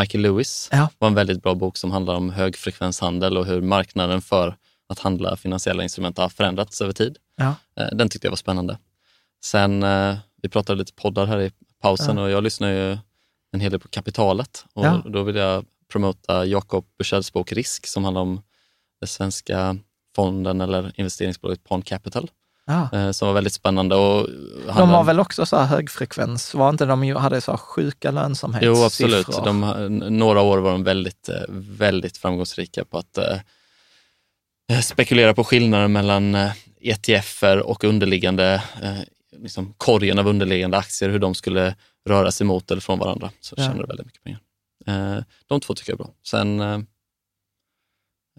Michael 0.00 0.22
Lewis 0.22 0.68
Ja. 0.72 0.88
var 0.98 1.08
en 1.08 1.14
väldigt 1.14 1.42
bra 1.42 1.54
bok 1.54 1.76
som 1.76 1.90
handlar 1.90 2.14
om 2.14 2.30
högfrekvenshandel 2.30 3.36
och 3.36 3.46
hur 3.46 3.60
marknaden 3.60 4.22
för 4.22 4.56
att 4.88 4.98
handla 4.98 5.36
finansiella 5.36 5.82
instrument 5.82 6.18
har 6.18 6.28
förändrats 6.28 6.80
över 6.80 6.92
tid. 6.92 7.16
Ja. 7.36 7.54
Den 7.92 8.08
tyckte 8.08 8.26
jag 8.26 8.30
var 8.32 8.36
spännande. 8.36 8.78
Sen, 9.44 9.84
vi 10.42 10.48
pratade 10.48 10.78
lite 10.78 10.92
poddar 10.92 11.26
här 11.26 11.40
i 11.40 11.50
pausen 11.82 12.18
och 12.18 12.30
jag 12.30 12.42
lyssnar 12.44 12.68
ju 12.70 12.98
en 13.52 13.60
hel 13.60 13.70
del 13.70 13.80
på 13.80 13.88
Kapitalet 13.88 14.64
och 14.72 14.84
Ja. 14.86 15.02
då 15.06 15.22
vill 15.22 15.36
jag 15.36 15.64
promota 15.88 16.44
Jakob 16.46 16.84
Burssells 16.98 17.32
bok 17.32 17.52
Risk 17.52 17.86
som 17.86 18.04
handlar 18.04 18.20
om 18.22 18.42
den 19.00 19.08
svenska 19.08 19.76
fonden 20.16 20.60
eller 20.60 20.92
investeringsbolaget 21.00 21.64
Pond 21.64 21.84
Capital 21.86 22.30
Ja. 22.66 22.88
eh, 22.92 23.10
som 23.10 23.28
var 23.28 23.34
väldigt 23.34 23.52
spännande. 23.52 23.94
Och 23.96 24.28
De 24.76 24.88
har 24.90 25.04
väl 25.04 25.20
också 25.20 25.46
så 25.46 25.56
här 25.56 25.64
högfrekvens, 25.66 26.54
var 26.54 26.68
inte 26.68 26.84
de 26.86 27.10
hade 27.16 27.40
så 27.40 27.50
här 27.52 27.58
sjuka 27.58 28.10
lönsamhetssiffror? 28.10 28.76
Jo, 28.76 28.84
absolut. 28.84 29.26
De, 29.44 29.62
har- 29.62 29.88
några 30.10 30.40
år 30.40 30.58
var 30.58 30.72
de 30.72 30.84
väldigt, 30.84 31.28
eh, 31.28 31.34
väldigt 31.48 32.16
framgångsrika 32.16 32.84
på 32.84 32.98
att 32.98 33.18
eh, 33.18 34.80
spekulera 34.82 35.34
på 35.34 35.44
skillnaden 35.44 35.92
mellan 35.92 36.34
eh, 36.34 36.52
ETFer 36.80 37.58
och 37.58 37.84
underliggande, 37.84 38.62
eh, 38.82 38.98
liksom 39.42 39.74
korgen 39.76 40.18
av 40.18 40.26
underliggande 40.28 40.76
aktier, 40.76 41.08
hur 41.10 41.18
de 41.18 41.34
skulle 41.34 41.74
röra 42.08 42.32
sig 42.32 42.46
mot 42.46 42.70
eller 42.70 42.80
från 42.80 42.98
varandra. 42.98 43.30
Så 43.40 43.54
Ja. 43.58 43.62
tjänade 43.64 43.86
väldigt 43.86 44.06
mycket 44.06 44.24
pengar. 44.24 44.40
Eh, 44.86 45.18
de 45.46 45.60
två 45.60 45.74
tycker 45.74 45.92
jag 45.92 46.00
är 46.00 46.04
bra. 46.04 46.14
Sen 46.26 46.60
eh, 46.60 46.78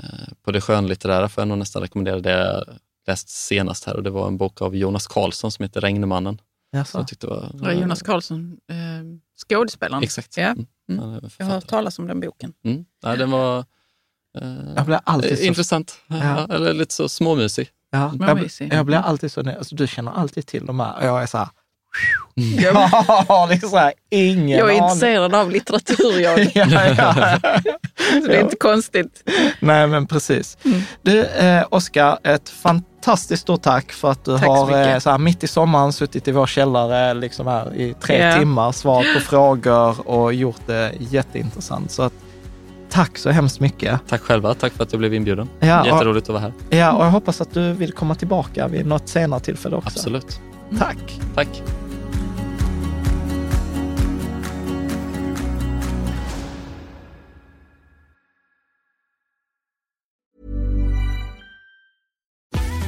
eh, 0.03 0.33
på 0.43 0.51
det 0.51 0.61
skönlitterära 0.61 1.29
får 1.29 1.41
jag 1.41 1.47
nog 1.47 1.57
nästan 1.57 1.81
rekommendera 1.81 2.19
det 2.19 2.31
jag 2.31 2.63
läst 3.07 3.29
senast 3.29 3.85
här 3.85 3.95
och 3.95 4.03
det 4.03 4.09
var 4.09 4.27
en 4.27 4.37
bok 4.37 4.61
av 4.61 4.75
Jonas 4.75 5.07
Karlsson 5.07 5.51
som 5.51 5.63
heter 5.63 5.81
Regnmannen. 5.81 6.37
Som 6.37 6.79
Jaså? 6.79 6.97
jag 6.97 7.07
tyckte 7.07 7.27
var, 7.27 7.51
Ja, 7.61 7.71
Jonas 7.71 8.01
Karlsson, 8.01 8.57
eh, 8.69 8.75
skådespelaren. 9.49 10.03
Exakt. 10.03 10.37
Ja. 10.37 10.43
Mm. 10.47 10.65
Mm. 10.89 11.29
Jag 11.37 11.45
har 11.45 11.53
hört 11.53 11.67
talas 11.67 11.99
om 11.99 12.07
den 12.07 12.19
boken. 12.19 12.53
Mm. 12.63 12.85
Ja, 13.01 13.15
den 13.15 13.31
var 13.31 13.59
eh, 14.37 14.73
Jag 14.75 14.85
blir 14.85 14.99
alltid 15.03 15.37
så, 15.37 15.43
intressant. 15.43 15.99
Ja. 16.07 16.47
Eller 16.49 16.73
lite 16.73 16.93
så 16.93 17.09
småmysig. 17.09 17.69
ja, 17.89 17.99
jag, 18.19 18.29
Småmysig. 18.29 18.73
jag 18.73 18.85
blir 18.85 18.97
alltid 18.97 19.31
så, 19.31 19.49
alltså, 19.49 19.75
du 19.75 19.87
känner 19.87 20.11
alltid 20.11 20.45
till 20.47 20.65
de 20.65 20.79
här, 20.79 20.97
och 20.97 21.05
jag 21.05 21.23
är 21.23 21.27
så 21.27 21.37
här, 21.37 21.47
Mm. 22.37 22.63
jag 22.63 22.73
har 22.73 23.47
liksom 23.49 23.69
så 23.69 23.77
här, 23.77 23.93
ingen 24.09 24.49
Jag 24.59 24.69
är 24.69 24.73
aning. 24.73 24.83
intresserad 24.83 25.35
av 25.35 25.51
litteratur 25.51 26.19
jag. 26.23 26.39
ja, 26.55 26.67
ja. 26.97 27.39
Så 28.21 28.27
det 28.27 28.35
är 28.37 28.41
inte 28.41 28.55
konstigt. 28.55 29.29
Nej, 29.59 29.87
men 29.87 30.07
precis. 30.07 30.57
Mm. 30.65 30.81
Du, 31.01 31.25
eh, 31.25 31.63
Oskar, 31.71 32.17
ett 32.23 32.49
fantastiskt 32.49 33.41
stort 33.41 33.61
tack 33.61 33.91
för 33.91 34.11
att 34.11 34.25
du 34.25 34.31
Tack 34.37 34.45
så 34.45 34.51
har 34.55 34.65
mycket. 34.65 34.87
eh, 34.87 34.99
så 34.99 35.09
här, 35.09 35.17
mitt 35.17 35.43
i 35.43 35.47
sommaren 35.47 35.93
suttit 35.93 36.27
i 36.27 36.31
vår 36.31 36.47
källare 36.47 37.13
liksom 37.13 37.47
här, 37.47 37.75
i 37.75 37.93
tre 38.01 38.17
Ja. 38.23 38.39
timmar, 38.39 38.71
svarat 38.71 39.05
på 39.15 39.19
frågor 39.19 40.07
och 40.09 40.33
gjort 40.33 40.61
det 40.65 40.91
jätteintressant. 40.99 41.91
Så 41.91 42.03
att, 42.03 42.13
tack 42.89 43.17
så 43.17 43.29
hemskt 43.29 43.59
mycket. 43.59 43.99
Tack 44.09 44.21
själva. 44.21 44.53
Tack 44.53 44.73
för 44.73 44.83
att 44.83 44.91
jag 44.93 44.99
blev 44.99 45.13
inbjuden. 45.13 45.49
Ja, 45.59 45.81
och, 45.81 45.87
Jätteroligt 45.87 46.23
att 46.29 46.33
vara 46.33 46.41
här. 46.41 46.53
ja, 46.69 46.91
och 46.91 47.05
jag 47.05 47.11
hoppas 47.11 47.41
att 47.41 47.53
du 47.53 47.73
vill 47.73 47.91
komma 47.91 48.15
tillbaka 48.15 48.67
vid 48.67 48.85
något 48.85 49.09
senare 49.09 49.39
tillfälle 49.39 49.75
också. 49.75 49.89
Absolut. 49.99 50.39
Tack. 50.79 51.19
Tack. 51.35 51.47